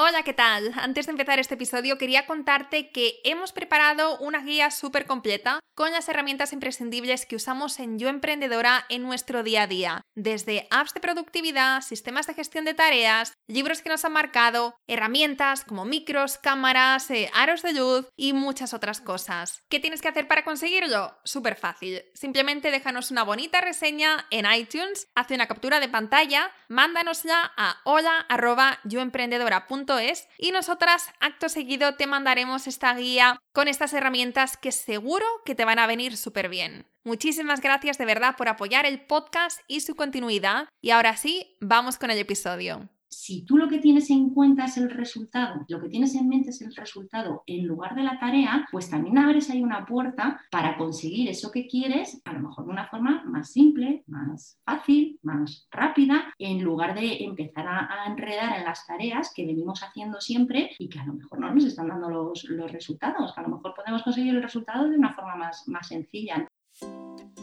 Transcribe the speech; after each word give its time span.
Hola, 0.00 0.22
¿qué 0.22 0.32
tal? 0.32 0.72
Antes 0.76 1.06
de 1.06 1.10
empezar 1.10 1.40
este 1.40 1.54
episodio 1.54 1.98
quería 1.98 2.24
contarte 2.24 2.92
que 2.92 3.18
hemos 3.24 3.50
preparado 3.50 4.16
una 4.18 4.42
guía 4.42 4.70
súper 4.70 5.06
completa 5.06 5.58
con 5.74 5.90
las 5.90 6.08
herramientas 6.08 6.52
imprescindibles 6.52 7.26
que 7.26 7.34
usamos 7.34 7.80
en 7.80 7.98
Yo 7.98 8.08
Emprendedora 8.08 8.84
en 8.90 9.02
nuestro 9.02 9.42
día 9.42 9.62
a 9.62 9.66
día, 9.66 10.02
desde 10.14 10.68
apps 10.70 10.94
de 10.94 11.00
productividad, 11.00 11.82
sistemas 11.82 12.28
de 12.28 12.34
gestión 12.34 12.64
de 12.64 12.74
tareas, 12.74 13.32
libros 13.48 13.82
que 13.82 13.88
nos 13.88 14.04
han 14.04 14.12
marcado, 14.12 14.76
herramientas 14.86 15.64
como 15.64 15.84
micros, 15.84 16.38
cámaras, 16.38 17.10
eh, 17.10 17.28
aros 17.34 17.62
de 17.62 17.72
luz 17.72 18.06
y 18.16 18.34
muchas 18.34 18.74
otras 18.74 19.00
cosas. 19.00 19.64
¿Qué 19.68 19.80
tienes 19.80 20.00
que 20.00 20.06
hacer 20.06 20.28
para 20.28 20.44
conseguirlo? 20.44 21.18
Súper 21.24 21.56
fácil. 21.56 22.04
Simplemente 22.14 22.70
déjanos 22.70 23.10
una 23.10 23.24
bonita 23.24 23.60
reseña 23.60 24.28
en 24.30 24.46
iTunes, 24.48 25.08
hace 25.16 25.34
una 25.34 25.48
captura 25.48 25.80
de 25.80 25.88
pantalla, 25.88 26.52
mándanosla 26.68 27.52
a 27.56 27.80
hola.yoemprendedora.com 27.82 29.87
es 29.96 30.28
y 30.36 30.50
nosotras 30.50 31.08
acto 31.20 31.48
seguido 31.48 31.94
te 31.94 32.06
mandaremos 32.06 32.66
esta 32.66 32.92
guía 32.94 33.40
con 33.52 33.68
estas 33.68 33.94
herramientas 33.94 34.58
que 34.58 34.72
seguro 34.72 35.24
que 35.46 35.54
te 35.54 35.64
van 35.64 35.78
a 35.78 35.86
venir 35.86 36.18
súper 36.18 36.50
bien. 36.50 36.84
Muchísimas 37.04 37.62
gracias 37.62 37.96
de 37.96 38.04
verdad 38.04 38.34
por 38.36 38.48
apoyar 38.48 38.84
el 38.84 39.00
podcast 39.00 39.60
y 39.68 39.80
su 39.80 39.94
continuidad 39.94 40.68
y 40.82 40.90
ahora 40.90 41.16
sí, 41.16 41.56
vamos 41.60 41.96
con 41.96 42.10
el 42.10 42.18
episodio 42.18 42.90
si 43.10 43.44
tú 43.44 43.56
lo 43.56 43.68
que 43.68 43.78
tienes 43.78 44.10
en 44.10 44.30
cuenta 44.30 44.64
es 44.64 44.76
el 44.76 44.90
resultado, 44.90 45.64
lo 45.68 45.80
que 45.80 45.88
tienes 45.88 46.14
en 46.14 46.28
mente 46.28 46.50
es 46.50 46.60
el 46.60 46.74
resultado 46.74 47.42
en 47.46 47.66
lugar 47.66 47.94
de 47.94 48.02
la 48.02 48.18
tarea, 48.18 48.66
pues 48.70 48.90
también 48.90 49.18
abres 49.18 49.50
ahí 49.50 49.62
una 49.62 49.86
puerta 49.86 50.40
para 50.50 50.76
conseguir 50.76 51.28
eso 51.28 51.50
que 51.50 51.66
quieres, 51.66 52.20
a 52.24 52.32
lo 52.32 52.40
mejor 52.40 52.66
de 52.66 52.72
una 52.72 52.86
forma 52.86 53.22
más 53.24 53.50
simple, 53.52 54.04
más 54.06 54.60
fácil, 54.64 55.18
más 55.22 55.66
rápida, 55.70 56.34
en 56.38 56.62
lugar 56.62 56.94
de 56.94 57.24
empezar 57.24 57.66
a, 57.66 57.88
enredar 58.06 58.58
en 58.58 58.64
las 58.64 58.86
tareas 58.86 59.32
que 59.34 59.44
venimos 59.44 59.82
haciendo 59.82 60.20
siempre 60.20 60.70
y 60.78 60.88
que 60.88 60.98
a 60.98 61.06
lo 61.06 61.14
mejor 61.14 61.40
no 61.40 61.52
nos 61.52 61.64
están 61.64 61.88
dando 61.88 62.08
los, 62.08 62.44
los 62.44 62.70
resultados. 62.70 63.36
A 63.36 63.42
lo 63.42 63.48
mejor 63.48 63.74
podemos 63.74 64.02
conseguir 64.02 64.34
el 64.34 64.42
resultado 64.42 64.88
de 64.88 64.96
una 64.96 65.12
forma 65.12 65.36
más, 65.36 65.66
más 65.68 65.88
sencilla. 65.88 66.46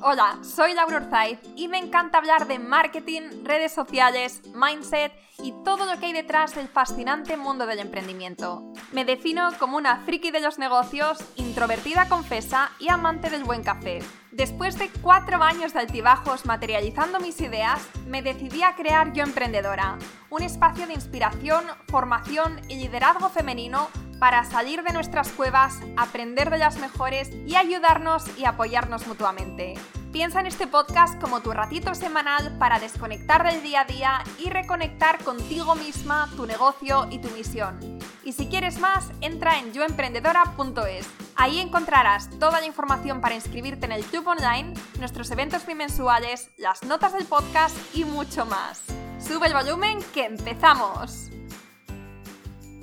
Hola, 0.08 0.38
soy 0.44 0.76
Laura 0.76 0.98
Orzaiz 0.98 1.40
y 1.56 1.68
me 1.68 1.80
encanta 1.80 2.20
hablar 2.20 2.46
de 2.46 2.60
marketing, 2.60 3.44
redes 3.44 3.74
sociales, 3.74 4.40
mindset 4.54 5.12
y 5.40 5.52
todo 5.64 5.88
lo 5.88 6.00
que 6.00 6.06
hay 6.06 6.14
detrás 6.14 6.54
del 6.54 6.68
fascinante 6.68 7.38
mundo 7.38 7.66
del 7.66 7.80
emprendimiento. 7.80 8.72
Me 8.92 9.04
defino 9.04 9.50
como 9.58 9.78
una 9.78 10.02
friki 10.02 10.30
de 10.30 10.42
los 10.42 10.60
negocios, 10.60 11.18
introvertida 11.38 12.08
confesa 12.08 12.70
y 12.78 12.90
amante 12.90 13.32
del 13.32 13.46
buen 13.46 13.64
café. 13.64 13.98
Después 14.32 14.78
de 14.78 14.92
cuatro 15.02 15.42
años 15.42 15.74
de 15.74 15.80
altibajos 15.80 16.46
materializando 16.46 17.20
mis 17.20 17.42
ideas, 17.42 17.82
me 18.06 18.22
decidí 18.22 18.62
a 18.62 18.76
crear 18.76 19.12
Yo 19.12 19.24
Emprendedora, 19.24 19.98
un 20.30 20.44
espacio 20.44 20.86
de 20.86 20.94
inspiración, 20.94 21.64
formación 21.88 22.62
y 22.70 22.76
liderazgo 22.76 23.30
femenino 23.30 23.90
para 24.20 24.44
salir 24.44 24.84
de 24.84 24.94
nuestras 24.94 25.32
cuevas, 25.32 25.80
aprender 25.98 26.50
de 26.50 26.58
las 26.58 26.78
mejores 26.80 27.30
y 27.46 27.56
ayudarnos 27.56 28.26
y 28.38 28.46
apoyarnos 28.46 29.08
mutuamente. 29.08 29.76
Piensa 30.12 30.40
en 30.40 30.46
este 30.46 30.66
podcast 30.66 31.20
como 31.20 31.42
tu 31.42 31.52
ratito 31.52 31.94
semanal 31.94 32.58
para 32.58 32.80
desconectar 32.80 33.44
del 33.44 33.62
día 33.62 33.82
a 33.82 33.86
día 33.86 34.24
y 34.40 34.50
reconectar 34.50 35.22
contigo 35.24 35.76
misma, 35.76 36.30
tu 36.38 36.46
negocio 36.46 37.08
y 37.12 37.20
tu 37.20 37.30
misión. 37.32 37.78
Y 38.24 38.32
si 38.32 38.48
quieres 38.48 38.80
más, 38.80 39.12
entra 39.22 39.60
en 39.60 39.74
yoemprendedora.es. 39.74 41.08
Ahí 41.36 41.60
encontrarás 41.60 42.30
toda 42.40 42.62
la 42.62 42.66
información 42.66 43.20
para 43.20 43.36
inscribirte 43.36 43.86
en 43.86 43.92
el 43.92 44.06
club 44.06 44.26
online, 44.26 44.74
nuestros 45.00 45.30
eventos 45.32 45.66
bimensuales, 45.66 46.50
las 46.58 46.84
notas 46.84 47.12
del 47.12 47.26
podcast 47.26 47.76
y 47.94 48.06
mucho 48.06 48.46
más. 48.46 48.84
Sube 49.20 49.48
el 49.48 49.54
volumen 49.54 50.00
que 50.14 50.26
empezamos. 50.26 51.30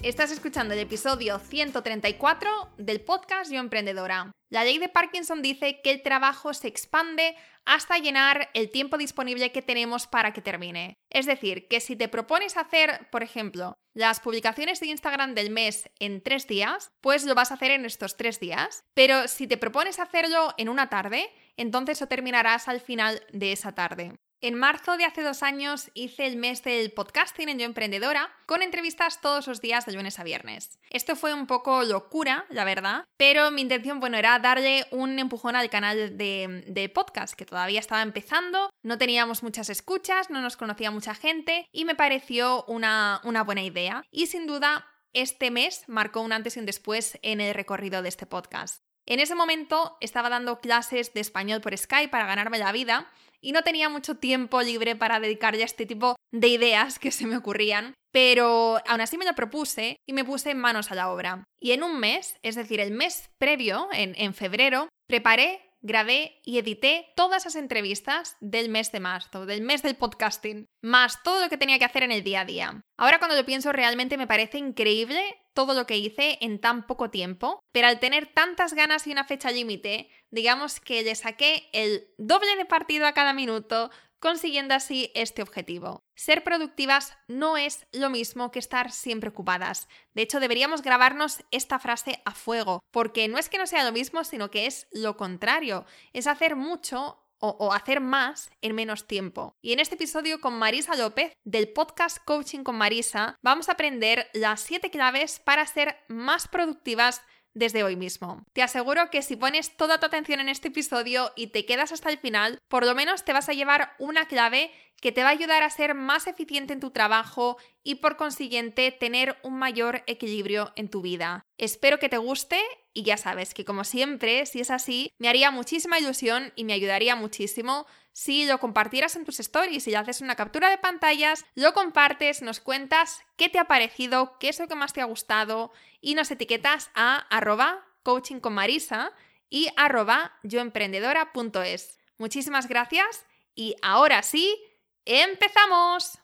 Estás 0.03 0.33
escuchando 0.33 0.75
el 0.75 0.81
episodio 0.81 1.39
134 1.39 2.51
del 2.77 3.03
podcast 3.03 3.53
Yo 3.53 3.61
Emprendedora. 3.61 4.33
La 4.51 4.65
ley 4.65 4.79
de 4.79 4.89
Parkinson 4.89 5.43
dice 5.43 5.81
que 5.81 5.93
el 5.93 6.03
trabajo 6.03 6.55
se 6.55 6.67
expande 6.67 7.37
hasta 7.65 7.99
llenar 7.99 8.51
el 8.53 8.71
tiempo 8.71 8.99
disponible 8.99 9.53
que 9.53 9.63
tenemos 9.63 10.09
para 10.09 10.33
que 10.33 10.43
termine. 10.43 10.95
Es 11.09 11.27
decir, 11.27 11.69
que 11.69 11.79
si 11.79 11.95
te 11.95 12.09
propones 12.09 12.57
hacer, 12.57 13.11
por 13.13 13.23
ejemplo, 13.23 13.75
las 13.95 14.19
publicaciones 14.19 14.81
de 14.81 14.89
Instagram 14.89 15.37
del 15.37 15.51
mes 15.51 15.89
en 16.01 16.21
tres 16.21 16.49
días, 16.49 16.91
pues 17.01 17.25
lo 17.25 17.37
vas 17.37 17.53
a 17.53 17.55
hacer 17.55 17.71
en 17.71 17.85
estos 17.85 18.17
tres 18.17 18.41
días. 18.41 18.83
Pero 18.95 19.29
si 19.29 19.47
te 19.47 19.57
propones 19.57 20.01
hacerlo 20.01 20.53
en 20.59 20.69
una 20.69 20.89
tarde, 20.89 21.31
entonces 21.57 22.01
lo 22.01 22.09
terminarás 22.09 22.67
al 22.67 22.81
final 22.81 23.23
de 23.33 23.53
esa 23.53 23.77
tarde. 23.77 24.17
En 24.45 24.57
marzo 24.57 24.97
de 24.97 25.05
hace 25.05 25.23
dos 25.23 25.45
años 25.45 25.93
hice 25.95 26.27
el 26.27 26.37
mes 26.37 26.65
del 26.65 26.91
podcasting 26.91 27.49
en 27.49 27.61
Yo 27.61 27.65
Emprendedora, 27.65 28.29
con 28.47 28.61
entrevistas 28.61 29.21
todos 29.21 29.47
los 29.47 29.61
días 29.61 29.87
de 29.87 29.93
lunes 29.93 30.19
a 30.19 30.25
viernes. 30.25 30.81
Esto 30.91 31.15
fue 31.15 31.33
un 31.33 31.47
poco 31.47 31.85
locura, 31.85 32.45
la 32.49 32.65
verdad, 32.65 33.05
pero 33.17 33.53
mi 33.53 33.61
intención, 33.61 34.01
bueno, 34.01 34.17
era 34.17 34.41
darle 34.41 34.85
un 34.91 35.21
empujón 35.21 35.55
al 35.55 35.71
canal 35.71 36.19
de, 36.19 36.91
podcast, 36.93 37.35
que 37.35 37.47
todavía 37.47 37.79
estaba 37.79 38.03
empezando, 38.03 38.69
no 38.83 38.99
teníamos 38.99 39.45
muchas 39.45 39.71
escuchas, 39.71 40.29
no 40.29 40.41
nos 40.41 40.57
conocía 40.57 40.91
mucha 40.91 41.15
gente, 41.15 41.69
y 41.71 41.85
me 41.85 41.95
pareció 41.95 42.65
una, 42.65 43.21
una 43.23 43.45
buena 43.45 43.63
idea. 43.63 44.03
Y 44.11 44.27
sin 44.27 44.49
duda, 44.49 44.89
este 45.13 45.53
mes 45.53 45.85
marcó 45.87 46.21
un 46.21 46.33
antes 46.33 46.57
y 46.57 46.59
un 46.59 46.67
después 46.67 47.17
en 47.23 47.41
el 47.41 47.55
recorrido 47.55 48.03
de 48.03 48.09
este 48.09 48.27
podcast. 48.27 48.83
En 49.07 49.21
ese 49.21 49.37
momento 49.37 49.97
estaba 50.01 50.29
dando 50.29 50.61
clases 50.61 51.15
de 51.15 51.21
español 51.21 51.61
por 51.61 51.77
Skype 51.77 52.11
para 52.11 52.27
ganarme 52.27 52.59
la 52.59 52.73
vida 52.73 53.09
y 53.43 53.53
no 53.53 53.63
tenía 53.63 53.89
mucho 53.89 54.17
tiempo 54.17 54.63
libre 54.63 54.97
para 54.97 55.21
dedicarle 55.21 55.63
a 55.63 55.67
este 55.67 55.85
tipo 55.85 56.17
de 56.31 56.49
ideas 56.49 56.99
que 56.99 57.11
se 57.11 57.27
me 57.27 57.37
ocurrían, 57.37 57.95
pero 58.13 58.79
aún 58.87 59.01
así 59.01 59.19
me 59.19 59.25
lo 59.25 59.35
propuse 59.35 59.97
y 60.07 60.13
me 60.13 60.25
puse 60.25 60.55
manos 60.55 60.91
a 60.91 60.95
la 60.95 61.11
obra. 61.11 61.45
Y 61.61 61.73
en 61.73 61.83
un 61.83 61.99
mes, 61.99 62.37
es 62.43 62.55
decir, 62.55 62.81
el 62.81 62.93
mes 62.93 63.31
previo, 63.39 63.89
en, 63.93 64.15
en 64.17 64.33
febrero, 64.33 64.89
preparé 65.09 65.72
grabé 65.83 66.41
y 66.45 66.59
edité 66.59 67.13
todas 67.17 67.45
las 67.45 67.57
entrevistas 67.57 68.37
del 68.41 68.69
mes 68.69 68.93
de 68.93 69.01
marzo, 69.01 69.47
del 69.47 69.63
mes 69.63 69.83
del 69.83 69.97
podcasting, 69.97 70.67
más 70.81 71.23
todo 71.23 71.43
lo 71.43 71.49
que 71.51 71.59
tenía 71.59 71.79
que 71.79 71.85
hacer 71.85 72.05
en 72.05 72.13
el 72.13 72.23
día 72.23 72.41
a 72.41 72.45
día. 72.45 72.81
Ahora 72.97 73.19
cuando 73.19 73.37
lo 73.37 73.45
pienso 73.45 73.73
realmente 73.73 74.17
me 74.17 74.27
parece 74.27 74.59
increíble 74.59 75.21
todo 75.55 75.75
lo 75.75 75.87
que 75.87 75.99
hice 75.99 76.39
en 76.41 76.61
tan 76.61 76.87
poco 76.87 77.11
tiempo, 77.11 77.61
pero 77.73 77.89
al 77.89 78.01
tener 78.01 78.33
tantas 78.33 78.75
ganas 78.75 79.07
y 79.07 79.13
una 79.13 79.25
fecha 79.25 79.51
límite, 79.51 80.09
digamos 80.31 80.81
que 80.81 81.03
le 81.03 81.15
saqué 81.15 81.69
el 81.73 82.09
doble 82.17 82.57
de 82.57 82.65
partido 82.65 83.07
a 83.07 83.13
cada 83.13 83.35
minuto, 83.35 83.91
consiguiendo 84.23 84.73
así 84.75 85.11
este 85.15 85.43
objetivo. 85.43 86.05
Ser 86.15 86.45
productivas 86.45 87.19
no 87.27 87.57
es 87.57 87.87
lo 87.93 88.09
mismo 88.09 88.53
que 88.53 88.61
estar 88.61 88.93
siempre 88.93 89.31
ocupadas. 89.31 89.89
De 90.15 90.23
hecho, 90.23 90.39
deberíamos 90.39 90.83
grabarnos 90.83 91.43
esta 91.51 91.81
frase 91.81 92.23
a 92.25 92.31
fuego, 92.31 92.81
porque 92.93 93.27
no 93.27 93.37
es 93.37 93.49
que 93.49 93.59
no 93.59 93.67
sea 93.67 93.85
lo 93.85 93.91
mismo, 93.91 94.23
sino 94.23 94.49
que 94.49 94.67
es 94.67 94.87
lo 94.93 95.17
contrario. 95.17 95.87
Es 96.13 96.29
hacer 96.29 96.55
mucho 96.55 97.19
o, 97.45 97.73
hacer 97.73 98.01
más 98.01 98.53
en 98.61 98.77
menos 98.77 99.09
tiempo. 99.09 99.57
Y 99.61 99.73
en 99.73 99.81
este 99.81 99.97
episodio 99.97 100.41
con 100.41 100.55
Marisa 100.55 100.95
López 100.95 101.33
del 101.43 101.69
podcast 101.73 102.19
Coaching 102.25 102.63
con 102.63 102.77
Marisa 102.77 103.37
vamos 103.43 103.69
a 103.69 103.73
aprender 103.73 104.29
las 104.33 104.61
7 104.61 104.93
claves 104.93 105.41
para 105.41 105.67
ser 105.67 105.97
más 106.07 106.47
productivas 106.47 107.23
desde 107.55 107.85
hoy 107.85 107.97
mismo. 107.97 108.45
Te 108.53 108.63
aseguro 108.63 109.11
que 109.11 109.23
si 109.23 109.37
pones 109.37 109.77
toda 109.77 109.99
tu 109.99 110.07
atención 110.07 110.41
en 110.41 110.49
este 110.49 110.69
episodio 110.69 111.33
y 111.37 111.49
te 111.49 111.65
quedas 111.67 111.93
hasta 111.93 112.11
el 112.11 112.19
final, 112.19 112.59
por 112.69 112.85
lo 112.87 112.95
menos 112.95 113.25
te 113.25 113.33
vas 113.33 113.49
a 113.49 113.53
llevar 113.53 113.95
una 113.99 114.27
clave 114.27 114.71
que 115.01 115.13
te 115.13 115.23
va 115.23 115.31
a 115.31 115.33
ayudar 115.33 115.65
a 115.65 115.71
ser 115.71 115.95
más 115.95 116.29
eficiente 116.29 116.73
en 116.73 116.81
tu 116.81 116.91
trabajo 116.91 117.59
y 117.83 117.97
por 117.97 118.17
consiguiente 118.17 118.93
tener 118.93 119.37
un 119.43 119.59
mayor 119.59 120.05
equilibrio 120.07 120.73
en 120.77 120.89
tu 120.89 121.03
vida. 121.03 121.45
Espero 121.59 121.99
que 121.99 122.09
te 122.09 122.19
guste 122.19 122.61
y 122.95 123.03
ya 123.05 123.17
sabes 123.17 123.55
que 123.55 123.65
como 123.65 123.85
siempre, 123.85 124.47
si 124.47 124.61
es 124.61 124.71
así, 124.71 125.13
me 125.19 125.29
haría 125.29 125.51
muchísima 125.51 125.99
ilusión 125.99 126.53
y 126.57 126.65
me 126.65 126.73
ayudaría 126.73 127.17
muchísimo 127.17 127.87
si 128.13 128.45
lo 128.45 128.59
compartieras 128.59 129.17
en 129.17 129.25
tus 129.25 129.41
stories, 129.41 129.89
y 129.89 129.95
haces 129.95 130.21
una 130.21 130.37
captura 130.37 130.69
de 130.69 130.79
pantallas, 130.79 131.45
lo 131.55 131.73
compartes, 131.73 132.43
nos 132.43 132.61
cuentas 132.61 133.21
qué 133.37 133.49
te 133.49 133.59
ha 133.59 133.65
parecido, 133.65 134.37
qué 134.39 134.51
es 134.51 134.59
lo 134.59 134.69
que 134.69 134.75
más 134.75 134.93
te 134.93 135.01
ha 135.01 135.07
gustado 135.07 135.73
y 136.01 136.15
nos 136.15 136.31
etiquetas 136.31 136.91
a 136.95 137.17
arroba 137.31 137.87
coaching 138.03 138.41
con 138.41 138.53
Marisa 138.53 139.13
y 139.49 139.69
arroba 139.77 140.39
yoemprendedora.es. 140.43 141.99
Muchísimas 142.19 142.69
gracias 142.69 143.25
y 143.55 143.77
ahora 143.83 144.23
sí, 144.23 144.63
¡empezamos! 145.07 146.19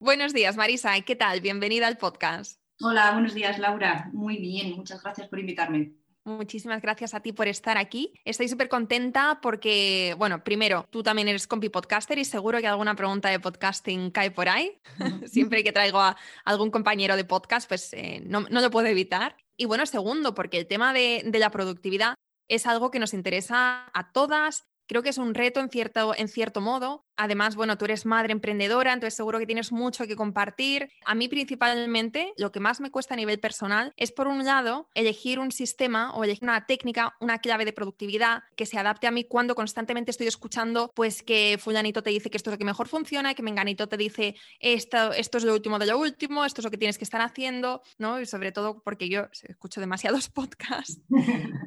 Buenos 0.00 0.32
días 0.32 0.56
Marisa, 0.56 1.00
¿qué 1.02 1.16
tal? 1.16 1.40
Bienvenida 1.40 1.86
al 1.86 1.96
podcast. 1.96 2.63
Hola, 2.80 3.12
buenos 3.12 3.34
días 3.34 3.58
Laura. 3.58 4.10
Muy 4.12 4.38
bien, 4.38 4.72
muchas 4.72 5.02
gracias 5.02 5.28
por 5.28 5.38
invitarme. 5.38 5.92
Muchísimas 6.24 6.80
gracias 6.80 7.12
a 7.12 7.20
ti 7.20 7.32
por 7.32 7.48
estar 7.48 7.76
aquí. 7.76 8.14
Estoy 8.24 8.48
súper 8.48 8.70
contenta 8.70 9.40
porque, 9.42 10.14
bueno, 10.18 10.42
primero, 10.42 10.86
tú 10.88 11.02
también 11.02 11.28
eres 11.28 11.46
compi 11.46 11.68
podcaster 11.68 12.18
y 12.18 12.24
seguro 12.24 12.60
que 12.60 12.66
alguna 12.66 12.94
pregunta 12.94 13.28
de 13.28 13.38
podcasting 13.38 14.10
cae 14.10 14.30
por 14.30 14.48
ahí. 14.48 14.80
Siempre 15.26 15.62
que 15.62 15.72
traigo 15.72 16.00
a 16.00 16.16
algún 16.46 16.70
compañero 16.70 17.16
de 17.16 17.24
podcast, 17.24 17.68
pues 17.68 17.92
eh, 17.92 18.22
no, 18.24 18.46
lo 18.48 18.70
puedo 18.70 18.86
evitar. 18.86 19.36
Y 19.56 19.66
bueno, 19.66 19.84
segundo, 19.84 20.34
porque 20.34 20.56
el 20.56 20.66
tema 20.66 20.94
de, 20.94 21.22
de 21.26 21.38
la 21.38 21.50
productividad 21.50 22.14
es 22.48 22.66
algo 22.66 22.90
que 22.90 22.98
nos 22.98 23.12
interesa 23.12 23.90
a 23.92 24.10
todas. 24.10 24.64
Creo 24.88 25.02
que 25.02 25.10
es 25.10 25.18
un 25.18 25.34
reto 25.34 25.60
en 25.60 25.68
cierto, 25.68 26.14
en 26.16 26.28
cierto 26.28 26.62
modo 26.62 27.04
Además, 27.16 27.56
bueno, 27.56 27.78
tú 27.78 27.84
eres 27.84 28.06
madre 28.06 28.32
emprendedora, 28.32 28.92
entonces 28.92 29.14
seguro 29.14 29.38
que 29.38 29.46
tienes 29.46 29.72
mucho 29.72 30.06
que 30.06 30.16
compartir. 30.16 30.90
A 31.04 31.14
mí 31.14 31.28
principalmente 31.28 32.32
lo 32.36 32.52
que 32.52 32.60
más 32.60 32.80
me 32.80 32.90
cuesta 32.90 33.14
a 33.14 33.16
nivel 33.16 33.38
personal 33.40 33.92
es, 33.96 34.12
por 34.12 34.26
un 34.26 34.44
lado, 34.44 34.88
elegir 34.94 35.38
un 35.38 35.52
sistema 35.52 36.12
o 36.14 36.24
elegir 36.24 36.44
una 36.44 36.66
técnica, 36.66 37.14
una 37.20 37.38
clave 37.38 37.64
de 37.64 37.72
productividad 37.72 38.42
que 38.56 38.66
se 38.66 38.78
adapte 38.78 39.06
a 39.06 39.10
mí 39.10 39.24
cuando 39.24 39.54
constantemente 39.54 40.10
estoy 40.10 40.26
escuchando, 40.26 40.90
pues 40.94 41.22
que 41.22 41.58
fulanito 41.60 42.02
te 42.02 42.10
dice 42.10 42.30
que 42.30 42.36
esto 42.36 42.50
es 42.50 42.54
lo 42.54 42.58
que 42.58 42.64
mejor 42.64 42.88
funciona, 42.88 43.34
que 43.34 43.42
menganito 43.42 43.88
te 43.88 43.96
dice 43.96 44.34
esto, 44.60 45.12
esto 45.12 45.38
es 45.38 45.44
lo 45.44 45.54
último 45.54 45.78
de 45.78 45.86
lo 45.86 45.98
último, 45.98 46.44
esto 46.44 46.60
es 46.60 46.64
lo 46.64 46.70
que 46.70 46.78
tienes 46.78 46.98
que 46.98 47.04
estar 47.04 47.20
haciendo, 47.20 47.82
¿no? 47.98 48.20
Y 48.20 48.26
sobre 48.26 48.52
todo 48.52 48.82
porque 48.82 49.08
yo 49.08 49.28
escucho 49.42 49.80
demasiados 49.80 50.28
podcasts 50.30 51.00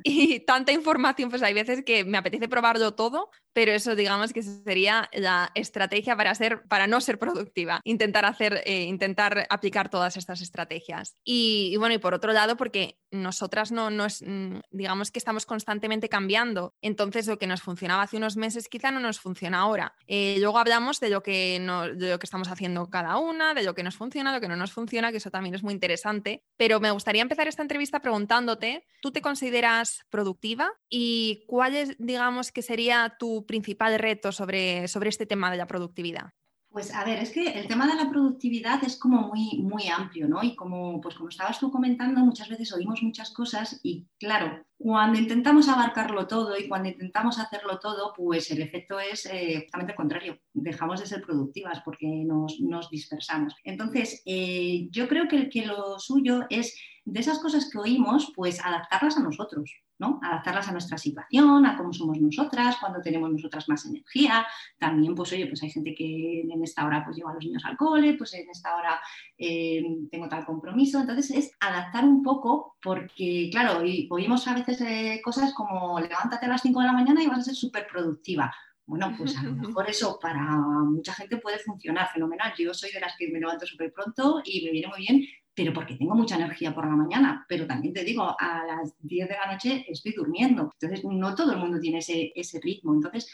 y 0.03 0.41
tanta 0.41 0.71
información, 0.71 1.29
pues 1.29 1.43
hay 1.43 1.53
veces 1.53 1.83
que 1.83 2.05
me 2.05 2.17
apetece 2.17 2.47
probarlo 2.47 2.93
todo, 2.93 3.29
pero 3.57 3.71
eso 3.71 3.95
digamos 3.95 4.33
que 4.33 4.43
sería 4.43 5.09
la 5.13 5.49
estrategia 5.55 6.15
para, 6.15 6.35
ser, 6.35 6.61
para 6.67 6.85
no 6.85 7.01
ser 7.01 7.17
productiva, 7.17 7.81
intentar, 7.85 8.23
hacer, 8.23 8.61
eh, 8.65 8.83
intentar 8.83 9.47
aplicar 9.49 9.89
todas 9.89 10.15
estas 10.15 10.41
estrategias. 10.41 11.15
Y, 11.23 11.75
bueno, 11.77 11.95
y 11.95 11.97
por 11.97 12.13
otro 12.13 12.33
lado, 12.33 12.55
porque 12.55 12.99
nosotras 13.09 13.71
no, 13.71 13.89
no 13.89 14.05
mm, 14.05 14.59
digamos 14.69 15.09
que 15.09 15.17
estamos 15.17 15.47
constantemente 15.47 16.07
cambiando, 16.07 16.75
entonces 16.83 17.25
lo 17.25 17.39
que 17.39 17.47
nos 17.47 17.63
funcionaba 17.63 18.03
hace 18.03 18.17
unos 18.17 18.37
meses 18.37 18.69
quizá 18.69 18.91
no 18.91 18.99
nos 18.99 19.19
funciona 19.19 19.61
ahora. 19.61 19.95
Eh, 20.05 20.35
luego 20.39 20.59
hablamos 20.59 20.99
de 20.99 21.09
lo, 21.09 21.23
que 21.23 21.57
no, 21.59 21.87
de 21.87 22.11
lo 22.11 22.19
que 22.19 22.27
estamos 22.27 22.49
haciendo 22.49 22.91
cada 22.91 23.17
una, 23.17 23.55
de 23.55 23.63
lo 23.63 23.73
que 23.73 23.81
nos 23.81 23.95
funciona, 23.95 24.35
lo 24.35 24.39
que 24.39 24.49
no 24.49 24.55
nos 24.55 24.71
funciona, 24.71 25.09
que 25.09 25.17
eso 25.17 25.31
también 25.31 25.55
es 25.55 25.63
muy 25.63 25.73
interesante, 25.73 26.43
pero 26.57 26.79
me 26.79 26.91
gustaría 26.91 27.23
empezar 27.23 27.47
esta 27.47 27.63
entrevista 27.63 28.03
preguntándote, 28.03 28.85
¿tú 29.01 29.11
te 29.11 29.23
consideras 29.23 30.05
productiva? 30.11 30.71
¿Y 30.89 31.43
cuál 31.47 31.75
es, 31.75 31.95
digamos, 31.97 32.51
que 32.51 32.61
sería 32.61 33.15
tu 33.17 33.46
principal 33.47 33.97
reto 33.97 34.31
sobre, 34.31 34.87
sobre 34.87 35.09
este 35.09 35.25
tema 35.25 35.49
de 35.49 35.57
la 35.57 35.67
productividad? 35.67 36.33
Pues 36.69 36.93
a 36.93 37.03
ver, 37.05 37.17
es 37.19 37.31
que 37.31 37.47
el 37.47 37.67
tema 37.67 37.87
de 37.87 37.95
la 37.95 38.09
productividad 38.09 38.83
es 38.83 38.99
como 38.99 39.29
muy, 39.29 39.63
muy 39.63 39.87
amplio, 39.87 40.27
¿no? 40.27 40.43
Y 40.43 40.55
como, 40.55 41.01
pues 41.01 41.15
como 41.15 41.29
estabas 41.29 41.59
tú 41.59 41.71
comentando, 41.71 42.19
muchas 42.19 42.49
veces 42.49 42.71
oímos 42.73 43.01
muchas 43.01 43.31
cosas 43.31 43.79
y 43.81 44.05
claro, 44.19 44.63
cuando 44.77 45.17
intentamos 45.17 45.69
abarcarlo 45.69 46.27
todo 46.27 46.55
y 46.55 46.67
cuando 46.67 46.89
intentamos 46.89 47.39
hacerlo 47.39 47.79
todo, 47.79 48.13
pues 48.15 48.51
el 48.51 48.61
efecto 48.61 48.99
es 48.99 49.25
eh, 49.25 49.61
justamente 49.63 49.93
el 49.93 49.97
contrario. 49.97 50.39
Dejamos 50.53 50.99
de 50.99 51.07
ser 51.07 51.23
productivas 51.23 51.81
porque 51.83 52.05
nos, 52.05 52.59
nos 52.59 52.91
dispersamos. 52.91 53.55
Entonces, 53.63 54.21
eh, 54.25 54.87
yo 54.91 55.07
creo 55.07 55.27
que 55.27 55.65
lo 55.65 55.97
suyo 55.97 56.45
es 56.49 56.77
de 57.05 57.19
esas 57.21 57.39
cosas 57.39 57.69
que 57.71 57.79
oímos, 57.79 58.31
pues 58.35 58.63
adaptarlas 58.63 59.17
a 59.17 59.23
nosotros. 59.23 59.71
¿No? 59.99 60.19
Adaptarlas 60.23 60.67
a 60.67 60.71
nuestra 60.71 60.97
situación, 60.97 61.65
a 61.65 61.77
cómo 61.77 61.91
somos 61.93 62.19
nosotras, 62.19 62.77
cuando 62.79 63.01
tenemos 63.01 63.31
nosotras 63.31 63.67
más 63.67 63.85
energía. 63.85 64.45
También, 64.77 65.15
pues 65.15 65.31
oye, 65.33 65.47
pues 65.47 65.63
hay 65.63 65.71
gente 65.71 65.95
que 65.95 66.41
en 66.41 66.63
esta 66.63 66.85
hora 66.85 67.03
pues 67.03 67.17
lleva 67.17 67.31
a 67.31 67.33
los 67.33 67.43
niños 67.43 67.65
al 67.65 67.77
cole, 67.77 68.15
pues 68.15 68.33
en 68.33 68.49
esta 68.49 68.75
hora 68.75 68.99
eh, 69.37 69.83
tengo 70.11 70.27
tal 70.29 70.45
compromiso. 70.45 70.99
Entonces 70.99 71.31
es 71.31 71.51
adaptar 71.59 72.05
un 72.05 72.21
poco 72.23 72.75
porque, 72.81 73.49
claro, 73.51 73.81
oímos 74.09 74.47
a 74.47 74.53
veces 74.55 74.81
eh, 74.81 75.21
cosas 75.23 75.53
como 75.53 75.99
levántate 75.99 76.45
a 76.45 76.49
las 76.49 76.61
5 76.61 76.79
de 76.79 76.85
la 76.85 76.93
mañana 76.93 77.23
y 77.23 77.27
vas 77.27 77.39
a 77.39 77.43
ser 77.43 77.55
súper 77.55 77.87
productiva. 77.87 78.53
Bueno, 78.85 79.13
pues 79.17 79.37
a 79.37 79.43
lo 79.43 79.51
mejor 79.67 79.89
eso 79.89 80.17
para 80.19 80.41
mucha 80.41 81.13
gente 81.13 81.37
puede 81.37 81.59
funcionar 81.59 82.09
fenomenal. 82.11 82.53
Yo 82.57 82.73
soy 82.73 82.91
de 82.91 83.01
las 83.01 83.15
que 83.17 83.27
me 83.29 83.39
levanto 83.39 83.65
súper 83.65 83.91
pronto 83.91 84.41
y 84.43 84.63
me 84.63 84.71
viene 84.71 84.87
muy 84.87 84.99
bien, 84.99 85.27
pero 85.57 85.73
porque 85.73 85.95
tengo 85.95 86.13
mucha 86.13 86.35
energía 86.35 86.71
por 86.71 86.85
la 86.85 86.95
mañana. 86.95 87.43
Pero 87.49 87.65
también 87.65 87.91
te 87.91 88.03
digo, 88.03 88.35
a 88.39 88.63
las 88.63 88.93
10 88.99 89.27
de 89.27 89.33
la 89.33 89.51
noche 89.51 89.85
estoy 89.87 90.13
durmiendo. 90.13 90.71
Entonces, 90.79 91.03
no 91.03 91.33
todo 91.33 91.53
el 91.53 91.57
mundo 91.57 91.79
tiene 91.79 91.97
ese, 91.97 92.31
ese 92.35 92.59
ritmo. 92.61 92.93
Entonces, 92.93 93.27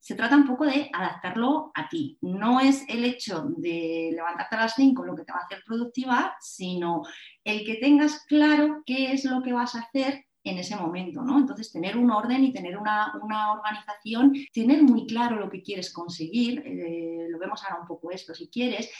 se 0.00 0.16
trata 0.16 0.34
un 0.34 0.48
poco 0.48 0.66
de 0.66 0.90
adaptarlo 0.92 1.70
a 1.76 1.88
ti. 1.88 2.18
No 2.22 2.58
es 2.58 2.84
el 2.88 3.04
hecho 3.04 3.44
de 3.56 4.10
levantarte 4.12 4.56
a 4.56 4.62
las 4.62 4.74
5 4.74 5.04
lo 5.04 5.14
que 5.14 5.22
te 5.22 5.32
va 5.32 5.38
a 5.38 5.44
hacer 5.44 5.62
productiva, 5.64 6.34
sino 6.40 7.02
el 7.44 7.64
que 7.64 7.76
tengas 7.76 8.24
claro 8.26 8.82
qué 8.84 9.12
es 9.12 9.24
lo 9.24 9.40
que 9.40 9.52
vas 9.52 9.76
a 9.76 9.82
hacer 9.82 10.24
en 10.42 10.58
ese 10.58 10.74
momento, 10.74 11.22
¿no? 11.22 11.38
Entonces, 11.38 11.70
tener 11.70 11.96
un 11.96 12.10
orden 12.10 12.42
y 12.42 12.52
tener 12.52 12.76
una, 12.78 13.12
organización, 13.52 14.32
tener 14.52 14.82
muy 14.82 15.06
claro 15.06 15.36
lo 15.36 15.48
que 15.48 15.62
quieres 15.62 15.92
conseguir, 15.92 16.64
eh, 16.66 17.28
lo 17.28 17.38
vemos 17.38 17.62
ahora 17.62 17.82
un 17.82 17.86
poco 17.86 18.10
esto, 18.10 18.34
si 18.34 18.48
quieres, 18.48 18.90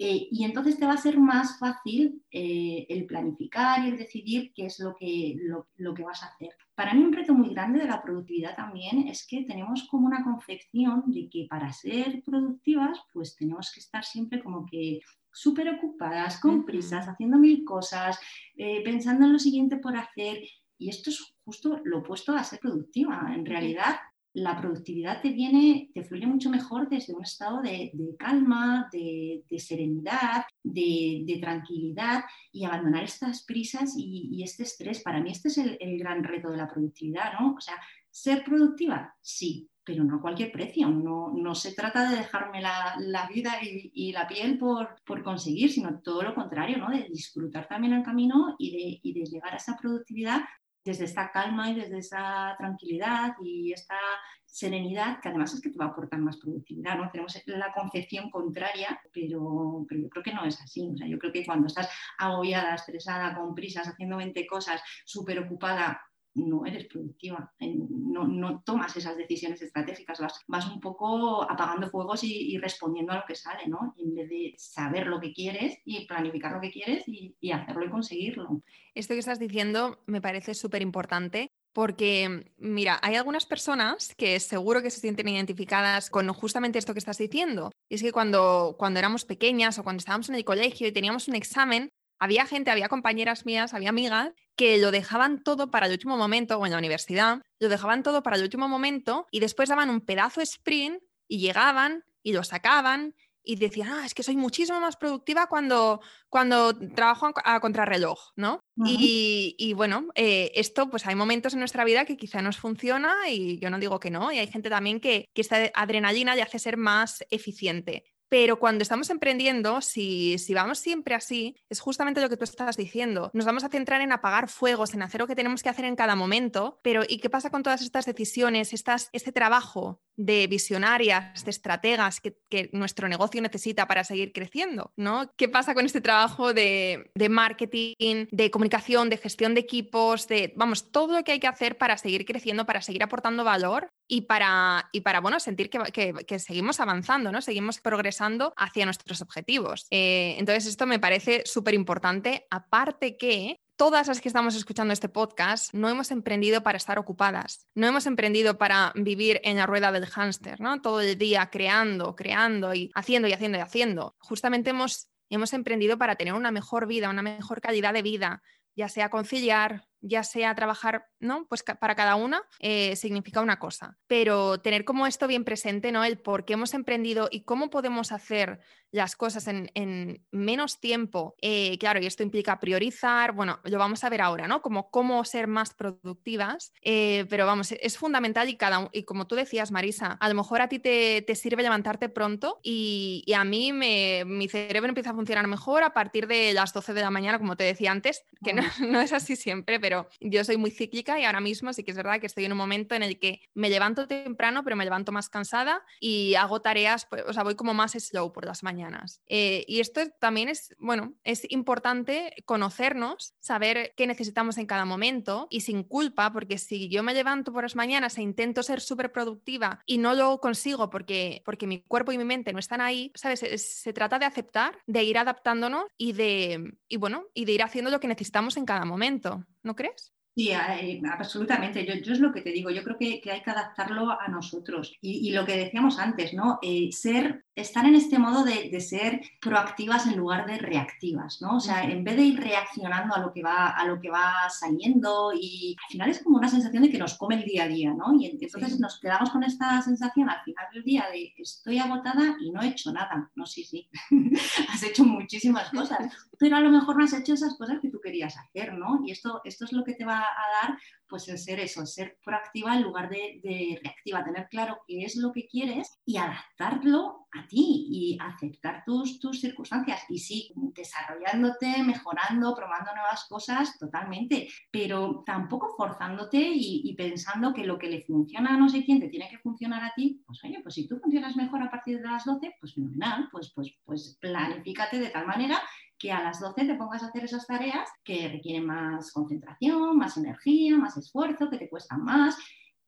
eh, 0.00 0.28
y 0.30 0.44
entonces 0.44 0.78
te 0.78 0.86
va 0.86 0.92
a 0.92 0.98
ser 0.98 1.18
más 1.18 1.58
fácil 1.58 2.22
eh, 2.30 2.86
el 2.88 3.04
planificar 3.04 3.84
y 3.84 3.88
el 3.88 3.98
decidir 3.98 4.52
qué 4.54 4.66
es 4.66 4.78
lo 4.78 4.94
que, 4.94 5.36
lo, 5.76 5.94
que 5.94 6.04
vas 6.04 6.22
a 6.22 6.26
hacer. 6.26 6.50
Para 6.76 6.94
mí 6.94 7.02
un 7.02 7.12
reto 7.12 7.34
muy 7.34 7.48
grande 7.48 7.80
de 7.80 7.88
la 7.88 8.00
productividad 8.00 8.54
también 8.54 9.08
es 9.08 9.26
que 9.26 9.42
tenemos 9.42 9.88
como 9.90 10.06
una 10.06 10.22
concepción 10.22 11.02
de 11.08 11.28
que 11.28 11.48
para 11.50 11.72
ser 11.72 12.22
productivas 12.24 13.00
pues 13.12 13.34
tenemos 13.34 13.72
que 13.72 13.80
estar 13.80 14.04
siempre 14.04 14.40
como 14.40 14.64
que 14.66 15.00
súper 15.32 15.68
ocupadas, 15.68 16.40
con 16.40 16.64
prisas, 16.64 17.08
haciendo 17.08 17.38
mil 17.38 17.64
cosas, 17.64 18.18
eh, 18.56 18.82
pensando 18.84 19.26
en 19.26 19.32
lo 19.32 19.38
siguiente 19.38 19.76
por 19.76 19.96
hacer. 19.96 20.42
Y 20.78 20.90
esto 20.90 21.10
es 21.10 21.34
justo 21.44 21.80
lo 21.84 21.98
opuesto 21.98 22.32
a 22.32 22.44
ser 22.44 22.60
productiva. 22.60 23.32
En 23.34 23.44
realidad, 23.44 23.96
la 24.34 24.56
productividad 24.60 25.20
te 25.20 25.30
viene, 25.30 25.90
te 25.94 26.04
fluye 26.04 26.26
mucho 26.26 26.50
mejor 26.50 26.88
desde 26.88 27.14
un 27.14 27.22
estado 27.22 27.60
de, 27.62 27.92
calma, 28.18 28.88
de, 28.92 29.42
serenidad, 29.58 30.44
de, 30.62 31.38
tranquilidad 31.40 32.24
y 32.52 32.64
abandonar 32.64 33.04
estas 33.04 33.44
prisas 33.44 33.94
y, 33.96 34.42
este 34.42 34.62
estrés. 34.62 35.02
Para 35.02 35.20
mí 35.20 35.30
este 35.30 35.48
es 35.48 35.58
el, 35.58 35.98
gran 35.98 36.22
reto 36.22 36.50
de 36.50 36.56
la 36.56 36.68
productividad, 36.68 37.32
¿no? 37.38 37.54
O 37.54 37.60
sea, 37.60 37.74
ser 38.10 38.44
productiva, 38.44 39.14
sí, 39.20 39.68
pero 39.82 40.04
no 40.04 40.16
a 40.16 40.20
cualquier 40.20 40.52
precio. 40.52 40.88
No, 40.88 41.54
se 41.54 41.72
trata 41.72 42.10
de 42.10 42.18
dejarme 42.18 42.60
la, 42.60 43.28
vida 43.32 43.54
y, 43.62 44.12
la 44.12 44.28
piel 44.28 44.58
por, 44.58 45.00
conseguir, 45.24 45.72
sino 45.72 46.00
todo 46.00 46.22
lo 46.22 46.34
contrario, 46.34 46.78
¿no? 46.78 46.90
De 46.90 47.08
disfrutar 47.08 47.66
también 47.66 47.94
el 47.94 48.02
camino 48.02 48.54
y 48.58 48.70
de, 48.70 49.00
y 49.02 49.12
de 49.14 49.26
llegar 49.26 49.54
a 49.54 49.56
esa 49.56 49.76
productividad 49.76 50.42
desde 50.88 51.04
esta 51.04 51.30
calma 51.30 51.70
y 51.70 51.74
desde 51.74 51.98
esa 51.98 52.54
tranquilidad 52.58 53.34
y 53.42 53.72
esta 53.72 53.98
serenidad, 54.46 55.20
que 55.20 55.28
además 55.28 55.52
es 55.52 55.60
que 55.60 55.68
te 55.68 55.78
va 55.78 55.84
a 55.84 55.88
aportar 55.88 56.18
más 56.20 56.38
productividad, 56.38 56.96
¿no? 56.96 57.10
Tenemos 57.10 57.40
la 57.46 57.72
concepción 57.72 58.30
contraria, 58.30 58.98
pero, 59.12 59.84
pero 59.86 60.00
yo 60.00 60.08
creo 60.08 60.22
que 60.22 60.32
no 60.32 60.44
es 60.46 60.60
así. 60.62 60.88
O 60.88 60.96
sea, 60.96 61.06
yo 61.06 61.18
creo 61.18 61.32
que 61.32 61.44
cuando 61.44 61.66
estás 61.66 61.90
agobiada, 62.16 62.74
estresada, 62.74 63.34
con 63.34 63.54
prisas, 63.54 63.86
haciendo 63.86 64.16
20 64.16 64.46
cosas, 64.46 64.82
súper 65.04 65.38
ocupada, 65.40 66.00
no 66.38 66.64
eres 66.64 66.86
productiva, 66.86 67.52
no, 67.60 68.62
tomas 68.64 68.96
esas 68.96 69.16
decisiones 69.16 69.60
estratégicas, 69.60 70.20
vas, 70.46 70.66
un 70.66 70.80
poco 70.80 71.42
apagando 71.42 71.90
fuegos 71.90 72.24
y, 72.24 72.56
respondiendo 72.58 73.12
a 73.12 73.16
lo 73.16 73.24
que 73.26 73.34
sale, 73.34 73.66
¿no? 73.66 73.94
En 73.98 74.14
vez 74.14 74.28
de 74.28 74.54
saber 74.56 75.06
lo 75.06 75.20
que 75.20 75.32
quieres 75.32 75.78
y 75.84 76.06
planificar 76.06 76.52
lo 76.52 76.60
que 76.60 76.70
quieres 76.70 77.04
y, 77.06 77.34
hacerlo 77.50 77.84
y 77.84 77.90
conseguirlo. 77.90 78.62
Esto 78.94 79.14
que 79.14 79.20
estás 79.20 79.38
diciendo 79.38 79.98
me 80.06 80.20
parece 80.20 80.54
súper 80.54 80.82
importante 80.82 81.50
porque, 81.72 82.52
mira, 82.56 82.98
hay 83.02 83.14
algunas 83.14 83.46
personas 83.46 84.14
que 84.16 84.40
seguro 84.40 84.82
que 84.82 84.90
se 84.90 85.00
sienten 85.00 85.28
identificadas 85.28 86.10
con 86.10 86.32
justamente 86.32 86.78
esto 86.78 86.92
que 86.92 86.98
estás 86.98 87.18
diciendo. 87.18 87.70
Y 87.88 87.96
es 87.96 88.02
que 88.02 88.12
cuando, 88.12 88.76
cuando 88.78 88.98
éramos 88.98 89.24
pequeñas 89.24 89.78
o 89.78 89.84
cuando 89.84 89.98
estábamos 89.98 90.28
en 90.28 90.34
el 90.34 90.44
colegio 90.44 90.88
y 90.88 90.92
teníamos 90.92 91.28
un 91.28 91.36
examen, 91.36 91.90
había 92.18 92.46
gente, 92.46 92.70
había 92.70 92.88
compañeras 92.88 93.46
mías, 93.46 93.74
había 93.74 93.90
amigas 93.90 94.32
que 94.56 94.78
lo 94.78 94.90
dejaban 94.90 95.42
todo 95.42 95.70
para 95.70 95.86
el 95.86 95.92
último 95.92 96.16
momento, 96.16 96.58
o 96.58 96.66
en 96.66 96.72
la 96.72 96.78
universidad, 96.78 97.42
lo 97.60 97.68
dejaban 97.68 98.02
todo 98.02 98.22
para 98.22 98.36
el 98.36 98.42
último 98.42 98.68
momento 98.68 99.26
y 99.30 99.40
después 99.40 99.68
daban 99.68 99.90
un 99.90 100.00
pedazo 100.00 100.40
sprint 100.40 101.02
y 101.28 101.38
llegaban 101.38 102.04
y 102.22 102.32
lo 102.32 102.42
sacaban 102.42 103.14
y 103.48 103.56
decían, 103.56 103.88
ah, 103.90 104.02
es 104.04 104.12
que 104.12 104.22
soy 104.22 104.36
muchísimo 104.36 104.78
más 104.78 104.96
productiva 104.96 105.46
cuando, 105.46 106.02
cuando 106.28 106.76
trabajo 106.94 107.32
a 107.44 107.60
contrarreloj, 107.60 108.32
¿no? 108.36 108.60
y, 108.84 109.72
bueno, 109.74 110.08
eh, 110.14 110.52
esto, 110.54 110.90
pues 110.90 111.06
hay 111.06 111.14
momentos 111.14 111.54
en 111.54 111.60
nuestra 111.60 111.84
vida 111.84 112.04
que 112.04 112.18
quizá 112.18 112.42
nos 112.42 112.58
funciona 112.58 113.30
y 113.30 113.58
yo 113.58 113.70
no 113.70 113.78
digo 113.78 114.00
que 114.00 114.10
no, 114.10 114.30
y 114.32 114.38
hay 114.38 114.48
gente 114.48 114.68
también 114.68 115.00
que, 115.00 115.30
que 115.32 115.40
esta 115.40 115.70
adrenalina 115.74 116.34
le 116.34 116.42
hace 116.42 116.58
ser 116.58 116.76
más 116.76 117.24
eficiente. 117.30 118.04
Pero 118.28 118.58
cuando 118.58 118.82
estamos 118.82 119.10
emprendiendo, 119.10 119.80
si, 119.80 120.36
vamos 120.54 120.78
siempre 120.78 121.14
así, 121.14 121.56
es 121.68 121.80
justamente 121.80 122.20
lo 122.20 122.28
que 122.28 122.36
tú 122.36 122.44
estás 122.44 122.76
diciendo. 122.76 123.30
Nos 123.32 123.46
vamos 123.46 123.64
a 123.64 123.68
centrar 123.68 124.00
en 124.00 124.12
apagar 124.12 124.48
fuegos, 124.48 124.94
en 124.94 125.02
hacer 125.02 125.20
lo 125.20 125.26
que 125.26 125.36
tenemos 125.36 125.62
que 125.62 125.68
hacer 125.68 125.84
en 125.84 125.96
cada 125.96 126.14
momento, 126.14 126.78
pero 126.82 127.02
¿y 127.08 127.18
qué 127.18 127.30
pasa 127.30 127.50
con 127.50 127.62
todas 127.62 127.82
estas 127.82 128.06
decisiones, 128.06 128.72
este 129.12 129.32
trabajo 129.32 130.00
de 130.16 130.46
visionarias, 130.46 131.44
de 131.44 131.50
estrategas 131.50 132.20
que, 132.20 132.38
nuestro 132.72 133.08
negocio 133.08 133.40
necesita 133.40 133.86
para 133.86 134.04
seguir 134.04 134.32
creciendo? 134.32 134.92
¿no? 134.96 135.30
¿Qué 135.36 135.48
pasa 135.48 135.74
con 135.74 135.86
este 135.86 136.00
trabajo 136.00 136.52
de, 136.52 137.10
de 137.14 137.28
marketing, 137.28 138.26
de 138.30 138.50
comunicación, 138.50 139.10
de 139.10 139.16
gestión 139.16 139.54
de 139.54 139.60
equipos, 139.60 140.28
de, 140.28 140.52
vamos, 140.56 140.90
todo 140.90 141.14
lo 141.14 141.24
que 141.24 141.32
hay 141.32 141.40
que 141.40 141.46
hacer 141.46 141.78
para 141.78 141.96
seguir 141.98 142.24
creciendo, 142.24 142.66
para 142.66 142.82
seguir 142.82 143.02
aportando 143.02 143.44
valor 143.44 143.88
y 144.08 144.22
para, 144.22 144.88
y 144.90 145.02
para 145.02 145.20
bueno, 145.20 145.38
sentir 145.38 145.68
que, 145.68 146.38
seguimos 146.38 146.80
avanzando, 146.80 147.30
¿no? 147.30 147.42
Seguimos 147.42 147.78
progresando 147.78 148.54
hacia 148.56 148.86
nuestros 148.86 149.20
objetivos. 149.20 149.86
Eh, 149.90 150.34
entonces, 150.38 150.66
esto 150.66 150.86
me 150.86 150.98
parece 150.98 151.42
súper 151.44 151.74
importante, 151.74 152.46
aparte 152.50 153.18
que 153.18 153.60
todas 153.76 154.08
las 154.08 154.20
que 154.20 154.28
estamos 154.28 154.56
escuchando 154.56 154.92
este 154.92 155.08
podcast 155.08 155.72
no 155.74 155.88
hemos 155.88 156.10
emprendido 156.10 156.62
para 156.62 156.78
estar 156.78 156.98
ocupadas, 156.98 157.68
no 157.74 157.86
hemos 157.86 158.06
emprendido 158.06 158.58
para 158.58 158.92
vivir 158.96 159.40
en 159.44 159.58
la 159.58 159.66
rueda 159.66 159.92
del 159.92 160.06
hámster, 160.06 160.60
¿no? 160.60 160.80
Todo 160.80 161.02
el 161.02 161.16
día 161.16 161.50
creando, 161.50 162.16
creando 162.16 162.74
y 162.74 162.90
haciendo 162.94 163.28
y 163.28 163.34
haciendo 163.34 163.58
y 163.58 163.60
haciendo. 163.60 164.16
Justamente 164.18 164.70
hemos, 164.70 165.10
hemos 165.28 165.52
emprendido 165.52 165.98
para 165.98 166.16
tener 166.16 166.34
una 166.34 166.50
mejor 166.50 166.86
vida, 166.86 167.10
una 167.10 167.22
mejor 167.22 167.60
calidad 167.60 167.92
de 167.92 168.02
vida, 168.02 168.42
ya 168.74 168.88
sea 168.88 169.10
conciliar, 169.10 169.87
ya 170.00 170.22
sea 170.22 170.54
trabajar, 170.54 171.06
¿no? 171.20 171.46
Pues 171.48 171.62
para 171.62 171.94
cada 171.94 172.16
una 172.16 172.42
eh, 172.60 172.96
significa 172.96 173.40
una 173.40 173.58
cosa. 173.58 173.96
Pero 174.06 174.60
tener 174.60 174.84
como 174.84 175.06
esto 175.06 175.26
bien 175.26 175.44
presente, 175.44 175.92
¿no? 175.92 176.04
El 176.04 176.18
por 176.18 176.44
qué 176.44 176.54
hemos 176.54 176.74
emprendido 176.74 177.28
y 177.30 177.42
cómo 177.42 177.70
podemos 177.70 178.12
hacer 178.12 178.60
las 178.90 179.16
cosas 179.16 179.46
en, 179.48 180.24
menos 180.30 180.80
tiempo. 180.80 181.34
Eh, 181.42 181.76
claro, 181.78 182.00
y 182.00 182.06
esto 182.06 182.22
implica 182.22 182.58
priorizar, 182.58 183.32
bueno, 183.32 183.60
lo 183.64 183.78
vamos 183.78 184.02
a 184.04 184.08
ver 184.08 184.22
ahora, 184.22 184.48
¿no? 184.48 184.62
Como 184.62 184.90
cómo 184.90 185.24
ser 185.24 185.46
más 185.46 185.74
productivas. 185.74 186.72
Eh, 186.82 187.26
pero 187.28 187.46
vamos, 187.46 187.72
es 187.72 187.98
fundamental 187.98 188.48
y 188.48 188.56
cada 188.56 188.88
y 188.92 189.02
como 189.04 189.26
tú 189.26 189.34
decías, 189.34 189.70
Marisa, 189.70 190.12
a 190.12 190.28
lo 190.28 190.34
mejor 190.34 190.62
a 190.62 190.68
ti 190.68 190.78
te, 190.78 191.24
sirve 191.34 191.62
levantarte 191.62 192.08
pronto 192.08 192.58
y, 192.62 193.24
a 193.36 193.44
mí 193.44 193.72
me, 193.72 194.24
mi 194.26 194.48
cerebro 194.48 194.88
empieza 194.88 195.10
a 195.10 195.14
funcionar 195.14 195.46
mejor 195.46 195.82
a 195.82 195.92
partir 195.92 196.26
de 196.26 196.52
las 196.52 196.72
12 196.72 196.94
de 196.94 197.00
la 197.02 197.10
mañana, 197.10 197.38
como 197.38 197.56
te 197.56 197.64
decía 197.64 197.92
antes, 197.92 198.24
que 198.44 198.52
no, 198.52 198.62
no 198.88 199.00
es 199.00 199.12
así 199.12 199.36
siempre, 199.36 199.78
pero 199.78 199.87
yo 200.20 200.44
soy 200.44 200.56
muy 200.56 200.70
cíclica 200.70 201.18
y 201.18 201.24
ahora 201.24 201.40
mismo 201.40 201.72
sí 201.72 201.84
que 201.84 201.90
es 201.90 201.96
verdad 201.96 202.20
que 202.20 202.26
estoy 202.26 202.44
en 202.44 202.52
un 202.52 202.58
momento 202.58 202.94
en 202.94 203.02
el 203.02 203.18
que 203.18 203.40
me 203.54 203.70
levanto 203.70 204.06
temprano, 204.06 204.64
pero 204.64 204.76
me 204.76 204.84
levanto 204.84 205.12
más 205.12 205.28
cansada 205.28 205.82
y 206.00 206.34
hago 206.34 206.60
tareas, 206.60 207.06
pues, 207.06 207.24
o 207.26 207.32
sea, 207.32 207.42
voy 207.42 207.54
como 207.54 207.74
más 207.74 207.92
slow 207.92 208.32
por 208.32 208.44
las 208.44 208.62
mañanas. 208.62 209.22
Eh, 209.26 209.64
y 209.68 209.80
esto 209.80 210.00
también 210.20 210.48
es, 210.48 210.74
bueno, 210.78 211.14
es 211.24 211.50
importante 211.50 212.34
conocernos, 212.44 213.34
saber 213.40 213.94
qué 213.96 214.06
necesitamos 214.06 214.58
en 214.58 214.66
cada 214.66 214.84
momento 214.84 215.46
y 215.50 215.60
sin 215.60 215.82
culpa, 215.82 216.32
porque 216.32 216.58
si 216.58 216.88
yo 216.88 217.02
me 217.02 217.14
levanto 217.14 217.52
por 217.52 217.62
las 217.62 217.76
mañanas 217.76 218.18
e 218.18 218.22
intento 218.22 218.62
ser 218.62 218.80
súper 218.80 219.12
productiva 219.12 219.82
y 219.86 219.98
no 219.98 220.14
lo 220.14 220.40
consigo 220.40 220.90
porque, 220.90 221.42
porque 221.44 221.66
mi 221.66 221.82
cuerpo 221.82 222.12
y 222.12 222.18
mi 222.18 222.24
mente 222.24 222.52
no 222.52 222.58
están 222.58 222.80
ahí, 222.80 223.12
¿sabes? 223.14 223.40
Se, 223.40 223.92
trata 223.92 224.18
de 224.18 224.26
aceptar, 224.26 224.78
de 224.86 225.02
ir 225.02 225.18
adaptándonos 225.18 225.84
y 225.96 226.12
de, 226.12 226.74
y 226.88 226.96
bueno, 226.96 227.24
y 227.34 227.44
de 227.44 227.52
ir 227.52 227.62
haciendo 227.62 227.90
lo 227.90 228.00
que 228.00 228.08
necesitamos 228.08 228.56
en 228.56 228.66
cada 228.66 228.84
momento. 228.84 229.44
¿No 229.62 229.74
crees? 229.76 230.12
Sí, 230.38 230.52
eh, 230.52 231.02
absolutamente. 231.10 231.84
Yo, 231.84 232.12
es 232.12 232.20
lo 232.20 232.32
que 232.32 232.42
te 232.42 232.52
digo. 232.52 232.70
Yo 232.70 232.84
creo 232.84 232.96
que, 232.96 233.20
hay 233.28 233.42
que 233.42 233.50
adaptarlo 233.50 234.12
a 234.12 234.28
nosotros. 234.28 234.96
Y, 235.00 235.32
lo 235.32 235.44
que 235.44 235.56
decíamos 235.56 235.98
antes, 235.98 236.32
¿no? 236.32 236.60
Eh, 236.62 236.92
ser 236.92 237.44
estar 237.58 237.84
en 237.84 237.94
este 237.94 238.18
modo 238.18 238.44
de, 238.44 238.80
ser 238.80 239.20
proactivas 239.40 240.06
en 240.06 240.16
lugar 240.16 240.46
de 240.46 240.58
reactivas, 240.58 241.42
¿no? 241.42 241.56
O 241.56 241.60
sea, 241.60 241.82
en 241.82 242.04
vez 242.04 242.16
de 242.16 242.22
ir 242.22 242.40
reaccionando 242.40 243.14
a 243.14 243.18
lo 243.18 243.32
que 243.32 243.42
va, 243.42 243.70
a 243.70 243.84
lo 243.86 244.00
que 244.00 244.10
va 244.10 244.48
saliendo 244.48 245.32
y 245.34 245.76
al 245.84 245.90
final 245.90 246.10
es 246.10 246.22
como 246.22 246.38
una 246.38 246.48
sensación 246.48 246.84
de 246.84 246.90
que 246.90 246.98
nos 246.98 247.18
come 247.18 247.34
el 247.34 247.44
día 247.44 247.64
a 247.64 247.68
día, 247.68 247.92
¿no? 247.92 248.14
Y 248.18 248.26
entonces 248.26 248.78
nos 248.78 249.00
quedamos 249.00 249.30
con 249.30 249.42
esta 249.42 249.82
sensación 249.82 250.30
al 250.30 250.42
final 250.44 250.66
del 250.72 250.84
día 250.84 251.06
de 251.12 251.34
estoy 251.36 251.78
agotada 251.78 252.36
y 252.40 252.50
no 252.50 252.62
he 252.62 252.68
hecho 252.68 252.92
nada. 252.92 253.30
No, 253.34 253.44
sí, 253.44 253.64
sí, 253.64 253.88
has 254.68 254.82
hecho 254.82 255.04
muchísimas 255.04 255.70
cosas, 255.70 255.98
pero 256.38 256.56
a 256.56 256.60
lo 256.60 256.70
mejor 256.70 256.96
no 256.96 257.04
has 257.04 257.12
hecho 257.12 257.34
esas 257.34 257.56
cosas 257.56 257.78
que 257.82 257.90
tú 257.90 258.00
querías 258.00 258.36
hacer, 258.36 258.74
¿no? 258.74 259.00
Y 259.04 259.10
esto, 259.10 259.40
esto 259.44 259.64
es 259.64 259.72
lo 259.72 259.84
que 259.84 259.94
te 259.94 260.04
va 260.04 260.27
a 260.28 260.68
dar 260.68 260.78
pues 261.08 261.28
el 261.28 261.38
ser 261.38 261.58
eso, 261.60 261.84
ser 261.86 262.18
proactiva 262.22 262.76
en 262.76 262.82
lugar 262.82 263.08
de, 263.08 263.80
reactiva, 263.82 264.24
tener 264.24 264.48
claro 264.48 264.78
qué 264.86 265.04
es 265.04 265.16
lo 265.16 265.32
que 265.32 265.46
quieres 265.48 266.00
y 266.04 266.18
adaptarlo 266.18 267.26
a 267.32 267.46
ti 267.46 267.86
y 267.90 268.18
aceptar 268.20 268.82
tus, 268.84 269.18
tus 269.18 269.40
circunstancias. 269.40 270.02
Y 270.08 270.18
sí, 270.18 270.52
desarrollándote, 270.74 271.82
mejorando, 271.82 272.54
probando 272.54 272.94
nuevas 272.94 273.26
cosas, 273.28 273.78
totalmente, 273.78 274.48
pero 274.70 275.22
tampoco 275.24 275.74
forzándote 275.76 276.38
y, 276.38 276.94
pensando 276.98 277.54
que 277.54 277.64
lo 277.64 277.78
que 277.78 277.88
le 277.88 278.02
funciona 278.02 278.54
a 278.54 278.58
no 278.58 278.68
sé 278.68 278.84
quién 278.84 278.98
te 278.98 279.08
tiene 279.08 279.28
que 279.30 279.38
funcionar 279.38 279.84
a 279.84 279.92
ti, 279.94 280.20
pues 280.26 280.42
oye, 280.44 280.60
pues 280.62 280.74
si 280.74 280.88
tú 280.88 280.98
funcionas 280.98 281.36
mejor 281.36 281.62
a 281.62 281.70
partir 281.70 282.00
de 282.00 282.08
las 282.08 282.24
12, 282.24 282.56
pues 282.60 282.74
fenomenal, 282.74 283.28
pues, 283.30 283.52
pues, 283.54 283.72
pues 283.84 284.18
planifícate 284.20 284.98
de 284.98 285.10
tal 285.10 285.26
manera 285.26 285.62
que 285.98 286.12
a 286.12 286.22
las 286.22 286.40
12 286.40 286.64
te 286.64 286.74
pongas 286.74 287.02
a 287.02 287.06
hacer 287.06 287.24
esas 287.24 287.46
tareas 287.46 287.88
que 288.04 288.28
requieren 288.28 288.66
más 288.66 289.12
concentración, 289.12 289.96
más 289.96 290.16
energía, 290.16 290.76
más 290.76 290.96
esfuerzo, 290.96 291.50
que 291.50 291.58
te 291.58 291.68
cuestan 291.68 292.04
más 292.04 292.36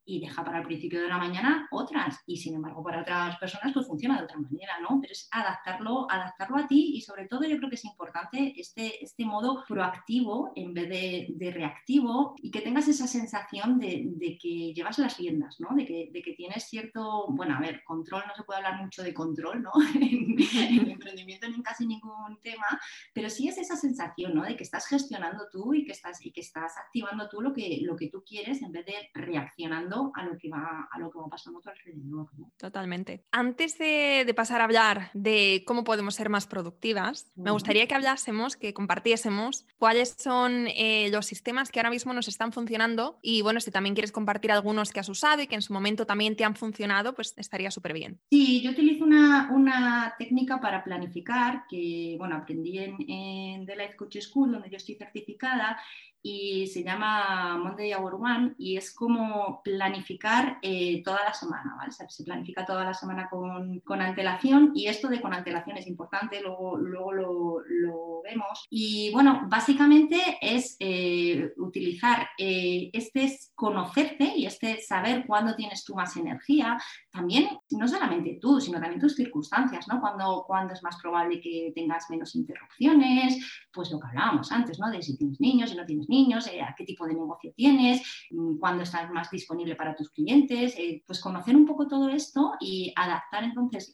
y 0.05 0.19
deja 0.19 0.43
para 0.43 0.59
el 0.59 0.65
principio 0.65 1.01
de 1.01 1.07
la 1.07 1.17
mañana 1.17 1.67
otras. 1.71 2.19
Y 2.25 2.37
sin 2.37 2.55
embargo, 2.55 2.83
para 2.83 3.01
otras 3.01 3.37
personas 3.37 3.73
pues 3.73 3.87
funciona 3.87 4.17
de 4.17 4.23
otra 4.23 4.37
manera, 4.37 4.79
¿no? 4.81 4.99
Pero 5.01 5.11
es 5.11 5.27
adaptarlo, 5.31 6.09
adaptarlo 6.09 6.57
a 6.57 6.67
ti 6.67 6.91
y 6.95 7.01
sobre 7.01 7.27
todo 7.27 7.43
yo 7.43 7.57
creo 7.57 7.69
que 7.69 7.75
es 7.75 7.85
importante 7.85 8.53
este, 8.57 9.03
este 9.03 9.25
modo 9.25 9.63
proactivo 9.67 10.51
en 10.55 10.73
vez 10.73 10.89
de, 10.89 11.51
reactivo 11.51 12.35
y 12.41 12.49
que 12.49 12.61
tengas 12.61 12.87
esa 12.87 13.07
sensación 13.07 13.77
de, 13.77 14.37
que 14.41 14.73
llevas 14.73 14.99
las 14.99 15.17
riendas, 15.17 15.59
¿no? 15.59 15.75
De 15.75 15.85
que, 15.85 16.09
de 16.11 16.21
que, 16.21 16.33
tienes 16.33 16.63
cierto, 16.63 17.27
bueno, 17.29 17.55
a 17.55 17.59
ver, 17.59 17.83
control, 17.83 18.23
no 18.27 18.35
se 18.35 18.43
puede 18.43 18.57
hablar 18.59 18.81
mucho 18.81 19.03
de 19.03 19.13
control, 19.13 19.61
¿no? 19.61 19.71
en, 19.95 20.37
en 20.39 20.91
emprendimiento 20.91 21.45
en 21.45 21.61
casi 21.61 21.85
ningún 21.85 22.39
tema, 22.41 22.79
pero 23.13 23.29
sí 23.29 23.47
es 23.47 23.57
esa 23.57 23.75
sensación, 23.75 24.33
¿no? 24.33 24.43
De 24.43 24.55
que 24.55 24.63
estás 24.63 24.87
gestionando 24.87 25.47
tú 25.51 25.73
y 25.73 25.83
que 25.83 25.91
estás, 25.91 26.25
y 26.25 26.31
que 26.31 26.41
estás 26.41 26.77
activando 26.77 27.27
tú 27.27 27.41
lo 27.41 27.53
que, 27.53 27.79
lo 27.81 27.95
que 27.95 28.09
tú 28.09 28.23
quieres 28.23 28.61
en 28.61 28.71
vez 28.71 28.85
de 28.85 29.09
reaccionando 29.13 29.90
a 30.15 30.23
lo 30.25 30.37
que 30.37 30.49
va, 30.49 30.87
a 30.91 30.99
lo 30.99 31.11
que 31.11 31.19
va 31.19 31.27
pasando 31.27 31.59
a 31.59 31.61
tu 31.61 31.69
alrededor. 31.69 32.27
Totalmente. 32.57 33.25
Antes 33.31 33.77
de, 33.77 34.31
pasar 34.35 34.61
a 34.61 34.63
hablar 34.63 35.11
de 35.13 35.63
cómo 35.67 35.83
podemos 35.83 36.15
ser 36.15 36.29
más 36.29 36.47
productivas, 36.47 37.31
me 37.35 37.51
gustaría 37.51 37.87
que 37.87 37.95
hablásemos, 37.95 38.55
que 38.55 38.73
compartiésemos 38.73 39.65
cuáles 39.77 40.15
son 40.17 40.67
eh, 40.67 41.09
los 41.11 41.25
sistemas 41.25 41.71
que 41.71 41.79
ahora 41.79 41.89
mismo 41.89 42.13
nos 42.13 42.27
están 42.27 42.53
funcionando 42.53 43.19
y 43.21 43.41
bueno, 43.41 43.59
si 43.59 43.71
también 43.71 43.95
quieres 43.95 44.11
compartir 44.11 44.51
algunos 44.51 44.91
que 44.91 44.99
has 44.99 45.09
usado 45.09 45.41
y 45.41 45.47
que 45.47 45.55
en 45.55 45.61
su 45.61 45.73
momento 45.73 46.05
también 46.05 46.35
te 46.35 46.45
han 46.45 46.55
funcionado, 46.55 47.13
pues 47.13 47.33
estaría 47.37 47.71
súper 47.71 47.93
bien. 47.93 48.19
Sí, 48.31 48.61
yo 48.61 48.71
utilizo 48.71 49.03
una, 49.03 49.49
una, 49.51 50.15
técnica 50.17 50.59
para 50.59 50.83
planificar 50.83 51.63
que, 51.69 52.15
bueno, 52.17 52.35
aprendí 52.35 52.79
en, 52.79 52.95
en 53.07 53.65
The 53.65 53.75
Life 53.75 53.95
Coach 53.95 54.17
School, 54.19 54.51
donde 54.51 54.69
yo 54.69 54.77
estoy 54.77 54.95
certificada 54.95 55.77
y 56.23 56.67
se 56.67 56.83
llama 56.83 57.57
Monday 57.57 57.93
Hour 57.93 58.15
One 58.15 58.53
y 58.57 58.77
es 58.77 58.93
como 58.93 59.61
planificar 59.63 60.59
eh, 60.61 61.01
toda 61.03 61.23
la 61.23 61.33
semana, 61.33 61.75
¿vale? 61.77 61.91
Se, 61.91 62.23
planifica 62.23 62.65
toda 62.65 62.85
la 62.85 62.93
semana 62.93 63.29
con, 63.29 63.79
con, 63.79 64.01
antelación 64.01 64.71
y 64.75 64.87
esto 64.87 65.07
de 65.07 65.21
con 65.21 65.33
antelación 65.33 65.77
es 65.77 65.87
importante, 65.87 66.41
luego, 66.41 66.77
luego 66.77 67.13
lo, 67.13 67.59
lo 67.67 68.21
vemos. 68.21 68.67
Y 68.69 69.11
bueno, 69.11 69.47
básicamente 69.47 70.37
es 70.41 70.75
eh, 70.79 71.53
utilizar 71.57 72.27
eh, 72.37 72.89
este 72.93 73.23
es 73.23 73.51
conocerte 73.55 74.33
y 74.35 74.45
este 74.45 74.81
saber 74.81 75.25
cuándo 75.25 75.55
tienes 75.55 75.83
tú 75.83 75.95
más 75.95 76.15
energía, 76.17 76.77
también 77.11 77.47
no 77.71 77.87
solamente 77.87 78.37
tú, 78.41 78.59
sino 78.59 78.79
también 78.79 79.01
tus 79.01 79.15
circunstancias, 79.15 79.87
¿no? 79.87 79.99
Cuando, 79.99 80.43
cuando 80.45 80.73
es 80.73 80.83
más 80.83 80.97
probable 81.01 81.41
que 81.41 81.71
tengas 81.73 82.09
menos 82.09 82.35
interrupciones, 82.35 83.67
pues 83.73 83.91
lo 83.91 83.99
que 83.99 84.07
hablábamos 84.07 84.51
antes, 84.51 84.79
¿no? 84.79 84.89
De 84.89 85.01
si 85.01 85.17
tienes 85.17 85.39
niños, 85.39 85.69
si 85.69 85.77
no 85.77 85.85
tienes 85.85 86.09
niños, 86.11 86.45
eh, 86.47 86.61
a 86.61 86.75
qué 86.77 86.83
tipo 86.83 87.07
de 87.07 87.15
negocio 87.15 87.51
tienes, 87.55 88.01
mm, 88.29 88.57
cuándo 88.59 88.83
estás 88.83 89.09
más 89.09 89.31
disponible 89.31 89.75
para 89.75 89.95
tus 89.95 90.11
clientes, 90.11 90.75
eh, 90.77 91.03
pues 91.07 91.19
conocer 91.19 91.55
un 91.55 91.65
poco 91.65 91.87
todo 91.87 92.09
esto 92.09 92.53
y 92.59 92.93
adaptar 92.95 93.43
entonces 93.43 93.93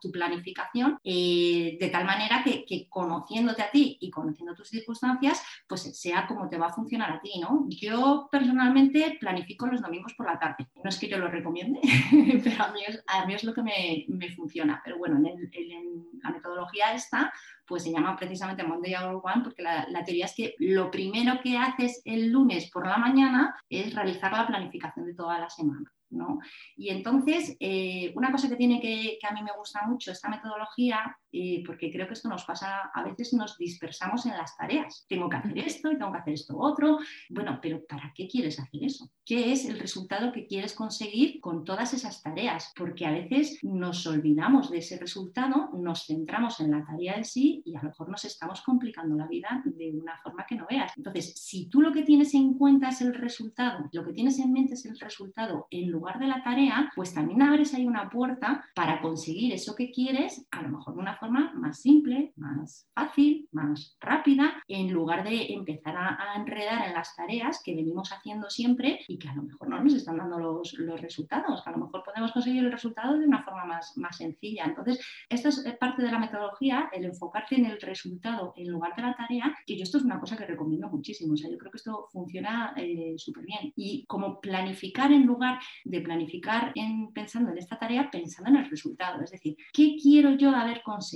tu 0.00 0.10
planificación 0.10 0.98
eh, 1.04 1.76
de 1.78 1.88
tal 1.88 2.04
manera 2.04 2.42
que, 2.42 2.88
conociéndote 2.88 3.62
a 3.62 3.70
ti 3.70 3.98
y 4.00 4.10
conociendo 4.10 4.54
tus 4.54 4.68
circunstancias, 4.68 5.42
pues 5.68 5.82
sea 6.00 6.26
como 6.26 6.48
te 6.48 6.58
va 6.58 6.66
a 6.66 6.72
funcionar 6.72 7.12
a 7.12 7.20
ti, 7.20 7.38
¿no? 7.40 7.66
Yo 7.68 8.28
personalmente 8.30 9.18
planifico 9.20 9.66
los 9.66 9.82
domingos 9.82 10.14
por 10.14 10.26
la 10.26 10.38
tarde. 10.38 10.68
No 10.82 10.88
es 10.88 10.98
que 10.98 11.08
yo 11.08 11.18
lo 11.18 11.28
recomiende, 11.28 11.80
pero 12.44 12.64
a 12.64 12.72
mí, 12.72 13.34
es, 13.34 13.44
lo 13.44 13.52
que 13.52 13.62
me, 13.62 14.30
funciona. 14.34 14.80
Pero 14.84 14.98
bueno, 14.98 15.16
en, 15.16 15.50
la 16.22 16.30
metodología 16.30 16.94
esta, 16.94 17.32
pues 17.70 17.84
se 17.84 17.92
llama 17.92 18.16
precisamente 18.16 18.64
Monday 18.64 18.96
Hour 18.96 19.22
One 19.22 19.44
porque 19.44 19.62
la, 19.62 19.86
teoría 20.04 20.24
es 20.24 20.34
que 20.34 20.56
lo 20.58 20.90
primero 20.90 21.40
que 21.40 21.56
haces 21.56 22.02
el 22.04 22.32
lunes 22.32 22.68
por 22.68 22.84
la 22.84 22.98
mañana 22.98 23.54
es 23.68 23.94
realizar 23.94 24.32
la 24.32 24.44
planificación 24.44 25.06
de 25.06 25.14
toda 25.14 25.38
la 25.38 25.48
semana. 25.48 25.88
¿no? 26.10 26.40
Y 26.76 26.88
entonces, 26.88 27.56
eh, 27.60 28.12
una 28.16 28.32
cosa 28.32 28.48
que 28.48 28.56
tiene 28.56 28.80
que, 28.80 29.18
que, 29.20 29.26
a 29.28 29.30
mí 29.30 29.44
me 29.44 29.56
gusta 29.56 29.86
mucho 29.86 30.10
esta 30.10 30.28
metodología 30.28 31.16
y 31.30 31.62
porque 31.64 31.90
creo 31.90 32.06
que 32.06 32.14
esto 32.14 32.28
nos 32.28 32.44
pasa, 32.44 32.90
a 32.92 33.02
veces 33.02 33.32
nos 33.32 33.56
dispersamos 33.58 34.26
en 34.26 34.32
las 34.32 34.56
tareas. 34.56 35.06
Tengo 35.08 35.28
que 35.28 35.36
hacer 35.36 35.58
esto 35.58 35.90
y 35.90 35.98
tengo 35.98 36.12
que 36.12 36.18
hacer 36.18 36.34
esto 36.34 36.58
otro. 36.58 36.98
Bueno, 37.28 37.58
pero 37.62 37.84
¿para 37.86 38.12
qué 38.14 38.28
quieres 38.28 38.58
hacer 38.58 38.84
eso? 38.84 39.10
¿Qué 39.24 39.52
es 39.52 39.64
el 39.64 39.78
resultado 39.78 40.32
que 40.32 40.46
quieres 40.46 40.74
conseguir 40.74 41.40
con 41.40 41.64
todas 41.64 41.94
esas 41.94 42.22
tareas? 42.22 42.72
Porque 42.76 43.06
a 43.06 43.12
veces 43.12 43.58
nos 43.62 44.06
olvidamos 44.06 44.70
de 44.70 44.78
ese 44.78 44.98
resultado, 44.98 45.70
nos 45.74 46.06
centramos 46.06 46.60
en 46.60 46.72
la 46.72 46.84
tarea 46.84 47.14
en 47.14 47.24
sí 47.24 47.62
y 47.64 47.76
a 47.76 47.82
lo 47.82 47.90
mejor 47.90 48.08
nos 48.08 48.24
estamos 48.24 48.62
complicando 48.62 49.16
la 49.16 49.26
vida 49.26 49.62
de 49.64 49.92
una 49.92 50.16
forma 50.18 50.46
que 50.46 50.56
no 50.56 50.66
veas. 50.68 50.92
Entonces, 50.96 51.34
si 51.36 51.68
tú 51.68 51.80
lo 51.80 51.92
que 51.92 52.02
tienes 52.02 52.34
en 52.34 52.54
cuenta 52.54 52.88
es 52.88 53.00
el 53.00 53.14
resultado, 53.14 53.88
lo 53.92 54.04
que 54.04 54.12
tienes 54.12 54.38
en 54.38 54.52
mente 54.52 54.74
es 54.74 54.84
el 54.86 54.98
resultado 54.98 55.66
en 55.70 55.90
lugar 55.90 56.18
de 56.18 56.26
la 56.26 56.42
tarea, 56.42 56.90
pues 56.94 57.14
también 57.14 57.42
abres 57.42 57.74
ahí 57.74 57.86
una 57.86 58.08
puerta 58.10 58.64
para 58.74 59.00
conseguir 59.00 59.52
eso 59.52 59.74
que 59.74 59.90
quieres, 59.90 60.46
a 60.50 60.62
lo 60.62 60.70
mejor 60.70 60.94
de 60.94 61.00
una 61.00 61.18
forma 61.20 61.52
más 61.54 61.80
simple, 61.80 62.32
más 62.36 62.88
fácil, 62.94 63.48
más 63.52 63.96
rápida, 64.00 64.62
en 64.66 64.90
lugar 64.90 65.22
de 65.22 65.52
empezar 65.52 65.96
a, 65.96 66.34
enredar 66.36 66.88
en 66.88 66.94
las 66.94 67.14
tareas 67.14 67.62
que 67.62 67.74
venimos 67.74 68.10
haciendo 68.12 68.48
siempre 68.48 69.00
y 69.06 69.18
que 69.18 69.28
a 69.28 69.34
lo 69.34 69.42
mejor 69.42 69.68
no 69.68 69.82
nos 69.82 69.94
están 69.94 70.16
dando 70.16 70.38
los, 70.38 70.72
los 70.78 71.00
resultados, 71.00 71.62
a 71.66 71.70
lo 71.72 71.78
mejor 71.78 72.02
podemos 72.04 72.32
conseguir 72.32 72.64
el 72.64 72.72
resultado 72.72 73.18
de 73.18 73.26
una 73.26 73.42
forma 73.44 73.64
más, 73.64 73.96
más 73.96 74.16
sencilla. 74.16 74.64
Entonces, 74.64 75.00
esto 75.28 75.48
es 75.48 75.76
parte 75.78 76.02
de 76.02 76.10
la 76.10 76.18
metodología, 76.18 76.88
el 76.92 77.04
enfocarte 77.04 77.56
en 77.56 77.66
el 77.66 77.80
resultado 77.80 78.54
en 78.56 78.70
lugar 78.70 78.96
de 78.96 79.02
la 79.02 79.14
tarea, 79.14 79.54
que 79.66 79.76
yo 79.76 79.82
esto 79.82 79.98
es 79.98 80.04
una 80.04 80.18
cosa 80.18 80.36
que 80.36 80.46
recomiendo 80.46 80.88
muchísimo, 80.88 81.34
o 81.34 81.36
sea, 81.36 81.50
yo 81.50 81.58
creo 81.58 81.70
que 81.70 81.78
esto 81.78 82.08
funciona 82.12 82.72
eh, 82.76 83.14
súper 83.18 83.44
bien. 83.44 83.72
Y 83.76 84.06
como 84.06 84.40
planificar 84.40 85.12
en 85.12 85.26
lugar 85.26 85.58
de 85.84 86.00
planificar 86.00 86.72
en, 86.74 87.12
pensando 87.12 87.50
en 87.50 87.58
esta 87.58 87.78
tarea, 87.78 88.10
pensando 88.10 88.50
en 88.50 88.56
el 88.56 88.70
resultado, 88.70 89.22
es 89.22 89.30
decir, 89.30 89.56
¿qué 89.72 89.96
quiero 90.00 90.32
yo 90.36 90.50
haber 90.50 90.82
conseguido? 90.82 91.09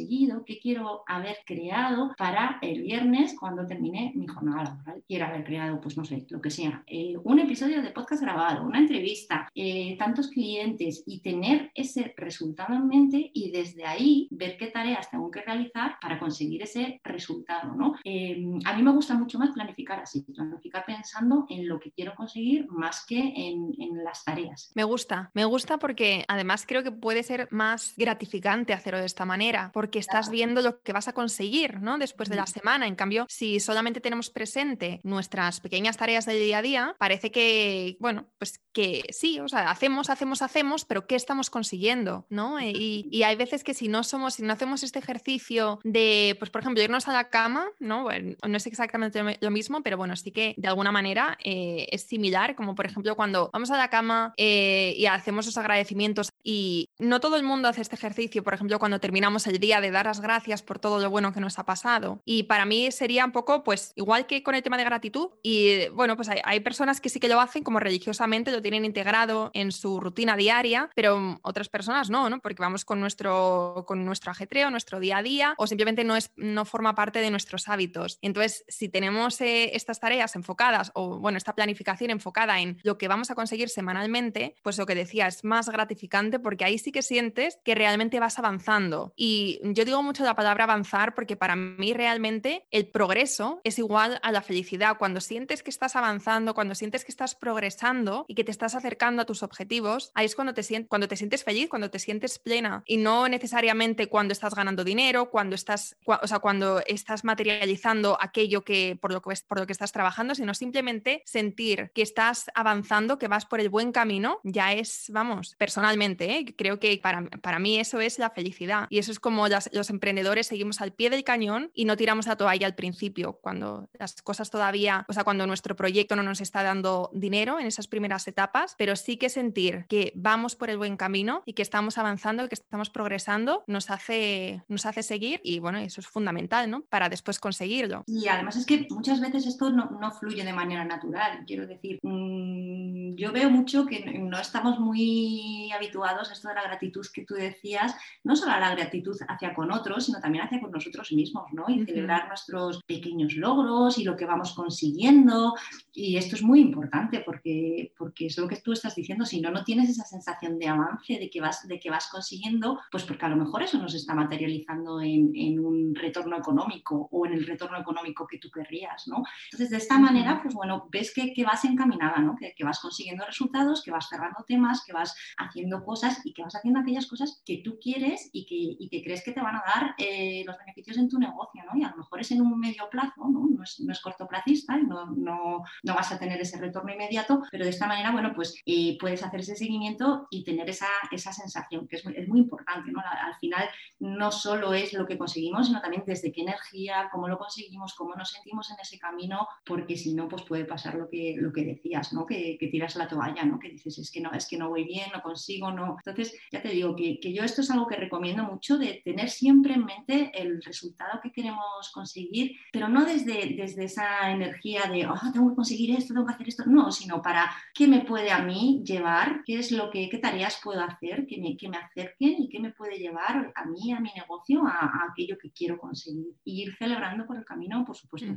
¿Qué 0.46 0.58
quiero 0.60 1.02
haber 1.06 1.38
creado 1.46 2.14
para 2.16 2.58
el 2.62 2.82
viernes 2.82 3.34
cuando 3.38 3.66
termine 3.66 4.12
mi 4.14 4.26
jornada 4.26 4.64
laboral? 4.64 5.02
Quiero 5.06 5.26
haber 5.26 5.44
creado, 5.44 5.80
pues 5.80 5.96
no 5.96 6.04
sé, 6.04 6.26
lo 6.30 6.40
que 6.40 6.50
sea, 6.50 6.82
eh, 6.86 7.14
un 7.22 7.38
episodio 7.38 7.82
de 7.82 7.90
podcast 7.90 8.22
grabado, 8.22 8.66
una 8.66 8.78
entrevista, 8.78 9.48
eh, 9.54 9.96
tantos 9.98 10.28
clientes 10.28 11.02
y 11.06 11.20
tener 11.20 11.70
ese 11.74 12.14
resultado 12.16 12.74
en 12.74 12.88
mente 12.88 13.30
y 13.32 13.50
desde 13.50 13.84
ahí 13.84 14.28
ver 14.30 14.56
qué 14.56 14.68
tareas 14.68 15.10
tengo 15.10 15.30
que 15.30 15.42
realizar 15.42 15.96
para 16.00 16.18
conseguir 16.18 16.62
ese 16.62 17.00
resultado. 17.04 17.74
¿no? 17.74 17.94
Em, 18.04 18.58
a 18.64 18.74
mí 18.74 18.82
me 18.82 18.92
gusta 18.92 19.14
mucho 19.14 19.38
más 19.38 19.50
planificar 19.50 20.00
así, 20.00 20.22
planificar 20.22 20.84
pensando 20.84 21.46
en 21.48 21.68
lo 21.68 21.78
que 21.78 21.92
quiero 21.92 22.14
conseguir 22.14 22.66
más 22.70 23.04
que 23.06 23.18
en, 23.18 23.72
en 23.78 24.02
las 24.02 24.24
tareas. 24.24 24.72
Me 24.74 24.84
gusta, 24.84 25.30
me 25.34 25.44
gusta 25.44 25.78
porque 25.78 26.24
además 26.28 26.64
creo 26.66 26.82
que 26.82 26.92
puede 26.92 27.22
ser 27.22 27.48
más 27.50 27.94
gratificante 27.96 28.72
hacerlo 28.72 29.00
de 29.00 29.06
esta 29.06 29.24
manera, 29.24 29.70
porque 29.72 29.84
estás 29.93 30.31
viendo 30.31 30.62
lo 30.62 30.81
que 30.81 30.93
vas 30.93 31.09
a 31.09 31.12
conseguir 31.12 31.81
¿no? 31.81 31.99
después 31.99 32.29
de 32.29 32.37
la 32.37 32.47
semana. 32.47 32.87
En 32.87 32.95
cambio, 32.95 33.26
si 33.29 33.61
solamente 33.61 34.00
tenemos 34.00 34.31
presente 34.31 35.00
nuestras 35.03 35.61
pequeñas 35.61 35.97
tareas 35.97 36.26
del 36.26 36.38
día 36.38 36.59
a 36.59 36.62
día, 36.62 36.97
parece 36.99 37.31
que, 37.31 37.97
bueno, 38.00 38.26
pues 38.38 38.61
que 38.73 39.05
sí, 39.11 39.38
o 39.41 39.49
sea, 39.49 39.71
hacemos, 39.71 40.11
hacemos, 40.11 40.43
hacemos, 40.43 40.85
pero 40.85 41.07
¿qué 41.07 41.14
estamos 41.14 41.50
consiguiendo? 41.50 42.26
¿no? 42.29 42.61
Y, 42.61 43.09
y 43.11 43.23
hay 43.23 43.37
veces 43.37 43.64
que 43.64 43.75
si 43.75 43.88
no 43.88 44.03
somos, 44.03 44.35
si 44.35 44.43
no 44.43 44.53
hacemos 44.53 44.83
este 44.83 44.99
ejercicio 44.99 45.81
de, 45.85 46.37
pues 46.38 46.50
por 46.50 46.61
ejemplo, 46.61 46.83
irnos 46.83 47.09
a 47.09 47.12
la 47.12 47.31
cama, 47.31 47.67
¿no? 47.79 48.03
Bueno, 48.03 48.37
no 48.47 48.57
es 48.57 48.67
exactamente 48.67 49.38
lo 49.41 49.50
mismo, 49.50 49.83
pero 49.83 49.97
bueno, 49.97 50.17
sí 50.17 50.31
que 50.31 50.55
de 50.57 50.69
alguna 50.69 50.93
manera 50.93 51.38
eh, 51.43 51.87
es 51.91 52.03
similar, 52.03 52.55
como 52.55 52.75
por 52.75 52.87
ejemplo 52.87 53.17
cuando 53.17 53.50
vamos 53.53 53.71
a 53.71 53.76
la 53.76 53.88
cama 53.88 54.35
eh, 54.37 54.95
y 54.97 55.07
hacemos 55.07 55.47
los 55.47 55.57
agradecimientos 55.57 56.31
y 56.43 56.91
no 56.99 57.21
todo 57.21 57.37
el 57.37 57.43
mundo 57.43 57.69
hace 57.69 57.81
este 57.81 57.97
ejercicio, 57.97 58.43
por 58.43 58.55
ejemplo, 58.55 58.79
cuando 58.79 59.00
terminamos 59.00 59.47
el 59.47 59.59
día 59.59 59.74
de 59.81 59.90
dar 59.90 60.07
las 60.07 60.21
gracias 60.21 60.62
por 60.62 60.78
todo 60.78 61.00
lo 61.00 61.11
bueno 61.11 61.33
que 61.33 61.40
nos 61.40 61.59
ha 61.59 61.64
pasado. 61.64 62.21
Y 62.25 62.45
para 62.45 62.64
mí 62.64 62.90
sería 62.93 63.25
un 63.25 63.33
poco, 63.33 63.64
pues, 63.64 63.93
igual 63.97 64.26
que 64.26 64.43
con 64.43 64.54
el 64.54 64.62
tema 64.62 64.76
de 64.76 64.85
gratitud. 64.85 65.28
Y 65.43 65.88
bueno, 65.88 66.16
pues 66.16 66.28
hay, 66.28 66.61
personas 66.61 67.00
que 67.00 67.09
sí 67.09 67.21
que 67.21 67.28
lo 67.28 67.40
hacen 67.40 67.62
como 67.62 67.81
religiosamente, 67.81 68.50
lo 68.50 68.62
tienen 68.62 68.85
integrado 68.85 69.50
en 69.54 69.73
su 69.73 70.00
rutina 70.00 70.37
diaria, 70.37 70.90
pero 70.95 71.38
otras 71.43 71.69
personas 71.69 72.11
no, 72.11 72.31
¿no? 72.31 72.40
Porque 72.40 72.62
vamos 72.62 72.85
con 72.85 73.00
nuestro, 73.00 73.85
con 73.87 74.04
nuestro 74.04 74.31
ajetreo, 74.31 74.71
nuestro 74.71 75.00
día 75.00 75.19
a 75.19 75.23
día, 75.23 75.54
o 75.59 75.66
simplemente 75.66 76.04
no, 76.04 76.16
es, 76.16 76.33
no 76.37 76.64
forma 76.64 76.95
parte 76.95 77.21
de 77.21 77.31
nuestros 77.31 77.69
hábitos. 77.69 78.19
Entonces, 78.23 78.64
si 78.69 78.88
tenemos 78.88 79.40
eh, 79.40 79.75
estas 79.75 80.00
tareas 80.00 80.37
enfocadas, 80.37 80.90
o 80.95 81.19
bueno, 81.19 81.38
esta 81.38 81.54
planificación 81.54 82.11
enfocada 82.11 82.61
en 82.61 82.78
lo 82.83 82.99
que 82.99 83.09
vamos 83.09 83.31
a 83.31 83.35
conseguir 83.35 83.69
semanalmente, 83.69 84.54
pues 84.62 84.78
lo 84.78 84.87
que 84.87 84.95
decía, 84.95 85.26
es 85.26 85.45
más 85.45 85.69
gratificante 85.69 86.38
porque 86.38 86.64
ahí 86.64 86.78
sí 86.78 86.93
que 86.93 87.02
sientes 87.02 87.59
que 87.64 87.75
realmente 87.75 88.21
vas 88.21 88.38
avanzando. 88.38 89.12
Y 89.16 89.61
yo 89.73 89.85
digo 89.85 90.02
mucho 90.02 90.25
la 90.25 90.35
palabra 90.35 90.64
avanzar 90.64 91.14
porque 91.14 91.37
para 91.37 91.56
mí 91.56 91.92
realmente 91.92 92.66
el 92.71 92.87
progreso 92.87 93.61
es 93.64 93.78
igual 93.78 94.21
a 94.23 94.33
la 94.33 94.42
felicidad. 94.42 94.99
Cuando 94.99 95.21
sientes 95.21 95.62
que 95.62 95.71
estás 95.71 95.97
avanzando, 95.97 96.54
cuando 96.54 96.75
sientes 96.75 97.04
que 97.04 97.11
estás 97.11 97.35
progresando 97.35 98.25
y 98.28 98.35
que 98.35 98.44
te 98.44 98.50
estás 98.50 98.75
acercando 98.75 99.23
a 99.23 99.25
tus 99.25 99.42
objetivos, 99.42 100.11
ahí 100.14 100.26
es 100.26 100.35
cuando 100.35 100.54
te, 100.54 100.87
cuando 100.87 101.09
te 101.09 101.16
sientes 101.16 101.44
feliz, 101.44 101.68
cuando 101.68 101.90
te 101.90 101.99
sientes 101.99 102.38
plena. 102.38 102.83
Y 102.87 102.99
no 102.99 103.28
necesariamente 103.28 104.09
cuando 104.09 104.33
estás 104.33 104.54
ganando 104.54 104.85
dinero, 104.85 105.30
cuando 105.30 105.54
estás, 105.54 105.97
o 106.06 106.26
sea, 106.26 106.38
cuando 106.38 106.83
estás 106.87 107.25
materializando 107.25 108.18
aquello 108.21 108.64
que 108.64 108.99
por 109.00 109.12
lo 109.12 109.23
que, 109.23 109.35
por 109.49 109.59
lo 109.59 109.66
que 109.66 109.73
estás 109.73 109.92
trabajando, 109.92 110.35
sino 110.35 110.54
simplemente 110.54 111.23
sentir 111.25 111.90
que 111.94 112.02
estás 112.02 112.50
avanzando, 112.54 113.18
que 113.18 113.29
vas 113.29 113.46
por 113.46 113.61
el 113.61 113.68
buen 113.68 113.92
camino, 113.92 114.40
ya 114.42 114.72
es, 114.72 115.07
vamos, 115.11 115.55
personalmente 115.57 116.14
¿eh? 116.20 116.55
Creo 116.57 116.79
que 116.79 116.98
para, 117.03 117.27
para, 117.42 117.59
mí 117.59 117.79
eso 117.79 118.00
es 118.00 118.18
la 118.18 118.31
felicidad 118.31 118.87
y 118.90 118.98
eso 118.98 119.12
es 119.12 119.20
como 119.20 119.48
los 119.73 119.90
emprendedores 119.90 120.47
seguimos 120.47 120.81
al 120.81 120.93
pie 120.93 121.11
del 121.11 121.25
cañón 121.25 121.71
y 121.75 121.85
no 121.85 121.97
tiramos 121.97 122.27
la 122.27 122.37
toalla 122.37 122.67
al 122.67 122.75
principio, 122.75 123.38
cuando 123.40 123.88
las 123.99 124.21
cosas 124.23 124.51
todavía, 124.51 125.05
o 125.09 125.12
sea, 125.12 125.25
cuando 125.25 125.47
nuestro 125.47 125.77
proyecto 125.77 126.17
no 126.17 126.23
nos 126.23 126.40
está 126.40 126.62
dando 126.62 127.11
dinero 127.12 127.59
en 127.59 127.67
esas 127.67 127.88
primeras 127.88 128.27
etapas, 128.29 128.75
pero 128.79 128.97
sí 128.97 129.17
que 129.17 129.29
sentir 129.29 129.87
que 129.88 130.12
vamos 130.14 130.57
por 130.57 130.71
el 130.71 130.79
buen 130.79 130.97
camino 130.97 131.43
y 131.47 131.55
que 131.55 131.62
estamos 131.62 131.99
avanzando, 131.99 132.49
que 132.49 132.55
estamos 132.55 132.90
progresando, 132.90 133.64
nos 133.67 133.90
hace, 133.90 134.62
nos 134.69 134.87
hace 134.87 135.03
seguir 135.03 135.40
y 135.43 135.59
bueno, 135.59 135.79
eso 135.79 136.01
es 136.01 136.07
fundamental, 136.07 136.71
¿no? 136.71 136.83
Para 136.83 137.09
después 137.09 137.38
conseguirlo. 137.38 138.05
Y 138.07 138.29
además 138.29 138.57
es 138.57 138.67
que 138.67 138.87
muchas 138.90 139.21
veces 139.21 139.47
esto 139.47 139.71
no, 139.71 139.90
no 140.01 140.12
fluye 140.12 140.45
de 140.45 140.53
manera 140.53 140.85
natural, 140.85 141.45
quiero 141.47 141.67
decir, 141.67 141.99
mmm, 142.03 143.14
yo 143.17 143.33
veo 143.33 143.51
mucho 143.51 143.87
que 143.87 144.05
no 144.19 144.38
estamos 144.38 144.79
muy 144.79 145.71
habituados 145.73 146.31
esto 146.31 146.49
de 146.49 146.55
la 146.55 146.62
gratitud 146.62 147.07
que 147.12 147.25
tú 147.25 147.35
decías, 147.35 147.95
no 148.23 148.37
solo 148.37 148.53
a 148.53 148.61
la 148.61 148.75
gratitud 148.75 149.17
hacia 149.29 149.43
con 149.52 149.72
otros, 149.72 150.07
sino 150.07 150.20
también 150.20 150.44
hacia 150.44 150.61
con 150.61 150.70
nosotros 150.70 151.12
mismos, 151.12 151.52
¿no? 151.52 151.64
Y 151.68 151.85
celebrar 151.85 152.28
nuestros 152.28 152.80
pequeños 152.87 153.35
logros 153.35 153.98
y 153.98 154.04
lo 154.04 154.16
que 154.16 154.24
vamos 154.24 154.54
consiguiendo. 154.54 155.54
Y 155.92 156.16
esto 156.16 156.37
es 156.37 156.42
muy 156.42 156.61
importante 156.61 157.22
porque, 157.26 157.92
porque 157.98 158.26
es 158.26 158.38
lo 158.38 158.46
que 158.48 158.57
tú 158.57 158.72
estás 158.72 158.94
diciendo, 158.94 159.26
si 159.26 159.40
no, 159.40 159.50
no 159.50 159.64
tienes 159.64 159.90
esa 159.90 160.04
sensación 160.04 160.59
de 160.59 160.68
avance, 160.68 161.18
de 161.18 161.28
que 161.28 161.40
vas, 161.40 161.66
de 161.66 161.80
que 161.80 161.90
vas 161.90 162.09
consiguiendo, 162.11 162.80
pues 162.90 163.04
porque 163.04 163.26
a 163.26 163.28
lo 163.28 163.37
mejor 163.37 163.62
eso 163.62 163.78
nos 163.78 163.94
está 163.94 164.14
materializando 164.14 165.00
en, 165.00 165.33
en 165.35 165.59
un 165.59 165.94
retorno 165.94 166.37
económico 166.37 167.09
o 167.11 167.26
en 167.26 167.33
el 167.35 167.46
retorno 167.46 167.78
económico 167.78 168.26
que 168.26 168.38
tú 168.38 168.50
querrías, 168.50 169.09
¿no? 169.09 169.24
Entonces, 169.46 169.70
de 169.70 169.78
esta 169.78 169.98
manera, 169.98 170.40
pues 170.42 170.54
bueno, 170.54 170.88
ves 170.90 171.12
que, 171.12 171.33
que 171.33 171.44
vas 171.44 171.64
encaminada, 171.64 172.18
¿no? 172.18 172.37
Que, 172.37 172.54
que 172.54 172.64
vas 172.64 172.80
consiguiendo 172.80 173.24
resultados, 173.26 173.83
que 173.83 173.90
vas 173.90 174.09
cerrando 174.09 174.44
temas, 174.46 174.85
que 174.85 174.92
vas 174.92 175.16
haciendo 175.37 175.85
cosas 175.85 176.20
y 176.24 176.33
que 176.33 176.42
vas 176.42 176.54
haciendo 176.54 176.80
aquellas 176.80 177.07
cosas 177.07 177.42
que 177.44 177.59
tú 177.64 177.78
quieres 177.80 178.30
y 178.33 178.46
que, 178.46 178.88
que 178.88 179.02
crees 179.02 179.23
que 179.24 179.32
te 179.32 179.40
van 179.40 179.56
a 179.56 179.62
dar 179.64 179.94
eh, 179.98 180.44
los 180.46 180.56
beneficios 180.58 180.98
en 180.98 181.08
tu 181.08 181.18
negocio, 181.18 181.62
¿no? 181.64 181.78
Y 181.78 181.82
a 181.82 181.90
lo 181.90 181.96
mejor 181.96 182.20
es 182.20 182.30
en 182.30 182.42
un 182.42 182.58
medio 182.58 182.88
plazo, 182.90 183.28
¿no? 183.28 183.46
No 183.48 183.62
es, 183.62 183.80
no 183.80 183.92
es 183.92 184.00
cortoplacista 184.00 184.78
y 184.78 184.84
no, 184.84 185.06
no, 185.06 185.62
no, 185.82 185.94
vas 185.94 186.12
a 186.12 186.18
tener 186.18 186.40
ese 186.40 186.58
retorno 186.58 186.92
inmediato, 186.92 187.42
pero 187.50 187.64
de 187.64 187.70
esta 187.70 187.87
manera, 187.87 188.12
bueno, 188.12 188.32
pues 188.34 188.54
eh, 188.66 188.96
puedes 189.00 189.22
hacer 189.22 189.40
ese 189.40 189.56
seguimiento 189.56 190.28
y 190.30 190.44
tener 190.44 190.68
esa, 190.68 190.88
esa 191.10 191.32
sensación, 191.32 191.88
que 191.88 191.96
es, 191.96 192.06
es 192.06 192.28
muy 192.28 192.40
importante, 192.40 192.92
¿no? 192.92 193.00
Al, 193.00 193.34
final 193.40 193.68
no 193.98 194.30
solo 194.30 194.72
es 194.72 194.92
lo 194.92 195.06
que 195.06 195.18
conseguimos, 195.18 195.66
sino 195.66 195.80
también 195.80 196.04
desde 196.06 196.30
qué 196.30 196.42
energía, 196.42 197.08
cómo 197.10 197.26
lo 197.26 197.37
conseguimos, 197.37 197.94
cómo 197.94 198.14
nos 198.14 198.30
sentimos 198.30 198.70
en 198.70 198.76
ese 198.80 198.98
camino, 198.98 199.48
porque 199.64 199.96
si 199.96 200.14
no, 200.14 200.28
pues 200.28 200.42
puede 200.42 200.64
pasar 200.64 200.94
lo 200.94 201.08
que, 201.08 201.34
lo 201.37 201.52
que 201.52 201.64
decías, 201.64 202.12
¿no? 202.12 202.26
Que, 202.26 202.56
que 202.58 202.68
tiras 202.68 202.94
la 202.96 203.08
toalla, 203.08 203.44
¿no? 203.44 203.58
Que 203.58 203.70
dices, 203.70 203.98
es 203.98 204.10
que 204.10 204.20
no, 204.20 204.32
es 204.32 204.46
que 204.46 204.56
no 204.56 204.68
voy 204.68 204.84
bien, 204.84 205.10
no 205.12 205.20
consigo, 205.20 205.72
no, 205.72 205.96
entonces, 206.04 206.38
ya 206.50 206.62
te 206.62 206.68
digo 206.68 206.94
que, 206.94 207.18
yo 207.32 207.42
esto 207.42 207.60
es 207.60 207.70
algo 207.70 207.87
que 207.87 207.96
recomiendo 207.96 208.44
mucho, 208.44 208.78
de 208.78 209.02
tener 209.14 209.31
siempre 209.31 209.74
en 209.74 209.85
mente 209.85 210.33
el 210.35 210.61
resultado 210.61 211.20
que 211.22 211.31
queremos 211.31 211.90
conseguir, 211.92 212.57
pero 212.72 212.88
no 212.88 213.05
desde, 213.05 213.55
desde 213.57 213.85
esa 213.85 214.31
energía 214.31 214.83
de, 214.90 215.07
oh, 215.07 215.14
tengo 215.33 215.50
que 215.50 215.55
conseguir 215.55 215.96
esto, 215.96 216.14
tengo 216.14 216.27
que 216.27 216.35
hacer 216.35 216.48
esto, 216.48 216.64
no, 216.66 216.90
sino 216.90 217.22
para 217.22 217.48
qué 217.72 217.87
me 217.87 218.00
puede 218.00 218.33
a 218.33 218.42
mí 218.42 218.83
llevar, 218.85 219.42
qué 219.46 219.59
es 219.61 219.70
lo 219.70 219.90
que, 219.90 220.09
qué 220.09 220.18
tareas 220.18 220.59
puedo 220.62 220.81
hacer 220.81 221.27
que 221.27 221.40
me, 221.40 221.57
que 221.57 221.68
me 221.68 221.77
acerquen 221.77 222.42
y 222.42 222.48
qué 222.48 222.59
me 222.59 222.72
puede 222.72 222.98
llevar 222.98 223.53
a 223.55 223.64
mí, 223.66 223.92
a 223.92 224.00
mi 224.00 224.11
negocio, 224.16 224.66
a, 224.66 224.90
aquello 225.11 225.38
que 225.38 225.53
quiero 225.53 225.79
conseguir. 225.79 226.35
Y 226.44 226.62
ir 226.62 226.74
celebrando 226.77 227.24
por 227.24 227.37
el 227.37 227.44
camino, 227.44 227.85
por 227.85 227.96
supuesto. 227.96 228.33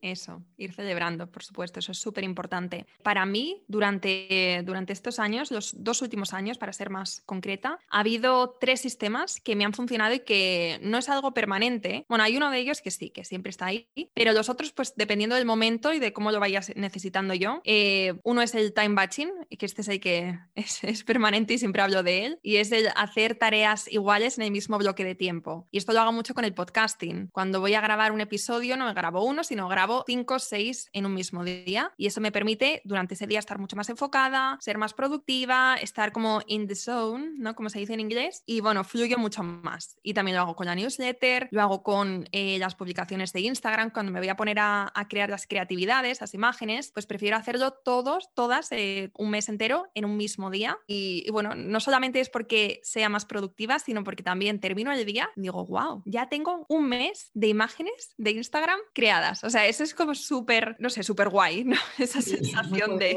Eso, 0.00 0.42
ir 0.56 0.72
celebrando, 0.72 1.30
por 1.30 1.42
supuesto, 1.42 1.80
eso 1.80 1.92
es 1.92 1.98
súper 1.98 2.24
importante. 2.24 2.86
Para 3.02 3.26
mí, 3.26 3.62
durante, 3.68 4.62
durante 4.64 4.94
estos 4.94 5.18
años, 5.18 5.50
los 5.50 5.74
dos 5.84 6.00
últimos 6.00 6.32
años, 6.32 6.56
para 6.56 6.72
ser 6.72 6.88
más 6.88 7.22
concreta, 7.26 7.78
ha 7.90 8.00
habido 8.00 8.56
tres 8.58 8.80
sistemas 8.80 9.40
que 9.40 9.56
me 9.56 9.64
han 9.64 9.74
funcionado 9.74 10.14
y 10.14 10.20
que 10.24 10.78
no 10.82 10.98
es 10.98 11.08
algo 11.08 11.34
permanente. 11.34 12.06
Bueno, 12.08 12.24
hay 12.24 12.36
uno 12.36 12.50
de 12.50 12.58
ellos 12.58 12.80
que 12.80 12.90
sí, 12.90 13.10
que 13.10 13.24
siempre 13.24 13.50
está 13.50 13.66
ahí, 13.66 13.88
pero 14.14 14.32
los 14.32 14.48
otros, 14.48 14.72
pues 14.72 14.94
dependiendo 14.96 15.36
del 15.36 15.44
momento 15.44 15.92
y 15.92 15.98
de 15.98 16.12
cómo 16.12 16.32
lo 16.32 16.40
vayas 16.40 16.72
necesitando 16.76 17.34
yo. 17.34 17.60
Eh, 17.64 18.14
uno 18.24 18.42
es 18.42 18.54
el 18.54 18.72
time 18.72 18.94
batching, 18.94 19.30
que 19.58 19.66
este 19.66 19.82
es 19.82 19.88
el 19.88 20.00
que 20.00 20.38
es, 20.54 20.84
es 20.84 21.04
permanente 21.04 21.54
y 21.54 21.58
siempre 21.58 21.82
hablo 21.82 22.02
de 22.02 22.26
él, 22.26 22.38
y 22.42 22.56
es 22.56 22.72
el 22.72 22.88
hacer 22.96 23.34
tareas 23.36 23.90
iguales 23.90 24.38
en 24.38 24.44
el 24.44 24.50
mismo 24.50 24.78
bloque 24.78 25.04
de 25.04 25.14
tiempo. 25.14 25.68
Y 25.70 25.78
esto 25.78 25.92
lo 25.92 26.00
hago 26.00 26.12
mucho 26.12 26.34
con 26.34 26.44
el 26.44 26.54
podcasting. 26.54 27.28
Cuando 27.32 27.60
voy 27.60 27.74
a 27.74 27.80
grabar 27.80 28.12
un 28.12 28.20
episodio, 28.20 28.76
no 28.76 28.86
me 28.86 28.94
grabo 28.94 29.24
uno, 29.24 29.44
sino 29.44 29.68
grabo 29.68 30.04
cinco 30.06 30.34
o 30.34 30.38
seis 30.38 30.88
en 30.92 31.06
un 31.06 31.14
mismo 31.14 31.44
día. 31.44 31.92
Y 31.96 32.06
eso 32.06 32.20
me 32.20 32.32
permite 32.32 32.82
durante 32.84 33.14
ese 33.14 33.26
día 33.26 33.38
estar 33.38 33.58
mucho 33.58 33.76
más 33.76 33.88
enfocada, 33.88 34.58
ser 34.60 34.78
más 34.78 34.94
productiva, 34.94 35.76
estar 35.76 36.12
como 36.12 36.40
in 36.46 36.66
the 36.66 36.74
zone, 36.74 37.32
¿no? 37.36 37.54
Como 37.54 37.68
se 37.68 37.78
dice 37.78 37.94
en 37.94 38.00
inglés. 38.00 38.42
Y 38.46 38.60
bueno, 38.60 38.84
fluye 38.84 39.16
mucho 39.16 39.42
más. 39.42 39.98
Y 40.02 40.11
también 40.14 40.36
lo 40.36 40.42
hago 40.42 40.56
con 40.56 40.66
la 40.66 40.74
newsletter, 40.74 41.48
lo 41.50 41.62
hago 41.62 41.82
con 41.82 42.28
eh, 42.32 42.58
las 42.58 42.74
publicaciones 42.74 43.32
de 43.32 43.40
Instagram. 43.40 43.90
Cuando 43.90 44.12
me 44.12 44.20
voy 44.20 44.28
a 44.28 44.36
poner 44.36 44.58
a, 44.58 44.92
crear 45.08 45.28
las 45.28 45.46
creatividades, 45.46 46.20
las 46.20 46.32
imágenes, 46.32 46.90
pues 46.92 47.06
prefiero 47.06 47.36
hacerlo 47.36 47.72
todos, 47.72 48.28
todas, 48.34 48.70
eh, 48.72 49.10
un 49.18 49.30
mes 49.30 49.48
entero 49.48 49.88
en 49.94 50.04
un 50.04 50.16
mismo 50.16 50.50
día. 50.50 50.78
Y, 50.86 51.24
y 51.26 51.30
bueno, 51.30 51.54
no 51.54 51.80
solamente 51.80 52.20
es 52.20 52.30
porque 52.30 52.80
sea 52.82 53.08
más 53.08 53.26
productiva, 53.26 53.78
sino 53.78 54.04
porque 54.04 54.22
también 54.22 54.60
termino 54.60 54.92
el 54.92 55.04
día 55.04 55.30
y 55.36 55.42
digo, 55.42 55.66
wow, 55.66 56.02
ya 56.06 56.28
tengo 56.28 56.66
un 56.68 56.88
mes 56.88 57.30
de 57.34 57.48
imágenes 57.48 58.14
de 58.16 58.30
Instagram 58.32 58.78
creadas. 58.92 59.44
O 59.44 59.50
sea, 59.50 59.66
eso 59.66 59.84
es 59.84 59.94
como 59.94 60.14
súper, 60.14 60.76
no 60.78 60.90
sé, 60.90 61.02
súper 61.02 61.28
guay, 61.28 61.64
¿no? 61.64 61.76
Esa 61.98 62.22
sensación 62.22 62.98
de... 62.98 63.16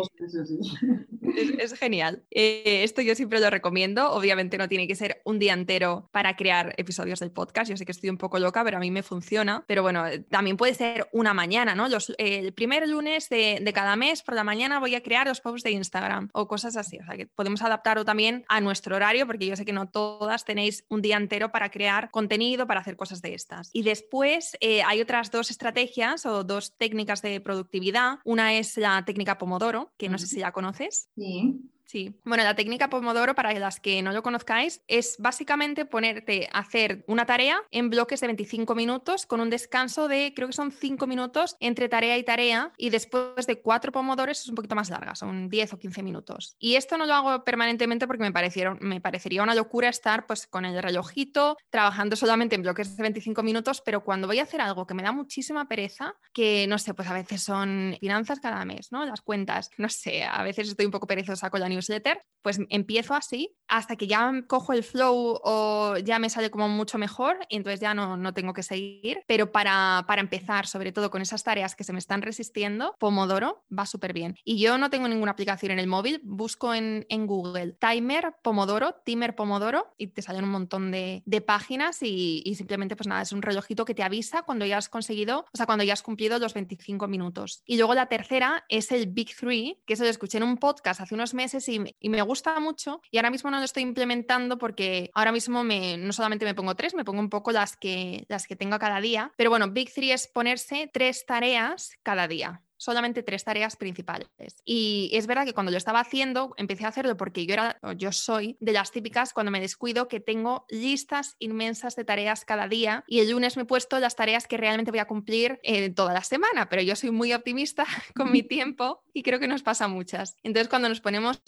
Es, 1.60 1.74
genial. 1.74 2.24
Eh, 2.32 2.84
esto 2.84 3.02
yo 3.02 3.16
siempre 3.16 3.40
lo 3.40 3.50
recomiendo. 3.50 4.12
Obviamente 4.12 4.58
no 4.58 4.68
tiene 4.68 4.88
que 4.88 4.96
ser 4.96 5.22
un 5.26 5.40
día 5.40 5.54
entero 5.54 6.10
para 6.12 6.36
crear 6.36 6.74
episodios 6.86 7.20
del 7.20 7.32
podcast. 7.32 7.70
Yo 7.70 7.78
sé 7.78 7.86
que 7.86 7.92
estoy 7.92 8.10
un 8.10 8.18
poco 8.18 8.40
loca, 8.40 8.64
pero 8.64 8.78
a 8.78 8.80
mí 8.80 8.92
me 8.92 9.04
funciona. 9.04 9.64
Pero 9.68 9.82
bueno, 9.82 10.04
también 10.30 10.58
puede 10.58 10.74
ser 10.74 11.10
una 11.12 11.34
mañana, 11.34 11.76
¿no? 11.76 11.88
el 12.18 12.54
primer 12.54 12.88
lunes 12.88 13.30
de, 13.30 13.60
de, 13.62 13.74
cada 13.74 13.96
mes 13.96 14.22
por 14.22 14.36
la 14.36 14.44
mañana 14.44 14.80
voy 14.80 14.96
a 14.96 15.02
crear 15.02 15.28
los 15.28 15.42
posts 15.42 15.64
de 15.64 15.72
Instagram 15.72 16.30
o 16.34 16.48
cosas 16.48 16.78
así. 16.78 16.98
O 17.00 17.06
sea, 17.06 17.18
que 17.18 17.28
podemos 17.28 17.62
adaptarlo 17.62 18.06
también 18.06 18.46
a 18.48 18.62
nuestro 18.62 18.96
horario, 18.96 19.26
porque 19.28 19.46
yo 19.48 19.56
sé 19.56 19.66
que 19.66 19.74
no 19.74 19.90
todas 19.90 20.46
tenéis 20.46 20.86
un 20.90 21.02
día 21.02 21.18
entero 21.18 21.52
para 21.52 21.70
crear 21.70 22.12
contenido, 22.12 22.68
para 22.68 22.82
hacer 22.82 22.96
cosas 22.96 23.22
de 23.22 23.34
estas. 23.34 23.70
Y 23.74 23.84
después 23.84 24.58
eh, 24.62 24.84
hay 24.84 25.02
otras 25.02 25.32
dos 25.32 25.52
estrategias 25.52 26.26
o 26.26 26.44
dos 26.44 26.76
técnicas 26.78 27.22
de 27.22 27.42
productividad. 27.42 28.20
Una 28.24 28.54
es 28.54 28.78
la 28.78 29.04
técnica 29.06 29.38
Pomodoro, 29.38 29.94
que 29.98 30.10
no 30.10 30.18
sé 30.18 30.28
si 30.28 30.40
ya 30.40 30.52
conoces. 30.52 31.10
Sí. 31.16 31.60
Sí, 31.86 32.20
bueno, 32.24 32.44
la 32.44 32.56
técnica 32.56 32.90
Pomodoro, 32.90 33.36
para 33.36 33.54
las 33.54 33.80
que 33.80 34.02
no 34.02 34.12
lo 34.12 34.24
conozcáis, 34.24 34.82
es 34.88 35.18
básicamente 35.20 35.86
ponerte 35.86 36.50
a 36.52 36.60
hacer 36.60 37.04
una 37.08 37.28
tarea 37.28 37.62
en 37.70 37.92
bloques 37.92 38.22
de 38.22 38.28
25 38.28 38.74
minutos 38.74 39.28
con 39.28 39.40
un 39.40 39.52
descanso 39.52 40.08
de, 40.08 40.34
creo 40.36 40.48
que 40.48 40.54
son 40.54 40.72
5 40.72 41.06
minutos 41.06 41.58
entre 41.60 41.88
tarea 41.88 42.18
y 42.18 42.24
tarea, 42.24 42.74
y 42.78 42.90
después 42.90 43.46
de 43.46 43.62
cuatro 43.62 43.92
Pomodoros 43.92 44.42
es 44.42 44.50
un 44.50 44.56
poquito 44.56 44.76
más 44.76 44.90
larga, 44.90 45.14
son 45.14 45.48
10 45.48 45.74
o 45.74 45.78
15 45.78 46.02
minutos. 46.02 46.56
Y 46.58 46.76
esto 46.76 46.98
no 46.98 47.06
lo 47.06 47.14
hago 47.14 47.44
permanentemente 47.44 48.08
porque 48.08 48.24
me, 48.24 48.32
parecieron, 48.32 48.80
me 48.82 49.00
parecería 49.00 49.44
una 49.44 49.54
locura 49.54 49.88
estar 49.88 50.26
pues 50.26 50.48
con 50.48 50.66
el 50.66 50.82
relojito, 50.82 51.56
trabajando 51.70 52.16
solamente 52.16 52.56
en 52.56 52.64
bloques 52.64 52.98
de 52.98 53.04
25 53.04 53.44
minutos, 53.44 53.82
pero 53.86 54.04
cuando 54.04 54.26
voy 54.26 54.40
a 54.40 54.44
hacer 54.44 54.60
algo 54.60 54.88
que 54.88 54.96
me 54.96 55.04
da 55.04 55.12
muchísima 55.12 55.68
pereza, 55.68 56.16
que 56.34 56.66
no 56.68 56.80
sé, 56.80 56.96
pues 56.96 57.08
a 57.08 57.14
veces 57.14 57.44
son 57.44 57.96
finanzas 58.00 58.40
cada 58.40 58.66
mes, 58.66 58.92
¿no? 58.92 59.06
Las 59.06 59.22
cuentas, 59.22 59.70
no 59.78 59.90
sé, 59.90 60.24
a 60.24 60.42
veces 60.42 60.70
estoy 60.70 60.88
un 60.88 60.92
poco 60.92 61.06
perezosa 61.06 61.52
con 61.52 61.60
la 61.60 61.75
newsletter, 61.76 62.20
pues 62.46 62.60
empiezo 62.70 63.16
así 63.16 63.56
hasta 63.68 63.96
que 63.96 64.06
ya 64.06 64.32
cojo 64.48 64.74
el 64.74 64.84
flow 64.84 65.40
o 65.44 65.98
ya 65.98 66.20
me 66.20 66.30
sale 66.30 66.52
como 66.52 66.70
mucho 66.70 67.00
mejor 67.00 67.40
y 67.50 67.56
entonces 67.56 67.80
ya 67.80 67.96
no, 67.96 68.18
no 68.18 68.36
tengo 68.36 68.54
que 68.54 68.62
seguir. 68.62 69.24
Pero 69.26 69.52
para, 69.52 70.06
para, 70.08 70.22
empezar, 70.22 70.68
sobre 70.68 70.92
todo 70.92 71.10
con 71.10 71.24
esas 71.24 71.44
tareas 71.44 71.76
que 71.76 71.84
se 71.84 71.92
me 71.92 71.98
están 71.98 72.22
resistiendo, 72.22 72.96
Pomodoro 73.00 73.64
va 73.76 73.88
súper 73.88 74.14
bien. 74.14 74.36
Y 74.44 74.60
yo 74.60 74.78
no 74.78 74.92
tengo 74.92 75.08
ninguna 75.08 75.32
aplicación 75.32 75.72
en 75.72 75.80
el 75.80 75.88
móvil, 75.88 76.22
busco 76.24 76.76
en, 76.76 77.08
en 77.10 77.26
Google 77.26 77.74
Timer 77.80 78.36
Pomodoro, 78.44 78.94
Timer 79.04 79.36
Pomodoro 79.36 79.96
y 79.98 80.06
te 80.06 80.22
salen 80.22 80.44
un 80.44 80.52
montón 80.52 80.92
de, 80.92 81.24
de 81.26 81.42
páginas 81.42 82.04
y, 82.04 82.44
y, 82.46 82.54
simplemente 82.54 82.96
pues 82.96 83.08
nada, 83.08 83.24
es 83.24 83.32
un 83.32 83.42
relojito 83.42 83.86
que 83.86 83.96
te 83.96 84.04
avisa 84.04 84.44
cuando 84.44 84.68
ya 84.68 84.78
has 84.78 84.88
conseguido, 84.88 85.46
o 85.52 85.58
sea, 85.58 85.66
cuando 85.66 85.84
ya 85.84 85.94
has 85.94 86.04
cumplido 86.04 86.38
los 86.38 86.54
25 86.54 87.08
minutos. 87.08 87.64
Y 87.66 87.78
luego 87.78 87.96
la 87.96 88.06
tercera 88.06 88.66
es 88.70 88.92
el 88.92 89.08
Big 89.08 89.36
Three, 89.36 89.82
que 89.88 89.96
eso 89.96 90.04
lo 90.04 90.12
escuché 90.12 90.38
en 90.38 90.44
un 90.44 90.58
podcast 90.58 91.02
hace 91.02 91.16
unos 91.16 91.34
meses 91.34 91.65
y, 91.70 92.10
me 92.10 92.22
gusta 92.22 92.60
mucho 92.60 93.02
y 93.12 93.18
ahora 93.18 93.32
mismo 93.32 93.52
no 93.52 93.58
lo 93.58 93.64
estoy 93.64 93.84
implementando 93.84 94.58
porque 94.58 95.10
ahora 95.14 95.32
mismo 95.32 95.64
me, 95.64 95.98
no 95.98 96.14
solamente 96.14 96.46
me 96.46 96.56
pongo 96.56 96.76
tres, 96.76 96.94
me 96.94 97.06
pongo 97.06 97.20
un 97.20 97.30
poco 97.30 97.52
las 97.52 97.78
que, 97.78 98.26
las 98.30 98.48
que 98.48 98.56
tengo 98.56 98.80
cada 98.80 99.02
día, 99.02 99.32
pero 99.38 99.50
bueno, 99.50 99.70
Big 99.72 99.94
Three 99.94 100.12
es 100.12 100.28
ponerse 100.28 100.90
tres 100.92 101.26
tareas 101.26 101.92
cada 102.04 102.28
día 102.28 102.65
solamente 102.78 103.24
tres 103.24 103.44
tareas 103.44 103.76
principales. 103.76 104.30
Y 104.64 105.10
es 105.14 105.28
verdad 105.28 105.46
que 105.46 105.54
cuando 105.54 105.72
lo 105.72 105.78
estaba 105.78 106.00
haciendo, 106.00 106.54
empecé 106.58 106.86
a 106.86 106.90
hacerlo 106.90 107.18
porque 107.18 107.46
yo 107.46 107.54
era, 107.54 107.80
yo 107.96 108.12
soy 108.12 108.58
de 108.60 108.74
las 108.74 108.92
típicas 108.92 109.34
cuando 109.34 109.52
me 109.52 109.60
descuido 109.60 110.08
que 110.08 110.20
tengo 110.20 110.66
listas 110.70 111.36
inmensas 111.40 111.96
de 111.96 112.06
tareas 112.06 112.46
cada 112.46 112.68
día 112.68 113.04
y 113.08 113.20
el 113.20 113.32
lunes 113.32 113.56
me 113.56 113.64
he 113.64 113.66
puesto 113.66 114.00
las 114.00 114.16
tareas 114.16 114.48
que 114.48 114.58
realmente 114.58 114.92
voy 114.92 115.00
a 115.00 115.08
cumplir 115.08 115.60
eh, 115.64 115.90
toda 115.90 116.14
la 116.14 116.24
semana, 116.24 116.70
pero 116.70 116.82
yo 116.82 116.96
soy 116.96 117.12
muy 117.12 117.34
optimista 117.34 117.86
con 118.16 118.32
mi 118.32 118.44
tiempo 118.44 119.04
y 119.14 119.24
creo 119.24 119.40
que 119.40 119.48
nos 119.48 119.64
pasa 119.64 119.88
muchas. 119.88 120.36
Entonces, 120.44 120.68
cuando 120.68 120.90
nos 120.90 121.02
ponemos 121.02 121.42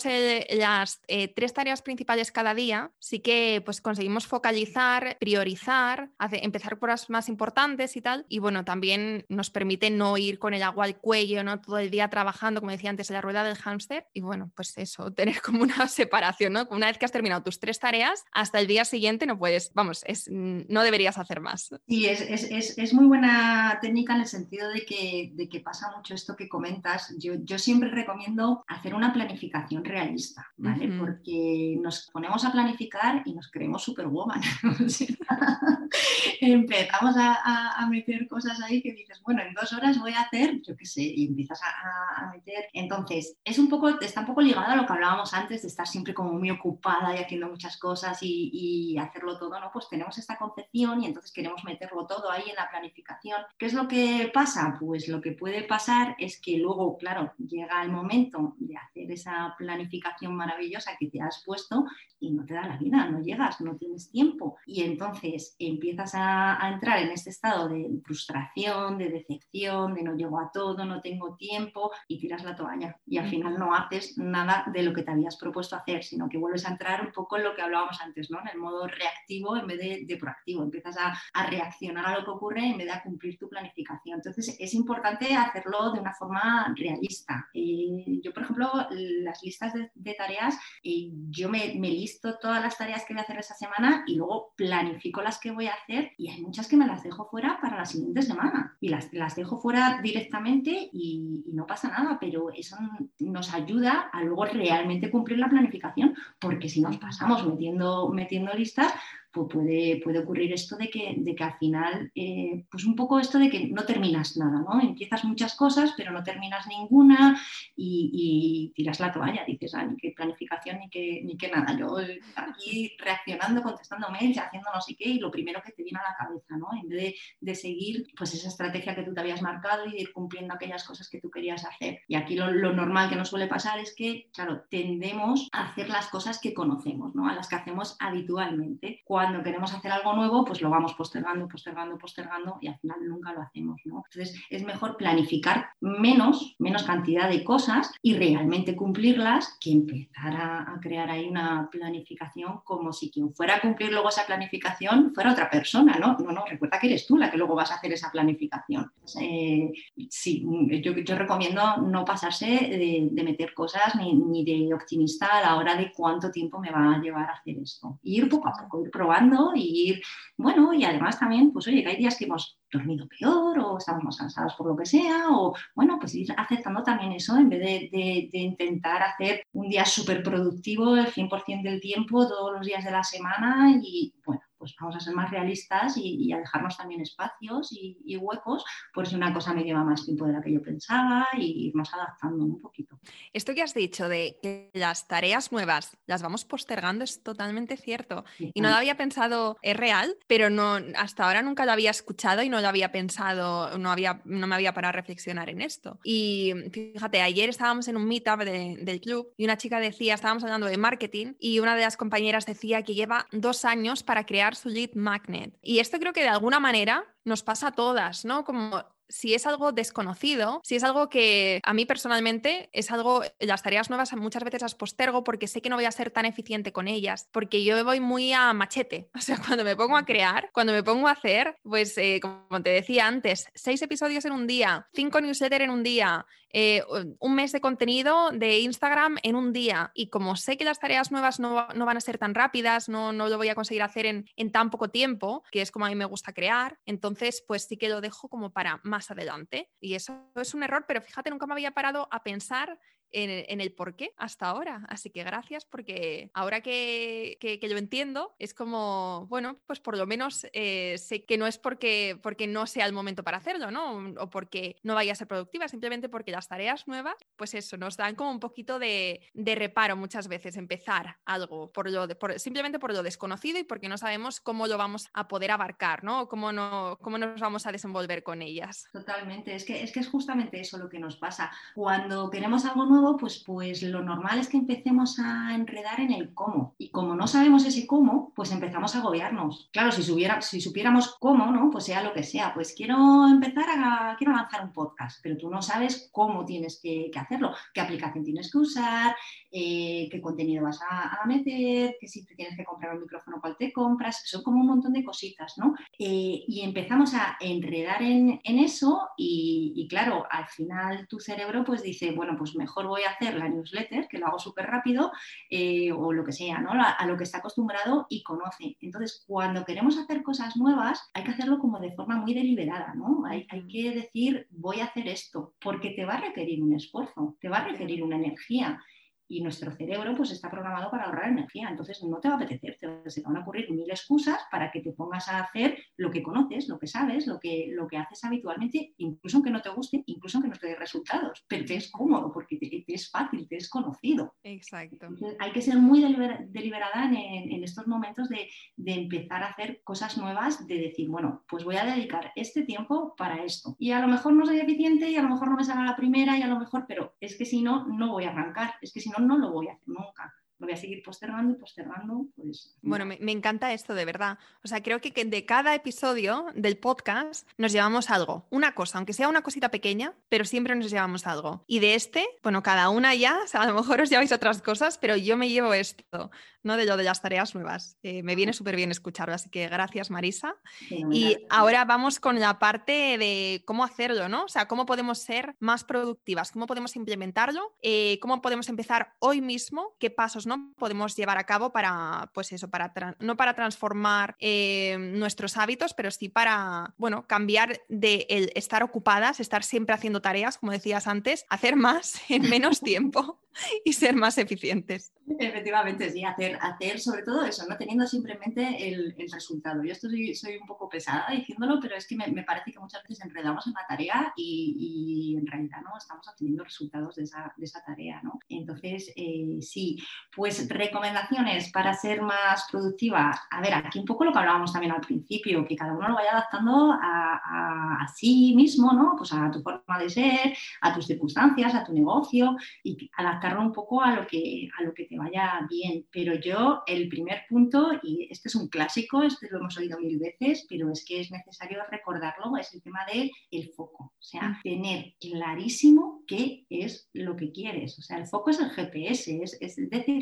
las 0.50 1.02
eh, 1.08 1.28
tres 1.28 1.54
tareas 1.54 1.82
principales 1.82 2.32
cada 2.32 2.54
día, 2.54 2.92
sí 3.00 3.20
que 3.20 3.62
pues 3.66 3.82
conseguimos 3.82 4.28
focalizar, 4.28 5.18
priorizar, 5.20 6.12
empezar 6.32 6.80
por 6.80 6.90
las 6.90 7.10
más 7.10 7.28
importantes 7.28 7.98
y 7.98 8.02
tal. 8.02 8.26
Y 8.30 8.40
bueno, 8.40 8.64
también 8.64 9.26
nos 9.30 9.50
permite 9.50 9.90
no 9.90 10.18
ir 10.18 10.40
con 10.40 10.54
el 10.54 10.64
agua 10.64 10.86
al 10.86 10.98
cuello 10.98 11.17
¿no? 11.44 11.60
Todo 11.60 11.80
el 11.80 11.90
día 11.90 12.10
trabajando, 12.10 12.60
como 12.60 12.72
decía 12.72 12.90
antes, 12.90 13.10
en 13.10 13.16
la 13.16 13.22
rueda 13.22 13.44
del 13.44 13.56
hámster. 13.56 14.08
Y 14.14 14.22
bueno, 14.22 14.52
pues 14.56 14.78
eso, 14.78 15.12
tener 15.14 15.42
como 15.42 15.64
una 15.64 15.88
separación, 15.88 16.54
¿no? 16.54 16.68
Una 16.72 16.88
vez 16.88 16.98
que 16.98 17.06
has 17.06 17.12
terminado 17.12 17.44
tus 17.44 17.60
tres 17.60 17.80
tareas, 17.80 18.24
hasta 18.32 18.60
el 18.60 18.68
día 18.68 18.86
siguiente 18.86 19.26
no 19.26 19.38
puedes, 19.38 19.72
vamos, 19.74 20.04
es, 20.06 20.30
no 20.30 20.84
deberías 20.84 21.18
hacer 21.18 21.42
más. 21.42 21.70
Sí, 21.88 22.06
es, 22.06 22.22
es, 22.22 22.78
es, 22.78 22.94
muy 22.94 23.06
buena 23.06 23.78
técnica 23.82 24.16
en 24.16 24.22
el 24.22 24.28
sentido 24.28 24.70
de 24.70 24.86
que, 24.86 25.32
de 25.34 25.50
que 25.50 25.60
pasa 25.60 25.92
mucho 25.96 26.14
esto 26.14 26.36
que 26.36 26.48
comentas. 26.48 27.14
Yo, 27.18 27.34
yo 27.44 27.60
siempre 27.60 27.90
recomiendo 27.90 28.64
hacer 28.68 28.96
una 28.96 29.14
planificación 29.14 29.84
realista, 29.84 30.48
¿vale? 30.58 30.88
Porque 30.98 31.78
nos 31.82 32.10
ponemos 32.12 32.44
a 32.46 32.52
planificar 32.52 33.22
y 33.26 33.34
nos 33.34 33.50
creemos 33.50 33.84
superwoman. 33.84 34.42
Empezamos 36.42 37.16
a, 37.18 37.72
a 37.78 37.90
meter 37.90 38.28
cosas 38.28 38.62
ahí 38.62 38.82
que 38.82 38.94
dices, 38.94 39.22
bueno, 39.24 39.42
en 39.42 39.54
dos 39.54 39.74
horas 39.74 40.00
voy 40.00 40.14
a 40.14 40.22
hacer, 40.22 40.62
yo 40.62 40.76
qué 40.76 40.86
sé, 40.86 41.07
y 41.16 41.26
empiezas 41.26 41.62
a, 41.64 42.32
meter. 42.32 42.66
Entonces, 42.74 43.38
es 43.44 43.60
un 43.60 43.70
poco, 43.70 43.90
está 43.90 44.22
un 44.22 44.28
poco 44.28 44.42
ligado 44.42 44.72
a 44.72 44.76
lo 44.76 44.86
que 44.86 44.94
hablábamos 44.94 45.34
antes 45.34 45.62
de 45.62 45.68
estar 45.68 45.88
siempre 45.88 46.14
como 46.14 46.34
muy 46.34 46.52
ocupada 46.52 47.16
y 47.16 47.24
haciendo 47.24 47.48
muchas 47.48 47.78
cosas 47.78 48.22
y, 48.22 48.50
y, 48.54 48.98
hacerlo 48.98 49.38
todo, 49.38 49.60
¿no? 49.60 49.70
Pues 49.72 49.88
tenemos 49.90 50.18
esta 50.18 50.38
concepción 50.38 51.04
y 51.04 51.08
entonces 51.08 51.32
queremos 51.32 51.64
meterlo 51.64 52.06
todo 52.06 52.30
ahí 52.32 52.50
en 52.50 52.56
la 52.56 52.70
planificación. 52.70 53.42
¿Qué 53.58 53.68
es 53.68 53.74
lo 53.74 53.88
que 53.88 54.30
pasa? 54.34 54.78
Pues 54.80 55.08
lo 55.08 55.22
que 55.22 55.32
puede 55.32 55.64
pasar 55.64 56.16
es 56.20 56.42
que 56.42 56.58
luego, 56.58 56.98
claro, 56.98 57.34
llega 57.38 57.82
el 57.84 57.92
momento 57.92 58.56
de 58.58 58.76
hacer 58.78 59.12
esa 59.12 59.56
planificación 59.58 60.36
maravillosa 60.36 60.92
que 61.00 61.08
te 61.08 61.22
has 61.22 61.44
puesto 61.46 61.86
y 62.20 62.32
no 62.32 62.46
te 62.46 62.56
da 62.56 62.68
la 62.68 62.78
vida, 62.78 63.10
no 63.10 63.22
llegas, 63.22 63.62
no 63.62 63.76
tienes 63.76 64.10
tiempo. 64.10 64.58
Y 64.66 64.84
entonces 64.84 65.56
empiezas 65.60 66.16
a, 66.16 66.64
a 66.64 66.74
entrar 66.74 67.00
en 67.00 67.12
este 67.12 67.30
estado 67.30 67.70
de 67.70 67.90
frustración, 68.04 68.98
de 68.98 69.10
decepción, 69.10 69.94
de 69.94 70.04
no 70.04 70.16
llego 70.16 70.40
a 70.40 70.52
todo, 70.52 70.86
no 70.86 70.97
tengo 71.02 71.36
tiempo 71.36 71.92
y 72.08 72.20
tiras 72.20 72.44
la 72.44 72.56
toalla 72.56 72.98
y 73.06 73.18
al 73.18 73.30
final 73.30 73.58
no 73.58 73.74
haces 73.74 74.18
nada 74.18 74.66
de 74.74 74.84
lo 74.84 74.94
que 74.94 75.04
te 75.04 75.12
habías 75.12 75.38
propuesto 75.38 75.76
hacer, 75.76 76.04
sino 76.04 76.30
que 76.30 76.38
vuelves 76.38 76.66
a 76.66 76.72
entrar 76.72 77.06
un 77.06 77.12
poco 77.12 77.38
en 77.38 77.44
lo 77.44 77.56
que 77.56 77.62
hablábamos 77.62 78.00
antes, 78.02 78.30
¿no? 78.30 78.40
En 78.42 78.50
el 78.50 78.58
modo 78.58 78.88
reactivo 78.88 79.58
en 79.58 79.68
vez 79.68 80.08
de, 80.08 80.18
proactivo, 80.18 80.64
empiezas 80.64 80.98
a, 80.98 81.14
reaccionar 81.50 82.06
a 82.06 82.18
lo 82.18 82.26
que 82.26 82.32
ocurre 82.32 82.66
en 82.66 82.78
vez 82.78 82.88
de 82.88 82.94
a 82.94 83.04
cumplir 83.04 83.38
tu 83.38 83.48
planificación. 83.48 84.18
Entonces 84.18 84.58
es 84.60 84.74
importante 84.74 85.34
hacerlo 85.34 85.92
de 85.92 86.00
una 86.00 86.14
forma 86.14 86.74
realista. 86.76 87.48
Eh, 87.54 88.20
yo, 88.22 88.34
por 88.34 88.44
ejemplo, 88.44 88.70
las 88.90 89.42
listas 89.44 89.74
de, 89.74 90.14
tareas, 90.14 90.58
eh, 90.84 91.10
yo 91.30 91.50
me, 91.50 91.76
me 91.76 91.90
listo 91.90 92.38
todas 92.40 92.62
las 92.62 92.78
tareas 92.78 93.06
que 93.06 93.14
voy 93.14 93.22
a 93.22 93.24
hacer 93.24 93.40
esa 93.40 93.54
semana 93.54 94.04
y 94.08 94.16
luego 94.16 94.54
planifico 94.56 95.22
las 95.22 95.40
que 95.40 95.52
voy 95.52 95.68
a 95.68 95.74
hacer 95.74 96.12
y 96.18 96.30
hay 96.30 96.42
muchas 96.42 96.68
que 96.68 96.78
me 96.78 96.88
las 96.88 97.04
dejo 97.04 97.26
fuera 97.26 97.60
para 97.62 97.78
la 97.78 97.86
siguiente 97.86 98.22
semana 98.22 98.76
y 98.80 98.90
las, 98.90 99.14
las 99.14 99.36
dejo 99.36 99.58
fuera 99.58 100.00
directamente 100.02 100.87
y, 100.92 101.44
no 101.54 101.66
pasa 101.66 101.90
nada, 101.90 102.18
pero 102.20 102.52
eso 102.52 102.78
nos 103.20 103.54
ayuda 103.54 104.10
a 104.12 104.22
luego 104.24 104.46
realmente 104.46 105.10
cumplir 105.10 105.40
la 105.40 105.50
planificación, 105.50 106.16
porque 106.40 106.70
si 106.70 106.82
nos 106.82 106.98
pasamos 106.98 107.46
metiendo, 107.46 108.10
metiendo 108.10 108.54
listas, 108.54 108.94
pues 109.32 109.48
puede, 109.52 110.02
puede 110.04 110.20
ocurrir 110.20 110.54
esto 110.54 110.78
de 110.78 110.90
que, 110.90 111.16
de 111.18 111.36
que 111.36 111.44
al 111.44 111.58
final, 111.58 112.12
eh, 112.16 112.66
pues 112.70 112.86
un 112.86 112.96
poco 112.96 113.20
esto 113.20 113.38
de 113.38 113.50
que 113.50 113.68
no 113.68 113.84
terminas 113.84 114.38
nada, 114.38 114.64
¿no? 114.68 114.82
Empiezas 114.82 115.24
muchas 115.26 115.56
cosas, 115.56 115.94
pero 115.96 116.12
no 116.12 116.24
terminas 116.24 116.68
ninguna 116.68 117.40
y, 117.76 118.72
tiras 118.76 119.00
la 119.00 119.12
toalla, 119.12 119.44
dices, 119.46 119.74
ah, 119.76 119.86
ni 119.86 119.98
qué 119.98 120.14
planificación, 120.16 120.80
ni 120.80 120.90
qué, 120.90 121.22
ni 121.24 121.38
qué 121.38 121.50
nada. 121.50 121.78
Yo 121.78 121.98
aquí 122.36 122.96
reaccionando, 123.00 123.62
contestando 123.62 124.10
mails, 124.10 124.38
haciendo 124.38 124.70
no 124.74 124.82
sé 124.82 124.96
qué, 124.96 125.10
y 125.10 125.20
lo 125.20 125.32
primero 125.32 125.62
que 125.64 125.72
te 125.72 125.84
viene 125.84 126.00
a 126.00 126.12
la 126.12 126.18
cabeza, 126.18 126.58
¿no? 126.58 126.68
En 126.82 126.90
vez 126.90 127.02
de, 127.02 127.16
de 127.42 127.56
seguir 127.56 128.08
pues 128.18 128.34
esa 128.34 128.48
estrategia 128.48 128.96
que 128.96 129.04
tú 129.04 129.14
te 129.14 129.20
habías 129.20 129.42
marcado 129.42 129.86
y 129.88 130.02
ir 130.02 130.12
cumpliendo 130.12 130.54
aquellas 130.54 130.84
cosas 130.84 131.10
que 131.10 131.22
tú 131.22 131.30
querías 131.30 131.66
hacer. 131.66 132.02
Y 132.08 132.16
aquí 132.16 132.36
lo, 132.36 132.52
lo 132.52 132.74
normal 132.74 133.10
que 133.10 133.16
nos 133.16 133.30
suele 133.30 133.48
pasar 133.48 133.80
es 133.80 133.94
que, 133.96 134.30
claro, 134.34 134.64
tendemos 134.70 135.50
a 135.52 135.68
hacer 135.68 135.90
las 135.90 136.08
cosas 136.08 136.40
que 136.40 136.54
conocemos, 136.54 137.16
¿no? 137.16 137.28
A 137.28 137.36
las 137.36 137.48
que 137.48 137.56
hacemos 137.56 137.96
habitualmente. 138.00 139.02
Queremos 139.44 139.74
hacer 139.74 139.92
algo 139.92 140.14
nuevo, 140.14 140.46
pues 140.46 140.62
lo 140.62 140.70
vamos 140.70 140.94
postergando, 140.94 141.48
postergando, 141.48 141.98
postergando 141.98 142.58
y 142.62 142.68
al 142.68 142.78
final 142.80 143.00
nunca 143.08 143.34
lo 143.34 143.42
hacemos, 143.42 143.82
¿no? 143.86 144.04
Entonces 144.10 144.40
es 144.50 144.64
mejor 144.64 144.98
planificar 144.98 145.70
menos, 145.82 146.56
menos 146.60 146.84
cantidad 146.84 147.30
de 147.30 147.44
cosas 147.44 147.92
y 148.02 148.16
realmente 148.16 148.76
cumplirlas 148.76 149.58
que 149.60 149.72
empezar 149.72 150.36
a, 150.36 150.74
a 150.74 150.80
crear 150.80 151.10
ahí 151.10 151.28
una 151.28 151.70
planificación 151.72 152.62
como 152.64 152.94
si 152.94 153.12
quien 153.12 153.34
fuera 153.34 153.56
a 153.56 153.62
cumplir 153.62 153.92
luego 153.92 154.10
esa 154.10 154.26
planificación 154.26 155.14
fuera 155.14 155.32
otra 155.32 155.50
persona, 155.50 155.98
¿no? 156.00 156.18
No, 156.18 156.32
no, 156.32 156.46
recuerda 156.46 156.80
que 156.80 156.88
eres 156.88 157.06
tú 157.08 157.18
la 157.18 157.32
que 157.32 157.38
luego 157.38 157.56
vas 157.56 157.72
a 157.72 157.76
hacer 157.76 157.94
esa 157.94 158.12
planificación. 158.12 158.92
Eh, 159.20 159.72
sí, 160.10 160.46
yo, 160.84 160.94
yo, 160.94 161.16
recomiendo 161.16 161.78
no 161.78 162.06
pasarse 162.06 162.46
de, 162.46 163.10
de 163.12 163.24
meter 163.24 163.54
cosas 163.54 163.96
ni, 163.96 164.14
ni, 164.14 164.44
de 164.44 164.74
optimista 164.74 165.28
a 165.38 165.42
la 165.42 165.56
hora 165.56 165.76
de 165.76 165.92
cuánto 165.92 166.32
tiempo 166.32 166.60
me 166.60 166.72
va 166.72 166.96
a 166.96 167.02
llevar 167.02 167.30
a 167.30 167.34
hacer 167.34 167.58
esto. 167.60 168.00
ir 168.04 168.30
poco 168.30 168.50
a 168.50 168.54
poco, 168.54 168.84
ir 168.84 168.92
probando 168.92 169.07
y 169.56 169.90
ir, 169.90 170.02
bueno, 170.38 170.74
y 170.74 170.84
además 170.84 171.20
también, 171.20 171.52
pues 171.52 171.68
oye, 171.68 171.84
que 171.84 171.90
hay 171.90 171.98
días 171.98 172.18
que 172.18 172.26
hemos 172.26 172.60
dormido 172.72 173.08
peor 173.08 173.60
o 173.60 173.78
estamos 173.78 174.18
cansados 174.18 174.54
por 174.56 174.68
lo 174.68 174.76
que 174.76 174.86
sea, 174.86 175.30
o 175.32 175.56
bueno, 175.76 175.98
pues 176.00 176.16
ir 176.16 176.28
aceptando 176.38 176.84
también 176.84 177.14
eso 177.14 177.38
en 177.38 177.50
vez 177.50 177.60
de, 177.60 177.90
de, 177.92 178.30
de 178.32 178.40
intentar 178.40 179.02
hacer 179.04 179.44
un 179.54 179.70
día 179.70 179.86
súper 179.86 180.22
productivo 180.22 180.96
el 180.96 181.08
100% 181.08 181.64
del 181.64 181.82
tiempo, 181.82 182.28
todos 182.28 182.54
los 182.54 182.66
días 182.66 182.84
de 182.84 182.92
la 182.92 183.04
semana 183.04 183.80
y 183.82 184.14
bueno, 184.26 184.42
pues 184.58 184.76
vamos 184.80 184.96
a 184.96 185.00
ser 185.00 185.14
más 185.14 185.32
realistas 185.32 185.98
y, 185.98 186.16
y 186.16 186.34
a 186.34 186.38
dejarnos 186.38 186.78
también 186.78 187.02
espacios 187.02 187.72
y, 187.72 187.98
y, 188.06 188.18
huecos, 188.18 188.64
por 188.94 189.08
si 189.08 189.16
una 189.16 189.34
cosa 189.34 189.54
me 189.54 189.64
lleva 189.64 189.84
más 189.84 190.06
tiempo 190.06 190.26
de 190.26 190.34
la 190.34 190.42
que 190.42 190.54
yo 190.54 190.62
pensaba 190.62 191.28
y 191.38 191.68
irnos 191.68 191.94
adaptando 191.94 192.44
un 192.44 192.62
poquito. 192.62 193.00
Esto 193.34 193.54
que 193.54 193.62
has 193.62 193.74
dicho 193.74 194.10
de 194.10 194.40
que 194.42 194.72
las 194.74 195.08
tareas 195.08 195.52
nuevas 195.52 195.98
las 196.06 196.22
vamos 196.22 196.46
postergando 196.46 197.04
es 197.04 197.24
totalmente 197.24 197.78
cierto. 197.78 198.26
Sí, 198.38 198.52
y 198.54 198.62
no 198.62 198.70
lo 198.70 198.76
había 198.76 198.98
pensado, 198.98 199.58
es 199.62 199.78
real, 199.78 200.16
pero 200.28 200.50
no, 200.50 200.78
hasta 200.98 201.26
ahora 201.26 201.42
nunca 201.42 201.66
lo 201.66 201.72
había 201.72 201.92
escuchado 201.92 202.44
y 202.44 202.50
no 202.50 202.62
lo 202.62 202.68
había 202.68 202.92
pensado, 202.92 203.78
no, 203.78 203.92
había, 203.92 204.22
no 204.26 204.48
me 204.48 204.56
había 204.56 204.74
parado 204.74 204.90
a 204.90 204.94
reflexionar 204.94 205.50
en 205.50 205.62
esto. 205.62 206.00
Y 206.04 206.54
fíjate, 206.72 207.22
ayer 207.22 207.50
estábamos 207.50 207.88
en 207.88 207.98
un 207.98 208.08
meetup 208.08 208.40
de, 208.40 208.78
del 208.82 209.02
club 209.02 209.34
y 209.38 209.46
una 209.46 209.58
chica 209.58 209.80
decía, 209.80 210.16
estábamos 210.16 210.44
hablando 210.44 210.68
de 210.68 210.78
marketing 210.78 211.34
y 211.40 211.60
una 211.60 211.76
de 211.76 211.82
las 211.82 211.98
compañeras 211.98 212.46
decía 212.46 212.84
que 212.84 212.96
lleva 212.96 213.28
dos 213.32 213.66
años 213.66 214.04
para 214.04 214.26
crear 214.26 214.47
su 214.56 214.70
lead 214.70 214.92
magnet. 214.96 215.58
Y 215.62 215.80
esto 215.80 216.00
creo 216.00 216.14
que 216.14 216.22
de 216.22 216.30
alguna 216.30 216.60
manera 216.60 217.04
nos 217.24 217.44
pasa 217.44 217.68
a 217.68 217.72
todas, 217.72 218.26
¿no? 218.26 218.44
Como 218.44 218.84
si 219.10 219.34
es 219.34 219.46
algo 219.46 219.72
desconocido, 219.72 220.62
si 220.64 220.76
es 220.76 220.84
algo 220.84 221.10
que 221.10 221.62
a 221.64 221.74
mí 221.74 221.86
personalmente 221.86 222.70
es 222.74 222.92
algo, 222.92 223.24
las 223.40 223.64
tareas 223.64 223.90
nuevas 223.90 224.14
muchas 224.14 224.44
veces 224.44 224.62
las 224.62 224.76
postergo 224.76 225.24
porque 225.24 225.48
sé 225.48 225.62
que 225.62 225.70
no 225.70 225.76
voy 225.76 225.86
a 225.86 225.92
ser 225.92 226.12
tan 226.12 226.26
eficiente 226.26 226.72
con 226.72 226.88
ellas, 226.88 227.30
porque 227.32 227.64
yo 227.64 227.84
voy 227.84 228.00
muy 228.00 228.34
a 228.34 228.54
machete. 228.54 229.10
O 229.18 229.22
sea, 229.28 229.40
cuando 229.46 229.66
me 229.66 229.76
pongo 229.76 229.98
a 229.98 230.06
crear, 230.06 230.50
cuando 230.54 230.72
me 230.72 230.84
pongo 230.84 231.08
a 231.08 231.12
hacer, 231.12 231.58
pues 231.64 231.98
eh, 231.98 232.20
como 232.22 232.62
te 232.64 232.70
decía 232.70 233.08
antes, 233.08 233.48
seis 233.56 233.82
episodios 233.82 234.24
en 234.24 234.32
un 234.32 234.48
día, 234.48 234.88
cinco 234.94 235.20
newsletters 235.20 235.66
en 235.66 235.70
un 235.70 235.84
día, 235.84 236.26
eh, 236.52 236.84
un 237.20 237.36
mes 237.36 237.52
de 237.52 237.62
contenido 237.62 238.32
de 238.32 238.60
Instagram 238.60 239.18
en 239.24 239.36
un 239.36 239.54
día. 239.54 239.92
Y 239.94 240.10
como 240.10 240.36
sé 240.36 240.58
que 240.58 240.64
las 240.64 240.80
tareas 240.80 241.12
nuevas 241.12 241.40
no, 241.40 241.68
no 241.76 241.86
van 241.86 241.98
a 241.98 242.02
ser 242.02 242.18
tan 242.18 242.36
rápidas, 242.36 242.90
no, 242.90 243.14
no, 243.14 243.30
lo 243.30 243.38
voy 243.38 243.50
a 243.50 243.56
conseguir 243.56 243.84
hacer 243.84 244.06
en, 244.06 244.26
en 244.36 244.52
tan 244.52 244.70
poco 244.70 244.90
tiempo, 244.90 245.44
que 245.52 245.62
es 245.62 245.72
como 245.72 245.86
a 245.86 245.90
mí 245.90 245.96
me 245.96 246.06
gusta 246.06 246.34
crear, 246.34 246.80
entonces 246.86 247.44
pues 247.48 247.66
sí 247.66 247.78
que 247.78 247.90
lo 247.90 248.02
dejo 248.02 248.30
como 248.30 248.52
para 248.52 248.80
más 248.84 249.12
adelante. 249.12 249.70
Y 249.80 249.96
eso 249.96 250.32
es 250.36 250.54
un 250.54 250.64
error, 250.64 250.86
pero 250.88 251.02
fíjate, 251.02 251.30
nunca 251.30 251.48
me 251.48 251.54
había 251.54 251.72
parado 251.72 252.08
a 252.12 252.24
pensar 252.24 252.80
en, 253.12 253.62
el 253.62 253.72
por 253.72 253.96
qué 253.96 254.14
hasta 254.18 254.48
ahora. 254.48 254.86
Así 254.90 255.10
que 255.10 255.24
gracias 255.24 255.66
porque 255.66 256.32
ahora 256.34 256.62
que, 256.62 257.38
que, 257.40 257.60
que 257.60 257.68
entiendo 257.78 258.36
es 258.40 258.54
como, 258.54 259.26
bueno, 259.30 259.60
pues 259.66 259.80
por 259.80 259.98
lo 259.98 260.06
menos 260.06 260.46
eh, 260.54 260.98
sé 260.98 261.26
que 261.26 261.38
no 261.38 261.48
es 261.48 261.58
porque, 261.58 262.20
porque 262.22 262.48
no 262.48 262.68
sea 262.68 262.86
el 262.86 262.94
momento 262.94 263.24
para 263.24 263.38
hacerlo, 263.38 263.72
¿no? 263.72 264.14
O 264.20 264.30
porque 264.30 264.78
no 264.84 264.96
vaya 264.96 265.14
a 265.14 265.16
ser 265.16 265.28
productiva, 265.28 265.68
simplemente 265.68 266.10
porque 266.10 266.32
las 266.32 266.48
tareas 266.48 266.88
nuevas, 266.88 267.16
pues 267.36 267.54
eso, 267.54 267.78
nos 267.78 267.98
dan 267.98 268.16
como 268.16 268.32
un 268.32 268.40
poquito 268.40 268.80
de, 268.80 269.22
de 269.34 269.56
reparo 269.56 269.96
muchas 269.96 270.28
veces 270.28 270.58
empezar 270.58 271.18
algo, 271.26 271.72
por 271.72 271.90
lo 271.90 272.08
de, 272.08 272.16
por, 272.16 272.40
simplemente 272.40 272.80
por 272.80 272.94
lo 272.94 273.04
desconocido 273.04 273.60
y 273.60 273.64
porque 273.64 273.90
no 273.90 273.98
sabemos 273.98 274.40
cómo 274.40 274.68
lo 274.68 274.78
vamos 274.78 275.10
a 275.14 275.28
poder 275.28 275.52
abarcar, 275.52 276.04
¿no? 276.04 276.28
Cómo, 276.28 276.52
no, 276.52 276.98
cómo 277.02 277.18
nos 277.18 277.40
vamos 277.40 277.66
a 277.68 277.72
desenvolver 277.72 278.24
con 278.24 278.42
ellas. 278.42 278.88
Totalmente, 278.92 279.56
es 279.56 279.64
que, 279.64 279.84
es 279.84 279.92
que 279.92 280.00
es 280.00 280.08
justamente 280.08 280.60
eso 280.60 280.78
lo 280.78 280.90
que 280.90 281.00
nos 281.00 281.18
pasa. 281.18 281.52
Cuando 281.76 282.30
queremos 282.30 282.66
algo 282.66 282.86
nuevo, 282.86 282.97
pues, 283.18 283.44
pues 283.46 283.84
lo 283.84 284.02
normal 284.04 284.40
es 284.40 284.48
que 284.48 284.58
empecemos 284.58 285.20
a 285.20 285.54
enredar 285.56 286.00
en 286.00 286.12
el 286.12 286.34
cómo. 286.34 286.76
Y 286.78 286.90
como 286.90 287.16
no 287.16 287.28
sabemos 287.28 287.66
ese 287.66 287.88
cómo, 287.88 288.34
pues 288.36 288.52
empezamos 288.52 288.96
a 288.96 289.00
agobiarnos. 289.00 289.70
Claro, 289.72 289.92
si, 289.92 290.04
supiera, 290.04 290.42
si 290.42 290.62
supiéramos 290.62 291.16
cómo, 291.20 291.52
¿no? 291.52 291.70
Pues 291.70 291.86
sea 291.86 292.04
lo 292.04 292.14
que 292.14 292.24
sea. 292.24 292.54
Pues 292.54 292.74
quiero 292.76 293.28
empezar 293.28 293.66
a, 293.70 294.16
quiero 294.18 294.34
lanzar 294.34 294.64
un 294.64 294.74
podcast, 294.74 295.20
pero 295.22 295.38
tú 295.38 295.50
no 295.50 295.62
sabes 295.62 296.10
cómo 296.12 296.46
tienes 296.46 296.80
que, 296.82 297.12
hacerlo, 297.16 297.54
qué 297.74 297.82
aplicación 297.82 298.24
tienes 298.24 298.52
que 298.52 298.58
usar, 298.58 299.16
eh, 299.52 300.08
qué 300.12 300.22
contenido 300.22 300.64
vas 300.64 300.80
a, 300.82 301.22
a, 301.22 301.26
meter, 301.26 301.96
que 302.00 302.08
si 302.08 302.26
te 302.26 302.36
tienes 302.36 302.56
que 302.56 302.64
comprar 302.64 302.96
un 302.96 303.02
micrófono, 303.02 303.40
cuál 303.42 303.56
te 303.58 303.72
compras, 303.72 304.22
son 304.26 304.44
como 304.44 304.62
un 304.62 304.68
montón 304.68 304.94
de 304.94 305.04
cositas, 305.04 305.54
¿no? 305.58 305.74
Eh, 305.98 306.44
y 306.48 306.62
empezamos 306.62 307.14
a 307.14 307.38
enredar 307.40 308.02
en, 308.02 308.40
en 308.44 308.60
eso 308.60 309.10
y, 309.18 309.74
y, 309.76 309.88
claro, 309.88 310.26
al 310.30 310.48
final 310.48 311.08
tu 311.08 311.20
cerebro 311.20 311.64
pues 311.64 311.82
dice, 311.84 312.12
bueno, 312.12 312.36
pues 312.38 312.56
mejor 312.56 312.87
voy 312.88 313.04
a 313.04 313.12
hacer 313.12 313.36
la 313.36 313.50
newsletter, 313.50 314.08
que 314.08 314.18
lo 314.18 314.28
hago 314.28 314.40
súper 314.40 314.66
rápido, 314.66 315.12
eh, 315.50 315.92
o 315.92 316.14
lo 316.14 316.24
que 316.24 316.32
sea, 316.32 316.60
¿no? 316.60 316.72
A, 316.72 316.92
a, 316.92 317.06
lo 317.06 317.18
que 317.18 317.24
está 317.24 317.40
acostumbrado 317.40 318.08
y 318.10 318.24
conoce. 318.24 318.78
Entonces, 318.82 319.24
cuando 319.28 319.66
queremos 319.66 319.98
hacer 319.98 320.24
cosas 320.24 320.58
nuevas, 320.58 321.10
hay 321.14 321.24
que 321.24 321.32
hacerlo 321.32 321.60
como 321.60 321.80
de 321.80 321.92
forma 321.92 322.18
muy 322.18 322.34
deliberada, 322.34 322.94
¿no? 322.96 323.26
Hay, 323.26 323.46
hay 323.50 323.68
que 323.68 323.92
decir, 323.92 324.48
voy 324.52 324.80
a 324.80 324.86
hacer 324.86 325.08
esto, 325.08 325.54
porque 325.60 325.92
te 325.92 326.06
va 326.06 326.16
a 326.16 326.22
requerir 326.22 326.62
un 326.62 326.74
esfuerzo, 326.74 327.38
te 327.40 327.50
va 327.50 327.58
a 327.58 327.68
requerir 327.68 328.04
una 328.04 328.16
energía 328.16 328.82
y 329.28 329.42
nuestro 329.42 329.72
cerebro 329.72 330.16
pues 330.16 330.32
está 330.32 330.50
programado 330.50 330.90
para 330.90 331.06
ahorrar 331.06 331.30
energía, 331.30 331.70
entonces 331.70 332.02
no 332.04 332.20
te 332.20 332.28
va 332.28 332.36
a 332.36 332.38
apetecer, 332.38 332.78
te, 332.80 333.10
se 333.10 333.22
te 333.22 333.28
van 333.28 333.38
a 333.38 333.42
ocurrir 333.42 333.70
mil 333.72 333.90
excusas 333.90 334.40
para 334.52 334.72
que 334.72 334.82
te 334.82 334.92
pongas 334.94 335.28
a 335.28 335.40
hacer 335.40 335.78
lo 335.98 336.12
que 336.12 336.24
conoces, 336.24 336.68
lo 336.68 336.80
que 336.80 336.88
sabes, 336.88 337.28
lo 337.28 337.40
que, 337.40 337.68
lo 337.72 337.88
que 337.88 337.98
haces 337.98 338.24
habitualmente, 338.24 338.94
incluso 338.98 339.38
aunque 339.38 339.52
no 339.52 339.62
te 339.62 339.70
guste, 339.70 340.04
incluso 340.06 340.38
aunque 340.38 340.50
no 340.50 340.58
te 340.58 340.68
dé 340.68 340.76
resultados, 340.76 341.46
pero 341.48 341.66
te 341.66 341.76
es 341.76 341.92
cómodo 341.92 342.32
porque 342.32 342.58
te, 342.58 342.84
te 342.86 342.94
es 342.94 343.10
fácil, 343.10 343.48
te 343.48 343.58
es 343.58 343.70
conocido. 343.70 344.36
Exacto. 344.44 344.96
Entonces, 345.08 345.36
hay 345.40 345.52
que 345.52 345.62
ser 345.62 345.78
muy 345.78 346.02
deliber, 346.02 346.48
deliberada 346.50 347.06
en, 347.06 347.16
en, 347.16 347.64
estos 347.64 347.88
momentos 347.88 348.30
de, 348.30 348.50
de, 348.76 348.94
empezar 348.94 349.44
a 349.44 349.48
hacer 349.48 349.82
cosas 349.84 350.18
nuevas, 350.18 350.66
de 350.68 350.80
decir, 350.80 351.10
bueno, 351.10 351.44
pues 351.50 351.64
voy 351.64 351.76
a 351.76 351.86
dedicar 351.86 352.32
este 352.36 352.64
tiempo 352.64 353.16
para 353.16 353.44
esto. 353.44 353.76
Y 353.80 353.92
a 353.92 354.00
lo 354.00 354.08
mejor 354.08 354.34
no 354.34 354.46
soy 354.46 354.60
eficiente 354.60 355.10
y 355.10 355.16
a 355.16 355.22
lo 355.22 355.30
mejor 355.30 355.50
no 355.50 355.56
me 355.56 355.64
sale 355.64 355.86
la 355.86 355.96
primera 355.96 356.38
y 356.38 356.42
a 356.42 356.48
lo 356.48 356.60
mejor, 356.60 356.86
pero 356.88 357.16
es 357.20 357.38
que 357.38 357.46
si 357.46 357.62
no, 357.62 357.88
no 357.88 358.12
voy 358.12 358.26
a 358.26 358.30
arrancar, 358.30 358.76
es 358.82 358.94
que 358.94 359.02
si 359.02 359.10
no, 359.10 359.17
no 359.20 359.38
lo 359.38 359.52
voy 359.52 359.68
a 359.68 359.74
hacer 359.74 359.90
nunca. 359.90 360.37
Lo 360.60 360.66
voy 360.66 360.74
a 360.74 360.78
seguir 360.78 361.04
postergando 361.04 361.54
y 361.54 361.60
postergando. 361.60 362.26
Pues, 362.36 362.76
bueno, 362.82 363.06
me, 363.06 363.18
me, 363.22 363.32
encanta 363.32 363.74
esto, 363.74 363.94
de 363.94 364.06
verdad. 364.06 364.40
O 364.64 364.68
sea, 364.68 364.82
creo 364.82 365.00
que, 365.00 365.14
que, 365.14 365.24
de 365.24 365.46
cada 365.46 365.76
episodio 365.76 366.48
del 366.56 366.78
podcast 366.78 367.48
nos 367.58 367.72
llevamos 367.72 368.10
algo, 368.10 368.48
una 368.50 368.74
cosa, 368.74 368.98
aunque 368.98 369.14
sea 369.14 369.30
una 369.30 369.44
cosita 369.44 369.70
pequeña, 369.70 370.16
pero 370.30 370.46
siempre 370.46 370.76
nos 370.76 370.90
llevamos 370.90 371.28
algo. 371.28 371.64
Y 371.68 371.80
de 371.80 371.94
este, 371.94 372.26
bueno, 372.42 372.64
cada 372.64 372.90
una 372.90 373.14
ya, 373.14 373.40
o 373.44 373.48
sea, 373.48 373.62
a 373.62 373.68
lo 373.68 373.76
mejor 373.76 374.02
os 374.02 374.10
lleváis 374.10 374.32
otras 374.32 374.62
cosas, 374.62 374.98
pero 374.98 375.16
yo 375.16 375.38
me 375.38 375.50
llevo 375.50 375.74
esto, 375.76 376.32
¿no? 376.64 376.76
De 376.76 376.86
lo 376.86 376.98
de 376.98 377.04
las 377.04 377.22
tareas 377.22 377.54
nuevas. 377.54 377.98
Eh, 378.02 378.24
me 378.24 378.36
viene 378.36 378.54
súper 378.54 378.76
bien 378.76 378.90
escucharlo, 378.90 379.36
así 379.36 379.52
que 379.52 379.68
gracias, 379.68 380.10
Marisa. 380.10 380.56
Sí, 380.90 381.04
y 381.12 381.38
ahora 381.50 381.86
vamos 381.86 382.20
con 382.20 382.40
la 382.40 382.58
parte 382.58 383.18
de 383.20 383.62
cómo 383.66 383.84
hacerlo, 383.84 384.28
¿no? 384.28 384.46
O 384.46 384.48
sea, 384.48 384.68
cómo 384.68 384.88
podemos 384.88 385.20
ser 385.20 385.56
más 385.60 385.84
productivas, 385.84 386.52
cómo 386.52 386.66
podemos 386.66 386.96
implementarlo, 386.96 387.76
eh, 387.84 388.18
cómo 388.22 388.42
podemos 388.42 388.70
empezar 388.70 389.14
hoy 389.20 389.42
mismo, 389.42 389.96
qué 390.00 390.10
pasos 390.10 390.47
Podemos 390.78 391.16
llevar 391.16 391.38
a 391.38 391.46
cabo 391.46 391.72
para, 391.72 392.30
pues 392.34 392.52
eso, 392.52 392.70
para 392.70 392.94
no 393.20 393.38
para 393.38 393.54
transformar 393.54 394.36
eh, 394.40 394.98
nuestros 395.00 395.58
hábitos, 395.58 395.94
pero 395.94 396.12
sí 396.12 396.30
para, 396.30 396.94
bueno, 396.98 397.26
cambiar 397.28 397.82
de 397.90 398.26
el 398.30 398.52
estar 398.56 398.84
ocupadas, 398.84 399.40
estar 399.40 399.64
siempre 399.64 399.96
haciendo 399.96 400.22
tareas, 400.22 400.58
como 400.58 400.72
decías 400.72 401.08
antes, 401.08 401.46
hacer 401.50 401.76
más 401.76 402.22
en 402.30 402.50
menos 402.50 402.82
tiempo 402.82 403.40
y 403.86 403.94
ser 403.94 404.16
más 404.16 404.38
eficientes. 404.38 405.14
Efectivamente, 405.40 406.10
sí, 406.10 406.24
hacer, 406.24 406.58
hacer 406.62 407.00
sobre 407.00 407.24
todo 407.24 407.46
eso, 407.46 407.66
no 407.68 407.78
teniendo 407.78 408.08
simplemente 408.08 408.88
el, 408.88 409.16
resultado. 409.32 409.84
Yo 409.84 409.92
esto 409.92 410.10
soy, 410.10 410.34
soy, 410.36 410.56
un 410.58 410.68
poco 410.68 410.88
pesada 410.88 411.28
diciéndolo, 411.32 411.80
pero 411.82 411.96
es 411.96 412.08
que 412.08 412.16
me, 412.16 412.44
parece 412.44 412.72
que 412.72 412.80
muchas 412.80 413.04
veces 413.04 413.26
enredamos 413.26 413.68
en 413.68 413.74
la 413.74 413.86
tarea 413.88 414.34
y, 414.38 415.36
en 415.38 415.46
realidad 415.46 415.82
no 415.84 415.98
estamos 415.98 416.28
obteniendo 416.28 416.64
resultados 416.64 417.16
de 417.16 417.24
esa, 417.24 417.54
de 417.58 417.66
esa 417.66 417.84
tarea. 417.84 418.22
¿no? 418.24 418.40
Entonces, 418.48 419.12
eh, 419.16 419.58
sí, 419.62 419.98
pues 420.38 420.70
recomendaciones 420.70 421.72
para 421.72 421.96
ser 421.96 422.22
más 422.22 422.68
productiva. 422.72 423.34
A 423.50 423.60
ver, 423.60 423.74
aquí 423.74 423.98
un 423.98 424.06
poco 424.06 424.24
lo 424.24 424.32
que 424.32 424.38
hablábamos 424.38 424.72
también 424.72 424.94
al 424.94 425.02
principio, 425.02 425.66
que 425.66 425.76
cada 425.76 425.94
uno 425.94 426.10
lo 426.10 426.14
vaya 426.14 426.34
adaptando 426.34 426.92
a, 426.92 427.98
a 428.04 428.08
sí 428.10 428.54
mismo, 428.56 428.94
¿no? 428.94 429.16
Pues 429.18 429.34
a 429.34 429.50
tu 429.50 429.64
forma 429.64 429.98
de 429.98 430.12
ser, 430.12 430.56
a 430.82 430.94
tus 430.94 431.08
circunstancias, 431.08 431.74
a 431.74 431.84
tu 431.84 431.92
negocio 431.92 432.56
y 432.84 433.10
adaptarlo 433.18 433.62
un 433.62 433.74
poco 433.74 434.04
a 434.04 434.16
lo 434.16 434.28
que, 434.28 434.70
a 434.78 434.84
lo 434.84 434.94
que 434.94 435.06
te 435.06 435.18
vaya 435.18 435.66
bien. 435.68 436.06
Pero 436.12 436.36
yo, 436.36 436.84
el 436.86 437.10
primer 437.10 437.42
punto, 437.50 437.94
y 438.04 438.28
este 438.30 438.50
es 438.50 438.56
un 438.56 438.68
clásico, 438.68 439.24
este 439.24 439.48
lo 439.50 439.58
hemos 439.58 439.76
oído 439.80 440.00
mil 440.00 440.20
veces, 440.20 440.68
pero 440.70 440.92
es 440.92 441.04
que 441.04 441.22
es 441.22 441.32
necesario 441.32 441.80
recordarlo, 441.90 442.56
es 442.58 442.72
el 442.76 442.84
tema 442.84 443.00
del 443.12 443.32
el 443.50 443.70
foco. 443.70 444.14
O 444.20 444.24
sea, 444.24 444.50
mm. 444.50 444.62
tener 444.62 445.14
clarísimo 445.20 446.22
qué 446.28 446.68
es 446.70 447.10
lo 447.14 447.36
que 447.36 447.52
quieres. 447.52 447.98
O 447.98 448.04
sea, 448.04 448.18
el 448.18 448.28
foco 448.28 448.52
es 448.52 448.60
el 448.60 448.70
GPS, 448.70 449.42
es, 449.42 449.58
es 449.60 449.78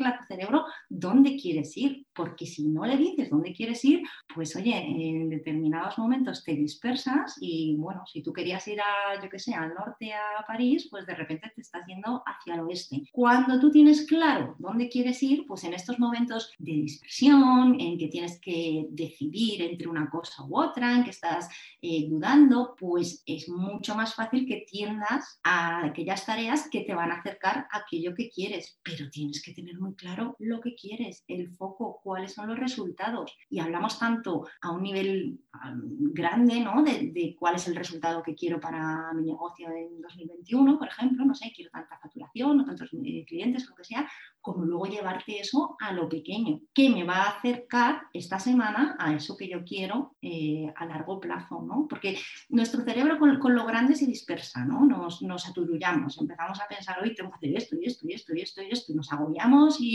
a 0.08 0.18
tu 0.18 0.24
cerebro 0.24 0.64
dónde 0.88 1.36
quieres 1.36 1.76
ir, 1.76 2.06
porque 2.14 2.46
si 2.46 2.68
no 2.68 2.84
le 2.84 2.96
dices 2.96 3.30
dónde 3.30 3.52
quieres 3.52 3.84
ir, 3.84 4.02
pues 4.34 4.54
oye, 4.56 4.76
en 4.76 5.28
determinados 5.28 5.98
momentos 5.98 6.44
te 6.44 6.52
dispersas 6.52 7.36
y 7.40 7.76
bueno, 7.76 8.04
si 8.06 8.22
tú 8.22 8.32
querías 8.32 8.66
ir 8.68 8.80
a, 8.80 9.22
yo 9.22 9.28
qué 9.28 9.38
sé, 9.38 9.54
al 9.54 9.74
norte 9.74 10.12
a 10.12 10.44
París, 10.46 10.88
pues 10.90 11.06
de 11.06 11.14
repente 11.14 11.52
te 11.54 11.60
estás 11.60 11.86
yendo 11.86 12.22
hacia 12.26 12.54
el 12.54 12.60
oeste. 12.60 13.02
Cuando 13.12 13.58
tú 13.60 13.70
tienes 13.70 14.06
claro 14.06 14.56
dónde 14.58 14.88
quieres 14.88 15.22
ir, 15.22 15.46
pues 15.46 15.64
en 15.64 15.74
estos 15.74 15.98
momentos 15.98 16.52
de 16.58 16.72
dispersión, 16.72 17.80
en 17.80 17.98
que 17.98 18.08
tienes 18.08 18.40
que 18.40 18.86
decidir 18.90 19.62
entre 19.62 19.88
una 19.88 20.08
cosa 20.08 20.44
u 20.44 20.58
otra, 20.58 20.94
en 20.94 21.04
que 21.04 21.10
estás 21.10 21.48
eh, 21.82 22.06
dudando, 22.08 22.74
pues 22.78 23.22
es 23.26 23.48
mucho 23.48 23.94
más 23.94 24.14
fácil 24.14 24.46
que 24.46 24.64
tiendas 24.68 25.40
a 25.42 25.84
aquellas 25.86 26.24
tareas 26.24 26.68
que 26.70 26.82
te 26.82 26.94
van 26.94 27.10
a 27.10 27.16
acercar 27.16 27.66
a 27.70 27.78
aquello 27.78 28.14
que 28.14 28.30
quieres, 28.30 28.78
pero 28.82 29.10
tienes 29.10 29.42
que 29.42 29.52
tener 29.52 29.78
muy 29.78 29.94
claro 29.96 30.36
lo 30.38 30.60
que 30.60 30.74
quieres, 30.74 31.24
el 31.28 31.50
foco, 31.50 32.00
cuáles 32.02 32.34
son 32.34 32.48
los 32.48 32.58
resultados. 32.58 33.36
Y 33.48 33.60
hablamos 33.60 33.98
tanto 33.98 34.46
a 34.60 34.70
un 34.70 34.82
nivel 34.82 35.40
grande, 36.12 36.60
¿no? 36.60 36.82
De, 36.82 37.34
cuál 37.38 37.56
es 37.56 37.66
el 37.68 37.76
resultado 37.76 38.22
que 38.22 38.34
quiero 38.34 38.60
para 38.60 39.12
mi 39.14 39.24
negocio 39.24 39.68
en 39.70 40.00
2021, 40.00 40.78
por 40.78 40.88
ejemplo, 40.88 41.24
no 41.24 41.34
sé, 41.34 41.52
quiero 41.54 41.70
tanta 41.70 41.98
facturación 41.98 42.60
o 42.60 42.64
tantos 42.64 42.90
eh, 42.92 43.24
clientes, 43.26 43.66
lo 43.68 43.74
que 43.74 43.84
sea, 43.84 44.08
como 44.40 44.64
luego 44.64 44.86
llevarte 44.86 45.40
eso 45.40 45.76
a 45.80 45.92
lo 45.92 46.08
pequeño, 46.08 46.60
que 46.72 46.88
me 46.88 47.04
va 47.04 47.16
a 47.16 47.30
acercar 47.30 48.02
esta 48.12 48.38
semana 48.38 48.96
a 48.98 49.12
eso 49.12 49.36
que 49.36 49.48
yo 49.48 49.64
quiero 49.64 50.14
eh, 50.22 50.72
a 50.76 50.86
largo 50.86 51.18
plazo, 51.18 51.62
¿no? 51.62 51.86
Porque 51.88 52.16
nuestro 52.48 52.82
cerebro 52.82 53.18
con, 53.18 53.54
lo 53.54 53.66
grande 53.66 53.96
se 53.96 54.06
dispersa, 54.06 54.64
¿no? 54.64 54.84
Nos, 54.84 55.22
nos 55.22 55.48
aturullamos, 55.48 56.18
empezamos 56.18 56.60
a 56.60 56.68
pensar, 56.68 57.02
hoy 57.02 57.14
tengo 57.14 57.30
que 57.30 57.36
hacer 57.36 57.56
esto 57.56 57.76
y 57.80 57.86
esto 57.86 58.06
y 58.08 58.12
esto 58.12 58.34
y 58.34 58.40
esto 58.40 58.62
y 58.62 58.70
esto, 58.70 58.92
y 58.92 58.94
nos 58.94 59.12
agobiamos 59.12 59.80
y, 59.80 59.85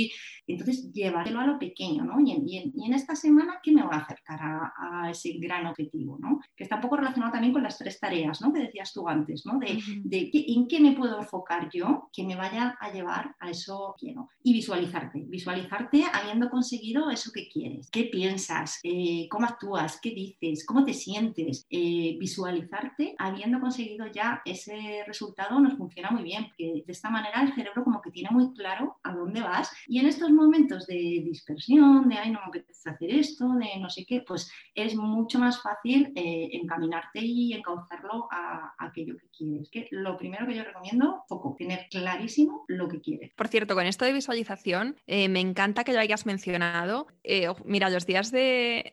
entonces 0.47 0.91
llevarlo 0.91 1.39
a 1.39 1.47
lo 1.47 1.59
pequeño, 1.59 2.03
¿no? 2.03 2.19
Y 2.19 2.57
en, 2.57 2.93
esta 2.93 3.15
semana, 3.15 3.59
¿qué 3.63 3.71
me 3.71 3.83
va 3.83 3.95
a 3.95 3.99
acercar 3.99 4.39
a, 4.41 5.09
ese 5.09 5.33
gran 5.39 5.65
objetivo, 5.67 6.17
¿no? 6.19 6.39
Que 6.55 6.63
está 6.63 6.75
un 6.75 6.81
poco 6.81 6.97
relacionado 6.97 7.33
también 7.33 7.53
con 7.53 7.63
las 7.63 7.77
tres 7.77 7.99
tareas, 7.99 8.41
¿no? 8.41 8.51
Que 8.53 8.59
decías 8.59 8.93
tú 8.93 9.07
antes, 9.07 9.45
¿no? 9.45 9.59
De, 9.59 9.79
de, 10.03 10.29
en 10.33 10.67
qué 10.67 10.79
me 10.79 10.93
puedo 10.93 11.19
enfocar 11.19 11.69
yo 11.73 12.09
que 12.13 12.23
me 12.23 12.35
vaya 12.35 12.77
a 12.79 12.91
llevar 12.91 13.35
a 13.39 13.49
eso 13.49 13.95
que 13.97 14.07
quiero 14.07 14.29
y 14.43 14.53
visualizarte. 14.53 15.23
Visualizarte 15.27 16.03
habiendo 16.11 16.49
conseguido 16.49 17.09
eso 17.09 17.31
que 17.33 17.47
quieres. 17.47 17.89
¿Qué 17.91 18.05
piensas? 18.05 18.79
Eh, 18.83 19.27
¿Cómo 19.29 19.45
actúas? 19.45 19.99
¿Qué 20.01 20.11
dices? 20.11 20.65
¿Cómo 20.65 20.83
te 20.83 20.93
sientes? 20.93 21.65
Eh, 21.69 22.17
visualizarte 22.19 23.15
habiendo 23.17 23.59
conseguido 23.59 24.07
ya 24.07 24.41
ese 24.45 25.03
resultado 25.05 25.59
nos 25.59 25.77
funciona 25.77 26.11
muy 26.11 26.23
bien, 26.23 26.47
porque 26.47 26.83
de 26.85 26.91
esta 26.91 27.09
manera 27.09 27.41
el 27.41 27.53
cerebro 27.53 27.83
como 27.83 28.01
que 28.01 28.11
tiene 28.11 28.29
muy 28.31 28.53
claro 28.53 28.97
a 29.03 29.13
dónde 29.13 29.41
vas 29.41 29.71
y 29.87 29.99
en 29.99 30.07
estos 30.07 30.31
momentos 30.31 30.87
de 30.87 31.21
dispersión, 31.23 32.09
de, 32.09 32.17
ay, 32.17 32.31
no 32.31 32.39
me 32.39 32.47
apetece 32.47 32.89
hacer 32.89 33.11
esto, 33.11 33.47
de 33.55 33.79
no 33.79 33.89
sé 33.89 34.05
qué, 34.05 34.23
pues 34.25 34.51
es 34.75 34.95
mucho 34.95 35.39
más 35.39 35.61
fácil 35.61 36.11
eh, 36.15 36.49
encaminarte 36.53 37.19
y 37.21 37.53
encauzarlo 37.53 38.27
a, 38.31 38.73
a, 38.77 38.85
aquello 38.85 39.15
que 39.17 39.27
quieres. 39.29 39.69
Que 39.69 39.87
lo 39.91 40.17
primero 40.17 40.47
que 40.47 40.55
yo 40.55 40.63
recomiendo, 40.63 41.23
foco, 41.27 41.55
tener 41.57 41.87
clarísimo 41.89 42.65
lo 42.67 42.87
que 42.87 43.01
quieres. 43.01 43.31
Por 43.35 43.47
cierto, 43.47 43.75
con 43.75 43.85
esto 43.85 44.05
de 44.05 44.13
visualización, 44.13 44.97
eh, 45.07 45.29
me 45.29 45.39
encanta 45.39 45.83
que 45.83 45.93
lo 45.93 45.99
hayas 45.99 46.25
mencionado. 46.25 47.07
Eh, 47.23 47.47
mira, 47.65 47.89
los 47.89 48.05
días 48.05 48.31
de, 48.31 48.91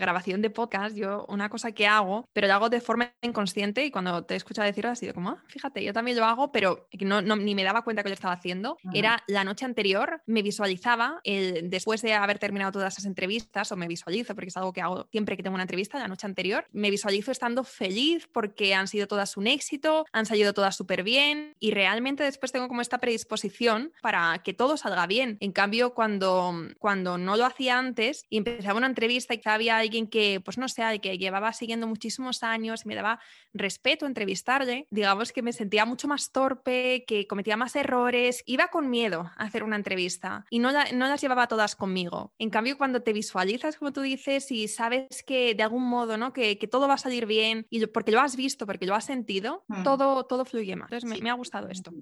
grabación 0.00 0.42
de 0.42 0.50
podcast, 0.50 0.96
yo 0.96 1.26
una 1.28 1.48
cosa 1.48 1.72
que 1.72 1.86
hago, 1.86 2.28
pero 2.32 2.46
lo 2.46 2.54
hago 2.54 2.68
de 2.68 2.80
forma 2.80 3.12
inconsciente 3.22 3.84
y 3.84 3.90
cuando 3.90 4.24
te 4.24 4.34
he 4.34 4.36
escuchado 4.36 4.66
decirlo 4.66 4.90
ha 4.90 4.96
sido 4.96 5.14
como, 5.14 5.30
ah, 5.30 5.42
fíjate, 5.48 5.82
yo 5.84 5.92
también 5.92 6.16
lo 6.16 6.24
hago, 6.24 6.52
pero 6.52 6.88
no, 7.00 7.22
ni 7.36 7.54
me 7.54 7.64
daba 7.64 7.82
cuenta 7.82 8.02
que 8.02 8.08
lo 8.08 8.14
estaba 8.14 8.34
haciendo. 8.34 8.76
Era 8.92 9.22
la 9.26 9.44
noche 9.44 9.64
anterior, 9.64 10.11
me 10.26 10.42
visualizaba 10.42 11.20
el, 11.24 11.70
después 11.70 12.02
de 12.02 12.14
haber 12.14 12.38
terminado 12.38 12.72
todas 12.72 12.94
esas 12.94 13.06
entrevistas, 13.06 13.70
o 13.72 13.76
me 13.76 13.88
visualizo, 13.88 14.34
porque 14.34 14.48
es 14.48 14.56
algo 14.56 14.72
que 14.72 14.80
hago 14.80 15.06
siempre 15.10 15.36
que 15.36 15.42
tengo 15.42 15.54
una 15.54 15.64
entrevista, 15.64 15.98
la 15.98 16.08
noche 16.08 16.26
anterior, 16.26 16.66
me 16.72 16.90
visualizo 16.90 17.30
estando 17.30 17.64
feliz 17.64 18.28
porque 18.32 18.74
han 18.74 18.88
sido 18.88 19.06
todas 19.06 19.36
un 19.36 19.46
éxito, 19.46 20.06
han 20.12 20.26
salido 20.26 20.52
todas 20.52 20.76
súper 20.76 21.02
bien 21.02 21.54
y 21.60 21.70
realmente 21.72 22.22
después 22.22 22.52
tengo 22.52 22.68
como 22.68 22.80
esta 22.80 22.98
predisposición 22.98 23.92
para 24.02 24.40
que 24.44 24.54
todo 24.54 24.76
salga 24.76 25.06
bien. 25.06 25.36
En 25.40 25.52
cambio, 25.52 25.94
cuando, 25.94 26.54
cuando 26.78 27.18
no 27.18 27.36
lo 27.36 27.44
hacía 27.44 27.78
antes 27.78 28.26
y 28.28 28.38
empezaba 28.38 28.78
una 28.78 28.86
entrevista 28.86 29.34
y 29.34 29.38
quizá 29.38 29.54
había 29.54 29.78
alguien 29.78 30.06
que, 30.06 30.40
pues 30.44 30.58
no 30.58 30.68
sé, 30.68 30.82
que 31.00 31.18
llevaba 31.18 31.52
siguiendo 31.52 31.86
muchísimos 31.86 32.42
años 32.42 32.82
y 32.84 32.88
me 32.88 32.94
daba 32.94 33.20
respeto 33.52 34.06
entrevistarle, 34.06 34.86
digamos 34.90 35.32
que 35.32 35.42
me 35.42 35.52
sentía 35.52 35.84
mucho 35.84 36.08
más 36.08 36.32
torpe, 36.32 37.04
que 37.06 37.26
cometía 37.26 37.56
más 37.56 37.76
errores, 37.76 38.42
iba 38.46 38.68
con 38.68 38.90
miedo 38.90 39.30
a 39.36 39.44
hacer 39.44 39.62
una 39.62 39.76
entrevista 39.76 40.01
y 40.50 40.58
no, 40.58 40.70
no 40.72 41.08
las 41.08 41.20
llevaba 41.20 41.46
todas 41.46 41.76
conmigo. 41.76 42.32
En 42.38 42.50
cambio, 42.50 42.78
cuando 42.78 43.02
te 43.02 43.12
visualizas, 43.12 43.76
como 43.76 43.92
tú 43.92 44.00
dices, 44.02 44.50
y 44.50 44.68
sabes 44.68 45.22
que 45.26 45.54
de 45.54 45.62
algún 45.62 45.84
modo, 45.84 46.16
¿no? 46.16 46.32
Que, 46.32 46.58
que 46.58 46.68
todo 46.68 46.88
va 46.88 46.94
a 46.94 46.98
salir 46.98 47.26
bien 47.26 47.66
y 47.70 47.86
porque 47.86 48.12
lo 48.12 48.20
has 48.20 48.36
visto, 48.36 48.66
porque 48.66 48.86
lo 48.86 48.94
has 48.94 49.04
sentido, 49.04 49.64
mm. 49.68 49.82
todo, 49.82 50.24
todo 50.24 50.44
fluye 50.44 50.76
más. 50.76 50.90
Entonces, 50.92 51.08
me, 51.08 51.22
me 51.22 51.30
ha 51.30 51.34
gustado 51.34 51.68
esto. 51.68 51.92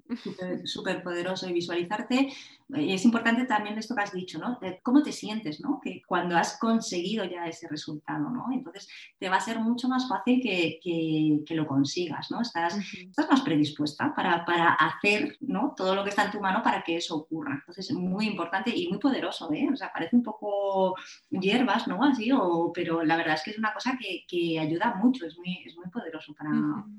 Súper 0.63 1.03
poderoso 1.03 1.49
y 1.49 1.53
visualizarte 1.53 2.29
y 2.75 2.93
es 2.93 3.03
importante 3.03 3.45
también 3.45 3.77
esto 3.77 3.95
que 3.95 4.01
has 4.01 4.13
dicho, 4.13 4.39
¿no? 4.39 4.57
cómo 4.81 5.03
te 5.03 5.11
sientes, 5.11 5.59
¿no? 5.59 5.79
Que 5.83 6.01
cuando 6.07 6.37
has 6.37 6.57
conseguido 6.57 7.25
ya 7.25 7.45
ese 7.45 7.67
resultado, 7.67 8.29
¿no? 8.29 8.45
Entonces 8.51 8.87
te 9.19 9.29
va 9.29 9.37
a 9.37 9.41
ser 9.41 9.59
mucho 9.59 9.89
más 9.89 10.07
fácil 10.07 10.39
que, 10.41 10.79
que, 10.81 11.55
lo 11.55 11.67
consigas, 11.67 12.31
¿no? 12.31 12.41
Estás, 12.41 12.77
estás 12.93 13.29
más 13.29 13.41
predispuesta 13.41 14.13
para, 14.15 14.45
para, 14.45 14.73
hacer, 14.73 15.35
¿no? 15.41 15.73
Todo 15.75 15.95
lo 15.95 16.03
que 16.03 16.11
está 16.11 16.25
en 16.25 16.31
tu 16.31 16.39
mano 16.39 16.63
para 16.63 16.81
que 16.81 16.95
eso 16.95 17.17
ocurra. 17.17 17.55
Entonces 17.55 17.90
es 17.91 17.97
muy 17.97 18.27
importante 18.27 18.71
y 18.75 18.87
muy 18.87 18.97
poderoso, 18.99 19.51
¿eh? 19.51 19.69
O 19.71 19.75
sea, 19.75 19.91
parece 19.93 20.15
un 20.15 20.23
poco 20.23 20.95
hierbas, 21.29 21.87
¿no? 21.87 22.03
Así, 22.03 22.31
o, 22.31 22.71
pero 22.73 23.03
la 23.03 23.17
verdad 23.17 23.35
es 23.35 23.43
que 23.43 23.51
es 23.51 23.57
una 23.57 23.73
cosa 23.73 23.97
que, 23.99 24.25
que 24.27 24.59
ayuda 24.59 24.95
mucho, 24.95 25.25
es 25.25 25.37
muy, 25.37 25.63
es 25.65 25.75
muy 25.77 25.89
poderoso 25.89 26.33
para, 26.33 26.51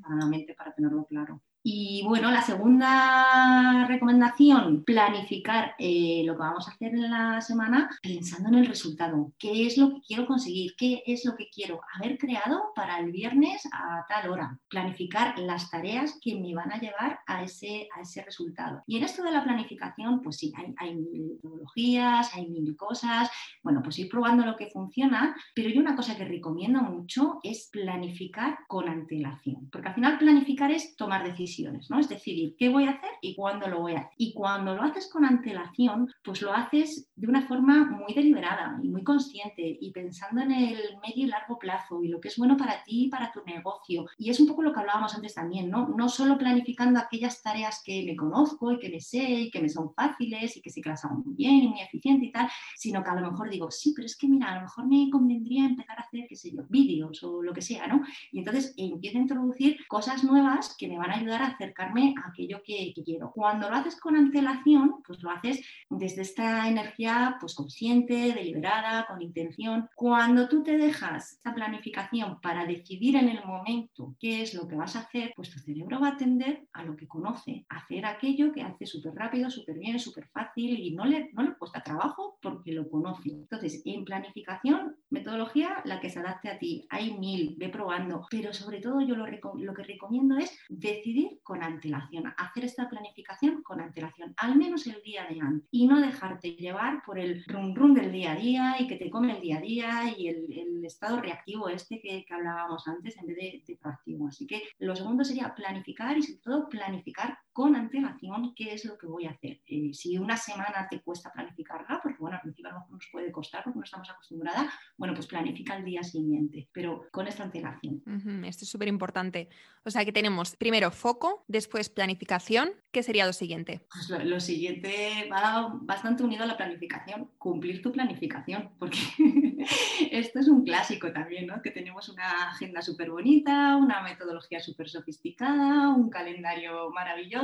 para 0.02 0.16
la 0.16 0.26
mente, 0.26 0.54
para 0.54 0.74
tenerlo 0.74 1.04
claro. 1.06 1.40
Y 1.64 2.02
bueno, 2.04 2.32
la 2.32 2.42
segunda 2.42 3.86
recomendación, 3.86 4.82
planificar 4.82 5.76
eh, 5.78 6.22
lo 6.26 6.34
que 6.34 6.40
vamos 6.40 6.66
a 6.66 6.72
hacer 6.72 6.92
en 6.92 7.08
la 7.08 7.40
semana 7.40 7.88
pensando 8.02 8.48
en 8.48 8.56
el 8.56 8.66
resultado. 8.66 9.32
¿Qué 9.38 9.66
es 9.66 9.78
lo 9.78 9.94
que 9.94 10.00
quiero 10.00 10.26
conseguir? 10.26 10.74
¿Qué 10.76 11.04
es 11.06 11.24
lo 11.24 11.36
que 11.36 11.48
quiero 11.54 11.80
haber 11.94 12.18
creado 12.18 12.72
para 12.74 12.98
el 12.98 13.12
viernes 13.12 13.62
a 13.72 14.04
tal 14.08 14.30
hora? 14.30 14.58
Planificar 14.68 15.38
las 15.38 15.70
tareas 15.70 16.18
que 16.20 16.34
me 16.34 16.52
van 16.52 16.72
a 16.72 16.80
llevar 16.80 17.20
a 17.28 17.44
ese, 17.44 17.88
a 17.96 18.00
ese 18.00 18.24
resultado. 18.24 18.82
Y 18.88 18.96
en 18.96 19.04
esto 19.04 19.22
de 19.22 19.30
la 19.30 19.44
planificación, 19.44 20.20
pues 20.20 20.38
sí, 20.38 20.52
hay, 20.56 20.74
hay 20.78 20.96
mil 20.96 21.28
metodologías, 21.34 22.34
hay 22.34 22.48
mil 22.48 22.76
cosas. 22.76 23.30
Bueno, 23.62 23.82
pues 23.84 24.00
ir 24.00 24.08
probando 24.08 24.44
lo 24.44 24.56
que 24.56 24.66
funciona, 24.66 25.36
pero 25.54 25.68
yo 25.68 25.80
una 25.80 25.94
cosa 25.94 26.16
que 26.16 26.24
recomiendo 26.24 26.82
mucho 26.82 27.38
es 27.44 27.68
planificar 27.70 28.58
con 28.66 28.88
antelación. 28.88 29.68
Porque 29.70 29.88
al 29.88 29.94
final 29.94 30.18
planificar 30.18 30.72
es 30.72 30.96
tomar 30.96 31.22
decisiones 31.22 31.51
Es 31.98 32.08
decidir 32.08 32.56
qué 32.58 32.68
voy 32.68 32.84
a 32.84 32.90
hacer 32.90 33.10
y 33.20 33.34
cuándo 33.34 33.68
lo 33.68 33.80
voy 33.80 33.94
a 33.94 34.00
hacer. 34.00 34.12
Y 34.16 34.32
cuando 34.32 34.74
lo 34.74 34.82
haces 34.82 35.08
con 35.10 35.24
antelación, 35.24 36.10
pues 36.24 36.42
lo 36.42 36.52
haces 36.52 37.10
de 37.14 37.26
una 37.26 37.42
forma 37.42 37.84
muy 37.84 38.14
deliberada 38.14 38.78
y 38.82 38.88
muy 38.88 39.04
consciente 39.04 39.78
y 39.80 39.90
pensando 39.92 40.42
en 40.42 40.52
el 40.52 40.78
medio 41.02 41.24
y 41.24 41.26
largo 41.26 41.58
plazo 41.58 42.02
y 42.02 42.08
lo 42.08 42.20
que 42.20 42.28
es 42.28 42.36
bueno 42.36 42.56
para 42.56 42.82
ti 42.84 43.04
y 43.04 43.08
para 43.08 43.32
tu 43.32 43.42
negocio. 43.44 44.06
Y 44.18 44.30
es 44.30 44.40
un 44.40 44.46
poco 44.46 44.62
lo 44.62 44.72
que 44.72 44.80
hablábamos 44.80 45.14
antes 45.14 45.34
también, 45.34 45.70
¿no? 45.70 45.88
No 45.88 46.08
solo 46.08 46.38
planificando 46.38 46.98
aquellas 46.98 47.42
tareas 47.42 47.82
que 47.84 48.04
me 48.04 48.16
conozco 48.16 48.72
y 48.72 48.78
que 48.78 48.88
me 48.88 49.00
sé 49.00 49.22
y 49.22 49.50
que 49.50 49.60
me 49.60 49.68
son 49.68 49.92
fáciles 49.94 50.56
y 50.56 50.62
que 50.62 50.70
sí 50.70 50.80
que 50.80 50.90
las 50.90 51.04
hago 51.04 51.16
muy 51.16 51.34
bien 51.34 51.54
y 51.54 51.68
muy 51.68 51.80
eficiente 51.80 52.26
y 52.26 52.32
tal, 52.32 52.48
sino 52.76 53.02
que 53.02 53.10
a 53.10 53.14
lo 53.14 53.30
mejor 53.30 53.50
digo, 53.50 53.70
sí, 53.70 53.92
pero 53.94 54.06
es 54.06 54.16
que 54.16 54.28
mira, 54.28 54.52
a 54.52 54.54
lo 54.56 54.62
mejor 54.62 54.86
me 54.86 55.10
convendría 55.10 55.66
empezar 55.66 55.98
a 55.98 56.02
hacer, 56.02 56.26
qué 56.28 56.36
sé 56.36 56.50
yo, 56.50 56.62
vídeos 56.68 57.22
o 57.22 57.42
lo 57.42 57.52
que 57.52 57.62
sea, 57.62 57.86
¿no? 57.86 58.02
Y 58.30 58.38
entonces 58.38 58.74
empiezo 58.76 59.18
a 59.18 59.22
introducir 59.22 59.76
cosas 59.88 60.24
nuevas 60.24 60.76
que 60.76 60.88
me 60.88 60.98
van 60.98 61.10
a 61.10 61.16
ayudar 61.16 61.41
a 61.42 61.48
acercarme 61.48 62.14
a 62.22 62.28
aquello 62.28 62.62
que, 62.64 62.92
que 62.94 63.02
quiero. 63.02 63.32
Cuando 63.32 63.68
lo 63.68 63.76
haces 63.76 63.98
con 64.00 64.16
antelación, 64.16 65.02
pues 65.06 65.22
lo 65.22 65.30
haces 65.30 65.64
desde 65.90 66.22
esta 66.22 66.68
energía 66.68 67.36
pues 67.40 67.54
consciente, 67.54 68.32
deliberada, 68.34 69.06
con 69.06 69.20
intención. 69.22 69.88
Cuando 69.94 70.48
tú 70.48 70.62
te 70.62 70.76
dejas 70.76 71.32
esta 71.32 71.54
planificación 71.54 72.40
para 72.40 72.66
decidir 72.66 73.16
en 73.16 73.28
el 73.28 73.44
momento 73.44 74.14
qué 74.18 74.42
es 74.42 74.54
lo 74.54 74.66
que 74.68 74.76
vas 74.76 74.96
a 74.96 75.00
hacer, 75.00 75.32
pues 75.36 75.50
tu 75.50 75.58
cerebro 75.58 76.00
va 76.00 76.08
a 76.08 76.16
tender 76.16 76.66
a 76.72 76.84
lo 76.84 76.96
que 76.96 77.06
conoce, 77.06 77.66
a 77.68 77.78
hacer 77.78 78.04
aquello 78.06 78.52
que 78.52 78.62
hace 78.62 78.86
súper 78.86 79.14
rápido, 79.14 79.50
súper 79.50 79.78
bien, 79.78 79.98
súper 79.98 80.28
fácil 80.28 80.78
y 80.78 80.94
no 80.94 81.04
le, 81.04 81.30
no 81.32 81.42
le 81.42 81.54
cuesta 81.54 81.82
trabajo 81.82 82.38
porque 82.40 82.72
lo 82.72 82.88
conoce. 82.88 83.30
Entonces, 83.30 83.82
en 83.84 84.04
planificación, 84.04 84.96
metodología, 85.10 85.82
la 85.84 86.00
que 86.00 86.10
se 86.10 86.20
adapte 86.20 86.50
a 86.50 86.58
ti. 86.58 86.86
Hay 86.90 87.16
mil, 87.18 87.54
ve 87.58 87.68
probando, 87.68 88.26
pero 88.30 88.52
sobre 88.52 88.80
todo 88.80 89.00
yo 89.00 89.14
lo, 89.14 89.26
lo 89.26 89.74
que 89.74 89.82
recomiendo 89.82 90.36
es 90.36 90.58
decidir 90.68 91.31
con 91.42 91.62
antelación, 91.62 92.32
hacer 92.36 92.64
esta 92.64 92.88
planificación 92.88 93.62
con 93.62 93.80
antelación, 93.80 94.34
al 94.36 94.56
menos 94.56 94.86
el 94.86 95.02
día 95.02 95.26
de 95.26 95.40
antes, 95.40 95.68
y 95.70 95.86
no 95.86 96.00
dejarte 96.00 96.54
llevar 96.56 97.02
por 97.04 97.18
el 97.18 97.44
rum 97.46 97.74
rum 97.74 97.94
del 97.94 98.12
día 98.12 98.32
a 98.32 98.36
día 98.36 98.76
y 98.78 98.86
que 98.86 98.96
te 98.96 99.10
come 99.10 99.34
el 99.34 99.40
día 99.40 99.58
a 99.58 99.60
día 99.60 100.14
y 100.16 100.28
el, 100.28 100.82
estado 100.82 101.20
reactivo 101.20 101.68
este 101.68 102.00
que, 102.00 102.24
que, 102.24 102.34
hablábamos 102.34 102.88
antes 102.88 103.16
en 103.16 103.26
vez 103.26 103.36
de 103.64 103.78
proactivo. 103.80 104.26
Así 104.26 104.48
que 104.48 104.62
lo 104.80 104.96
segundo 104.96 105.22
sería 105.22 105.54
planificar 105.54 106.18
y 106.18 106.22
sobre 106.22 106.40
todo 106.40 106.68
planificar 106.68 107.38
con 107.52 107.76
antelación 107.76 108.54
qué 108.54 108.72
es 108.72 108.84
lo 108.84 108.96
que 108.96 109.06
voy 109.06 109.26
a 109.26 109.30
hacer. 109.30 109.60
Eh, 109.66 109.92
si 109.92 110.16
una 110.16 110.36
semana 110.36 110.86
te 110.90 111.00
cuesta 111.02 111.32
planificarla, 111.32 112.00
porque 112.02 112.18
bueno, 112.18 112.36
al 112.36 112.42
principio 112.42 112.70
a 112.70 112.74
lo 112.74 112.80
mejor 112.80 112.92
nos 112.94 113.08
puede 113.12 113.30
costar 113.30 113.62
porque 113.64 113.78
no 113.78 113.84
estamos 113.84 114.10
acostumbradas, 114.10 114.72
bueno, 114.96 115.14
pues 115.14 115.26
planifica 115.26 115.76
el 115.76 115.84
día 115.84 116.02
siguiente, 116.02 116.68
pero 116.72 117.06
con 117.10 117.26
esta 117.26 117.42
antelación. 117.44 118.02
Uh 118.06 118.10
-huh, 118.10 118.46
esto 118.46 118.64
es 118.64 118.70
súper 118.70 118.88
importante. 118.88 119.48
O 119.84 119.90
sea 119.90 120.04
que 120.04 120.12
tenemos 120.12 120.56
primero 120.56 120.90
foco, 120.90 121.44
después 121.48 121.90
planificación. 121.90 122.70
¿Qué 122.90 123.02
sería 123.02 123.26
lo 123.26 123.32
siguiente? 123.32 123.86
Pues 123.92 124.08
lo, 124.10 124.24
lo 124.24 124.40
siguiente 124.40 125.28
va 125.30 125.72
bastante 125.82 126.22
unido 126.22 126.44
a 126.44 126.46
la 126.46 126.56
planificación, 126.56 127.30
cumplir 127.38 127.82
tu 127.82 127.92
planificación, 127.92 128.70
porque 128.78 128.98
esto 130.10 130.40
es 130.40 130.48
un 130.48 130.64
clásico 130.64 131.12
también, 131.12 131.46
¿no? 131.46 131.60
Que 131.62 131.70
tenemos 131.70 132.08
una 132.08 132.50
agenda 132.50 132.80
súper 132.82 133.10
bonita, 133.10 133.76
una 133.76 134.02
metodología 134.02 134.60
súper 134.60 134.88
sofisticada, 134.88 135.90
un 135.90 136.08
calendario 136.10 136.90
maravilloso 136.90 137.41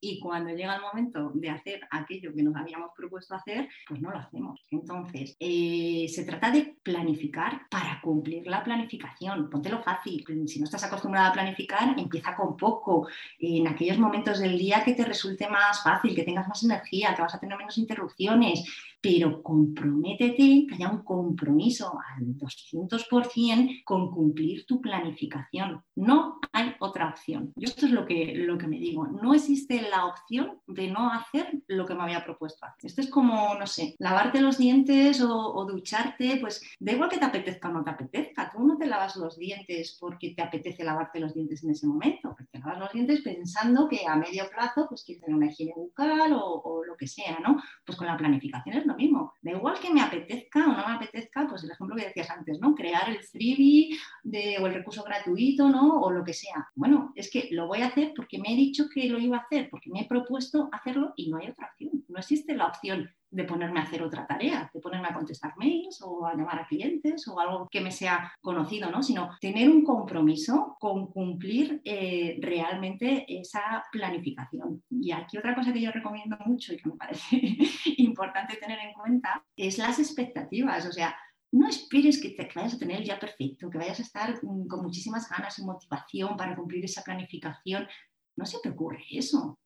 y 0.00 0.20
cuando 0.20 0.50
llega 0.50 0.76
el 0.76 0.82
momento 0.82 1.30
de 1.34 1.50
hacer 1.50 1.80
aquello 1.90 2.32
que 2.34 2.42
nos 2.42 2.54
habíamos 2.54 2.90
propuesto 2.96 3.34
hacer, 3.34 3.68
pues 3.88 4.00
no 4.00 4.10
lo 4.10 4.18
hacemos. 4.18 4.60
Entonces, 4.70 5.36
eh, 5.40 6.06
se 6.08 6.24
trata 6.24 6.50
de 6.50 6.76
planificar 6.82 7.62
para 7.70 8.00
cumplir 8.00 8.46
la 8.46 8.62
planificación. 8.62 9.50
Póntelo 9.50 9.82
fácil. 9.82 10.24
Si 10.46 10.58
no 10.58 10.64
estás 10.64 10.84
acostumbrada 10.84 11.28
a 11.28 11.32
planificar, 11.32 11.98
empieza 11.98 12.36
con 12.36 12.56
poco. 12.56 13.08
En 13.38 13.66
aquellos 13.66 13.98
momentos 13.98 14.38
del 14.38 14.58
día 14.58 14.84
que 14.84 14.94
te 14.94 15.04
resulte 15.04 15.48
más 15.48 15.82
fácil, 15.82 16.14
que 16.14 16.24
tengas 16.24 16.48
más 16.48 16.62
energía, 16.62 17.14
que 17.14 17.22
vas 17.22 17.34
a 17.34 17.40
tener 17.40 17.56
menos 17.56 17.78
interrupciones, 17.78 18.64
pero 19.00 19.42
comprométete, 19.42 20.66
que 20.68 20.74
haya 20.74 20.90
un 20.90 21.04
compromiso 21.04 21.92
al 22.16 22.26
200% 22.36 23.82
con 23.84 24.10
cumplir 24.10 24.66
tu 24.66 24.80
planificación. 24.80 25.82
No 25.94 26.38
hay 26.52 26.74
otra 26.80 27.10
opción. 27.10 27.52
Yo 27.56 27.68
esto 27.68 27.86
es 27.86 27.92
lo 27.92 28.06
que, 28.06 28.34
lo 28.36 28.58
que 28.58 28.66
me 28.66 28.78
digo. 28.78 29.06
No 29.06 29.34
existe 29.34 29.82
la 29.82 30.06
opción 30.06 30.60
de 30.66 30.88
no 30.88 31.10
hacer 31.10 31.62
lo 31.68 31.86
que 31.86 31.94
me 31.94 32.02
había 32.02 32.24
propuesto 32.24 32.66
hacer. 32.66 32.90
Esto 32.90 33.00
es 33.00 33.10
como, 33.10 33.54
no 33.54 33.66
sé, 33.66 33.94
lavarte 33.98 34.40
los 34.40 34.58
dientes 34.58 35.20
o, 35.22 35.64
ducharte, 35.66 36.38
pues 36.40 36.62
da 36.78 36.92
igual 36.92 37.10
que 37.10 37.18
te 37.18 37.24
apetezca 37.24 37.68
o 37.68 37.72
no 37.72 37.84
te 37.84 37.90
apetezca. 37.90 38.50
Tú 38.50 38.64
no 38.64 38.76
te 38.76 38.86
lavas 38.86 39.16
los 39.16 39.36
dientes 39.36 39.96
porque 40.00 40.34
te 40.34 40.42
apetece 40.42 40.84
lavarte 40.84 41.20
los 41.20 41.34
dientes 41.34 41.62
en 41.64 41.70
ese 41.70 41.86
momento. 41.86 42.36
Te 42.50 42.58
lavas 42.58 42.78
los 42.78 42.92
dientes 42.92 43.20
pensando 43.22 43.88
que 43.88 44.06
a 44.06 44.16
medio 44.16 44.48
plazo 44.50 44.86
pues 44.88 45.04
quieres 45.04 45.22
tener 45.24 45.36
una 45.36 45.46
higiene 45.46 45.74
bucal 45.76 46.32
o, 46.32 46.62
o 46.62 46.84
lo 46.84 46.96
que 46.96 47.06
sea, 47.06 47.38
¿no? 47.40 47.60
Pues 47.84 47.98
con 47.98 48.06
la 48.06 48.16
planificación 48.16 48.76
es 48.76 48.85
lo 48.86 48.96
mismo. 48.96 49.34
Da 49.42 49.52
igual 49.52 49.78
que 49.80 49.92
me 49.92 50.00
apetezca 50.00 50.64
o 50.64 50.68
no 50.68 50.86
me 50.86 50.94
apetezca, 50.94 51.46
pues 51.48 51.64
el 51.64 51.70
ejemplo 51.70 51.96
que 51.96 52.06
decías 52.06 52.30
antes, 52.30 52.60
¿no? 52.60 52.74
Crear 52.74 53.08
el 53.10 53.22
freebie 53.22 53.96
de, 54.22 54.58
o 54.60 54.66
el 54.66 54.74
recurso 54.74 55.02
gratuito, 55.02 55.68
¿no? 55.68 56.00
O 56.00 56.10
lo 56.10 56.24
que 56.24 56.32
sea. 56.32 56.68
Bueno, 56.74 57.12
es 57.14 57.30
que 57.30 57.48
lo 57.52 57.66
voy 57.66 57.82
a 57.82 57.88
hacer 57.88 58.12
porque 58.14 58.38
me 58.38 58.52
he 58.52 58.56
dicho 58.56 58.88
que 58.92 59.08
lo 59.08 59.18
iba 59.18 59.38
a 59.38 59.40
hacer, 59.40 59.68
porque 59.70 59.90
me 59.90 60.00
he 60.00 60.06
propuesto 60.06 60.68
hacerlo 60.72 61.12
y 61.16 61.30
no 61.30 61.38
hay 61.38 61.48
otra 61.48 61.70
opción. 61.70 62.04
No 62.08 62.18
existe 62.18 62.54
la 62.54 62.66
opción 62.66 63.10
de 63.36 63.44
ponerme 63.44 63.80
a 63.80 63.82
hacer 63.82 64.02
otra 64.02 64.26
tarea, 64.26 64.70
de 64.72 64.80
ponerme 64.80 65.08
a 65.08 65.14
contestar 65.14 65.52
mails 65.58 66.00
o 66.02 66.26
a 66.26 66.34
llamar 66.34 66.60
a 66.60 66.66
clientes 66.66 67.28
o 67.28 67.38
algo 67.38 67.68
que 67.70 67.82
me 67.82 67.92
sea 67.92 68.32
conocido, 68.40 68.90
¿no? 68.90 69.02
Sino 69.02 69.36
tener 69.40 69.68
un 69.68 69.84
compromiso 69.84 70.76
con 70.80 71.08
cumplir 71.08 71.82
eh, 71.84 72.38
realmente 72.40 73.26
esa 73.28 73.84
planificación. 73.92 74.82
Y 74.88 75.12
aquí 75.12 75.36
otra 75.36 75.54
cosa 75.54 75.70
que 75.70 75.82
yo 75.82 75.90
recomiendo 75.90 76.38
mucho 76.46 76.72
y 76.72 76.78
que 76.78 76.88
me 76.88 76.96
parece 76.96 77.36
importante 77.98 78.56
tener 78.56 78.78
en 78.78 78.94
cuenta 78.94 79.44
es 79.54 79.76
las 79.76 79.98
expectativas. 79.98 80.86
O 80.86 80.92
sea, 80.92 81.14
no 81.52 81.68
esperes 81.68 82.20
que, 82.20 82.30
te, 82.30 82.48
que, 82.48 82.58
vayas 82.58 82.74
a 82.74 82.78
tener 82.78 83.04
día 83.04 83.18
perfecto, 83.18 83.68
que 83.68 83.78
vayas 83.78 83.98
a 83.98 84.02
estar 84.02 84.34
um, 84.44 84.66
con 84.66 84.82
muchísimas 84.82 85.28
ganas 85.28 85.58
y 85.58 85.64
motivación 85.64 86.38
para 86.38 86.56
cumplir 86.56 86.82
esa 86.86 87.02
planificación. 87.02 87.86
No 88.34 88.46
se 88.46 88.60
te 88.62 88.70
ocurre 88.70 89.04
eso 89.10 89.58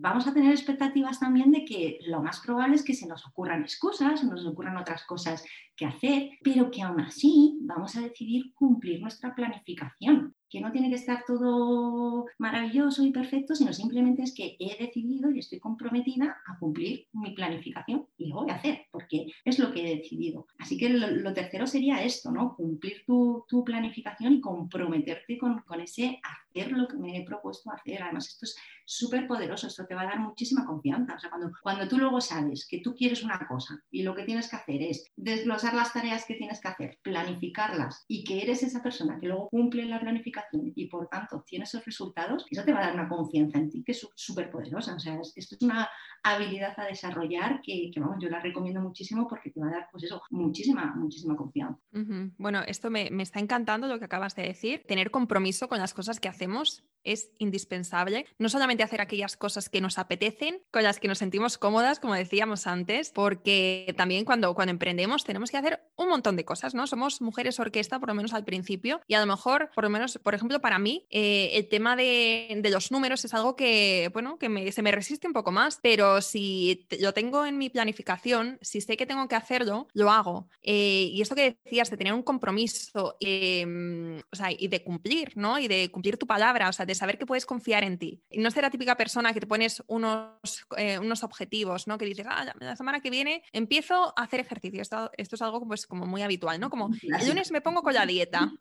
vamos 0.00 0.26
a 0.26 0.34
tener 0.34 0.52
expectativas 0.52 1.20
también 1.20 1.50
de 1.50 1.64
que 1.64 1.98
lo 2.06 2.22
más 2.22 2.40
probable 2.40 2.76
es 2.76 2.84
que 2.84 2.94
se 2.94 3.06
nos 3.06 3.26
ocurran 3.26 3.62
excusas, 3.62 4.24
nos 4.24 4.46
ocurran 4.46 4.76
otras 4.76 5.04
cosas 5.04 5.44
que 5.76 5.86
hacer, 5.86 6.30
pero 6.42 6.70
que 6.70 6.82
aún 6.82 7.00
así 7.00 7.58
vamos 7.62 7.96
a 7.96 8.00
decidir 8.00 8.52
cumplir 8.54 9.00
nuestra 9.00 9.34
planificación 9.34 10.34
que 10.50 10.60
no 10.60 10.72
tiene 10.72 10.88
que 10.88 10.96
estar 10.96 11.24
todo 11.26 12.26
maravilloso 12.38 13.04
y 13.04 13.10
perfecto, 13.10 13.54
sino 13.54 13.72
simplemente 13.72 14.22
es 14.22 14.34
que 14.34 14.56
he 14.58 14.82
decidido 14.82 15.30
y 15.30 15.40
estoy 15.40 15.58
comprometida 15.60 16.38
a 16.46 16.58
cumplir 16.58 17.06
mi 17.12 17.32
planificación 17.32 18.06
y 18.16 18.28
lo 18.28 18.36
voy 18.36 18.50
a 18.50 18.54
hacer, 18.54 18.86
porque 18.90 19.26
es 19.44 19.58
lo 19.58 19.72
que 19.72 19.80
he 19.80 19.96
decidido. 19.96 20.46
Así 20.58 20.76
que 20.76 20.88
lo, 20.88 21.08
lo 21.08 21.32
tercero 21.34 21.66
sería 21.66 22.02
esto, 22.02 22.30
¿no? 22.30 22.54
Cumplir 22.56 23.04
tu, 23.06 23.44
tu 23.48 23.64
planificación 23.64 24.34
y 24.34 24.40
comprometerte 24.40 25.38
con, 25.38 25.60
con, 25.60 25.80
ese 25.80 26.20
hacer 26.22 26.72
lo 26.72 26.88
que 26.88 26.96
me 26.96 27.16
he 27.16 27.24
propuesto 27.24 27.70
hacer. 27.70 28.02
Además, 28.02 28.28
esto 28.28 28.44
es 28.46 28.56
súper 28.84 29.26
poderoso, 29.26 29.66
esto 29.66 29.86
te 29.86 29.94
va 29.94 30.02
a 30.02 30.06
dar 30.06 30.20
muchísima 30.20 30.64
confianza. 30.64 31.14
O 31.14 31.18
sea, 31.18 31.30
cuando, 31.30 31.52
cuando 31.62 31.88
tú 31.88 31.98
luego 31.98 32.20
sabes 32.20 32.66
que 32.66 32.80
tú 32.80 32.94
quieres 32.94 33.22
una 33.22 33.46
cosa 33.46 33.82
y 33.90 34.02
lo 34.02 34.14
que 34.14 34.24
tienes 34.24 34.48
que 34.48 34.56
hacer 34.56 34.82
es 34.82 35.04
desglosar 35.16 35.74
las 35.74 35.92
tareas 35.92 36.24
que 36.24 36.34
tienes 36.34 36.60
que 36.60 36.68
hacer, 36.68 36.98
planificarlas 37.02 38.04
y 38.08 38.24
que 38.24 38.42
eres 38.42 38.62
esa 38.62 38.82
persona 38.82 39.18
que 39.20 39.28
luego 39.28 39.48
cumple 39.48 39.84
la 39.84 40.00
planificación, 40.00 40.37
y 40.52 40.86
por 40.86 41.08
tanto 41.08 41.44
tiene 41.46 41.64
esos 41.64 41.84
resultados, 41.84 42.46
eso 42.50 42.64
te 42.64 42.72
va 42.72 42.80
a 42.80 42.86
dar 42.86 42.94
una 42.94 43.08
confianza 43.08 43.58
en 43.58 43.70
ti 43.70 43.82
que 43.82 43.92
es 43.92 44.08
súper 44.14 44.50
poderosa. 44.50 44.94
O 44.94 44.98
sea, 44.98 45.18
esto 45.34 45.54
es 45.54 45.62
una 45.62 45.88
habilidad 46.22 46.74
a 46.78 46.86
desarrollar 46.86 47.60
que, 47.62 47.90
vamos, 47.96 48.16
yo 48.20 48.28
la 48.28 48.40
recomiendo 48.40 48.80
muchísimo 48.80 49.26
porque 49.28 49.50
te 49.50 49.60
va 49.60 49.68
a 49.68 49.70
dar, 49.70 49.88
pues 49.90 50.04
eso, 50.04 50.22
muchísima, 50.30 50.94
muchísima 50.96 51.36
confianza. 51.36 51.80
Bueno, 52.38 52.62
esto 52.66 52.90
me, 52.90 53.10
me 53.10 53.22
está 53.22 53.40
encantando 53.40 53.86
lo 53.86 53.98
que 53.98 54.04
acabas 54.04 54.34
de 54.34 54.42
decir. 54.42 54.84
Tener 54.86 55.10
compromiso 55.10 55.68
con 55.68 55.78
las 55.78 55.94
cosas 55.94 56.20
que 56.20 56.28
hacemos 56.28 56.84
es 57.04 57.30
indispensable. 57.38 58.26
No 58.38 58.48
solamente 58.48 58.82
hacer 58.82 59.00
aquellas 59.00 59.36
cosas 59.36 59.68
que 59.68 59.80
nos 59.80 59.98
apetecen, 59.98 60.62
con 60.70 60.82
las 60.82 61.00
que 61.00 61.08
nos 61.08 61.18
sentimos 61.18 61.58
cómodas, 61.58 62.00
como 62.00 62.14
decíamos 62.14 62.66
antes, 62.66 63.10
porque 63.10 63.94
también 63.96 64.24
cuando, 64.24 64.54
cuando 64.54 64.72
emprendemos 64.72 65.24
tenemos 65.24 65.50
que 65.50 65.56
hacer 65.56 65.80
un 65.96 66.08
montón 66.08 66.36
de 66.36 66.44
cosas, 66.44 66.74
¿no? 66.74 66.86
Somos 66.86 67.20
mujeres 67.20 67.58
orquesta, 67.60 67.98
por 67.98 68.08
lo 68.08 68.14
menos 68.14 68.34
al 68.34 68.44
principio, 68.44 69.00
y 69.06 69.14
a 69.14 69.20
lo 69.20 69.26
mejor, 69.26 69.70
por 69.74 69.84
lo 69.84 69.90
menos, 69.90 70.18
por 70.28 70.34
ejemplo, 70.34 70.60
para 70.60 70.78
mí, 70.78 71.06
eh, 71.08 71.52
el 71.54 71.68
tema 71.70 71.96
de, 71.96 72.60
de, 72.60 72.68
los 72.68 72.92
números 72.92 73.24
es 73.24 73.32
algo 73.32 73.56
que, 73.56 74.10
bueno, 74.12 74.38
que 74.38 74.50
me, 74.50 74.70
se 74.72 74.82
me 74.82 74.92
resiste 74.92 75.26
un 75.26 75.32
poco 75.32 75.52
más, 75.52 75.78
pero 75.82 76.20
si 76.20 76.86
lo 77.00 77.14
tengo 77.14 77.46
en 77.46 77.56
mi 77.56 77.70
planificación, 77.70 78.58
si 78.60 78.82
sé 78.82 78.98
que 78.98 79.06
tengo 79.06 79.26
que 79.26 79.36
hacerlo, 79.36 79.88
lo 79.94 80.10
hago. 80.10 80.50
Eh, 80.62 81.08
y 81.10 81.22
esto 81.22 81.34
que 81.34 81.56
decías 81.64 81.88
de 81.88 81.96
tener 81.96 82.12
un 82.12 82.22
compromiso 82.22 83.16
eh, 83.20 83.64
o 84.30 84.36
sea, 84.36 84.48
y 84.52 84.68
de 84.68 84.82
cumplir, 84.82 85.32
¿no? 85.34 85.58
Y 85.58 85.66
de 85.66 85.90
cumplir 85.90 86.18
tu 86.18 86.26
palabra, 86.26 86.68
o 86.68 86.72
sea, 86.74 86.84
de 86.84 86.94
saber 86.94 87.16
que 87.16 87.24
puedes 87.24 87.46
confiar 87.46 87.82
en 87.82 87.96
ti. 87.96 88.20
Y 88.30 88.40
no 88.40 88.50
ser 88.50 88.64
la 88.64 88.70
típica 88.70 88.96
persona 88.96 89.32
que 89.32 89.40
te 89.40 89.46
pones 89.46 89.82
unos, 89.86 90.66
eh, 90.76 90.98
unos 90.98 91.22
objetivos, 91.22 91.86
¿no? 91.86 91.96
Que 91.96 92.04
dices, 92.04 92.26
ah, 92.28 92.52
la 92.60 92.76
semana 92.76 93.00
que 93.00 93.08
viene 93.08 93.42
empiezo 93.52 94.12
a 94.14 94.24
hacer 94.24 94.40
ejercicio. 94.40 94.82
Esto, 94.82 95.10
esto 95.16 95.36
es 95.36 95.40
algo 95.40 95.66
pues, 95.66 95.86
como 95.86 96.04
muy 96.04 96.20
habitual, 96.20 96.60
¿no? 96.60 96.68
Como 96.68 96.90
el 97.02 97.26
lunes 97.26 97.50
me 97.50 97.62
pongo 97.62 97.82
con 97.82 97.94
la 97.94 98.04
dieta 98.04 98.52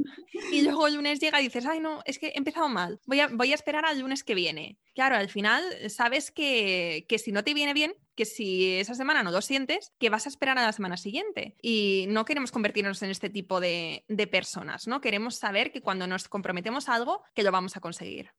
y 0.51 0.61
luego 0.61 0.87
el 0.87 0.95
lunes 0.95 1.19
llega 1.19 1.41
y 1.41 1.45
dices, 1.45 1.56
no, 1.79 2.01
es 2.05 2.19
que 2.19 2.27
he 2.27 2.37
empezado 2.37 2.69
mal, 2.69 2.99
voy 3.05 3.19
a, 3.19 3.27
a 3.27 3.53
esperar 3.53 3.85
al 3.85 3.99
lunes 3.99 4.23
que 4.23 4.35
viene. 4.35 4.77
Claro, 4.93 5.15
al 5.15 5.29
final 5.29 5.63
sabes 5.89 6.31
que, 6.31 7.05
que 7.07 7.19
si 7.19 7.31
no 7.31 7.43
te 7.43 7.53
viene 7.53 7.73
bien, 7.73 7.93
que 8.15 8.25
si 8.25 8.77
esa 8.77 8.95
semana 8.95 9.23
no 9.23 9.31
lo 9.31 9.41
sientes, 9.41 9.93
que 9.99 10.09
vas 10.09 10.25
a 10.25 10.29
esperar 10.29 10.57
a 10.57 10.65
la 10.65 10.73
semana 10.73 10.97
siguiente. 10.97 11.55
Y 11.61 12.05
no 12.09 12.25
queremos 12.25 12.51
convertirnos 12.51 13.01
en 13.03 13.11
este 13.11 13.29
tipo 13.29 13.59
de, 13.59 14.03
de 14.07 14.27
personas, 14.27 14.87
¿no? 14.87 15.01
Queremos 15.01 15.35
saber 15.35 15.71
que 15.71 15.81
cuando 15.81 16.07
nos 16.07 16.27
comprometemos 16.27 16.89
algo, 16.89 17.23
que 17.35 17.43
lo 17.43 17.51
vamos 17.51 17.77
a 17.77 17.79
conseguir. 17.79 18.31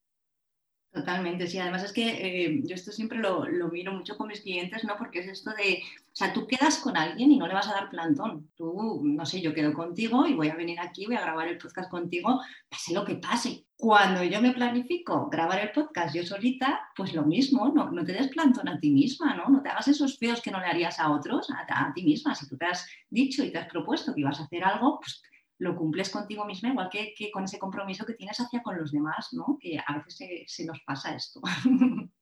Totalmente, 0.99 1.46
sí. 1.46 1.59
Además 1.59 1.84
es 1.84 1.92
que 1.92 2.09
eh, 2.09 2.61
yo 2.64 2.74
esto 2.74 2.90
siempre 2.90 3.18
lo, 3.18 3.46
miro 3.70 3.92
mucho 3.92 4.16
con 4.16 4.26
mis 4.26 4.40
clientes, 4.40 4.82
¿no? 4.82 4.96
Porque 4.96 5.20
es 5.20 5.28
esto 5.28 5.53
de, 5.53 5.80
o 5.84 6.16
sea, 6.16 6.32
tú 6.32 6.46
quedas 6.49 6.78
con 6.78 6.96
alguien 6.96 7.30
y 7.30 7.38
no 7.38 7.46
le 7.46 7.55
vas 7.55 7.68
a 7.68 7.74
dar 7.74 7.88
plantón. 7.88 8.51
Tú, 8.57 9.01
no 9.05 9.24
sé, 9.24 9.40
yo 9.40 9.55
quedo 9.55 9.72
contigo 9.72 10.26
y 10.26 10.34
voy 10.34 10.49
a 10.49 10.57
venir 10.57 10.80
aquí, 10.80 11.07
voy 11.07 11.14
a 11.14 11.20
grabar 11.20 11.46
el 11.46 11.59
podcast 11.59 11.88
contigo, 11.88 12.40
pase 12.68 12.94
lo 12.94 13.05
que 13.05 13.14
pase. 13.14 13.64
Cuando 13.76 14.24
yo 14.24 14.42
me 14.42 14.53
planifico 14.53 15.28
grabar 15.30 15.61
el 15.61 15.70
podcast 15.70 16.16
yo 16.16 16.24
solita, 16.24 16.80
pues 16.96 17.14
lo 17.14 17.22
mismo, 17.24 17.68
no, 17.72 17.92
no 17.92 18.05
te 18.05 18.12
des 18.12 18.26
plantón 18.26 18.68
a 18.68 18.80
ti 18.80 18.90
misma, 18.90 19.36
¿no? 19.36 19.49
No 19.49 19.62
te 19.62 19.68
hagas 19.68 19.86
esos 19.86 20.18
feos 20.18 20.42
que 20.42 20.51
no 20.51 20.59
le 20.59 20.66
harías 20.66 20.99
a 20.99 21.12
otros, 21.12 21.49
a, 21.51 21.88
a 21.88 21.92
ti 21.94 22.03
misma. 22.03 22.34
Si 22.34 22.49
tú 22.49 22.57
te 22.57 22.66
has 22.66 22.88
dicho 23.09 23.44
y 23.44 23.53
te 23.53 23.59
has 23.59 23.68
propuesto 23.68 24.12
que 24.12 24.22
ibas 24.22 24.40
a 24.40 24.44
hacer 24.44 24.64
algo, 24.64 24.99
pues 24.99 25.22
lo 25.59 25.76
cumples 25.76 26.11
contigo 26.11 26.44
misma, 26.44 26.70
igual 26.70 26.88
que, 26.90 27.14
con 27.32 27.44
ese 27.44 27.59
compromiso 27.59 28.06
que 28.06 28.14
tienes 28.14 28.38
hacia 28.38 28.62
con 28.62 28.78
los 28.78 28.92
demás, 28.92 29.28
¿no? 29.32 29.59
Que 29.61 29.78
a 29.78 29.98
veces 29.98 30.44
se, 30.46 30.64
nos 30.64 30.80
pasa 30.80 31.14
esto. 31.14 31.40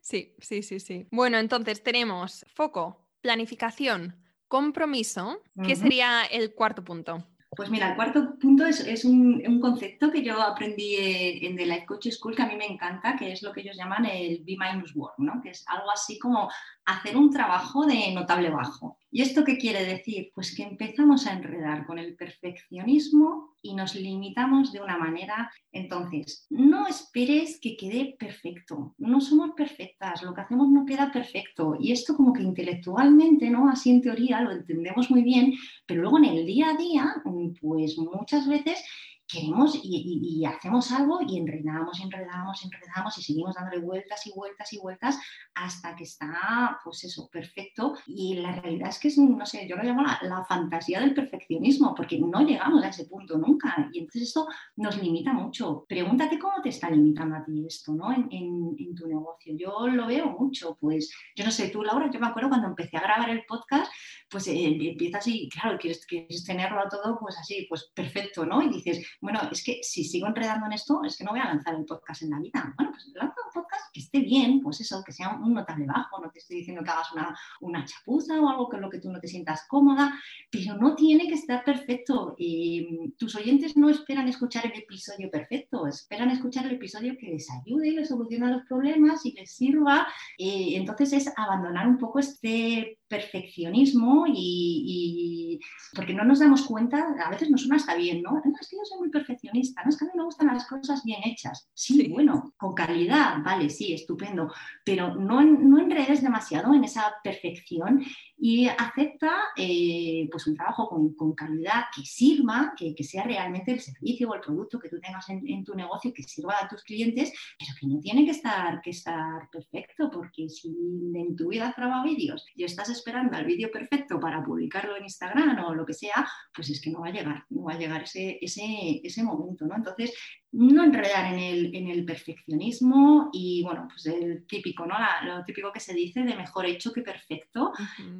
Sí, 0.00 0.34
sí, 0.38 0.62
sí, 0.62 0.78
sí. 0.78 1.08
Bueno, 1.10 1.38
entonces 1.38 1.82
tenemos 1.82 2.46
foco, 2.54 3.08
planificación, 3.20 4.16
compromiso, 4.46 5.42
¿qué 5.64 5.74
sería 5.74 6.22
el 6.22 6.54
cuarto 6.54 6.84
punto? 6.84 7.26
Pues 7.56 7.70
mira, 7.70 7.90
el 7.90 7.96
cuarto 7.96 8.38
punto 8.38 8.66
es, 8.66 9.04
un, 9.04 9.42
un, 9.46 9.60
concepto 9.60 10.10
que 10.10 10.22
yo 10.22 10.40
aprendí 10.42 10.96
en 10.96 11.56
The 11.56 11.64
Life 11.64 11.86
Coach 11.86 12.08
School 12.10 12.36
que 12.36 12.42
a 12.42 12.46
mí 12.46 12.54
me 12.54 12.66
encanta, 12.66 13.16
que 13.16 13.32
es 13.32 13.42
lo 13.42 13.50
que 13.52 13.62
ellos 13.62 13.76
llaman 13.76 14.04
el 14.04 14.44
B-Work, 14.44 15.14
¿no? 15.18 15.40
que 15.42 15.50
es 15.50 15.64
algo 15.66 15.90
así 15.90 16.18
como 16.18 16.50
hacer 16.84 17.16
un 17.16 17.30
trabajo 17.30 17.86
de 17.86 18.12
notable 18.12 18.50
bajo. 18.50 18.98
¿Y 19.16 19.22
esto 19.22 19.44
qué 19.44 19.56
quiere 19.56 19.82
decir? 19.82 20.30
Pues 20.34 20.54
que 20.54 20.62
empezamos 20.62 21.26
a 21.26 21.32
enredar 21.32 21.86
con 21.86 21.98
el 21.98 22.16
perfeccionismo 22.16 23.54
y 23.62 23.74
nos 23.74 23.94
limitamos 23.94 24.72
de 24.72 24.82
una 24.82 24.98
manera. 24.98 25.50
Entonces, 25.72 26.46
no 26.50 26.86
esperes 26.86 27.58
que 27.58 27.78
quede 27.78 28.14
perfecto. 28.18 28.94
No 28.98 29.22
somos 29.22 29.52
perfectas, 29.56 30.22
lo 30.22 30.34
que 30.34 30.42
hacemos 30.42 30.68
no 30.68 30.84
queda 30.84 31.10
perfecto. 31.10 31.78
Y 31.80 31.92
esto 31.92 32.14
como 32.14 32.34
que 32.34 32.42
intelectualmente, 32.42 33.48
¿no? 33.48 33.70
Así 33.70 33.88
en 33.88 34.02
teoría 34.02 34.42
lo 34.42 34.50
entendemos 34.50 35.10
muy 35.10 35.22
bien, 35.22 35.54
pero 35.86 36.02
luego 36.02 36.18
en 36.18 36.26
el 36.26 36.44
día 36.44 36.68
a 36.68 36.76
día, 36.76 37.14
pues 37.24 37.96
muchas 37.96 38.46
veces 38.46 38.84
queremos 39.28 39.78
y, 39.82 40.44
hacemos 40.44 40.92
algo 40.92 41.20
y 41.26 41.38
enredamos, 41.38 42.00
enredamos, 42.00 42.64
enredamos 42.64 43.18
y 43.18 43.22
seguimos 43.22 43.54
dándole 43.54 43.80
vueltas 43.80 44.26
y 44.26 44.32
vueltas 44.32 44.72
y 44.72 44.78
vueltas 44.78 45.18
hasta 45.54 45.96
que 45.96 46.04
está, 46.04 46.78
pues 46.84 47.04
eso, 47.04 47.28
perfecto. 47.28 47.94
Y 48.06 48.36
la 48.36 48.60
realidad 48.60 48.90
es 48.90 48.98
que 48.98 49.08
es, 49.08 49.18
no 49.18 49.44
sé, 49.44 49.66
yo 49.68 49.76
lo 49.76 49.82
llamo 49.82 50.02
la, 50.02 50.44
fantasía 50.46 51.00
del 51.00 51.14
perfeccionismo, 51.14 51.94
porque 51.94 52.18
no 52.20 52.40
llegamos 52.42 52.84
a 52.84 52.88
ese 52.88 53.06
punto 53.06 53.36
nunca. 53.38 53.88
Y 53.92 54.00
entonces 54.00 54.22
esto 54.22 54.46
nos 54.76 55.02
limita 55.02 55.32
mucho. 55.32 55.84
Pregúntate 55.88 56.38
cómo 56.38 56.62
te 56.62 56.68
está 56.68 56.90
limitando 56.90 57.36
a 57.36 57.44
ti 57.44 57.64
esto, 57.66 57.92
¿no? 57.92 58.12
En, 58.12 58.76
tu 58.94 59.06
negocio. 59.06 59.54
Yo 59.56 59.88
lo 59.88 60.06
veo 60.06 60.30
mucho, 60.38 60.76
pues, 60.80 61.12
yo 61.34 61.44
no 61.44 61.50
sé, 61.50 61.68
tú, 61.68 61.82
Laura, 61.82 62.10
yo 62.10 62.18
me 62.18 62.28
acuerdo 62.28 62.48
cuando 62.48 62.68
empecé 62.68 62.96
a 62.96 63.02
grabar 63.02 63.28
el 63.28 63.44
podcast, 63.44 63.92
pues 64.28 64.48
eh, 64.48 64.66
empiezas 64.66 65.26
y, 65.28 65.48
claro, 65.48 65.78
quieres, 65.78 66.04
quieres 66.06 66.44
tenerlo 66.44 66.82
todo, 66.90 67.18
pues 67.20 67.36
así, 67.38 67.66
pues 67.68 67.90
perfecto, 67.94 68.44
¿no? 68.44 68.62
Y 68.62 68.68
dices, 68.68 69.06
bueno, 69.20 69.40
es 69.50 69.62
que 69.62 69.80
si 69.82 70.04
sigo 70.04 70.26
enredando 70.26 70.66
en 70.66 70.72
esto, 70.72 71.00
es 71.04 71.16
que 71.16 71.24
no 71.24 71.30
voy 71.30 71.40
a 71.40 71.46
lanzar 71.46 71.74
el 71.74 71.84
podcast 71.84 72.22
en 72.22 72.30
la 72.30 72.40
vida. 72.40 72.74
Bueno, 72.76 72.92
pues 72.92 73.06
lanza 73.14 73.36
un 73.46 73.62
podcast 73.62 73.84
que 73.92 74.00
esté 74.00 74.20
bien, 74.20 74.60
pues 74.60 74.80
eso, 74.80 75.02
que 75.04 75.12
sea 75.12 75.36
un 75.36 75.54
notable 75.54 75.86
bajo, 75.86 76.20
no 76.20 76.30
te 76.30 76.40
estoy 76.40 76.58
diciendo 76.58 76.82
que 76.82 76.90
hagas 76.90 77.12
una, 77.12 77.38
una 77.60 77.84
chapuza 77.84 78.40
o 78.40 78.48
algo 78.48 78.68
con 78.68 78.80
lo 78.80 78.90
que 78.90 78.98
tú 78.98 79.10
no 79.10 79.20
te 79.20 79.28
sientas 79.28 79.64
cómoda, 79.68 80.18
pero 80.50 80.76
no 80.76 80.94
tiene 80.94 81.28
que 81.28 81.34
estar 81.34 81.64
perfecto. 81.64 82.34
Y 82.38 83.12
tus 83.18 83.36
oyentes 83.36 83.76
no 83.76 83.88
esperan 83.88 84.28
escuchar 84.28 84.66
el 84.66 84.78
episodio 84.78 85.30
perfecto, 85.30 85.86
esperan 85.86 86.30
escuchar 86.30 86.66
el 86.66 86.74
episodio 86.74 87.16
que 87.18 87.28
les 87.28 87.48
ayude, 87.50 87.92
les 87.92 88.08
solucione 88.08 88.50
los 88.50 88.64
problemas 88.64 89.24
y 89.24 89.32
les 89.32 89.52
sirva. 89.52 90.06
Eh, 90.38 90.76
entonces 90.76 91.12
es 91.12 91.32
abandonar 91.36 91.86
un 91.86 91.98
poco 91.98 92.18
este 92.18 92.98
perfeccionismo 93.08 94.24
y, 94.28 95.60
porque 95.94 96.14
no 96.14 96.24
nos 96.24 96.40
damos 96.40 96.62
cuenta, 96.62 97.14
a 97.24 97.30
veces 97.30 97.50
nos 97.50 97.62
suena 97.62 97.76
hasta 97.76 97.94
bien, 97.94 98.22
¿no? 98.22 98.36
es 98.38 98.68
que 98.68 98.76
yo 98.76 98.84
soy 98.84 98.98
muy 98.98 99.10
perfeccionista, 99.10 99.82
no 99.82 99.90
es 99.90 99.96
que 99.96 100.04
a 100.04 100.08
mí 100.08 100.12
me 100.16 100.24
gustan 100.24 100.48
las 100.48 100.66
cosas 100.66 101.02
bien 101.04 101.20
hechas. 101.24 101.68
Sí, 101.74 102.08
bueno, 102.08 102.54
con 102.56 102.74
calidad, 102.74 103.42
vale, 103.44 103.70
sí, 103.70 103.92
estupendo, 103.92 104.52
pero 104.84 105.14
no, 105.14 105.42
no 105.42 105.78
enredes 105.78 106.22
demasiado 106.22 106.74
en 106.74 106.84
esa 106.84 107.14
perfección 107.22 108.04
y 108.38 108.68
acepta 108.68 109.34
eh, 109.56 110.28
pues 110.30 110.46
un 110.46 110.54
trabajo 110.54 110.88
con, 110.88 111.34
calidad 111.34 111.84
que 111.94 112.02
sirva, 112.04 112.74
que, 112.76 112.94
sea 113.02 113.24
realmente 113.24 113.72
el 113.72 113.80
servicio 113.80 114.28
o 114.28 114.34
el 114.34 114.40
producto 114.40 114.78
que 114.78 114.88
tú 114.88 115.00
tengas 115.00 115.28
en, 115.30 115.46
en, 115.48 115.64
tu 115.64 115.74
negocio, 115.74 116.12
que 116.12 116.22
sirva 116.22 116.54
a 116.60 116.68
tus 116.68 116.82
clientes, 116.82 117.32
pero 117.58 117.72
que 117.78 117.86
no 117.86 118.00
tiene 118.00 118.24
que 118.24 118.32
estar, 118.32 118.80
que 118.82 118.90
estar 118.90 119.48
perfecto, 119.50 120.10
porque 120.10 120.48
si 120.48 120.68
en 121.14 121.36
tu 121.36 121.48
vida 121.48 121.68
has 121.68 121.76
grabado 121.76 122.04
vídeos 122.04 122.46
y 122.54 122.64
estás 122.64 122.88
esperando 122.90 123.36
al 123.36 123.44
vídeo 123.44 123.70
perfecto 123.70 124.20
para 124.20 124.44
publicarlo 124.44 124.96
en 124.96 125.04
Instagram 125.04 125.64
o 125.64 125.74
lo 125.74 125.86
que 125.86 125.94
sea, 125.94 126.26
pues 126.54 126.70
es 126.70 126.80
que 126.80 126.90
no 126.90 127.00
va 127.00 127.08
a 127.08 127.12
llegar, 127.12 127.44
no 127.50 127.64
va 127.64 127.72
a 127.72 127.78
llegar 127.78 128.02
ese, 128.02 128.38
ese, 128.40 129.00
ese 129.02 129.22
momento, 129.22 129.66
¿no? 129.66 129.76
Entonces, 129.76 130.14
no 130.52 130.84
enredar 130.84 131.34
en 131.34 131.38
el, 131.38 131.74
en 131.74 131.88
el, 131.88 132.04
perfeccionismo 132.04 133.30
y, 133.32 133.62
bueno, 133.62 133.88
pues 133.88 134.06
el 134.06 134.46
típico, 134.46 134.86
¿no? 134.86 134.94
lo 135.24 135.44
típico 135.44 135.72
que 135.72 135.80
se 135.80 135.92
dice 135.92 136.22
de 136.22 136.36
mejor 136.36 136.66
hecho 136.66 136.92
que 136.92 137.02
perfecto, 137.02 137.72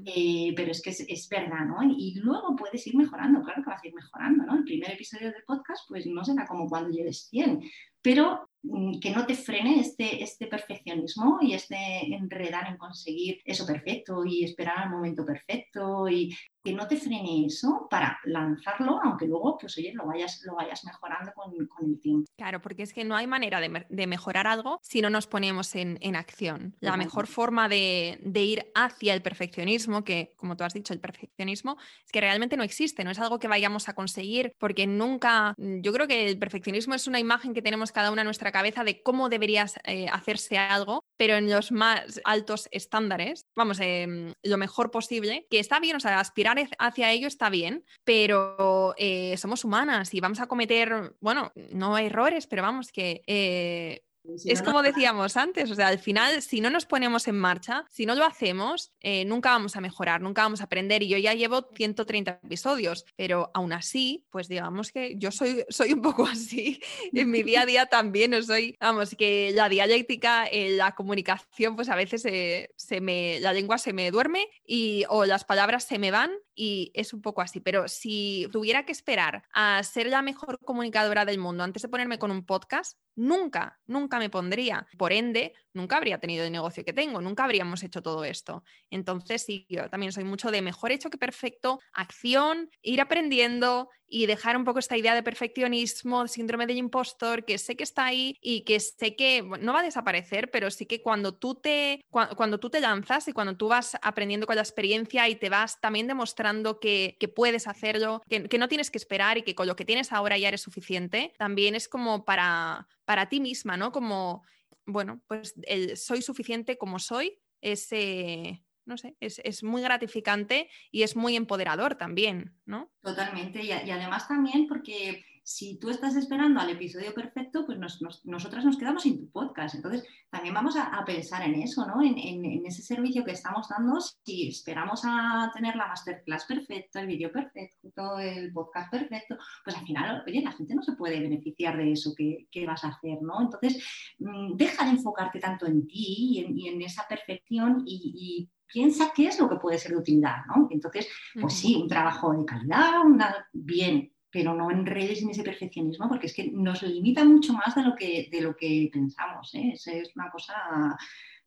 eh, 0.05 0.53
pero 0.55 0.73
es 0.73 0.83
que 0.83 0.91
es, 0.91 1.29
verdad, 1.29 1.65
¿no? 1.67 1.79
Y, 1.83 2.15
luego 2.17 2.55
puedes 2.57 2.87
ir 2.87 2.97
mejorando, 2.97 3.43
claro 3.43 3.63
que 3.63 3.71
vas 3.71 3.83
a 3.83 3.89
ir 3.89 3.95
mejorando, 3.95 4.45
¿no? 4.45 4.57
El 4.57 4.65
primer 4.65 4.93
episodio 4.93 5.31
del 5.33 5.45
podcast, 5.47 5.89
pues 5.89 6.07
no 6.07 6.25
será 6.25 6.47
como 6.47 6.69
cuando 6.69 6.91
lleves 6.91 7.29
100, 7.29 7.61
pero 8.03 8.49
mm, 8.63 8.99
que 9.01 9.11
no 9.11 9.27
te 9.27 9.35
frene 9.35 9.81
este, 9.81 10.23
este 10.23 10.47
perfeccionismo 10.47 11.39
y 11.41 11.55
este 11.55 11.77
enredar 12.15 12.69
en 12.69 12.77
conseguir 12.77 13.41
eso 13.45 13.67
perfecto 13.67 14.25
y 14.25 14.45
esperar 14.45 14.79
al 14.79 14.91
momento 14.91 15.25
perfecto 15.25 16.09
y 16.09 16.37
que 16.67 16.73
no 16.73 16.89
te 16.89 16.97
frene 16.97 17.47
eso 17.47 17.87
para 17.89 18.19
lanzarlo, 18.25 18.99
aunque 19.01 19.25
luego, 19.27 19.57
pues 19.57 19.79
oye, 19.79 19.93
lo 19.95 20.05
vayas, 20.05 20.43
lo 20.45 20.57
vayas 20.57 20.85
mejorando 20.85 21.33
con, 21.33 21.55
con 21.69 21.89
el 21.89 22.01
tiempo. 22.01 22.29
Claro, 22.37 22.61
porque 22.61 22.83
es 22.83 22.93
que 22.93 23.05
no 23.05 23.15
hay 23.15 23.29
manera 23.29 23.61
de, 23.61 23.87
de 23.89 24.07
mejorar 24.09 24.49
algo 24.49 24.81
si 24.83 25.01
no 25.01 25.09
nos 25.09 25.29
ponemos 25.29 25.77
en, 25.77 25.97
en 26.01 26.17
acción. 26.17 26.75
La 26.81 26.97
mejor 26.97 27.29
forma 27.29 27.69
de, 27.69 28.19
de, 28.21 28.43
ir 28.43 28.73
hacia 28.75 29.15
el 29.15 29.23
perfeccionismo, 29.23 30.03
que 30.03 30.35
como 30.37 30.57
tú 30.57 30.65
has 30.65 30.75
dicho, 30.75 30.93
el 30.93 30.99
perfeccionismo, 30.99 31.77
es 32.05 32.11
que 32.11 32.21
realmente 32.21 32.57
no 32.57 32.65
existe, 32.65 33.05
no 33.05 33.13
es 33.13 33.21
algo 33.21 33.39
que 33.39 33.47
vayamos 33.47 33.89
a 33.89 33.95
conseguir, 33.95 34.53
porque 34.59 34.89
nunca, 34.89 35.55
yo 35.57 35.93
creo 35.93 36.09
que 36.09 36.29
el 36.29 36.37
perfeccionismo 36.37 36.95
es 36.95 37.07
una 37.07 37.21
imagen 37.21 37.55
que 37.55 37.63
tenemos 37.63 37.93
cada 37.93 38.11
una 38.11 38.23
en 38.23 38.27
nuestra 38.27 38.51
cabeza 38.51 38.83
de 38.83 39.05
cómo 39.05 39.29
debería 39.29 39.67
eh, 39.85 40.09
hacerse 40.09 40.59
algo, 40.59 41.05
pero 41.17 41.37
en 41.37 41.51
los 41.51 41.73
más 41.73 42.21
altos 42.25 42.69
estándares, 42.71 43.47
vamos, 43.55 43.81
eh, 43.81 44.35
lo 44.43 44.57
mejor 44.57 44.91
posible, 44.91 45.47
que 45.51 45.59
está 45.59 45.81
bien, 45.81 45.97
o 45.97 46.01
sea, 46.01 46.21
aspirar 46.21 46.57
hacia 46.79 47.13
ello 47.13 47.29
está 47.29 47.51
bien, 47.51 47.85
pero 48.05 48.95
eh, 48.97 49.37
somos 49.37 49.65
humanas 49.65 50.15
y 50.15 50.21
vamos 50.21 50.41
a 50.41 50.47
cometer, 50.47 51.15
bueno, 51.21 51.53
no 51.73 51.99
errores, 51.99 52.47
pero 52.47 52.63
vamos, 52.63 52.93
que 52.93 53.23
eh, 53.27 54.06
es 54.45 54.63
como 54.63 54.83
decíamos 54.83 55.37
antes, 55.37 55.71
o 55.71 55.75
sea, 55.75 55.89
al 55.89 55.99
final, 55.99 56.43
si 56.43 56.61
no 56.61 56.71
nos 56.71 56.87
ponemos 56.87 57.29
en 57.29 57.39
marcha, 57.39 57.85
si 57.91 58.07
no 58.07 58.15
lo 58.15 58.25
hacemos, 58.25 58.93
eh, 59.01 59.25
nunca 59.25 59.51
vamos 59.51 59.77
a 59.77 59.81
mejorar, 59.81 60.21
nunca 60.21 60.43
vamos 60.43 60.61
a 60.61 60.65
aprender. 60.65 61.03
Y 61.03 61.09
yo 61.09 61.19
ya 61.19 61.35
llevo 61.35 61.69
130 61.75 62.41
episodios, 62.43 63.05
pero 63.17 63.51
aún 63.55 63.73
así, 63.73 64.25
pues 64.31 64.49
digamos 64.49 64.93
que 64.93 65.17
yo 65.17 65.31
soy, 65.31 65.65
soy 65.69 65.93
un 65.93 66.03
poco 66.03 66.27
así. 66.31 66.81
En 67.13 67.31
mi 67.31 67.43
día 67.43 67.63
a 67.63 67.67
día 67.67 67.87
también 67.87 68.33
no 68.33 68.43
soy, 68.43 68.77
vamos, 68.81 69.15
que 69.17 69.53
la 69.55 69.69
dialéctica, 69.69 70.47
eh, 70.47 70.71
la 70.71 70.95
comunicación, 70.95 71.77
pues 71.77 71.89
a 71.89 71.97
veces 71.97 72.23
se 72.23 73.01
me, 73.01 73.41
la 73.41 73.53
lengua 73.53 73.79
se 73.79 73.93
me 73.93 74.11
duerme 74.11 74.49
y, 74.67 75.05
o 75.09 75.25
las 75.25 75.45
palabras 75.45 75.85
se 75.85 75.99
me 75.99 76.11
van 76.11 76.31
y 76.57 76.91
es 76.95 77.13
un 77.13 77.23
poco 77.23 77.43
así. 77.43 77.61
Pero 77.61 77.87
si 77.87 78.49
tuviera 78.51 78.85
que 78.85 78.93
esperar 78.93 79.45
a 79.53 79.83
ser 79.85 80.09
la 80.09 80.23
mejor 80.23 80.59
comunicadora 80.65 81.25
del 81.25 81.39
mundo 81.39 81.63
antes 81.63 81.83
de 81.83 81.89
ponerme 81.89 82.19
con 82.19 82.31
un 82.31 82.45
podcast, 82.45 82.99
nunca, 83.15 83.79
nunca 83.87 84.19
me 84.19 84.31
pondría. 84.31 84.87
Por 84.99 85.13
ende, 85.13 85.53
nunca 85.75 85.99
habría 85.99 86.19
tenido 86.19 86.45
el 86.45 86.53
negocio 86.53 86.85
que 86.85 86.93
tengo, 86.93 87.21
nunca 87.21 87.45
habríamos 87.45 87.83
hecho 87.83 88.03
todo 88.03 88.25
esto. 88.25 88.65
Entonces, 88.91 89.45
sí, 89.45 89.67
yo 89.69 89.89
también 89.91 90.13
soy 90.13 90.25
mucho 90.25 90.51
de 90.51 90.63
mejor 90.63 90.91
hecho 90.91 91.11
que 91.11 91.19
perfecto, 91.19 91.79
acción, 91.93 92.71
ir 92.83 93.01
aprendiendo, 93.01 93.91
y 94.09 94.27
dejar 94.27 94.57
un 94.57 94.65
poco 94.65 94.79
esta 94.79 94.97
idea 94.97 95.15
de 95.15 95.23
perfeccionismo, 95.23 96.29
síndrome 96.29 96.67
del 96.67 96.79
impostor, 96.79 97.45
que 97.45 97.59
sé 97.59 97.77
que 97.77 97.85
está 97.85 98.07
ahí 98.07 98.37
y 98.41 98.63
que 98.63 98.79
sé 98.81 99.17
que 99.17 99.43
no 99.61 99.73
va 99.73 99.81
a 99.81 99.85
desaparecer, 99.85 100.51
pero 100.51 100.71
sí 100.71 100.87
que 100.87 101.03
cuando 101.03 101.35
tú 101.35 101.55
te, 101.55 102.05
cuando, 102.11 102.61
tú 102.61 102.71
te 102.71 102.81
lanzas 102.81 103.29
y 103.29 103.33
cuando 103.33 103.57
tú 103.57 103.69
vas 103.69 103.97
aprendiendo 104.03 104.47
con 104.47 104.57
la 104.57 104.63
experiencia 104.63 105.29
y 105.29 105.37
te 105.37 105.49
vas 105.49 105.81
también 105.81 106.07
demostrando 106.07 106.79
que, 106.81 107.17
puedes 107.35 107.67
hacerlo, 107.67 108.23
que, 108.29 108.59
no 108.59 108.69
tienes 108.69 108.91
que 108.91 108.99
esperar 108.99 109.39
y 109.39 109.43
que 109.43 109.55
con 109.55 109.67
lo 109.67 109.77
que 109.77 109.85
tienes 109.85 110.13
ahora 110.13 110.39
ya 110.39 110.49
eres 110.49 110.63
suficiente, 110.63 111.35
también 111.39 111.75
es 111.75 111.89
como 111.89 112.25
para, 112.25 112.87
para 113.05 113.29
ti 113.29 113.41
misma, 113.41 113.77
¿no? 113.77 113.91
Como, 113.91 114.43
bueno, 114.87 115.21
pues 115.27 115.55
soy 115.97 116.23
suficiente 116.23 116.79
como 116.79 116.99
soy, 116.99 117.39
ese 117.61 118.66
no 118.87 118.97
sé, 118.97 119.17
es, 119.21 119.63
muy 119.63 119.83
gratificante 119.83 120.71
y 120.91 121.03
es 121.03 121.17
muy 121.17 121.37
empoderador 121.37 121.97
también, 121.97 122.57
¿no? 122.65 122.91
Totalmente, 123.03 123.63
y, 123.63 123.73
además 123.73 124.29
también 124.29 124.67
porque 124.69 125.25
si 125.43 125.79
tú 125.79 125.91
estás 125.91 126.17
esperando 126.17 126.59
al 126.59 126.71
episodio 126.71 127.15
perfecto, 127.15 127.65
pues 127.65 127.79
nosotras 127.79 128.65
nos 128.65 128.77
quedamos 128.77 129.05
sin 129.05 129.21
tu 129.21 129.31
podcast. 129.31 129.77
Entonces, 129.77 130.05
también 130.29 130.53
vamos 130.53 130.75
a, 130.77 131.05
pensar 131.07 131.43
en 131.43 131.55
eso, 131.63 131.87
¿no? 131.87 132.03
En, 132.03 132.67
ese 132.67 132.83
servicio 132.83 133.25
que 133.25 133.31
estamos 133.31 133.69
dando, 133.69 134.01
si 134.01 134.49
esperamos 134.49 135.03
a 135.05 135.53
tener 135.55 135.77
la 135.77 135.87
masterclass 135.87 136.47
perfecta, 136.47 137.01
el 137.01 137.07
vídeo 137.07 137.31
perfecto, 137.31 138.19
el 138.19 138.53
podcast 138.53 138.91
perfecto, 138.91 139.37
pues 139.63 139.77
al 139.77 139.87
final, 139.87 140.25
oye, 140.27 140.43
la 140.43 140.51
gente 140.51 140.75
no 140.75 140.83
se 140.83 140.95
puede 140.95 141.21
beneficiar 141.21 141.77
de 141.77 141.93
eso 141.93 142.13
que, 142.17 142.67
vas 142.67 142.83
a 142.83 142.89
hacer, 142.89 143.23
¿no? 143.23 143.41
Entonces, 143.41 143.81
mm, 144.19 144.57
deja 144.57 144.85
de 144.85 144.91
enfocarte 144.91 145.39
tanto 145.39 145.67
en 145.67 145.87
ti 145.87 146.45
y 146.57 146.69
en, 146.69 146.83
esa 146.83 147.07
perfección 147.09 147.85
y 147.87 148.51
piensa 148.67 149.13
qué 149.15 149.29
es 149.29 149.39
lo 149.39 149.49
que 149.49 149.57
puede 149.57 149.79
ser 149.79 149.93
de 149.93 149.99
utilidad, 149.99 150.45
¿no? 150.49 150.69
Entonces, 150.71 151.09
pues 151.41 151.55
sí, 151.55 151.77
un 151.77 151.89
trabajo 151.89 152.33
de 152.33 152.45
calidad, 152.45 153.05
una, 153.05 153.49
bien, 153.53 154.13
pero 154.31 154.55
no 154.55 154.71
en 154.71 154.85
redes 154.85 155.23
en 155.23 155.31
ese 155.31 155.43
perfeccionismo, 155.43 156.09
porque 156.09 156.27
es 156.27 156.35
que 156.35 156.51
nos 156.51 156.83
limita 156.83 157.25
mucho 157.25 157.53
más 157.53 157.75
de 157.75 157.83
lo 157.83 157.95
que, 157.95 158.29
de 158.31 158.41
lo 158.41 158.57
que 158.57 158.91
pensamos. 158.93 159.55
¿eh? 159.55 159.71
Esa 159.75 159.93
es 159.93 160.15
una 160.15 160.31
cosa, 160.31 160.55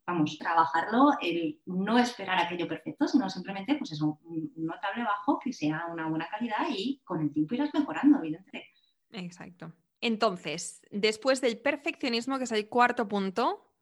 vamos, 0.06 0.38
trabajarlo, 0.38 1.10
el 1.20 1.60
no 1.66 1.98
esperar 1.98 2.38
aquello 2.38 2.66
perfecto, 2.66 3.06
sino 3.06 3.28
simplemente, 3.28 3.76
pues 3.76 3.92
es 3.92 4.00
un, 4.00 4.18
notable 4.56 5.04
bajo 5.04 5.38
que 5.38 5.52
sea 5.52 5.86
una 5.92 6.08
buena 6.08 6.28
calidad 6.28 6.66
y 6.68 7.00
con 7.04 7.20
el 7.20 7.32
tiempo 7.32 7.54
irás 7.54 7.70
mejorando, 7.74 8.18
evidentemente. 8.18 8.72
Exacto. 9.12 9.72
Entonces, 10.00 10.82
después 10.90 11.40
del 11.40 11.58
perfeccionismo, 11.58 12.38
que 12.38 12.44
es 12.44 12.52
el 12.52 12.68
cuarto 12.68 13.06
punto, 13.06 13.72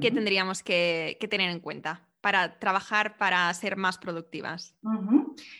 ¿qué 0.00 0.10
tendríamos 0.10 0.62
que 0.62 1.16
tener 1.30 1.50
en 1.50 1.60
cuenta? 1.60 2.07
Para 2.20 2.58
trabajar 2.58 3.16
para 3.16 3.52
ser 3.54 3.76
más 3.76 3.98
productivas? 3.98 4.74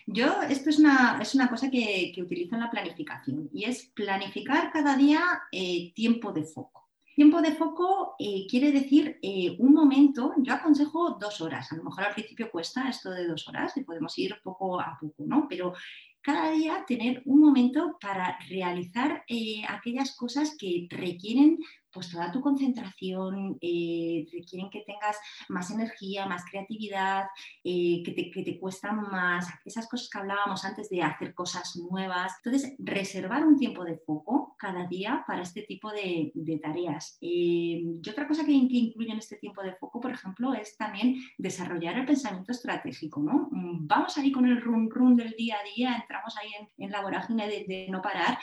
Yo, 0.06 0.42
esto 0.42 0.70
es 0.70 0.78
una, 0.78 1.18
es 1.20 1.34
una 1.34 1.48
cosa 1.48 1.70
que, 1.70 2.12
utilizo 2.18 2.54
en 2.54 2.62
la 2.62 2.70
planificación 2.70 3.48
y 3.52 3.64
es 3.64 3.90
planificar 3.94 4.72
cada 4.72 4.96
día 4.96 5.20
eh, 5.52 5.92
tiempo 5.94 6.32
de 6.32 6.44
foco. 6.44 6.88
Tiempo 7.14 7.42
de 7.42 7.52
foco 7.52 8.14
eh, 8.18 8.46
quiere 8.48 8.70
decir 8.70 9.18
eh, 9.22 9.56
un 9.58 9.72
momento, 9.72 10.34
yo 10.38 10.54
aconsejo 10.54 11.16
dos 11.20 11.40
horas, 11.40 11.72
a 11.72 11.76
lo 11.76 11.84
mejor 11.84 12.04
al 12.04 12.14
principio 12.14 12.50
cuesta 12.50 12.88
esto 12.88 13.10
de 13.10 13.26
dos 13.26 13.48
horas 13.48 13.76
y 13.76 13.82
podemos 13.82 14.16
ir 14.18 14.36
poco 14.42 14.80
a 14.80 14.96
poco, 15.00 15.24
¿no? 15.26 15.46
Pero 15.48 15.74
cada 16.20 16.50
día 16.52 16.84
tener 16.86 17.22
un 17.24 17.40
momento 17.40 17.96
para 18.00 18.38
realizar 18.48 19.24
aquellas 19.68 20.14
cosas 20.14 20.56
que 20.58 20.86
requieren 20.90 21.58
pues 21.98 22.12
toda 22.12 22.30
tu 22.30 22.40
concentración, 22.40 23.58
eh, 23.60 24.24
requieren 24.32 24.70
que 24.70 24.84
tengas 24.86 25.16
más 25.48 25.68
energía, 25.72 26.26
más 26.26 26.44
creatividad, 26.48 27.24
eh, 27.64 28.04
que, 28.04 28.12
te, 28.12 28.30
que, 28.30 28.44
te, 28.44 28.60
cuestan 28.60 29.00
más, 29.00 29.48
esas 29.64 29.88
cosas 29.88 30.08
que 30.08 30.18
hablábamos 30.18 30.64
antes 30.64 30.88
de 30.90 31.02
hacer 31.02 31.34
cosas 31.34 31.74
nuevas. 31.74 32.34
Entonces, 32.44 32.76
reservar 32.78 33.44
un 33.44 33.58
tiempo 33.58 33.84
de 33.84 33.96
foco 33.96 34.54
cada 34.56 34.86
día 34.86 35.24
para 35.26 35.42
este 35.42 35.62
tipo 35.62 35.90
de, 35.90 36.30
tareas. 36.62 37.18
Eh, 37.20 37.82
y 38.00 38.08
otra 38.08 38.28
cosa 38.28 38.44
que, 38.46 38.52
incluye 38.52 39.10
en 39.10 39.18
este 39.18 39.34
tiempo 39.34 39.60
de 39.64 39.74
foco, 39.74 40.00
por 40.00 40.12
ejemplo, 40.12 40.54
es 40.54 40.76
también 40.76 41.16
desarrollar 41.36 41.98
el 41.98 42.06
pensamiento 42.06 42.52
estratégico. 42.52 43.20
¿no? 43.20 43.48
Mm, 43.50 43.88
vamos 43.88 44.16
ahí 44.18 44.30
con 44.30 44.46
el 44.46 44.62
run 44.62 44.88
run 44.88 45.16
del 45.16 45.34
día 45.36 45.56
a 45.56 45.74
día, 45.74 45.96
entramos 45.96 46.36
ahí 46.36 46.50
en, 46.76 46.92
la 46.92 47.02
vorágine 47.02 47.48
de 47.48 47.88
no 47.90 48.00
parar 48.00 48.38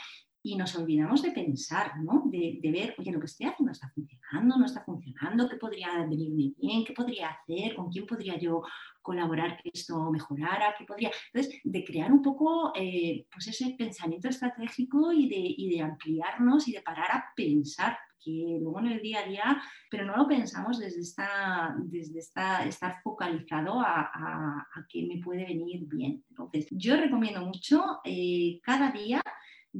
y 0.46 0.54
nos 0.54 0.76
olvidamos 0.76 1.22
de 1.22 1.32
pensar, 1.32 1.98
¿no? 2.00 2.22
de, 2.26 2.60
ver, 2.62 2.94
oye, 2.98 3.10
lo 3.10 3.18
que 3.18 3.26
estoy 3.26 3.46
haciendo 3.46 3.72
está 3.72 3.88
funcionando, 3.88 4.56
no 4.56 4.64
está 4.64 4.84
funcionando, 4.84 5.48
qué 5.48 5.56
podría 5.56 6.06
venirme 6.06 6.52
bien, 6.56 6.84
qué 6.84 6.92
podría 6.92 7.30
hacer, 7.30 7.74
con 7.74 7.90
quién 7.90 8.06
podría 8.06 8.38
yo 8.38 8.62
colaborar 9.02 9.60
que 9.60 9.70
esto 9.74 10.08
mejorara, 10.12 10.72
qué 10.78 10.84
podría... 10.84 11.10
Entonces, 11.32 11.60
de 11.64 11.84
crear 11.84 12.12
un 12.12 12.22
poco 12.22 12.72
eh, 12.76 13.26
pues 13.32 13.48
ese 13.48 13.74
pensamiento 13.76 14.28
estratégico 14.28 15.12
y 15.12 15.28
de, 15.28 15.76
de 15.76 15.82
ampliarnos 15.82 16.68
y 16.68 16.72
de 16.72 16.82
parar 16.82 17.10
a 17.10 17.24
pensar 17.34 17.98
que 18.24 18.58
luego 18.60 18.78
en 18.78 18.86
el 18.86 19.02
día 19.02 19.20
a 19.20 19.28
día, 19.28 19.62
pero 19.90 20.04
no 20.04 20.16
lo 20.16 20.28
pensamos 20.28 20.78
desde, 20.78 21.00
esta, 21.00 21.74
desde 21.78 22.20
esta, 22.20 22.64
estar 22.64 23.00
focalizado 23.02 23.80
a, 23.80 24.00
a, 24.00 24.86
qué 24.88 25.06
me 25.06 25.20
puede 25.20 25.44
venir 25.44 25.86
bien. 25.86 26.24
Entonces, 26.30 26.68
yo 26.70 26.96
recomiendo 26.96 27.44
mucho 27.44 27.98
eh, 28.04 28.60
cada 28.62 28.92
día 28.92 29.20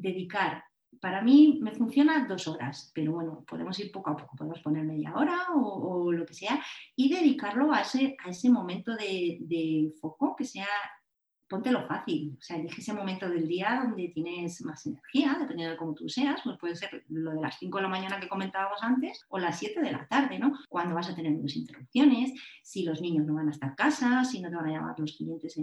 dedicar, 0.00 0.64
para 1.00 1.22
mí 1.22 1.58
me 1.62 1.72
funciona 1.72 2.26
dos 2.26 2.48
horas, 2.48 2.90
pero 2.94 3.12
bueno, 3.12 3.44
podemos 3.46 3.78
ir 3.80 3.92
poco 3.92 4.10
a 4.10 4.16
poco, 4.16 4.36
podemos 4.36 4.60
poner 4.60 4.84
media 4.84 5.14
hora 5.14 5.48
o, 5.54 6.12
lo 6.12 6.24
que 6.24 6.34
sea 6.34 6.60
y 6.94 7.12
dedicarlo 7.12 7.72
a 7.72 7.80
ese, 7.80 8.16
a 8.24 8.30
ese 8.30 8.50
momento 8.50 8.94
de, 8.94 9.38
de 9.40 9.92
foco 10.00 10.34
que 10.36 10.44
sea 10.44 10.68
póntelo 11.48 11.86
fácil, 11.86 12.36
o 12.38 12.42
sea, 12.42 12.56
elige 12.56 12.80
ese 12.80 12.92
momento 12.92 13.28
del 13.28 13.46
día 13.46 13.80
donde 13.82 14.08
tienes 14.08 14.62
más 14.62 14.84
energía, 14.86 15.36
dependiendo 15.38 15.72
de 15.72 15.76
cómo 15.76 15.94
tú 15.94 16.08
seas, 16.08 16.40
pues 16.44 16.58
puede 16.58 16.76
ser 16.76 17.04
lo 17.08 17.32
de 17.32 17.40
las 17.40 17.58
5 17.58 17.78
de 17.78 17.82
la 17.82 17.88
mañana 17.88 18.20
que 18.20 18.28
comentábamos 18.28 18.82
antes 18.82 19.24
o 19.28 19.38
las 19.38 19.58
7 19.58 19.80
de 19.80 19.92
la 19.92 20.06
tarde, 20.06 20.38
¿no? 20.38 20.52
Cuando 20.68 20.94
vas 20.94 21.08
a 21.08 21.14
tener 21.14 21.32
menos 21.32 21.56
interrupciones, 21.56 22.32
si 22.62 22.82
los 22.82 23.00
niños 23.00 23.26
no 23.26 23.34
van 23.34 23.48
a 23.48 23.52
estar 23.52 23.70
en 23.70 23.76
casa, 23.76 24.24
si 24.24 24.40
no 24.40 24.50
te 24.50 24.56
van 24.56 24.66
a 24.66 24.72
llamar 24.72 24.98
los 24.98 25.16
clientes, 25.16 25.56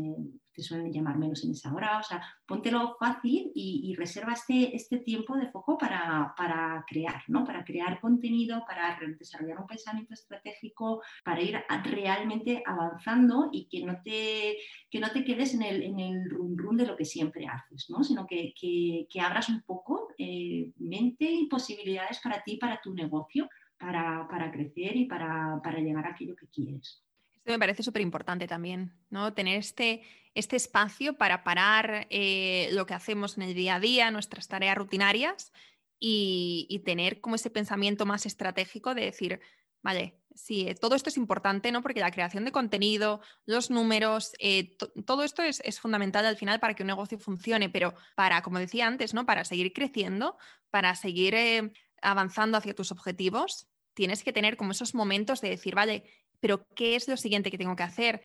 te 0.53 0.61
suelen 0.61 0.93
llamar 0.93 1.17
menos 1.17 1.43
en 1.43 1.51
esa 1.51 1.73
hora, 1.73 1.99
o 1.99 2.03
sea, 2.03 2.21
póntelo 2.45 2.95
fácil 2.99 3.51
y, 3.55 3.93
reserva 3.97 4.34
este, 4.34 4.75
este 4.75 4.97
tiempo 4.97 5.36
de 5.38 5.49
foco 5.51 5.77
para, 5.77 6.34
para 6.38 6.84
crear, 6.88 7.23
¿no? 7.27 7.43
Para 7.43 7.63
crear 7.63 7.99
contenido, 7.99 8.63
para 8.65 8.97
desarrollar 9.19 9.59
un 9.59 9.67
pensamiento 9.67 10.13
estratégico, 10.13 11.01
para 11.23 11.41
ir 11.41 11.59
realmente 11.84 12.63
avanzando 12.65 13.49
y 13.51 13.67
que 13.67 13.86
no 13.86 14.01
te, 14.03 14.57
que 14.89 14.99
no 14.99 15.11
te 15.11 15.23
quedes 15.23 15.53
en 15.53 15.63
el 15.63 15.72
en 15.82 15.99
el 15.99 16.30
run 16.30 16.57
run 16.57 16.78
de 16.78 16.86
lo 16.86 16.95
que 16.95 17.05
siempre 17.05 17.47
haces, 17.47 17.89
¿no? 17.89 18.03
sino 18.03 18.28
que, 18.28 18.53
que, 18.59 19.21
abras 19.21 19.49
un 19.49 19.61
poco 19.61 20.09
eh, 20.17 20.71
mente 20.78 21.26
y 21.26 21.47
posibilidades 21.47 22.19
para 22.19 22.43
ti, 22.43 22.57
para 22.57 22.80
tu 22.82 22.93
negocio, 22.93 23.49
para, 23.78 24.28
para 24.30 24.51
crecer 24.51 24.95
y 24.95 25.05
para, 25.05 25.59
para, 25.63 25.80
llegar 25.80 26.05
a 26.05 26.11
aquello 26.11 26.36
que 26.36 26.47
quieres. 26.47 27.03
Esto 27.34 27.51
me 27.51 27.59
parece 27.59 27.84
súper 27.84 28.01
importante 28.01 28.47
también, 28.47 28.93
¿no? 29.09 29.34
Tener 29.34 29.57
este, 29.57 30.03
este 30.34 30.55
espacio 30.55 31.17
para 31.17 31.43
parar 31.43 32.07
eh, 32.09 32.69
lo 32.71 32.86
que 32.86 32.93
hacemos 32.93 33.38
en 33.38 33.43
el 33.43 33.53
día 33.53 33.76
a 33.76 33.80
día, 33.80 34.11
nuestras 34.11 34.47
tareas 34.47 34.78
rutinarias 34.78 35.51
y, 35.99 36.67
y 36.69 36.80
tener 36.80 37.19
como 37.19 37.36
ese 37.36 37.49
pensamiento 37.49 38.05
más 38.05 38.26
estratégico 38.26 38.93
de 38.93 39.05
decir, 39.05 39.39
vale, 39.84 40.23
Sí, 40.36 40.67
eh, 40.67 40.75
todo 40.75 40.95
esto 40.95 41.09
es 41.09 41.17
importante, 41.17 41.71
¿no? 41.71 41.81
Porque 41.81 41.99
la 41.99 42.11
creación 42.11 42.45
de 42.45 42.51
contenido, 42.51 43.21
los 43.45 43.69
números, 43.69 44.34
eh, 44.39 44.75
todo 45.05 45.23
esto 45.23 45.43
es, 45.43 45.61
fundamental 45.79 46.25
al 46.25 46.38
final 46.38 46.59
para 46.59 46.73
que 46.73 46.84
un 46.84 46.88
negocio 46.88 47.19
funcione, 47.19 47.69
pero 47.69 47.93
para, 48.15 48.41
como 48.41 48.59
decía 48.59 48.88
antes, 48.88 49.13
¿no? 49.13 49.25
Para 49.25 49.45
seguir 49.45 49.73
creciendo, 49.73 50.38
para 50.69 50.95
seguir 50.95 51.36
eh, 51.36 51.71
avanzando 52.01 52.57
hacia 52.57 52.73
tus 52.73 52.91
objetivos, 52.91 53.67
tienes 53.93 54.23
que 54.23 54.34
tener 54.34 54.57
como 54.57 54.71
esos 54.71 54.95
momentos 54.95 55.41
de 55.41 55.49
decir, 55.49 55.75
vale, 55.75 56.03
pero 56.39 56.65
¿qué 56.75 56.95
es 56.95 57.07
lo 57.07 57.15
siguiente 57.15 57.51
que 57.51 57.57
tengo 57.57 57.75
que 57.75 57.84
hacer? 57.84 58.21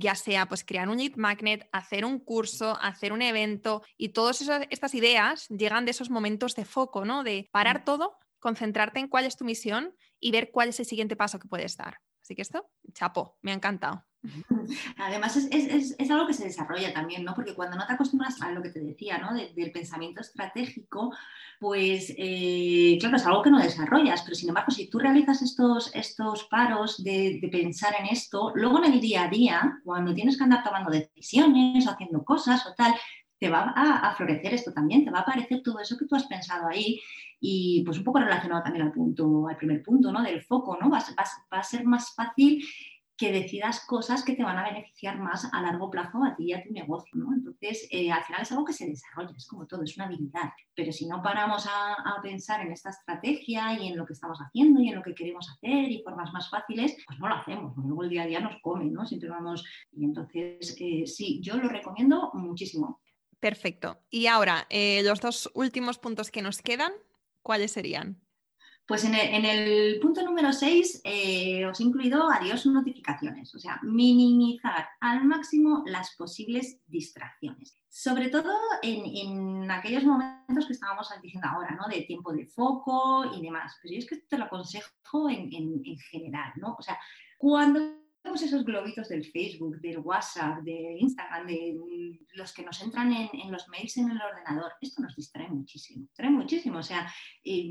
ya 0.00 0.14
sea 0.14 0.46
pues 0.46 0.64
crear 0.64 0.88
un 0.88 0.96
lead 0.96 1.16
magnet, 1.16 1.68
hacer 1.72 2.06
un 2.06 2.18
curso, 2.18 2.78
hacer 2.80 3.12
un 3.12 3.20
evento 3.20 3.82
y 3.98 4.10
todas 4.10 4.40
estas 4.70 4.94
ideas 4.94 5.46
llegan 5.48 5.84
de 5.84 5.90
esos 5.90 6.08
momentos 6.08 6.54
de 6.54 6.64
foco, 6.64 7.04
¿no? 7.04 7.22
De 7.22 7.50
parar 7.52 7.84
todo, 7.84 8.16
concentrarte 8.38 8.98
en 8.98 9.08
cuál 9.08 9.26
es 9.26 9.36
tu 9.36 9.44
misión 9.44 9.94
y 10.20 10.30
ver 10.30 10.50
cuál 10.50 10.68
es 10.68 10.78
el 10.80 10.86
siguiente 10.86 11.16
paso 11.16 11.38
que 11.38 11.48
puedes 11.48 11.76
dar. 11.76 11.98
Así 12.22 12.34
que 12.34 12.42
esto, 12.42 12.70
chapo, 12.92 13.38
me 13.42 13.50
ha 13.50 13.54
encantado. 13.54 14.04
Además 14.98 15.36
es, 15.36 16.10
algo 16.10 16.26
que 16.26 16.34
se 16.34 16.44
desarrolla 16.44 16.92
también, 16.92 17.24
¿no? 17.24 17.34
Porque 17.34 17.54
cuando 17.54 17.76
no 17.76 17.86
te 17.86 17.94
acostumbras 17.94 18.40
a 18.42 18.50
lo 18.50 18.62
que 18.62 18.68
te 18.68 18.80
decía, 18.80 19.18
¿no? 19.18 19.34
del 19.34 19.72
pensamiento 19.72 20.20
estratégico, 20.20 21.12
pues 21.58 22.14
eh, 22.16 22.98
claro, 23.00 23.16
es 23.16 23.26
algo 23.26 23.42
que 23.42 23.50
no 23.50 23.58
desarrollas, 23.58 24.22
pero 24.22 24.34
sin 24.34 24.50
embargo, 24.50 24.70
si 24.70 24.88
tú 24.88 24.98
realizas 24.98 25.42
estos, 25.42 25.94
estos 25.94 26.44
paros 26.44 27.02
de, 27.02 27.40
pensar 27.50 27.94
en 27.98 28.06
esto, 28.06 28.52
luego 28.54 28.84
en 28.84 28.92
el 28.92 29.00
día 29.00 29.24
a 29.24 29.28
día, 29.28 29.80
cuando 29.84 30.14
tienes 30.14 30.36
que 30.36 30.44
andar 30.44 30.62
tomando 30.62 30.90
decisiones 30.90 31.86
o 31.86 31.90
haciendo 31.90 32.24
cosas 32.24 32.66
o 32.66 32.74
tal, 32.74 32.94
te 33.38 33.48
va 33.48 33.72
a, 33.74 34.10
a 34.10 34.14
florecer 34.14 34.52
esto 34.52 34.72
también, 34.72 35.04
te 35.04 35.10
va 35.10 35.20
a 35.20 35.22
aparecer 35.22 35.62
todo 35.62 35.80
eso 35.80 35.96
que 35.96 36.04
tú 36.04 36.14
has 36.14 36.26
pensado 36.26 36.68
ahí 36.68 37.00
y 37.40 37.82
pues 37.84 37.98
un 37.98 38.04
poco 38.04 38.20
relacionado 38.20 38.62
también 38.62 38.86
al 38.86 38.92
punto, 38.92 39.48
al 39.48 39.56
primer 39.56 39.82
punto, 39.82 40.12
¿no? 40.12 40.22
Del 40.22 40.42
foco, 40.42 40.76
¿no? 40.80 40.90
Va, 40.90 40.98
va, 40.98 41.58
a 41.58 41.62
ser 41.62 41.84
más 41.84 42.14
fácil 42.14 42.62
que 43.20 43.32
decidas 43.32 43.84
cosas 43.84 44.24
que 44.24 44.34
te 44.34 44.42
van 44.42 44.56
a 44.56 44.64
beneficiar 44.64 45.18
más 45.18 45.46
a 45.52 45.60
largo 45.60 45.90
plazo 45.90 46.24
a 46.24 46.34
ti 46.36 46.44
y 46.44 46.52
a 46.54 46.62
tu 46.62 46.72
negocio, 46.72 47.12
¿no? 47.16 47.34
Entonces, 47.34 47.86
eh, 47.90 48.10
al 48.10 48.24
final 48.24 48.40
es 48.40 48.50
algo 48.50 48.64
que 48.64 48.72
se 48.72 48.86
desarrolla, 48.86 49.36
es 49.36 49.46
como 49.46 49.66
todo, 49.66 49.82
es 49.82 49.94
una 49.96 50.06
habilidad. 50.06 50.50
Pero 50.74 50.90
si 50.90 51.06
no 51.06 51.22
paramos 51.22 51.66
a, 51.66 51.96
pensar 52.22 52.62
en 52.62 52.72
esta 52.72 52.88
estrategia 52.88 53.78
y 53.78 53.88
en 53.88 53.98
lo 53.98 54.06
que 54.06 54.14
estamos 54.14 54.38
haciendo 54.38 54.80
y 54.80 54.88
en 54.88 54.96
lo 54.96 55.02
que 55.02 55.14
queremos 55.14 55.50
hacer 55.50 55.90
y 55.90 56.02
formas 56.02 56.32
más 56.32 56.48
fáciles, 56.48 56.96
pues 57.06 57.18
no 57.18 57.28
lo 57.28 57.34
hacemos, 57.34 57.76
luego 57.76 58.04
el 58.04 58.10
día 58.10 58.22
a 58.22 58.26
día 58.26 58.40
nos 58.40 58.60
come, 58.62 58.86
¿no? 58.86 59.06
Siempre 59.06 59.28
vamos, 59.28 59.64
y 59.92 60.04
entonces, 60.04 60.76
eh, 60.80 61.06
sí, 61.06 61.40
yo 61.42 61.56
lo 61.56 61.68
recomiendo 61.68 62.30
muchísimo. 62.32 63.02
Perfecto. 63.38 63.98
Y 64.10 64.26
ahora, 64.26 64.66
eh, 64.70 65.02
los 65.02 65.20
dos 65.20 65.50
últimos 65.54 65.98
puntos 65.98 66.30
que 66.30 66.42
nos 66.42 66.62
quedan, 66.62 66.92
¿cuáles 67.50 67.72
serían? 67.72 68.16
Pues 68.86 69.02
en 69.02 69.12
el, 69.12 69.98
punto 69.98 70.22
número 70.22 70.52
6 70.52 71.00
eh, 71.02 71.66
os 71.66 71.80
he 71.80 71.82
incluido 71.82 72.30
adiós 72.30 72.64
notificaciones, 72.66 73.52
o 73.56 73.58
sea, 73.58 73.80
minimizar 73.82 74.86
al 75.00 75.24
máximo 75.24 75.82
las 75.84 76.14
posibles 76.14 76.78
distracciones. 76.86 77.76
Sobre 77.88 78.28
todo 78.28 78.52
en, 78.82 79.68
aquellos 79.68 80.04
momentos 80.04 80.66
que 80.66 80.74
estábamos 80.74 81.08
diciendo 81.20 81.48
ahora, 81.48 81.74
¿no? 81.74 81.88
De 81.88 82.02
tiempo 82.02 82.32
de 82.32 82.46
foco 82.46 83.24
y 83.36 83.42
demás. 83.42 83.76
Pero 83.82 83.94
yo 83.94 83.98
es 83.98 84.06
que 84.06 84.18
te 84.18 84.38
lo 84.38 84.44
aconsejo 84.44 85.28
en, 85.28 85.52
en 85.52 85.98
general, 86.12 86.52
¿no? 86.54 86.76
O 86.78 86.82
sea, 86.82 87.00
cuando 87.36 87.99
todos 88.22 88.42
esos 88.42 88.64
globitos 88.64 89.08
del 89.08 89.24
Facebook, 89.24 89.80
del 89.80 89.98
WhatsApp, 89.98 90.62
de 90.62 90.96
Instagram, 90.98 91.46
de 91.46 91.74
mm, 91.74 92.36
los 92.36 92.52
que 92.52 92.62
nos 92.62 92.80
entran 92.82 93.12
en, 93.12 93.50
los 93.50 93.68
mails 93.68 93.96
en 93.96 94.10
el 94.10 94.20
ordenador, 94.20 94.72
esto 94.80 95.02
nos 95.02 95.16
distrae 95.16 95.48
muchísimo, 95.48 96.02
distrae 96.02 96.30
muchísimo. 96.30 96.78
O 96.78 96.82
sea, 96.82 97.10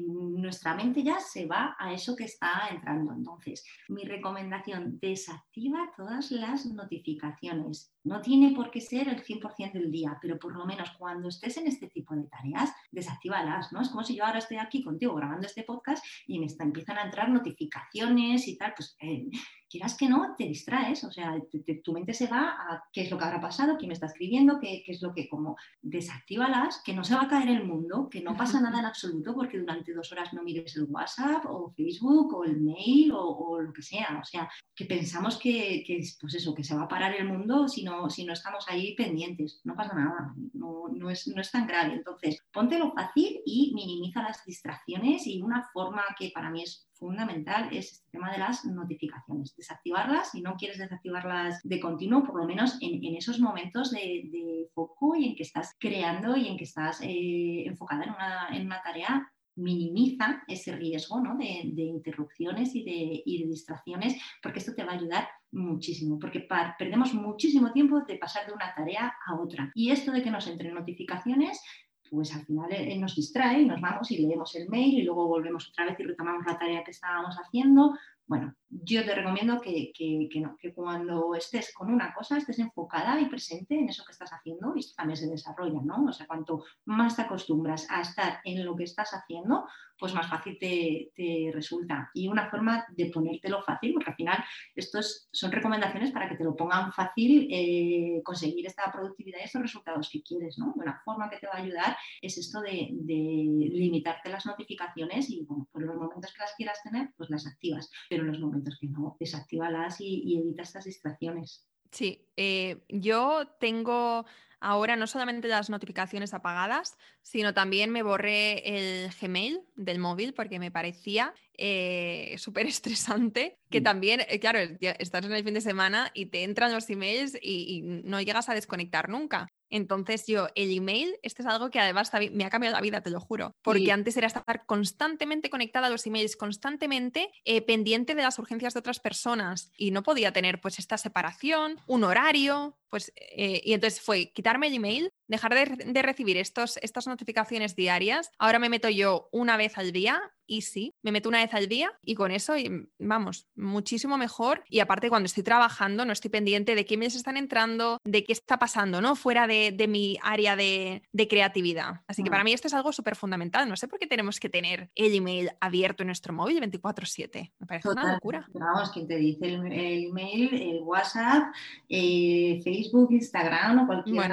nuestra 0.08 0.76
mente 0.76 1.04
ya 1.04 1.20
se 1.20 1.45
va 1.45 1.76
a 1.78 1.93
eso 1.93 2.16
que 2.16 2.26
está 2.26 2.68
entrando. 2.72 3.14
Entonces, 3.14 3.64
mi 3.88 4.04
recomendación, 4.04 5.00
desactiva 5.00 5.91
todas 5.95 6.32
las 6.32 6.66
notificaciones. 6.66 7.93
No 8.10 8.22
tiene 8.22 8.55
por 8.55 8.72
qué 8.72 8.82
ser 8.82 9.07
el 9.07 9.24
100% 9.24 9.72
del 9.72 9.91
día, 9.91 10.18
pero 10.20 10.39
por 10.39 10.55
lo 10.55 10.66
menos 10.66 10.89
cuando 10.97 11.30
estés 11.30 11.57
en 11.57 11.68
este 11.68 11.89
tipo 11.89 12.16
de 12.16 12.24
tareas, 12.24 12.74
desactívalas, 12.91 13.72
¿no? 13.72 13.82
Es 13.82 13.89
como 13.89 14.03
si 14.03 14.16
yo 14.16 14.26
ahora 14.26 14.39
estoy 14.39 14.57
aquí 14.57 14.84
contigo 14.84 15.14
grabando 15.14 15.45
este 15.45 15.62
podcast 15.62 16.03
y 16.26 16.39
me 16.39 16.47
empiezan 16.47 16.97
a 16.97 17.03
entrar 17.03 17.30
notificaciones 17.30 18.47
y 18.47 18.57
tal, 18.57 18.74
pues 18.76 18.97
eh, 18.99 19.30
quieras 19.70 19.95
que 19.95 20.10
no, 20.10 20.34
te 20.36 20.45
distraes, 20.45 21.03
o 21.03 21.12
sea, 21.12 21.39
tu 21.84 21.93
mente 21.93 22.14
se 22.14 22.28
va 22.28 22.49
a 22.49 22.84
qué 22.91 23.01
es 23.01 23.12
lo 23.12 23.18
que 23.18 23.26
habrá 23.26 23.39
pasado, 23.39 23.78
quién 23.78 23.89
me 23.89 23.93
está 23.93 24.07
escribiendo, 24.07 24.60
qué, 24.60 24.84
es 24.88 25.01
lo 25.01 25.14
que, 25.14 25.30
como, 25.30 25.55
desactívalas, 25.82 26.82
que 26.84 26.93
no 26.93 27.03
se 27.03 27.14
va 27.14 27.24
a 27.24 27.28
caer 27.28 27.49
el 27.49 27.66
mundo, 27.66 28.10
que 28.10 28.22
no 28.22 28.36
pasa 28.36 28.60
nada 28.60 28.80
en 28.80 28.86
absoluto 28.86 29.36
porque 29.36 29.60
durante 29.60 29.93
dos 29.93 30.12
horas 30.12 30.34
no 30.34 30.41
mires 30.41 30.76
el 30.76 30.86
WhatsApp 30.86 31.45
o 31.45 31.72
Facebook 31.78 32.34
o 32.34 32.43
el 32.43 32.60
mail 32.60 33.12
o, 33.14 33.60
lo 33.62 33.72
que 33.72 33.84
sea, 33.84 34.20
o 34.20 34.26
sea, 34.26 34.49
que 34.76 34.86
pensamos 34.86 35.38
que, 35.38 35.84
que, 35.86 36.01
pues 36.20 36.34
eso, 36.34 36.55
que 36.55 36.64
se 36.64 36.76
va 36.76 36.84
a 36.84 36.88
parar 36.88 37.14
el 37.14 37.28
mundo 37.28 37.68
si 37.68 37.84
no, 37.84 37.99
si 38.10 38.24
no 38.24 38.34
estamos 38.34 38.66
ahí 38.70 38.95
pendientes, 38.95 39.62
no 39.64 39.76
pasa 39.76 39.95
nada, 39.95 40.36
no, 40.54 40.89
no, 40.93 41.10
es, 41.10 41.28
no 41.28 41.41
es 41.41 41.52
tan 41.52 41.66
grave, 41.66 41.93
entonces, 41.93 42.43
lo 42.54 42.93
fácil 42.93 43.41
y 43.45 43.74
minimiza 43.74 44.22
las 44.22 44.45
distracciones 44.45 45.26
y 45.26 45.41
una 45.41 45.68
forma 45.74 46.04
que 46.18 46.32
para 46.34 46.52
mí 46.52 46.62
es 46.62 46.88
fundamental 47.00 47.70
es 47.72 47.93
este 47.93 48.12
tema 48.12 48.32
de 48.32 48.38
las 48.38 48.66
notificaciones. 48.66 49.56
Desactivarlas, 49.56 50.32
si 50.32 50.41
no 50.41 50.56
quieres 50.56 50.78
desactivarlas 50.78 51.62
de 51.64 51.80
continuo, 51.80 52.24
por 52.24 52.36
lo 52.36 52.45
menos 52.45 52.78
en, 52.82 53.16
esos 53.16 53.39
momentos 53.39 53.91
de, 53.91 54.70
foco 54.74 55.16
y 55.16 55.30
en 55.30 55.36
que 55.36 55.43
estás 55.43 55.76
creando 55.80 56.36
y 56.36 56.47
en 56.47 56.58
que 56.58 56.66
estás 56.66 57.00
eh, 57.02 57.64
enfocada 57.66 58.04
en 58.04 58.10
una, 58.12 58.50
en 58.52 58.66
una, 58.66 58.82
tarea, 58.84 59.32
minimiza 59.56 60.43
ese 60.47 60.76
riesgo 60.76 61.22
de, 61.38 61.82
interrupciones 61.82 62.76
y 62.76 62.84
de, 62.84 63.24
y 63.26 63.43
de, 63.43 63.50
distracciones, 63.50 64.16
porque 64.43 64.60
esto 64.60 64.74
te 64.76 64.84
va 64.84 64.91
a 64.91 64.95
ayudar 64.95 65.28
muchísimo, 65.52 66.20
porque 66.20 66.47
perdemos 66.78 67.14
muchísimo 67.14 67.72
tiempo 67.72 68.02
de 68.02 68.18
pasar 68.18 68.45
de 68.45 68.54
una 68.54 68.74
tarea 68.76 69.14
a 69.26 69.36
otra. 69.36 69.72
Y 69.74 69.91
esto 69.91 70.12
de 70.12 70.22
que 70.22 70.32
nos 70.32 70.47
entren 70.47 70.74
notificaciones 70.74 71.62
pues 72.10 72.34
al 72.36 72.45
final 72.45 72.72
eh, 72.72 72.97
nos 72.97 73.16
distrae 73.16 73.62
y 73.62 73.66
nos 73.66 73.80
vamos 73.82 74.10
y 74.12 74.18
leemos 74.18 74.56
el 74.56 74.68
mail 74.68 75.00
y 75.00 75.04
luego 75.04 75.28
volvemos 75.28 75.70
otra 75.70 75.86
vez 75.86 76.00
y 76.00 76.04
retomamos 76.04 76.45
la 76.45 76.58
tarea 76.58 76.84
que 76.84 76.91
estábamos 76.91 77.36
haciendo. 77.36 77.95
Bueno, 78.26 78.56
yo 78.70 79.03
te 79.03 79.15
recomiendo 79.15 79.59
que, 79.61 79.91
no, 80.36 80.55
que 80.57 80.74
cuando 80.74 81.34
estés 81.36 81.74
con 81.74 81.91
una 81.91 82.13
cosa 82.13 82.38
estés 82.38 82.59
enfocada 82.59 83.20
y 83.20 83.26
presente 83.26 83.76
en 83.76 83.89
eso 83.89 84.03
que 84.05 84.11
estás 84.11 84.32
haciendo 84.32 84.74
y 84.76 84.86
también 84.95 85.17
se 85.17 85.28
desarrolla, 85.28 85.82
¿no? 85.84 86.05
O 86.05 86.13
sea, 86.13 86.28
cuanto 86.28 86.63
más 86.86 87.15
te 87.15 87.24
acostumbras 87.24 87.89
a 87.89 88.01
estar 88.01 88.39
en 88.43 88.63
lo 88.63 88.76
que 88.76 88.84
estás 88.84 89.11
haciendo, 89.13 89.65
pues 89.97 90.13
más 90.13 90.30
fácil 90.30 90.57
te, 90.59 91.51
resulta. 91.53 92.09
Y 92.13 92.28
una 92.28 92.49
forma 92.49 92.86
de 92.89 93.07
ponértelo 93.07 93.61
fácil, 93.63 93.93
porque 93.93 94.11
al 94.11 94.15
final 94.15 94.43
estos 94.76 95.28
son 95.32 95.51
recomendaciones 95.51 96.11
para 96.11 96.30
que 96.30 96.36
te 96.36 96.43
lo 96.43 96.55
pongan 96.55 96.93
fácil 96.93 97.47
eh, 97.51 98.22
conseguir 98.24 98.65
esta 98.67 98.91
productividad 98.91 99.39
y 99.41 99.45
estos 99.45 99.61
resultados 99.61 100.09
que 100.09 100.22
quieres, 100.22 100.57
¿no? 100.57 100.74
Una 100.76 101.01
forma 101.03 101.30
que 101.30 101.38
te 101.38 101.47
va 101.47 101.53
a 101.53 101.57
ayudar 101.57 101.97
es 102.22 102.38
esto 102.38 102.61
de, 102.61 102.89
limitarte 103.09 104.30
las 104.30 104.45
notificaciones 104.45 105.30
y, 105.30 105.43
bueno, 105.43 105.67
por 105.72 105.84
los 105.84 105.95
momentos 105.95 106.32
que 106.34 106.41
las 106.41 106.53
quieras 106.55 106.82
tener, 106.84 107.09
pues 107.17 107.30
las 107.30 107.45
activas, 107.47 107.89
pero 108.09 108.24
en 108.24 108.28
los 108.30 108.39
momentos 108.39 108.59
que 108.80 108.88
no, 108.88 109.18
desactívalas 109.20 110.01
y, 110.01 110.24
y 110.24 110.39
evita 110.39 110.64
estas 110.64 110.86
distracciones. 110.86 111.70
Sí, 111.91 112.28
eh, 112.38 112.84
yo 112.88 113.47
tengo 113.60 114.26
ahora 114.62 114.95
no 114.95 115.07
solamente 115.07 115.47
las 115.47 115.70
notificaciones 115.70 116.34
apagadas, 116.34 116.97
sino 117.22 117.53
también 117.53 117.91
me 117.91 118.03
borré 118.03 118.78
el 118.78 119.10
Gmail 119.20 119.62
del 119.76 119.99
móvil 119.99 120.34
porque 120.34 120.60
me 120.60 120.72
parecía 120.72 121.34
eh, 121.57 122.36
súper 122.38 122.66
estresante, 122.68 123.57
que 123.70 123.82
mm. 123.82 123.84
también, 123.84 124.22
eh, 124.28 124.39
claro, 124.39 124.60
estás 124.60 125.26
en 125.26 125.34
el 125.34 125.43
fin 125.43 125.53
de 125.53 125.62
semana 125.62 126.12
y 126.14 126.28
te 126.28 126.43
entran 126.43 126.74
los 126.74 126.89
emails 126.89 127.38
y, 127.41 127.82
no 127.82 128.22
llegas 128.22 128.49
a 128.49 128.53
desconectar 128.53 129.10
nunca. 129.10 129.47
Entonces 129.70 130.26
yo, 130.28 130.47
el 130.55 130.76
email, 130.76 131.15
este 131.22 131.41
es 131.41 131.47
algo 131.47 131.70
que 131.70 131.80
además 131.80 132.11
me 132.32 132.45
ha 132.45 132.49
cambiado 132.49 132.76
la 132.76 132.82
vida, 132.82 133.01
te 133.01 133.09
lo 133.09 133.20
juro, 133.20 133.55
porque 133.61 133.91
antes 133.91 134.17
era 134.17 134.28
estar 134.28 134.65
constantemente 134.65 135.49
conectada 135.49 135.88
a 135.88 135.89
los 135.89 136.05
emails, 136.05 136.36
constantemente 136.36 137.32
eh, 137.45 137.61
pendiente 137.61 138.15
de 138.15 138.24
las 138.24 138.39
urgencias 138.39 138.74
de 138.74 138.80
otras 138.80 138.99
personas 138.99 139.72
y 139.78 139.91
no 139.91 140.03
podía 140.03 140.34
tener 140.34 140.59
pues 140.61 140.80
esta 140.80 140.97
separación, 140.97 141.80
un 141.88 142.03
horario, 142.03 142.78
pues, 142.89 143.13
eh, 143.15 143.61
y 143.63 143.74
entonces 143.74 144.01
fue 144.01 144.32
quitarme 144.32 144.67
el 144.67 144.76
email, 144.76 145.13
dejar 145.30 145.53
de, 145.53 146.01
recibir 146.01 146.38
estos, 146.38 146.77
estas 146.82 147.07
notificaciones 147.07 147.75
diarias. 147.75 148.32
Ahora 148.38 148.59
me 148.59 148.67
meto 148.67 148.89
yo 148.89 149.30
una 149.32 149.55
vez 149.55 149.77
al 149.77 149.93
día 149.93 150.19
y 150.49 150.61
sí, 150.61 150.95
me 151.03 151.11
meto 151.11 151.30
una 151.30 151.43
vez 151.43 151.53
al 151.53 151.67
día 151.67 151.91
y 152.03 152.15
con 152.15 152.32
eso, 152.32 152.55
vamos, 152.97 153.47
muchísimo 153.55 154.17
mejor. 154.17 154.63
Y 154.67 154.80
aparte, 154.80 155.09
cuando 155.09 155.27
estoy 155.27 155.43
trabajando, 155.43 156.05
no 156.05 156.11
estoy 156.11 156.32
pendiente 156.32 156.73
de 156.73 156.86
qué 156.86 156.95
emails 156.95 157.15
están 157.15 157.38
entrando, 157.38 157.99
de 158.03 158.23
qué 158.23 158.34
está 158.34 158.57
pasando, 158.57 158.99
¿no? 158.99 159.15
Fuera 159.15 159.45
de, 159.45 159.86
mi 159.88 160.17
área 160.23 160.55
de, 160.55 161.03
creatividad. 161.30 162.01
Así 162.07 162.23
que 162.23 162.32
para 162.32 162.41
mm. 162.41 162.45
mí 162.45 162.53
esto 162.53 162.67
es 162.67 162.73
algo 162.73 162.91
súper 162.91 163.15
fundamental. 163.15 163.69
No 163.69 163.77
sé 163.77 163.88
por 163.88 163.99
qué 163.99 164.07
tenemos 164.07 164.39
que 164.39 164.49
tener 164.49 164.89
el 164.95 165.13
email 165.13 165.51
abierto 165.61 166.01
en 166.01 166.07
nuestro 166.07 166.34
móvil 166.34 166.59
24-7. 166.61 167.51
Me 167.59 167.67
parece 167.67 167.89
una 167.89 168.13
locura. 168.13 168.47
Vamos, 168.51 168.89
quien 168.89 169.07
te 169.07 169.17
dice 169.17 169.45
el, 169.45 170.07
email, 170.07 170.49
el 170.55 170.80
WhatsApp, 170.82 171.53
eh, 171.88 172.59
Facebook 172.63 173.11
Instagram 173.11 173.84
o 173.84 173.86
cualquier 173.86 174.32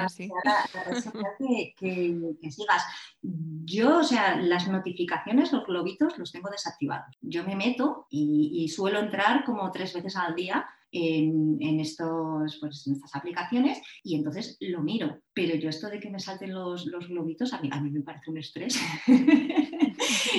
que, 1.37 2.51
sigas. 2.51 2.83
Yo, 3.21 3.99
o 3.99 4.03
sea, 4.03 4.37
las 4.37 4.67
notificaciones, 4.67 5.51
los 5.51 5.65
globitos, 5.65 6.17
los 6.17 6.31
tengo 6.31 6.49
desactivados. 6.49 7.15
Yo 7.21 7.43
me 7.43 7.55
meto 7.55 8.07
y, 8.09 8.67
suelo 8.69 8.99
entrar 8.99 9.43
como 9.45 9.71
tres 9.71 9.93
veces 9.93 10.15
al 10.15 10.35
día 10.35 10.67
en, 10.91 11.79
estos, 11.79 12.57
pues, 12.59 12.85
en 12.87 12.93
estas 12.93 13.15
aplicaciones 13.15 13.81
y 14.03 14.15
entonces 14.15 14.57
lo 14.59 14.81
miro. 14.81 15.19
Pero 15.37 15.53
yo 15.53 15.69
esto 15.69 15.87
de 15.87 15.99
que 15.99 16.09
me 16.09 16.19
salten 16.19 16.51
los, 16.51 16.87
los 16.87 17.07
globitos, 17.07 17.53
a 17.53 17.61
mí, 17.61 17.69
a 17.71 17.79
mí 17.79 17.91
me 17.91 18.01
parece 18.01 18.31
un 18.31 18.39
estrés. 18.39 18.81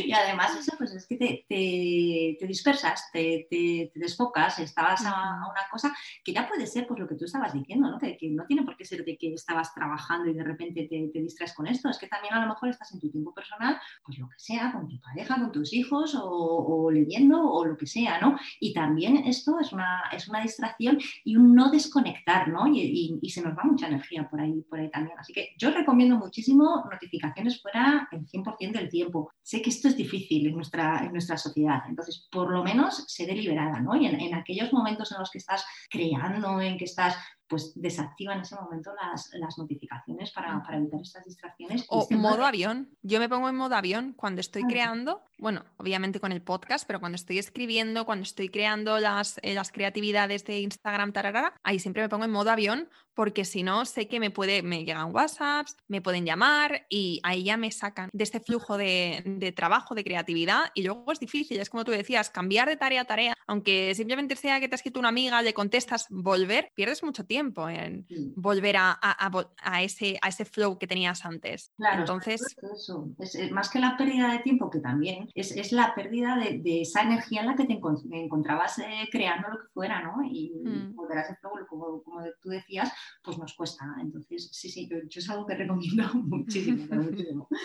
y 0.04 0.12
además 0.12 0.56
eso 0.58 0.72
pues 0.76 0.92
es 0.92 1.06
que 1.06 1.16
te, 1.16 2.46
dispersas, 2.46 3.08
te, 3.12 3.46
desfocas, 3.94 4.58
estabas 4.58 5.04
a, 5.06 5.12
una 5.12 5.62
cosa 5.70 5.94
que 6.24 6.32
ya 6.32 6.48
puede 6.48 6.66
ser 6.66 6.88
pues 6.88 6.98
lo 6.98 7.06
que 7.06 7.14
tú 7.14 7.26
estabas 7.26 7.52
diciendo, 7.52 7.88
¿no? 7.88 7.98
Que, 8.00 8.18
no 8.30 8.44
tiene 8.46 8.64
por 8.64 8.76
qué 8.76 8.84
ser 8.84 9.04
de 9.04 9.16
que 9.16 9.32
estabas 9.34 9.72
trabajando 9.72 10.28
y 10.30 10.34
de 10.34 10.42
repente 10.42 10.88
te, 10.90 11.20
distraes 11.20 11.54
con 11.54 11.68
esto, 11.68 11.88
es 11.88 11.98
que 11.98 12.08
también 12.08 12.34
a 12.34 12.40
lo 12.40 12.48
mejor 12.48 12.68
estás 12.68 12.92
en 12.92 12.98
tu 12.98 13.08
tiempo 13.08 13.32
personal, 13.32 13.78
pues 14.04 14.18
lo 14.18 14.28
que 14.28 14.38
sea, 14.38 14.72
con 14.72 14.88
tu 14.88 15.00
pareja, 15.00 15.36
con 15.36 15.52
tus 15.52 15.72
hijos 15.72 16.18
o, 16.20 16.90
leyendo 16.90 17.40
o 17.40 17.64
lo 17.64 17.76
que 17.76 17.86
sea, 17.86 18.20
¿no? 18.20 18.36
Y 18.58 18.72
también 18.72 19.18
esto 19.18 19.60
es 19.60 19.72
una, 19.72 20.10
es 20.10 20.26
una 20.26 20.42
distracción 20.42 20.98
y 21.22 21.36
un 21.36 21.54
no 21.54 21.70
desconectar, 21.70 22.48
¿no? 22.48 22.66
Y, 22.66 23.20
y 23.22 23.30
se 23.30 23.42
nos 23.42 23.56
va 23.56 23.62
mucha 23.62 23.86
energía 23.86 24.28
por 24.28 24.40
ahí, 24.40 24.60
por 24.68 24.80
ahí 24.80 24.87
también. 24.90 25.18
Así 25.18 25.32
que 25.32 25.50
yo 25.58 25.70
recomiendo 25.70 26.16
muchísimo 26.16 26.84
notificaciones 26.90 27.60
fuera 27.60 28.08
el 28.12 28.26
100% 28.26 28.72
del 28.72 28.88
tiempo. 28.88 29.30
Sé 29.42 29.62
que 29.62 29.70
esto 29.70 29.88
es 29.88 29.96
difícil 29.96 30.46
en 30.46 30.54
nuestra, 30.54 31.04
en 31.04 31.12
nuestra 31.12 31.36
sociedad. 31.36 31.82
Entonces, 31.88 32.28
por 32.30 32.50
lo 32.50 32.62
menos 32.62 33.04
sé 33.08 33.26
deliberada, 33.26 33.80
¿no? 33.80 33.96
Y 33.96 34.06
en, 34.06 34.34
aquellos 34.34 34.72
momentos 34.72 35.10
en 35.12 35.18
los 35.18 35.30
que 35.30 35.38
estás 35.38 35.64
creando, 35.90 36.60
en 36.60 36.78
que 36.78 36.84
estás 36.84 37.16
pues 37.48 37.72
desactiva 37.74 38.34
en 38.34 38.40
ese 38.40 38.54
momento 38.54 38.92
las, 38.94 39.30
notificaciones 39.56 40.30
para, 40.32 40.62
evitar 40.72 41.00
estas 41.00 41.24
distracciones. 41.24 41.86
O 41.88 42.06
modo 42.10 42.44
avión. 42.44 42.90
Yo 43.02 43.18
me 43.18 43.28
pongo 43.28 43.48
en 43.48 43.56
modo 43.56 43.74
avión 43.74 44.12
cuando 44.12 44.40
estoy 44.40 44.64
creando, 44.64 45.22
bueno, 45.38 45.64
obviamente 45.78 46.20
con 46.20 46.32
el 46.32 46.42
podcast, 46.42 46.86
pero 46.86 47.00
cuando 47.00 47.16
estoy 47.16 47.38
escribiendo, 47.38 48.04
cuando 48.04 48.24
estoy 48.24 48.50
creando 48.50 48.98
las, 49.00 49.40
eh, 49.42 49.54
las 49.54 49.72
creatividades 49.72 50.44
de 50.44 50.60
Instagram, 50.60 51.12
tararara, 51.12 51.54
ahí 51.62 51.78
siempre 51.78 52.02
me 52.02 52.08
pongo 52.08 52.26
en 52.26 52.30
modo 52.30 52.50
avión 52.50 52.88
porque 53.14 53.44
si 53.44 53.64
no 53.64 53.84
sé 53.84 54.06
que 54.06 54.20
me 54.20 54.30
puede, 54.30 54.62
me 54.62 54.84
llegan 54.84 55.12
WhatsApps, 55.12 55.76
me 55.88 56.00
pueden 56.00 56.24
llamar 56.24 56.86
y 56.88 57.20
ahí 57.24 57.42
ya 57.42 57.56
me 57.56 57.72
sacan 57.72 58.10
de 58.12 58.22
este 58.22 58.38
flujo 58.38 58.76
de, 58.76 59.22
de 59.24 59.50
trabajo, 59.50 59.96
de 59.96 60.04
creatividad 60.04 60.70
y 60.74 60.84
luego 60.84 61.10
es 61.10 61.18
difícil, 61.18 61.58
es 61.58 61.68
como 61.68 61.84
tú 61.84 61.90
decías, 61.90 62.30
cambiar 62.30 62.68
de 62.68 62.76
tarea 62.76 63.00
a 63.00 63.06
tarea, 63.06 63.34
aunque 63.48 63.92
simplemente 63.96 64.36
sea 64.36 64.60
que 64.60 64.68
te 64.68 64.74
ha 64.74 64.76
escrito 64.76 65.00
una 65.00 65.08
amiga, 65.08 65.42
le 65.42 65.52
contestas, 65.52 66.06
volver, 66.10 66.70
pierdes 66.76 67.02
mucho 67.02 67.24
tiempo 67.24 67.37
en 67.38 68.06
volver 68.36 68.76
a, 68.76 68.98
a, 69.00 69.82
ese, 69.82 70.18
a 70.22 70.28
ese 70.28 70.44
flow 70.44 70.78
que 70.78 70.86
tenías 70.86 71.24
antes. 71.24 71.72
Claro, 71.76 72.00
entonces... 72.00 72.40
Eso. 72.74 73.08
Es, 73.18 73.50
más 73.50 73.70
que 73.70 73.78
la 73.78 73.96
pérdida 73.96 74.32
de 74.32 74.38
tiempo, 74.40 74.70
que 74.70 74.80
también 74.80 75.28
es, 75.34 75.52
es 75.52 75.72
la 75.72 75.94
pérdida 75.94 76.36
de, 76.36 76.58
de, 76.58 76.82
esa 76.82 77.02
energía 77.02 77.40
en 77.40 77.46
la 77.46 77.56
que 77.56 77.64
te 77.64 77.78
encontrabas 78.12 78.78
eh, 78.78 79.08
creando 79.10 79.48
lo 79.48 79.58
que 79.58 79.68
fuera, 79.72 80.02
¿no? 80.02 80.22
Y 80.24 80.52
mm. 80.64 80.94
volver 80.94 81.18
a 81.18 81.22
ese 81.22 81.36
flow, 81.36 81.52
como, 81.68 82.02
como, 82.02 82.22
tú 82.40 82.50
decías, 82.50 82.92
pues 83.22 83.38
nos 83.38 83.54
cuesta. 83.54 83.84
Entonces, 84.00 84.48
sí, 84.52 84.68
sí, 84.68 84.88
yo, 84.88 84.98
es 85.08 85.30
algo 85.30 85.46
que 85.46 85.54
recomiendo 85.54 86.04
muchísimo. 86.14 86.86
muchísimo. 86.94 87.48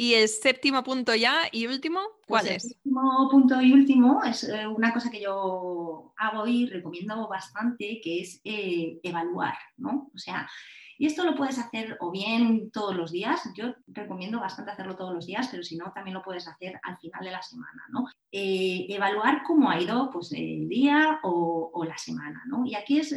Y 0.00 0.14
el 0.14 0.28
séptimo 0.28 0.82
punto 0.82 1.14
ya 1.14 1.42
y 1.52 1.66
último, 1.66 2.00
¿cuál 2.26 2.46
pues 2.46 2.56
es? 2.56 2.64
El 2.64 2.70
séptimo 2.70 3.28
punto 3.30 3.60
y 3.60 3.70
último 3.74 4.22
es 4.24 4.44
eh, 4.44 4.66
una 4.66 4.94
cosa 4.94 5.10
que 5.10 5.20
yo 5.20 6.14
hago 6.16 6.46
y 6.46 6.64
recomiendo 6.64 7.28
bastante, 7.28 8.00
que 8.02 8.20
es 8.22 8.40
eh, 8.44 8.98
evaluar, 9.10 9.54
¿no? 9.76 10.10
O 10.14 10.18
sea, 10.18 10.48
y 11.00 11.06
esto 11.06 11.24
lo 11.24 11.34
puedes 11.34 11.58
hacer 11.58 11.96
o 12.00 12.10
bien 12.10 12.70
todos 12.70 12.94
los 12.94 13.10
días, 13.10 13.40
yo 13.56 13.74
recomiendo 13.86 14.38
bastante 14.38 14.72
hacerlo 14.72 14.96
todos 14.96 15.14
los 15.14 15.24
días, 15.24 15.48
pero 15.50 15.62
si 15.62 15.78
no, 15.78 15.90
también 15.94 16.12
lo 16.12 16.22
puedes 16.22 16.46
hacer 16.46 16.78
al 16.82 16.98
final 16.98 17.24
de 17.24 17.30
la 17.30 17.40
semana, 17.40 17.82
¿no? 17.90 18.06
Eh, 18.30 18.84
evaluar 18.90 19.42
cómo 19.46 19.70
ha 19.70 19.80
ido 19.80 20.10
pues, 20.10 20.30
el 20.32 20.68
día 20.68 21.18
o, 21.22 21.82
la 21.88 21.96
semana, 21.96 22.42
¿no? 22.46 22.66
Y 22.66 22.74
aquí 22.74 23.00
es 23.00 23.14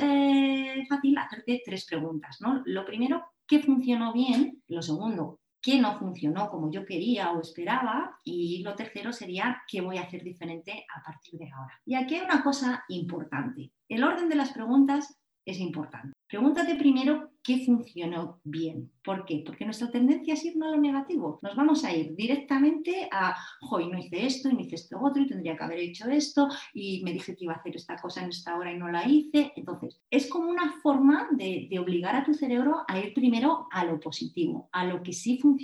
fácil 0.88 1.18
hacerte 1.18 1.62
tres 1.66 1.86
preguntas, 1.86 2.38
¿no? 2.40 2.62
Lo 2.64 2.86
primero, 2.86 3.22
¿qué 3.46 3.60
funcionó 3.60 4.14
bien? 4.14 4.64
Lo 4.70 4.82
segundo, 4.82 5.42
qué 5.62 5.80
no 5.80 6.00
funcionó 6.00 6.50
como 6.50 6.72
yo 6.72 6.86
quería 6.86 7.32
o 7.32 7.42
esperaba 7.42 8.18
y 8.24 8.64
lo 8.64 8.76
tercero 8.76 9.12
sería 9.12 9.62
qué 9.68 9.82
voy 9.82 9.98
a 9.98 10.04
hacer 10.04 10.24
diferente 10.24 10.86
a 10.96 11.04
partir 11.04 11.38
de 11.38 11.52
ahora. 11.52 11.82
Y 11.86 11.96
aquí 11.96 12.16
hay 12.16 12.22
una 12.22 12.44
cosa 12.44 12.86
importante. 12.88 13.74
El 13.90 14.06
orden 14.06 14.30
de 14.30 14.36
las 14.36 14.54
preguntas 14.54 15.20
es 15.46 15.60
importante. 15.60 16.14
Pregúntate 16.28 16.76
primero 16.76 17.32
qué 17.44 17.64
funcionó 17.66 18.40
bien. 18.44 18.92
¿Por 19.04 19.26
qué? 19.26 19.44
Porque 19.46 19.66
nuestra 19.66 19.92
tendencia 19.92 20.34
es 20.34 20.46
irnos 20.46 20.70
a 20.70 20.76
lo 20.76 20.82
negativo. 20.82 21.40
Nos 21.42 21.56
vamos 21.56 21.84
a 21.84 21.94
ir 21.94 22.16
directamente 22.16 23.08
a, 23.12 23.36
hoy 23.70 23.90
no 23.90 24.00
hice 24.00 24.26
esto 24.26 24.50
y 24.50 24.54
no 24.54 24.62
hice 24.62 24.76
esto 24.76 24.98
otro 25.02 25.22
y 25.22 25.28
tendría 25.28 25.58
que 25.58 25.64
haber 25.64 25.80
hecho 25.80 26.10
esto 26.10 26.48
y 26.74 27.04
me 27.04 27.12
dije 27.12 27.36
que 27.36 27.44
iba 27.44 27.54
a 27.54 27.58
hacer 27.58 27.76
esta 27.76 27.98
cosa 27.98 28.24
en 28.24 28.30
esta 28.30 28.58
hora 28.58 28.72
y 28.72 28.78
no 28.78 28.90
la 28.90 29.08
hice. 29.08 29.52
Entonces, 29.56 30.02
es 30.10 30.28
como 30.28 30.50
una 30.50 30.74
forma 30.82 31.28
de, 31.32 31.68
de 31.70 31.80
obligar 31.80 32.16
a 32.16 32.24
tu 32.24 32.34
cerebro 32.34 32.84
a 32.88 33.00
ir 33.00 33.14
primero 33.14 33.68
a 33.72 33.86
lo 33.86 34.00
positivo, 34.00 34.70
a 34.72 34.86
lo 34.86 35.04
que 35.04 35.14
sí 35.14 35.38
funcionó 35.38 35.64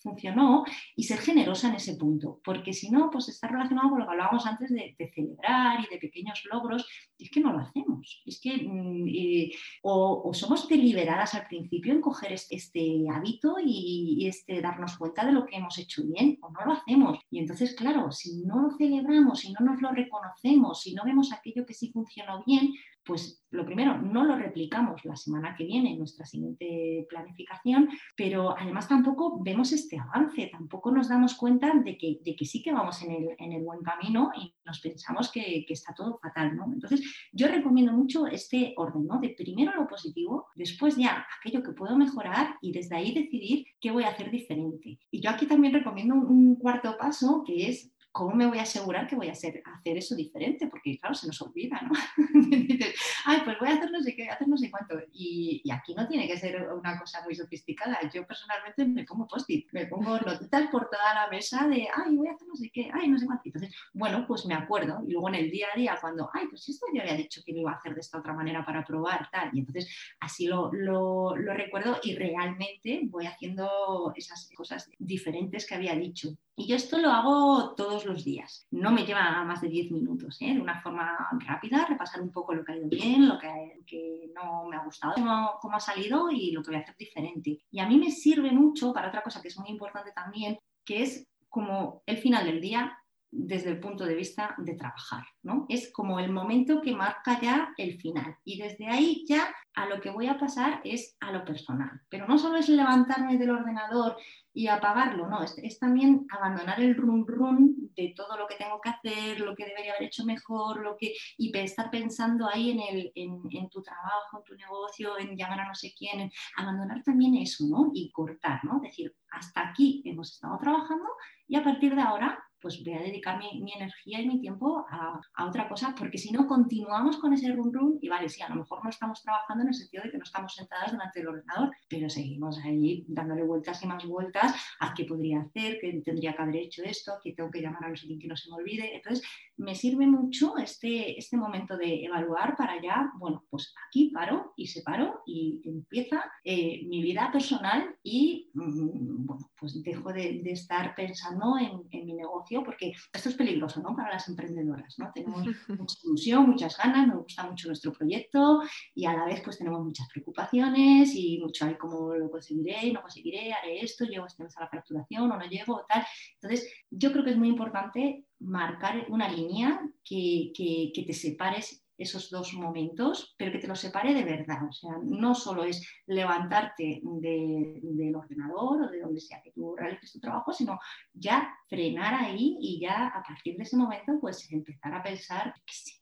funcionó 0.00 0.64
y 0.96 1.04
ser 1.04 1.18
generosa 1.18 1.68
en 1.68 1.76
ese 1.76 1.96
punto, 1.96 2.40
porque 2.44 2.72
si 2.72 2.90
no, 2.90 3.10
pues 3.10 3.28
está 3.28 3.48
relacionado 3.48 3.90
con 3.90 4.00
lo 4.00 4.06
que 4.06 4.12
hablábamos 4.12 4.46
antes 4.46 4.70
de, 4.70 4.96
celebrar 5.14 5.80
y 5.80 5.92
de 5.92 6.00
pequeños 6.00 6.42
logros, 6.50 6.86
y 7.16 7.24
es 7.24 7.30
que 7.30 7.40
no 7.40 7.52
lo 7.52 7.60
hacemos, 7.60 8.22
es 8.24 8.40
que 8.40 8.56
mm, 8.56 9.50
o, 9.82 10.30
somos 10.32 10.68
deliberadas 10.68 11.34
al 11.34 11.46
principio 11.46 11.92
en 11.92 12.00
coger 12.00 12.32
este, 12.32 13.04
hábito 13.12 13.56
y, 13.62 14.26
este, 14.26 14.60
darnos 14.60 14.96
cuenta 14.96 15.24
de 15.24 15.32
lo 15.32 15.46
que 15.46 15.56
hemos 15.56 15.78
hecho 15.78 16.02
bien, 16.04 16.38
o 16.42 16.50
no 16.50 16.64
lo 16.64 16.72
hacemos. 16.72 17.18
Y 17.30 17.38
entonces, 17.38 17.74
claro, 17.74 18.10
si 18.10 18.42
no 18.44 18.60
lo 18.60 18.70
celebramos, 18.76 19.40
si 19.40 19.52
no 19.52 19.60
nos 19.64 19.80
lo 19.80 19.90
reconocemos, 19.90 20.80
si 20.80 20.94
no 20.94 21.04
vemos 21.04 21.32
aquello 21.32 21.66
que 21.66 21.74
sí 21.74 21.90
funcionó 21.92 22.42
bien, 22.46 22.72
pues 23.04 23.42
lo 23.60 23.66
primero, 23.66 24.00
no 24.00 24.24
lo 24.24 24.36
replicamos 24.36 25.04
la 25.04 25.16
semana 25.16 25.54
que 25.54 25.64
viene 25.64 25.92
en 25.92 25.98
nuestra 25.98 26.24
siguiente 26.24 27.06
planificación, 27.08 27.90
pero 28.16 28.56
además 28.58 28.88
tampoco 28.88 29.38
vemos 29.42 29.72
este 29.72 29.98
avance, 29.98 30.48
tampoco 30.50 30.90
nos 30.90 31.08
damos 31.08 31.34
cuenta 31.34 31.72
de 31.74 31.98
que, 31.98 32.18
de 32.24 32.34
que 32.34 32.44
sí 32.46 32.62
que 32.62 32.72
vamos 32.72 33.02
en 33.02 33.10
el, 33.10 33.28
en 33.38 33.52
el, 33.52 33.62
buen 33.62 33.82
camino 33.82 34.30
y 34.34 34.54
nos 34.64 34.80
pensamos 34.80 35.30
que, 35.30 35.64
que, 35.66 35.74
está 35.74 35.92
todo 35.94 36.18
fatal. 36.18 36.56
¿no? 36.56 36.64
Entonces, 36.72 37.02
yo 37.32 37.48
recomiendo 37.48 37.92
mucho 37.92 38.26
este 38.26 38.72
orden, 38.76 39.06
¿no? 39.06 39.20
de 39.20 39.30
primero 39.30 39.74
lo 39.74 39.86
positivo, 39.86 40.46
después 40.54 40.96
ya 40.96 41.26
aquello 41.38 41.62
que 41.62 41.72
puedo 41.72 41.96
mejorar 41.96 42.56
y 42.62 42.72
desde 42.72 42.96
ahí 42.96 43.12
decidir 43.12 43.66
qué 43.80 43.90
voy 43.90 44.04
a 44.04 44.08
hacer 44.08 44.30
diferente. 44.30 44.98
Y 45.10 45.20
yo 45.20 45.30
aquí 45.30 45.46
también 45.46 45.74
recomiendo 45.74 46.14
un 46.14 46.56
cuarto 46.56 46.96
paso 46.96 47.44
que 47.46 47.68
es 47.68 47.92
¿cómo 48.12 48.34
me 48.34 48.46
voy 48.46 48.58
a 48.58 48.62
asegurar 48.62 49.06
que 49.06 49.16
voy 49.16 49.28
a 49.28 49.32
hacer, 49.32 49.62
hacer 49.64 49.96
eso 49.96 50.14
diferente? 50.14 50.66
Porque, 50.66 50.98
claro, 50.98 51.14
se 51.14 51.26
nos 51.26 51.40
olvida, 51.42 51.80
¿no? 51.82 51.92
Dices, 52.50 52.94
ay, 53.24 53.40
pues 53.44 53.58
voy 53.58 53.68
a 53.68 53.74
hacer 53.74 53.90
no 53.90 54.00
sé 54.02 54.14
qué, 54.14 54.28
hacer 54.28 54.48
no 54.48 54.56
sé 54.56 54.70
cuánto. 54.70 54.96
Y, 55.12 55.62
aquí 55.70 55.94
no 55.94 56.06
tiene 56.08 56.26
que 56.26 56.36
ser 56.36 56.68
una 56.72 56.98
cosa 56.98 57.22
muy 57.24 57.34
sofisticada. 57.34 57.98
Yo 58.12 58.26
personalmente 58.26 58.84
me 58.84 59.04
pongo 59.04 59.26
post-it, 59.28 59.68
me 59.72 59.86
pongo 59.86 60.18
notitas 60.18 60.68
por 60.70 60.88
toda 60.90 61.14
la 61.14 61.28
mesa 61.28 61.68
de, 61.68 61.88
ay, 61.94 62.16
voy 62.16 62.28
a 62.28 62.32
hacer 62.32 62.48
no 62.48 62.56
sé 62.56 62.70
qué, 62.72 62.90
ay, 62.92 63.08
no 63.08 63.18
sé 63.18 63.26
cuánto. 63.26 63.42
Entonces, 63.46 63.74
bueno, 63.92 64.24
pues 64.26 64.46
me 64.46 64.54
acuerdo. 64.54 65.00
Y 65.06 65.12
luego 65.12 65.28
en 65.28 65.36
el 65.36 65.50
día 65.50 65.68
a 65.72 65.78
día, 65.78 65.98
cuando, 66.00 66.30
ay, 66.32 66.46
pues 66.48 66.68
esto 66.68 66.86
yo 66.92 67.02
había 67.02 67.14
dicho 67.14 67.42
que 67.44 67.52
lo 67.52 67.60
iba 67.60 67.72
a 67.72 67.76
hacer 67.76 67.94
de 67.94 68.00
esta 68.00 68.18
otra 68.18 68.32
manera 68.32 68.64
para 68.64 68.84
probar, 68.84 69.28
tal. 69.30 69.50
Y 69.52 69.60
entonces 69.60 69.88
así 70.20 70.46
lo, 70.46 70.72
lo, 70.72 71.34
recuerdo 71.34 71.98
y 72.02 72.14
realmente 72.14 73.00
voy 73.04 73.26
haciendo 73.26 74.12
esas 74.16 74.48
cosas 74.54 74.90
diferentes 74.98 75.66
que 75.66 75.74
había 75.74 75.94
dicho. 75.94 76.30
Y 76.56 76.66
yo 76.66 76.76
esto 76.76 76.98
lo 76.98 77.10
hago 77.10 77.74
todos 77.74 77.99
los 78.04 78.24
días. 78.24 78.66
No 78.70 78.90
me 78.90 79.04
lleva 79.04 79.44
más 79.44 79.60
de 79.60 79.68
10 79.68 79.92
minutos, 79.92 80.36
¿eh? 80.40 80.54
de 80.54 80.60
una 80.60 80.80
forma 80.80 81.16
rápida, 81.46 81.86
repasar 81.86 82.20
un 82.20 82.30
poco 82.30 82.54
lo 82.54 82.64
que 82.64 82.72
ha 82.72 82.76
ido 82.76 82.88
bien, 82.88 83.28
lo 83.28 83.38
que, 83.38 84.30
no 84.34 84.64
me 84.68 84.76
ha 84.76 84.84
gustado, 84.84 85.14
cómo, 85.60 85.76
ha 85.76 85.80
salido 85.80 86.30
y 86.30 86.52
lo 86.52 86.62
que 86.62 86.70
voy 86.70 86.76
a 86.76 86.82
hacer 86.82 86.96
diferente. 86.96 87.64
Y 87.70 87.80
a 87.80 87.86
mí 87.86 87.98
me 87.98 88.10
sirve 88.10 88.52
mucho 88.52 88.92
para 88.92 89.08
otra 89.08 89.22
cosa 89.22 89.42
que 89.42 89.48
es 89.48 89.58
muy 89.58 89.70
importante 89.70 90.12
también, 90.12 90.58
que 90.84 91.02
es 91.02 91.26
como 91.48 92.02
el 92.06 92.18
final 92.18 92.46
del 92.46 92.60
día 92.60 92.96
desde 93.32 93.70
el 93.70 93.80
punto 93.80 94.04
de 94.04 94.14
vista 94.14 94.54
de 94.58 94.74
trabajar, 94.74 95.24
¿no? 95.42 95.66
Es 95.68 95.92
como 95.92 96.18
el 96.18 96.32
momento 96.32 96.80
que 96.80 96.96
marca 96.96 97.40
ya 97.40 97.72
el 97.76 98.00
final 98.00 98.36
y 98.44 98.60
desde 98.60 98.88
ahí 98.88 99.24
ya 99.28 99.54
a 99.74 99.86
lo 99.86 100.00
que 100.00 100.10
voy 100.10 100.26
a 100.26 100.38
pasar 100.38 100.80
es 100.84 101.16
a 101.20 101.30
lo 101.30 101.44
personal, 101.44 102.00
pero 102.08 102.26
no 102.26 102.38
solo 102.38 102.56
es 102.56 102.68
levantarme 102.68 103.38
del 103.38 103.50
ordenador 103.50 104.16
y 104.52 104.66
apagarlo, 104.66 105.28
no, 105.28 105.42
es, 105.44 105.78
también 105.78 106.26
abandonar 106.28 106.80
el 106.80 106.96
run 106.96 107.24
run 107.26 107.92
de 107.94 108.12
todo 108.16 108.36
lo 108.36 108.48
que 108.48 108.56
tengo 108.56 108.80
que 108.80 108.88
hacer, 108.88 109.40
lo 109.40 109.54
que 109.54 109.64
debería 109.64 109.92
haber 109.92 110.08
hecho 110.08 110.24
mejor, 110.24 110.82
lo 110.82 110.96
que 110.96 111.14
y 111.38 111.56
estar 111.56 111.88
pensando 111.90 112.48
ahí 112.48 112.70
en, 112.70 112.80
el, 112.80 113.12
en, 113.14 113.70
tu 113.70 113.80
trabajo, 113.80 114.38
en 114.38 114.44
tu 114.44 114.54
negocio, 114.56 115.18
en 115.18 115.36
llamar 115.36 115.60
a 115.60 115.68
no 115.68 115.74
sé 115.74 115.94
quién, 115.96 116.32
abandonar 116.56 117.02
también 117.04 117.36
eso, 117.36 117.64
¿no? 117.68 117.92
Y 117.94 118.10
cortar, 118.10 118.64
¿no? 118.64 118.80
Decir, 118.80 119.14
hasta 119.30 119.68
aquí 119.68 120.02
hemos 120.04 120.32
estado 120.32 120.58
trabajando 120.58 121.06
y 121.46 121.56
a 121.56 121.62
partir 121.62 121.94
de 121.94 122.02
ahora 122.02 122.42
pues 122.60 122.82
voy 122.84 122.94
a 122.94 123.00
dedicar 123.00 123.38
mi, 123.38 123.72
energía 123.72 124.20
y 124.20 124.26
mi 124.26 124.40
tiempo 124.40 124.84
a, 124.90 125.20
otra 125.46 125.68
cosa, 125.68 125.94
porque 125.96 126.18
si 126.18 126.30
no 126.30 126.46
continuamos 126.46 127.18
con 127.18 127.32
ese 127.32 127.52
run 127.52 127.72
run 127.72 127.98
y 128.00 128.08
vale, 128.08 128.28
sí, 128.28 128.42
a 128.42 128.48
lo 128.48 128.56
mejor 128.56 128.82
no 128.84 128.90
estamos 128.90 129.22
trabajando 129.22 129.62
en 129.62 129.68
el 129.68 129.74
sentido 129.74 130.04
de 130.04 130.10
que 130.10 130.18
no 130.18 130.24
estamos 130.24 130.54
sentadas 130.54 130.92
delante 130.92 131.20
del 131.20 131.28
ordenador, 131.28 131.70
pero 131.88 132.08
seguimos 132.08 132.58
ahí 132.64 133.04
dándole 133.08 133.42
vueltas 133.42 133.82
y 133.82 133.86
más 133.86 134.04
vueltas 134.04 134.54
a 134.80 134.94
qué 134.94 135.04
podría 135.04 135.40
hacer, 135.40 135.78
qué 135.80 136.00
tendría 136.04 136.34
que 136.34 136.42
haber 136.42 136.56
hecho 136.56 136.82
esto, 136.84 137.12
que 137.22 137.32
tengo 137.32 137.50
que 137.50 137.62
llamar 137.62 137.84
a 137.84 137.88
los 137.90 138.00
que 138.02 138.28
no 138.28 138.36
se 138.36 138.50
me 138.50 138.56
olvide. 138.56 138.96
Entonces, 138.96 139.26
me 139.56 139.74
sirve 139.74 140.06
mucho 140.06 140.56
este, 140.56 141.18
este 141.18 141.36
momento 141.36 141.76
de 141.76 142.04
evaluar 142.04 142.56
para 142.56 142.80
ya, 142.82 143.10
bueno, 143.18 143.44
pues 143.50 143.74
aquí 143.88 144.10
paro 144.10 144.52
y 144.56 144.66
separo 144.66 145.22
y 145.26 145.60
empieza 145.64 146.24
eh, 146.44 146.82
mi 146.86 147.02
vida 147.02 147.30
personal 147.32 147.94
y, 148.02 148.50
mm, 148.54 149.26
bueno, 149.26 149.50
pues 149.58 149.82
dejo 149.82 150.12
de, 150.12 150.40
estar 150.50 150.94
pensando 150.94 151.56
en, 151.58 151.82
en 151.90 152.06
mi 152.06 152.14
negocio 152.14 152.49
porque 152.64 152.92
esto 153.12 153.28
es 153.28 153.34
peligroso 153.36 153.80
¿no? 153.80 153.94
para 153.94 154.10
las 154.10 154.28
emprendedoras. 154.28 154.98
¿no? 154.98 155.10
Tenemos 155.14 155.42
mucha 155.68 155.96
ilusión, 156.04 156.50
muchas 156.50 156.76
ganas, 156.76 157.06
nos 157.06 157.22
gusta 157.22 157.44
mucho 157.44 157.68
nuestro 157.68 157.92
proyecto 157.92 158.62
y 158.94 159.06
a 159.06 159.12
la 159.12 159.24
vez 159.24 159.40
pues 159.42 159.58
tenemos 159.58 159.84
muchas 159.84 160.08
preocupaciones 160.12 161.14
y 161.14 161.38
mucho 161.38 161.66
hay 161.66 161.76
cómo 161.76 162.14
lo 162.14 162.30
conseguiré, 162.30 162.92
no 162.92 163.00
conseguiré, 163.00 163.52
haré 163.52 163.80
esto, 163.80 164.04
llego 164.04 164.26
este 164.26 164.42
mes 164.42 164.56
a 164.56 164.62
la 164.62 164.68
facturación 164.68 165.30
o 165.30 165.38
no 165.38 165.44
llego, 165.46 165.84
tal. 165.88 166.04
Entonces, 166.40 166.68
yo 166.90 167.12
creo 167.12 167.24
que 167.24 167.30
es 167.30 167.36
muy 167.36 167.48
importante 167.48 168.24
marcar 168.40 169.06
una 169.08 169.28
línea 169.28 169.80
que, 170.04 170.52
que, 170.54 170.90
que 170.94 171.02
te 171.02 171.12
separes 171.12 171.84
esos 172.00 172.30
dos 172.30 172.54
momentos, 172.54 173.34
pero 173.36 173.52
que 173.52 173.58
te 173.58 173.68
los 173.68 173.78
separe 173.78 174.14
de 174.14 174.24
verdad. 174.24 174.66
O 174.66 174.72
sea, 174.72 174.92
no 175.02 175.34
solo 175.34 175.64
es 175.64 175.86
levantarte 176.06 177.02
del 177.02 178.16
ordenador 178.16 178.82
o 178.82 178.90
de 178.90 179.00
donde 179.00 179.20
sea 179.20 179.42
que 179.42 179.52
tú 179.52 179.76
realices 179.76 180.12
tu 180.12 180.20
trabajo, 180.20 180.50
sino 180.50 180.78
ya 181.12 181.54
frenar 181.68 182.14
ahí 182.14 182.56
y 182.58 182.80
ya 182.80 183.08
a 183.08 183.22
partir 183.22 183.58
de 183.58 183.64
ese 183.64 183.76
momento, 183.76 184.18
pues 184.18 184.50
empezar 184.50 184.94
a 184.94 185.02
pensar 185.02 185.54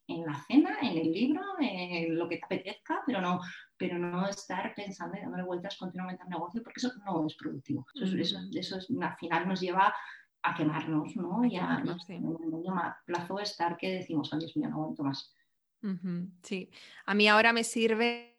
en 0.07 0.24
la 0.24 0.40
cena, 0.46 0.78
en 0.82 0.99
el 0.99 1.11
libro, 1.11 1.42
en 1.59 2.16
lo 2.16 2.28
que 2.28 2.36
te 2.36 2.44
apetezca, 2.44 3.03
pero 3.05 3.20
no, 3.20 3.40
pero 3.76 3.99
no 3.99 4.28
estar 4.28 4.72
pensando 4.76 5.16
y 5.16 5.20
dándole 5.20 5.42
vueltas 5.42 5.76
continuamente 5.76 6.22
al 6.22 6.30
negocio, 6.30 6.62
porque 6.62 6.78
eso 6.78 6.92
no 7.05 7.26
es 7.26 7.34
productivo. 7.34 7.84
Eso, 7.94 8.38
eso, 8.53 8.76
al 9.03 9.16
final 9.16 9.49
nos 9.49 9.61
lleva 9.61 9.92
a 10.42 10.55
quemarnos, 10.55 11.16
¿no? 11.16 11.44
Y 11.44 11.57
a, 11.57 11.82
en 12.09 12.24
un 12.24 12.64
plazo 13.05 13.40
estar 13.40 13.76
que 13.76 13.94
decimos, 13.94 14.30
Dios 14.38 14.57
mío, 14.57 14.68
no 14.68 14.76
aguanto 14.76 15.03
más. 15.03 15.34
Sí, 16.43 16.70
a 17.07 17.14
mí 17.14 17.29
ahora 17.29 17.53
me 17.53 17.64
sirve 17.64 18.37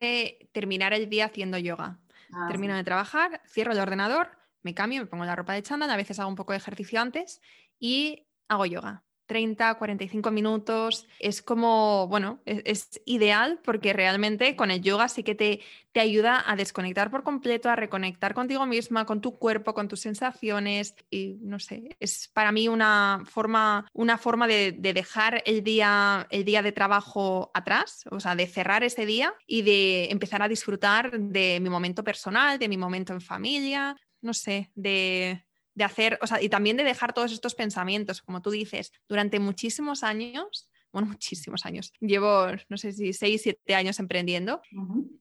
terminar 0.52 0.94
el 0.94 1.10
día 1.10 1.26
haciendo 1.26 1.58
yoga. 1.58 2.00
Ah, 2.34 2.46
Termino 2.46 2.76
de 2.76 2.84
trabajar, 2.84 3.42
cierro 3.48 3.72
el 3.74 3.80
ordenador, 3.80 4.38
me 4.62 4.74
cambio, 4.74 5.02
me 5.02 5.08
pongo 5.08 5.26
la 5.26 5.36
ropa 5.36 5.54
de 5.54 5.64
chándal, 5.64 5.90
a 5.92 5.98
veces 5.98 6.20
hago 6.20 6.30
un 6.30 6.36
poco 6.36 6.54
de 6.54 6.58
ejercicio 6.58 7.00
antes 7.00 7.42
y 7.80 8.28
hago 8.48 8.66
yoga. 8.66 9.06
30, 9.30 9.76
45 9.76 10.32
minutos. 10.32 11.08
Es 11.20 11.42
como, 11.44 12.08
bueno, 12.08 12.42
e-, 12.46 12.64
es, 12.66 13.00
ideal 13.06 13.60
porque 13.64 13.94
realmente 13.94 14.56
con 14.56 14.72
el 14.72 14.82
yoga 14.82 15.08
sí 15.08 15.24
que 15.24 15.36
te, 15.36 15.62
te, 15.92 16.00
ayuda 16.00 16.44
a 16.46 16.56
desconectar 16.56 17.12
por 17.12 17.24
completo, 17.24 17.70
a 17.70 17.76
reconectar 17.76 18.34
contigo 18.34 18.66
misma, 18.66 19.06
con 19.06 19.22
tu 19.22 19.38
cuerpo, 19.38 19.76
con 19.76 19.88
tus 19.88 20.02
sensaciones. 20.02 20.96
Y 21.12 21.38
no 21.42 21.60
sé, 21.60 21.96
es 22.00 22.28
para 22.34 22.52
mí 22.52 22.68
una 22.68 23.22
forma, 23.26 23.88
una 23.94 24.18
forma 24.18 24.48
de, 24.48 24.72
de 24.72 24.94
dejar 24.94 25.44
el 25.46 25.64
día, 25.64 26.28
el 26.32 26.44
día 26.44 26.64
de 26.64 26.72
trabajo 26.72 27.52
atrás, 27.54 28.06
o 28.10 28.20
sea, 28.20 28.36
de 28.36 28.48
cerrar 28.48 28.84
ese 28.84 29.06
día 29.06 29.36
y 29.46 29.62
de 29.62 30.06
empezar 30.12 30.42
a 30.42 30.48
disfrutar 30.48 31.12
de 31.20 31.60
mi 31.62 31.70
momento 31.70 32.04
personal, 32.04 32.58
de 32.58 32.68
mi 32.68 32.78
momento 32.78 33.14
en 33.14 33.22
familia, 33.22 33.96
no 34.22 34.34
sé, 34.34 34.72
de 34.74 35.46
de 35.80 35.86
hacer, 35.86 36.20
o 36.22 36.28
sea, 36.28 36.42
y 36.42 36.50
también 36.50 36.76
de 36.76 36.84
dejar 36.84 37.14
todos 37.14 37.32
estos 37.32 37.56
pensamientos, 37.56 38.22
como 38.22 38.42
tú 38.42 38.52
dices, 38.52 38.92
durante 39.08 39.40
muchísimos 39.40 40.04
años, 40.04 40.69
bueno, 40.92 41.08
muchísimos 41.08 41.66
años, 41.66 41.92
llevo, 42.00 42.48
no 42.68 42.78
sé 42.78 42.92
si 42.92 43.14
seis, 43.14 43.42
siete 43.44 43.76
años 43.76 44.00
emprendiendo, 44.00 44.62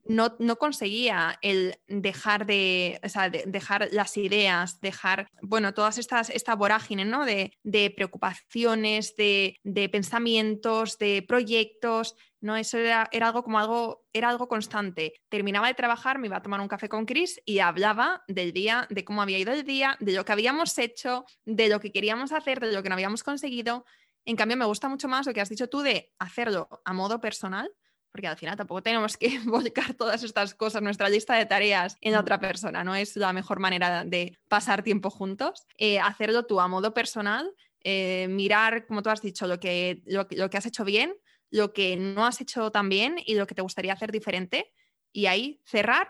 no, 0.07 0.37
no 0.39 0.57
conseguía 0.57 1.39
el 1.43 1.77
dejar 1.87 2.47
de, 2.47 3.01
o 3.03 3.09
sea, 3.09 3.29
dejar 3.31 3.89
las 3.93 4.17
ideas, 4.17 4.81
dejar, 4.81 5.29
bueno, 5.43 5.75
todas 5.75 5.99
estas, 5.99 6.31
esta 6.31 6.55
vorágine, 6.55 7.05
¿no? 7.05 7.25
De, 7.25 7.53
de 7.63 7.91
preocupaciones, 7.91 9.15
de, 9.17 9.59
de 9.63 9.89
pensamientos, 9.89 10.99
de 10.99 11.25
proyectos, 11.27 12.17
¿no? 12.41 12.57
Eso 12.57 12.79
era, 12.79 13.09
algo 13.21 13.43
como 13.43 13.59
algo, 13.59 14.07
era 14.13 14.29
algo 14.29 14.49
constante. 14.49 15.15
Terminaba 15.29 15.69
de 15.69 15.75
trabajar, 15.75 16.19
me 16.19 16.29
iba 16.29 16.37
a 16.37 16.43
tomar 16.43 16.61
un 16.61 16.69
café 16.69 16.89
con 16.89 17.07
Chris 17.07 17.41
y 17.45 17.59
hablaba 17.59 18.23
del 18.29 18.53
día, 18.53 18.87
de 18.91 19.05
cómo 19.05 19.23
había 19.23 19.39
ido 19.39 19.53
el 19.53 19.65
día, 19.65 19.97
de 20.01 20.13
lo 20.13 20.25
que 20.25 20.33
habíamos 20.33 20.77
hecho, 20.79 21.25
de 21.45 21.69
lo 21.69 21.81
que 21.81 21.93
queríamos 21.93 22.33
hacer, 22.33 22.61
de 22.61 22.73
lo 22.73 22.83
que 22.83 22.89
no 22.89 22.95
habíamos 22.95 23.23
conseguido. 23.23 23.85
En 24.29 24.37
cambio, 24.37 24.59
me 24.59 24.67
gusta 24.67 24.91
mucho 24.91 25.09
más 25.09 25.27
lo 25.27 25.33
que 25.33 25.41
has 25.41 25.49
dicho 25.49 25.71
tú 25.71 25.81
de 25.81 26.13
hacerlo 26.19 26.69
a 26.85 26.93
modo 26.93 27.19
personal, 27.19 27.71
porque 28.13 28.27
al 28.27 28.37
final 28.37 28.59
tampoco 28.59 28.83
tenemos 28.83 29.17
que 29.17 29.39
volcar 29.47 29.95
todas 29.95 30.23
estas 30.23 30.55
cosas, 30.55 30.83
nuestra 30.83 31.09
lista 31.09 31.35
de 31.35 31.47
tareas 31.47 31.97
en 32.03 32.13
mm. 32.13 32.19
otra 32.19 32.39
persona, 32.39 32.85
no 32.85 32.95
es 32.95 33.17
la 33.17 33.33
mejor 33.33 33.59
manera 33.59 34.05
de 34.05 34.37
pasar 34.49 34.83
tiempo 34.83 35.09
juntos. 35.09 35.67
Eh, 35.79 35.99
hacerlo 35.99 36.45
tú 36.45 36.61
a 36.61 36.69
modo 36.69 36.93
personal, 36.93 37.51
eh, 37.81 38.27
mirar, 38.29 38.87
como 38.87 39.03
tú 39.03 39.09
has 39.09 39.23
dicho, 39.23 39.47
lo 39.47 39.59
que, 39.59 40.03
lo 40.05 40.27
que 40.29 40.57
has 40.59 40.67
hecho 40.67 40.85
bien, 40.85 41.15
lo 41.49 41.73
que 41.73 41.97
no 41.97 42.27
has 42.27 42.43
hecho 42.43 42.71
tan 42.71 42.91
bien 42.91 43.17
y 43.25 43.35
lo 43.35 43.47
que 43.47 43.55
te 43.55 43.63
gustaría 43.63 43.95
hacer 43.95 44.13
diferente 44.13 44.75
y 45.11 45.25
ahí 45.25 45.63
cerrar 45.65 46.07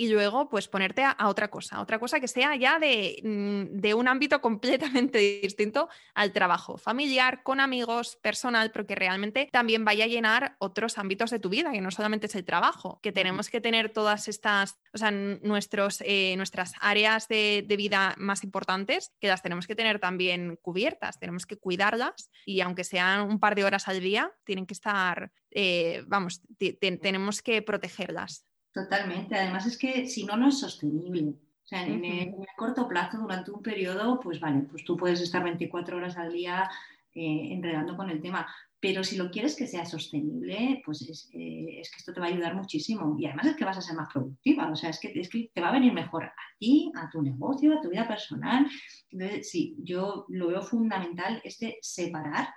y 0.00 0.08
luego 0.08 0.48
pues 0.48 0.66
ponerte 0.66 1.04
a, 1.04 1.28
otra 1.28 1.48
cosa, 1.48 1.78
otra 1.78 1.98
cosa 1.98 2.20
que 2.20 2.26
sea 2.26 2.56
ya 2.56 2.78
mm, 2.78 3.80
de, 3.82 3.92
un 3.92 4.08
ámbito 4.08 4.40
completamente 4.40 5.18
distinto 5.42 5.90
al 6.14 6.32
trabajo 6.32 6.78
familiar, 6.78 7.42
con 7.42 7.60
amigos, 7.60 8.16
personal, 8.22 8.70
porque 8.72 8.94
realmente 8.94 9.50
también 9.52 9.84
vaya 9.84 10.06
a 10.06 10.08
llenar 10.08 10.56
otros 10.58 10.96
ámbitos 10.96 11.30
de 11.30 11.38
tu 11.38 11.50
vida, 11.50 11.70
que 11.72 11.82
no 11.82 11.90
solamente 11.90 12.28
es 12.28 12.34
el 12.34 12.46
trabajo, 12.46 12.98
que 13.02 13.12
tenemos 13.12 13.50
que 13.50 13.60
tener 13.60 13.92
todas 13.92 14.26
estas, 14.28 14.78
o 14.94 14.96
sea, 14.96 15.10
nuestros, 15.10 16.02
eh, 16.06 16.32
nuestras 16.38 16.72
áreas 16.80 17.28
de, 17.28 17.66
vida 17.68 18.14
más 18.16 18.42
importantes, 18.42 19.12
que 19.20 19.28
las 19.28 19.42
tenemos 19.42 19.66
que 19.66 19.76
tener 19.76 20.00
también 20.00 20.56
cubiertas, 20.62 21.18
tenemos 21.18 21.44
que 21.44 21.58
cuidarlas 21.58 22.30
y 22.46 22.62
aunque 22.62 22.84
sean 22.84 23.28
un 23.28 23.38
par 23.38 23.54
de 23.54 23.64
horas 23.64 23.86
al 23.86 24.00
día, 24.00 24.32
tienen 24.44 24.64
que 24.64 24.72
estar, 24.72 25.30
eh, 25.50 26.04
vamos, 26.06 26.40
tenemos 26.80 27.42
que 27.42 27.60
protegerlas. 27.60 28.46
Totalmente. 28.72 29.34
Además 29.34 29.66
es 29.66 29.76
que 29.76 30.06
si 30.06 30.24
no, 30.24 30.36
no 30.36 30.48
es 30.48 30.60
sostenible. 30.60 31.34
O 31.64 31.66
sea, 31.70 31.86
en, 31.86 32.04
el, 32.04 32.34
corto 32.56 32.88
plazo, 32.88 33.18
durante 33.18 33.50
un 33.50 33.62
periodo, 33.62 34.18
pues 34.20 34.40
vale, 34.40 34.62
pues 34.62 34.84
tú 34.84 34.96
puedes 34.96 35.20
estar 35.20 35.42
24 35.42 35.96
horas 35.96 36.16
al 36.16 36.32
día 36.32 36.68
eh, 37.14 37.52
enredando 37.52 37.96
con 37.96 38.10
el 38.10 38.20
tema. 38.20 38.46
Pero 38.80 39.04
si 39.04 39.16
lo 39.16 39.30
quieres 39.30 39.54
que 39.54 39.66
sea 39.66 39.84
sostenible, 39.84 40.82
pues 40.84 41.02
eh, 41.34 41.80
es, 41.80 41.90
que 41.90 41.98
esto 41.98 42.14
te 42.14 42.20
va 42.20 42.26
a 42.26 42.30
ayudar 42.30 42.54
muchísimo. 42.54 43.14
Y 43.18 43.26
además 43.26 43.46
es 43.46 43.56
que 43.56 43.64
vas 43.64 43.76
a 43.76 43.82
ser 43.82 43.94
más 43.94 44.08
productiva. 44.12 44.70
O 44.70 44.76
sea, 44.76 44.90
es 44.90 44.98
que, 44.98 45.12
es 45.14 45.28
que 45.28 45.50
te 45.52 45.60
va 45.60 45.68
a 45.68 45.72
venir 45.72 45.92
mejor 45.92 46.24
a 46.24 46.32
ti, 46.58 46.90
a 46.96 47.10
tu 47.10 47.22
negocio, 47.22 47.76
a 47.76 47.80
tu 47.80 47.90
vida 47.90 48.08
personal. 48.08 48.66
Entonces, 49.10 49.50
sí, 49.50 49.76
yo 49.78 50.24
lo 50.28 50.48
veo 50.48 50.62
fundamental 50.62 51.40
este 51.44 51.78
separar 51.82 52.48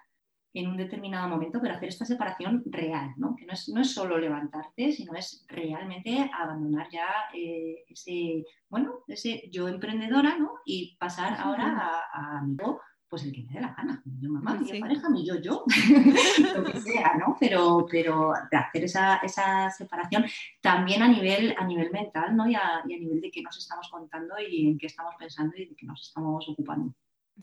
en 0.53 0.67
un 0.67 0.77
determinado 0.77 1.27
momento, 1.27 1.59
pero 1.61 1.73
hacer 1.73 1.89
esta 1.89 2.05
separación 2.05 2.63
real, 2.65 3.13
¿no? 3.17 3.35
que 3.35 3.45
no 3.45 3.53
es, 3.53 3.69
no 3.69 3.81
es 3.81 3.93
solo 3.93 4.17
levantarte, 4.17 4.91
sino 4.91 5.15
es 5.15 5.45
realmente 5.47 6.29
abandonar 6.31 6.87
ya 6.91 7.07
eh, 7.33 7.83
ese, 7.87 8.45
bueno, 8.69 8.99
ese 9.07 9.49
yo 9.51 9.67
emprendedora 9.67 10.37
¿no? 10.37 10.51
y 10.65 10.95
pasar 10.97 11.39
ahora 11.39 12.05
a, 12.13 12.37
a, 12.37 12.41
mi 12.43 12.55
yo, 12.55 12.79
pues 13.09 13.25
el 13.25 13.31
que 13.31 13.43
me 13.43 13.53
dé 13.53 13.61
la 13.61 13.73
gana, 13.73 14.01
mi 14.05 14.21
yo 14.21 14.29
mamá, 14.29 14.55
mi 14.55 14.79
pareja, 14.79 15.09
mi 15.09 15.25
yo 15.25 15.39
yo, 15.39 15.65
lo 16.55 16.63
que 16.63 16.79
sea, 16.81 17.15
¿no? 17.17 17.35
Pero, 17.39 17.85
pero 17.89 18.33
de 18.49 18.57
hacer 18.57 18.83
esa, 18.83 19.17
esa, 19.17 19.69
separación 19.71 20.25
también 20.61 21.01
a 21.01 21.07
nivel, 21.07 21.55
a 21.57 21.65
nivel 21.65 21.91
mental 21.91 22.35
¿no? 22.35 22.47
y, 22.47 22.55
a, 22.55 22.83
y 22.87 22.93
a 22.93 22.99
nivel 22.99 23.21
de 23.21 23.31
qué 23.31 23.41
nos 23.41 23.57
estamos 23.57 23.89
contando 23.89 24.35
y 24.39 24.67
en 24.67 24.77
qué 24.77 24.87
estamos 24.87 25.15
pensando 25.17 25.55
y 25.57 25.65
de 25.65 25.75
qué 25.75 25.85
nos 25.85 26.01
estamos 26.01 26.47
ocupando. 26.47 26.93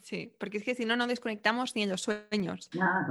Sí, 0.02 0.32
porque 0.38 0.58
es 0.58 0.64
que 0.64 0.74
si 0.74 0.84
no, 0.84 0.96
no 0.96 1.06
desconectamos 1.06 1.74
ni 1.74 1.82
en 1.82 1.90
los 1.90 2.02
sueños. 2.02 2.70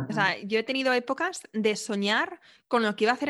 o 0.09 0.13
sea, 0.13 0.37
yo 0.43 0.59
he 0.59 0.63
tenido 0.63 0.93
épocas 0.93 1.43
de 1.53 1.75
soñar 1.75 2.39
con 2.67 2.83
lo 2.83 2.95
que 2.95 3.03
iba 3.03 3.11
a 3.11 3.15
hacer 3.15 3.29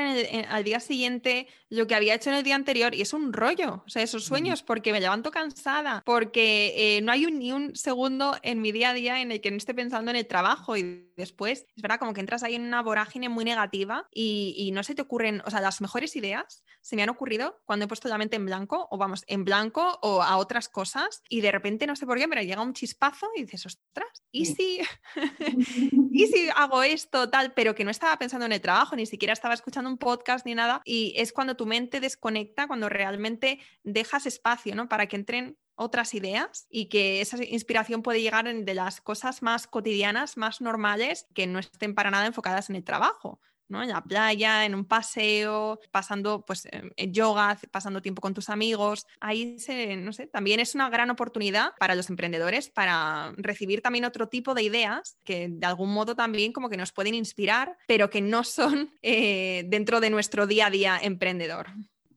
al 0.49 0.63
día 0.63 0.79
siguiente, 0.79 1.47
lo 1.69 1.87
que 1.87 1.95
había 1.95 2.13
hecho 2.13 2.29
en 2.29 2.37
el 2.37 2.43
día 2.43 2.55
anterior, 2.55 2.93
y 2.93 3.01
es 3.01 3.13
un 3.13 3.33
rollo. 3.33 3.83
O 3.85 3.89
sea, 3.89 4.03
esos 4.03 4.25
sueños, 4.25 4.63
porque 4.63 4.91
me 4.91 4.99
levanto 4.99 5.31
cansada, 5.31 6.03
porque 6.05 6.73
eh, 6.97 7.01
no 7.01 7.11
hay 7.11 7.25
ni 7.25 7.51
un 7.51 7.75
segundo 7.75 8.35
en 8.43 8.61
mi 8.61 8.71
día 8.71 8.91
a 8.91 8.93
día 8.93 9.21
en 9.21 9.31
el 9.31 9.41
que 9.41 9.51
no 9.51 9.57
esté 9.57 9.73
pensando 9.73 10.11
en 10.11 10.17
el 10.17 10.27
trabajo. 10.27 10.77
Y 10.77 11.11
después, 11.17 11.65
es 11.75 11.81
verdad, 11.81 11.99
como 11.99 12.13
que 12.13 12.21
entras 12.21 12.43
ahí 12.43 12.55
en 12.55 12.63
una 12.63 12.81
vorágine 12.81 13.29
muy 13.29 13.45
negativa 13.45 14.07
y, 14.13 14.53
y 14.57 14.71
no 14.71 14.83
se 14.83 14.95
te 14.95 15.01
ocurren, 15.01 15.41
o 15.45 15.49
sea, 15.49 15.61
las 15.61 15.81
mejores 15.81 16.15
ideas 16.15 16.63
se 16.81 16.95
me 16.95 17.03
han 17.03 17.09
ocurrido 17.09 17.59
cuando 17.65 17.85
he 17.85 17.87
puesto 17.87 18.07
la 18.07 18.17
mente 18.17 18.35
en 18.35 18.45
blanco, 18.45 18.87
o 18.89 18.97
vamos, 18.97 19.23
en 19.27 19.43
blanco 19.43 19.99
o 20.01 20.21
a 20.21 20.37
otras 20.37 20.69
cosas, 20.69 21.21
y 21.29 21.41
de 21.41 21.51
repente, 21.51 21.87
no 21.87 21.95
sé 21.95 22.05
por 22.05 22.17
qué, 22.17 22.27
pero 22.27 22.41
llega 22.41 22.61
un 22.61 22.73
chispazo 22.73 23.27
y 23.35 23.38
dices, 23.41 23.65
ostras, 23.65 24.23
¿y 24.31 24.45
si, 24.45 24.81
¿y 26.11 26.27
si 26.31 26.49
hago 26.55 26.83
esto, 26.83 27.29
tal? 27.29 27.53
Pero 27.53 27.75
que 27.75 27.83
no 27.83 27.91
estaba 27.91 28.17
pensando 28.17 28.45
en 28.45 28.51
el 28.51 28.61
trabajo, 28.61 28.95
ni 28.95 29.05
siquiera 29.05 29.33
estaba 29.33 29.53
escuchando 29.53 29.89
un 29.89 29.97
podcast 29.97 30.45
ni 30.45 30.55
nada. 30.55 30.81
Y 30.85 31.13
es 31.17 31.33
cuando 31.33 31.55
tu 31.55 31.65
mente 31.65 31.99
desconecta, 31.99 32.67
cuando 32.67 32.89
realmente 32.89 33.59
dejas 33.83 34.25
espacio, 34.25 34.75
¿no? 34.75 34.89
Para 34.89 35.07
que 35.07 35.15
entren 35.15 35.57
otras 35.75 36.13
ideas 36.13 36.67
y 36.69 36.87
que 36.87 37.21
esa 37.21 37.41
inspiración 37.43 38.03
puede 38.03 38.21
llegar 38.21 38.53
de 38.53 38.73
las 38.73 38.99
cosas 38.99 39.41
más 39.41 39.65
cotidianas, 39.65 40.35
más 40.35 40.59
normales, 40.59 41.25
que 41.33 41.47
no 41.47 41.57
estén 41.57 41.95
para 41.95 42.11
nada 42.11 42.25
enfocadas 42.25 42.69
en 42.69 42.75
el 42.75 42.83
trabajo. 42.83 43.39
¿No? 43.69 43.81
En 43.81 43.89
la 43.89 44.03
playa, 44.03 44.65
en 44.65 44.75
un 44.75 44.85
paseo, 44.85 45.79
pasando 45.91 46.43
pues 46.45 46.67
en 46.71 47.13
yoga, 47.13 47.57
pasando 47.71 48.01
tiempo 48.01 48.21
con 48.21 48.33
tus 48.33 48.49
amigos. 48.49 49.05
Ahí 49.19 49.59
se, 49.59 49.95
no 49.95 50.11
sé, 50.11 50.27
también 50.27 50.59
es 50.59 50.75
una 50.75 50.89
gran 50.89 51.09
oportunidad 51.09 51.71
para 51.79 51.95
los 51.95 52.09
emprendedores 52.09 52.69
para 52.69 53.33
recibir 53.37 53.81
también 53.81 54.05
otro 54.05 54.27
tipo 54.27 54.53
de 54.53 54.63
ideas 54.63 55.17
que 55.23 55.47
de 55.49 55.65
algún 55.65 55.93
modo 55.93 56.15
también 56.15 56.51
como 56.51 56.69
que 56.69 56.77
nos 56.77 56.91
pueden 56.91 57.13
inspirar, 57.13 57.77
pero 57.87 58.09
que 58.09 58.21
no 58.21 58.43
son 58.43 58.91
eh, 59.01 59.63
dentro 59.67 59.99
de 59.99 60.09
nuestro 60.09 60.47
día 60.47 60.67
a 60.67 60.71
día 60.71 60.99
emprendedor. 61.01 61.67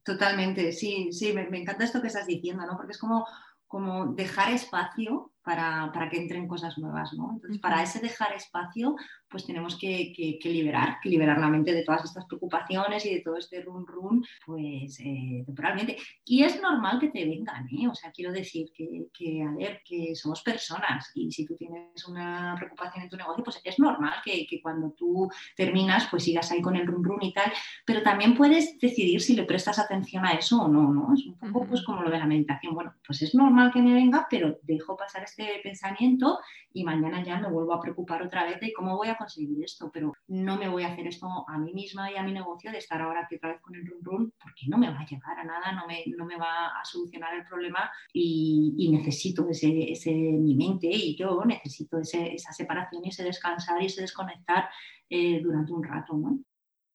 Totalmente, 0.04 0.72
sí, 0.72 1.12
sí, 1.12 1.32
me, 1.32 1.42
encanta 1.56 1.84
esto 1.84 2.00
que 2.00 2.08
estás 2.08 2.26
diciendo, 2.26 2.66
¿no? 2.66 2.76
Porque 2.76 2.92
es 2.92 2.98
como, 2.98 3.24
como 3.68 4.06
dejar 4.14 4.52
espacio 4.52 5.32
para, 5.42 5.92
para, 5.92 6.08
que 6.08 6.20
entren 6.20 6.48
cosas 6.48 6.76
nuevas, 6.76 7.12
¿no? 7.12 7.30
Entonces, 7.34 7.60
para 7.60 7.82
ese 7.82 8.00
dejar 8.00 8.32
espacio, 8.32 8.96
pues 9.32 9.46
tenemos 9.46 9.76
que, 9.78 10.12
liberar, 10.44 10.98
que 11.02 11.08
liberar 11.08 11.38
la 11.38 11.48
mente 11.48 11.72
de 11.72 11.82
todas 11.82 12.04
estas 12.04 12.26
preocupaciones 12.26 13.04
y 13.06 13.14
de 13.14 13.20
todo 13.22 13.36
este 13.38 13.62
run 13.62 13.86
run, 13.86 14.24
pues 14.46 15.00
eh, 15.00 15.42
temporalmente. 15.44 15.96
Y 16.24 16.44
es 16.44 16.60
normal 16.60 17.00
que 17.00 17.08
te 17.08 17.24
vengan, 17.24 17.66
¿eh? 17.68 17.88
O 17.88 17.94
sea, 17.94 18.12
quiero 18.12 18.30
decir 18.32 18.70
que, 18.74 19.06
que, 19.12 19.42
a 19.42 19.50
ver, 19.52 19.80
que 19.84 20.14
somos 20.14 20.42
personas 20.42 21.10
y 21.14 21.32
si 21.32 21.46
tú 21.46 21.56
tienes 21.56 22.06
una 22.06 22.54
preocupación 22.56 23.04
en 23.04 23.10
tu 23.10 23.16
negocio, 23.16 23.42
pues 23.42 23.60
es 23.64 23.78
normal 23.78 24.14
que, 24.24 24.46
que 24.46 24.60
cuando 24.60 24.90
tú 24.90 25.30
terminas, 25.56 26.06
pues 26.10 26.24
sigas 26.24 26.52
ahí 26.52 26.60
con 26.60 26.76
el 26.76 26.86
run 26.86 27.02
run 27.02 27.22
y 27.22 27.32
tal, 27.32 27.50
pero 27.86 28.02
también 28.02 28.36
puedes 28.36 28.78
decidir 28.78 29.20
si 29.20 29.34
le 29.34 29.44
prestas 29.44 29.78
atención 29.78 30.24
a 30.26 30.32
eso 30.32 30.62
o 30.62 30.68
no, 30.68 30.92
¿no? 30.92 31.14
Es 31.14 31.24
un 31.26 31.38
poco 31.38 31.66
pues 31.66 31.82
como 31.82 32.02
lo 32.02 32.10
de 32.10 32.18
la 32.18 32.26
meditación. 32.26 32.74
Bueno, 32.74 32.94
pues 33.06 33.22
es 33.22 33.34
normal 33.34 33.72
que 33.72 33.80
me 33.80 33.94
venga, 33.94 34.26
pero 34.28 34.58
dejo 34.62 34.96
pasar 34.96 35.24
este 35.24 35.60
pensamiento 35.62 36.38
y 36.72 36.84
mañana 36.84 37.22
ya 37.22 37.38
me 37.38 37.50
vuelvo 37.50 37.74
a 37.74 37.80
preocupar 37.80 38.22
otra 38.22 38.44
vez 38.44 38.60
de 38.60 38.72
cómo 38.72 38.96
voy 38.96 39.08
a 39.08 39.18
conseguir 39.22 39.64
esto, 39.64 39.90
pero 39.92 40.12
no 40.28 40.56
me 40.56 40.68
voy 40.68 40.82
a 40.82 40.88
hacer 40.88 41.06
esto 41.06 41.26
a 41.48 41.58
mí 41.58 41.72
misma 41.72 42.10
y 42.10 42.16
a 42.16 42.22
mi 42.22 42.32
negocio 42.32 42.70
de 42.70 42.78
estar 42.78 43.00
ahora 43.00 43.22
aquí 43.24 43.36
otra 43.36 43.52
vez 43.52 43.60
con 43.60 43.74
el 43.74 43.86
run 43.86 44.02
run, 44.02 44.34
porque 44.42 44.66
no 44.68 44.78
me 44.78 44.90
va 44.90 45.00
a 45.00 45.06
llegar 45.06 45.38
a 45.38 45.44
nada, 45.44 45.72
no 45.72 45.86
me, 45.86 46.04
no 46.16 46.24
me 46.24 46.36
va 46.36 46.68
a 46.68 46.84
solucionar 46.84 47.34
el 47.34 47.44
problema 47.44 47.90
y, 48.12 48.90
necesito 48.92 49.48
ese, 49.48 49.90
ese, 49.90 50.12
mi 50.12 50.54
mente 50.54 50.88
y 50.88 51.16
yo 51.16 51.42
necesito 51.46 51.98
ese, 51.98 52.34
esa 52.34 52.52
separación 52.52 53.04
y 53.04 53.08
ese 53.08 53.24
descansar 53.24 53.80
y 53.82 53.86
ese 53.86 54.02
desconectar 54.02 54.68
eh, 55.08 55.40
durante 55.42 55.72
un 55.72 55.82
rato, 55.82 56.14
¿no? 56.14 56.40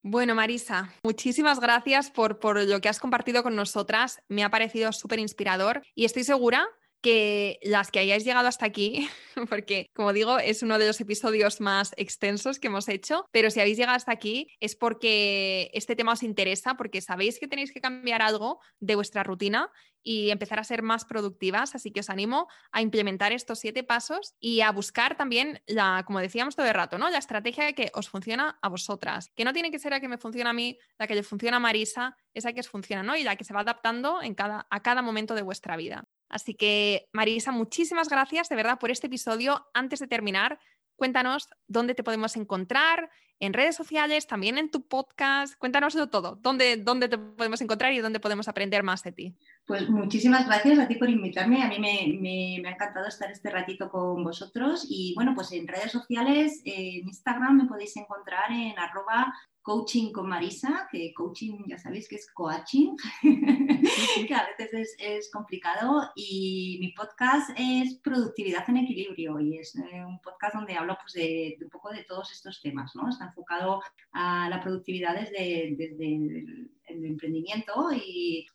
Bueno, 0.04 0.36
Marisa, 0.36 0.90
muchísimas 1.04 1.60
gracias 1.60 2.12
por, 2.12 2.40
por, 2.40 2.64
lo 2.64 2.80
que 2.80 2.88
has 2.88 3.00
compartido 3.00 3.44
con 3.44 3.56
nosotras. 3.56 4.22
Me 4.30 4.44
ha 4.44 4.50
parecido 4.50 4.94
súper 4.94 5.20
inspirador 5.20 5.82
y 5.96 6.06
estoy 6.06 6.24
segura 6.24 6.66
que 7.02 7.60
las 7.64 7.92
que 7.92 8.00
hayáis 8.00 8.24
llegado 8.26 8.48
hasta 8.48 8.66
aquí, 8.66 9.08
porque 9.50 9.90
como 9.94 10.14
digo, 10.14 10.40
es 10.40 10.64
uno 10.64 10.78
de 10.78 10.88
los 10.88 11.00
episodios 11.02 11.62
más 11.62 11.94
extensos 11.98 12.60
que 12.60 12.68
hemos 12.68 12.88
hecho, 12.90 13.26
pero 13.32 13.50
si 13.50 13.60
habéis 13.60 13.78
llegado 13.78 13.96
hasta 13.96 14.12
aquí 14.12 14.48
es 14.60 14.76
porque 14.76 15.70
este 15.74 15.96
tema 15.96 16.14
os 16.14 16.24
interesa, 16.24 16.76
porque 16.76 17.02
sabéis 17.02 17.40
que 17.40 17.48
tenéis 17.48 17.72
que 17.72 17.82
cambiar 17.82 18.22
algo 18.22 18.60
de 18.80 18.96
vuestra 18.96 19.24
rutina 19.24 19.72
y 20.04 20.32
empezar 20.32 20.60
a 20.60 20.64
ser 20.64 20.84
más 20.84 21.06
productivas, 21.06 21.76
así 21.76 21.92
que 21.92 22.00
os 22.00 22.10
animo 22.10 22.48
a 22.72 22.82
implementar 22.82 23.34
estos 23.34 23.60
siete 23.60 23.84
pasos 23.84 24.36
y 24.40 24.62
a 24.62 24.72
buscar 24.72 25.18
también 25.18 25.62
la, 25.68 26.04
como 26.06 26.20
decíamos 26.20 26.56
todo 26.56 26.66
el 26.66 26.74
rato, 26.74 26.98
¿no? 26.98 27.10
La 27.10 27.18
estrategia 27.18 27.74
que 27.74 27.92
os 27.94 28.10
funciona 28.10 28.58
a 28.62 28.70
vosotras, 28.70 29.32
que 29.36 29.44
no 29.44 29.54
tiene 29.54 29.70
que 29.70 29.80
ser 29.80 29.92
la 29.92 30.00
que 30.00 30.08
me 30.08 30.18
funciona 30.18 30.52
a 30.52 30.54
mí, 30.54 30.78
la 30.98 31.08
que 31.08 31.16
le 31.16 31.24
funciona 31.24 31.58
a 31.58 31.60
Marisa, 31.60 32.16
esa 32.34 32.54
que 32.54 32.62
os 32.62 32.70
funciona, 32.70 33.04
¿no? 33.04 33.16
Y 33.16 33.24
la 33.24 33.36
que 33.36 33.44
se 33.44 33.54
va 33.54 33.62
adaptando 33.62 34.22
en 34.22 34.34
cada, 34.34 34.66
a 34.70 34.82
cada 34.82 35.02
momento 35.02 35.36
de 35.36 35.42
vuestra 35.42 35.76
vida. 35.76 36.08
Así 36.30 36.54
que, 36.54 37.08
Marisa, 37.14 37.52
muchísimas 37.52 38.10
gracias 38.10 38.50
de 38.50 38.56
verdad 38.56 38.80
por 38.80 38.92
este 38.92 39.08
episodio. 39.08 39.66
Antes 39.74 40.00
de 40.00 40.08
terminar, 40.08 40.60
cuéntanos 40.96 41.48
dónde 41.68 41.96
te 41.96 42.04
podemos 42.04 42.36
encontrar, 42.36 43.10
en 43.40 43.54
redes 43.54 43.76
sociales, 43.76 44.28
también 44.28 44.58
en 44.58 44.72
tu 44.72 44.88
podcast. 44.88 45.56
Cuéntanoslo 45.58 46.10
todo, 46.10 46.38
dónde, 46.42 46.78
dónde 46.78 47.08
te 47.08 47.18
podemos 47.18 47.62
encontrar 47.62 47.94
y 47.94 48.00
dónde 48.00 48.20
podemos 48.20 48.48
aprender 48.48 48.84
más 48.84 49.04
de 49.04 49.12
ti. 49.12 49.36
Pues 49.66 49.90
muchísimas 49.90 50.48
gracias 50.48 50.80
a 50.80 50.88
ti 50.88 50.96
por 50.96 51.10
invitarme. 51.10 51.62
A 51.62 51.68
mí 51.68 51.80
me, 51.80 52.68
ha 52.68 52.72
encantado 52.72 53.08
estar 53.08 53.30
este 53.32 53.50
ratito 53.50 53.90
con 53.90 54.24
vosotros. 54.24 54.86
Y 54.90 55.14
bueno, 55.16 55.34
pues 55.36 55.52
en 55.52 55.68
redes 55.68 55.92
sociales, 55.92 56.62
en 56.66 57.08
Instagram 57.08 57.58
me 57.58 57.66
podéis 57.66 57.96
encontrar 57.98 58.52
en 58.52 58.78
arroba 58.80 59.34
coaching 59.68 60.14
con 60.14 60.30
Marisa, 60.30 60.88
que 60.90 61.14
coaching 61.14 61.66
ya 61.68 61.78
sabéis 61.78 62.08
que 62.08 62.16
es 62.16 62.32
coaching, 62.32 62.96
que 64.28 64.34
a 64.34 64.48
veces 64.58 64.96
es, 64.98 65.30
complicado, 65.30 66.10
y 66.16 66.78
mi 66.80 66.94
podcast 66.94 67.50
es 67.58 67.96
Productividad 67.96 68.64
en 68.70 68.78
Equilibrio 68.78 69.42
y 69.42 69.58
es 69.58 69.76
eh, 69.76 70.06
un 70.06 70.22
podcast 70.22 70.56
donde 70.56 70.78
hablo 70.78 70.98
pues, 71.02 71.12
de, 71.12 71.58
un 71.62 71.70
poco 71.70 71.90
de 71.92 72.06
todos 72.06 72.32
estos 72.32 72.62
temas, 72.62 72.96
¿no? 72.96 73.10
Está 73.10 73.26
enfocado 73.26 73.82
a 74.14 74.48
la 74.48 74.62
productividad 74.62 75.20
desde, 75.20 75.68
el, 75.68 76.72
emprendimiento 76.88 77.90
y, 77.92 78.48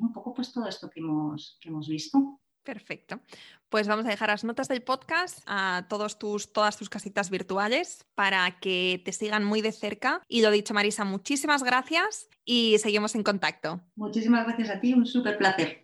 un 0.00 0.12
poco 0.12 0.34
pues 0.34 0.52
todo 0.52 0.68
esto 0.68 0.88
que 0.88 1.00
hemos, 1.00 1.58
que 1.60 1.68
hemos 1.68 1.88
visto. 1.88 2.38
Perfecto. 2.64 3.20
Pues 3.68 3.88
vamos 3.88 4.06
a 4.06 4.08
dejar 4.08 4.30
las 4.30 4.42
notas 4.42 4.68
del 4.68 4.82
podcast 4.82 5.40
a 5.46 5.86
todos 5.88 6.18
tus, 6.18 6.52
todas 6.52 6.76
tus 6.76 6.88
casitas 6.88 7.28
virtuales 7.28 8.06
para 8.14 8.58
que 8.58 9.02
te 9.04 9.12
sigan 9.12 9.44
muy 9.44 9.60
de 9.60 9.72
cerca. 9.72 10.22
Y 10.28 10.42
lo 10.42 10.50
dicho, 10.50 10.74
Marisa, 10.74 11.04
muchísimas 11.04 11.62
gracias 11.62 12.28
y 12.44 12.78
seguimos 12.78 13.14
en 13.14 13.22
contacto. 13.22 13.80
Muchísimas 13.96 14.46
gracias 14.46 14.70
a 14.70 14.80
ti, 14.80 14.94
un 14.94 15.06
súper 15.06 15.36
placer. 15.36 15.83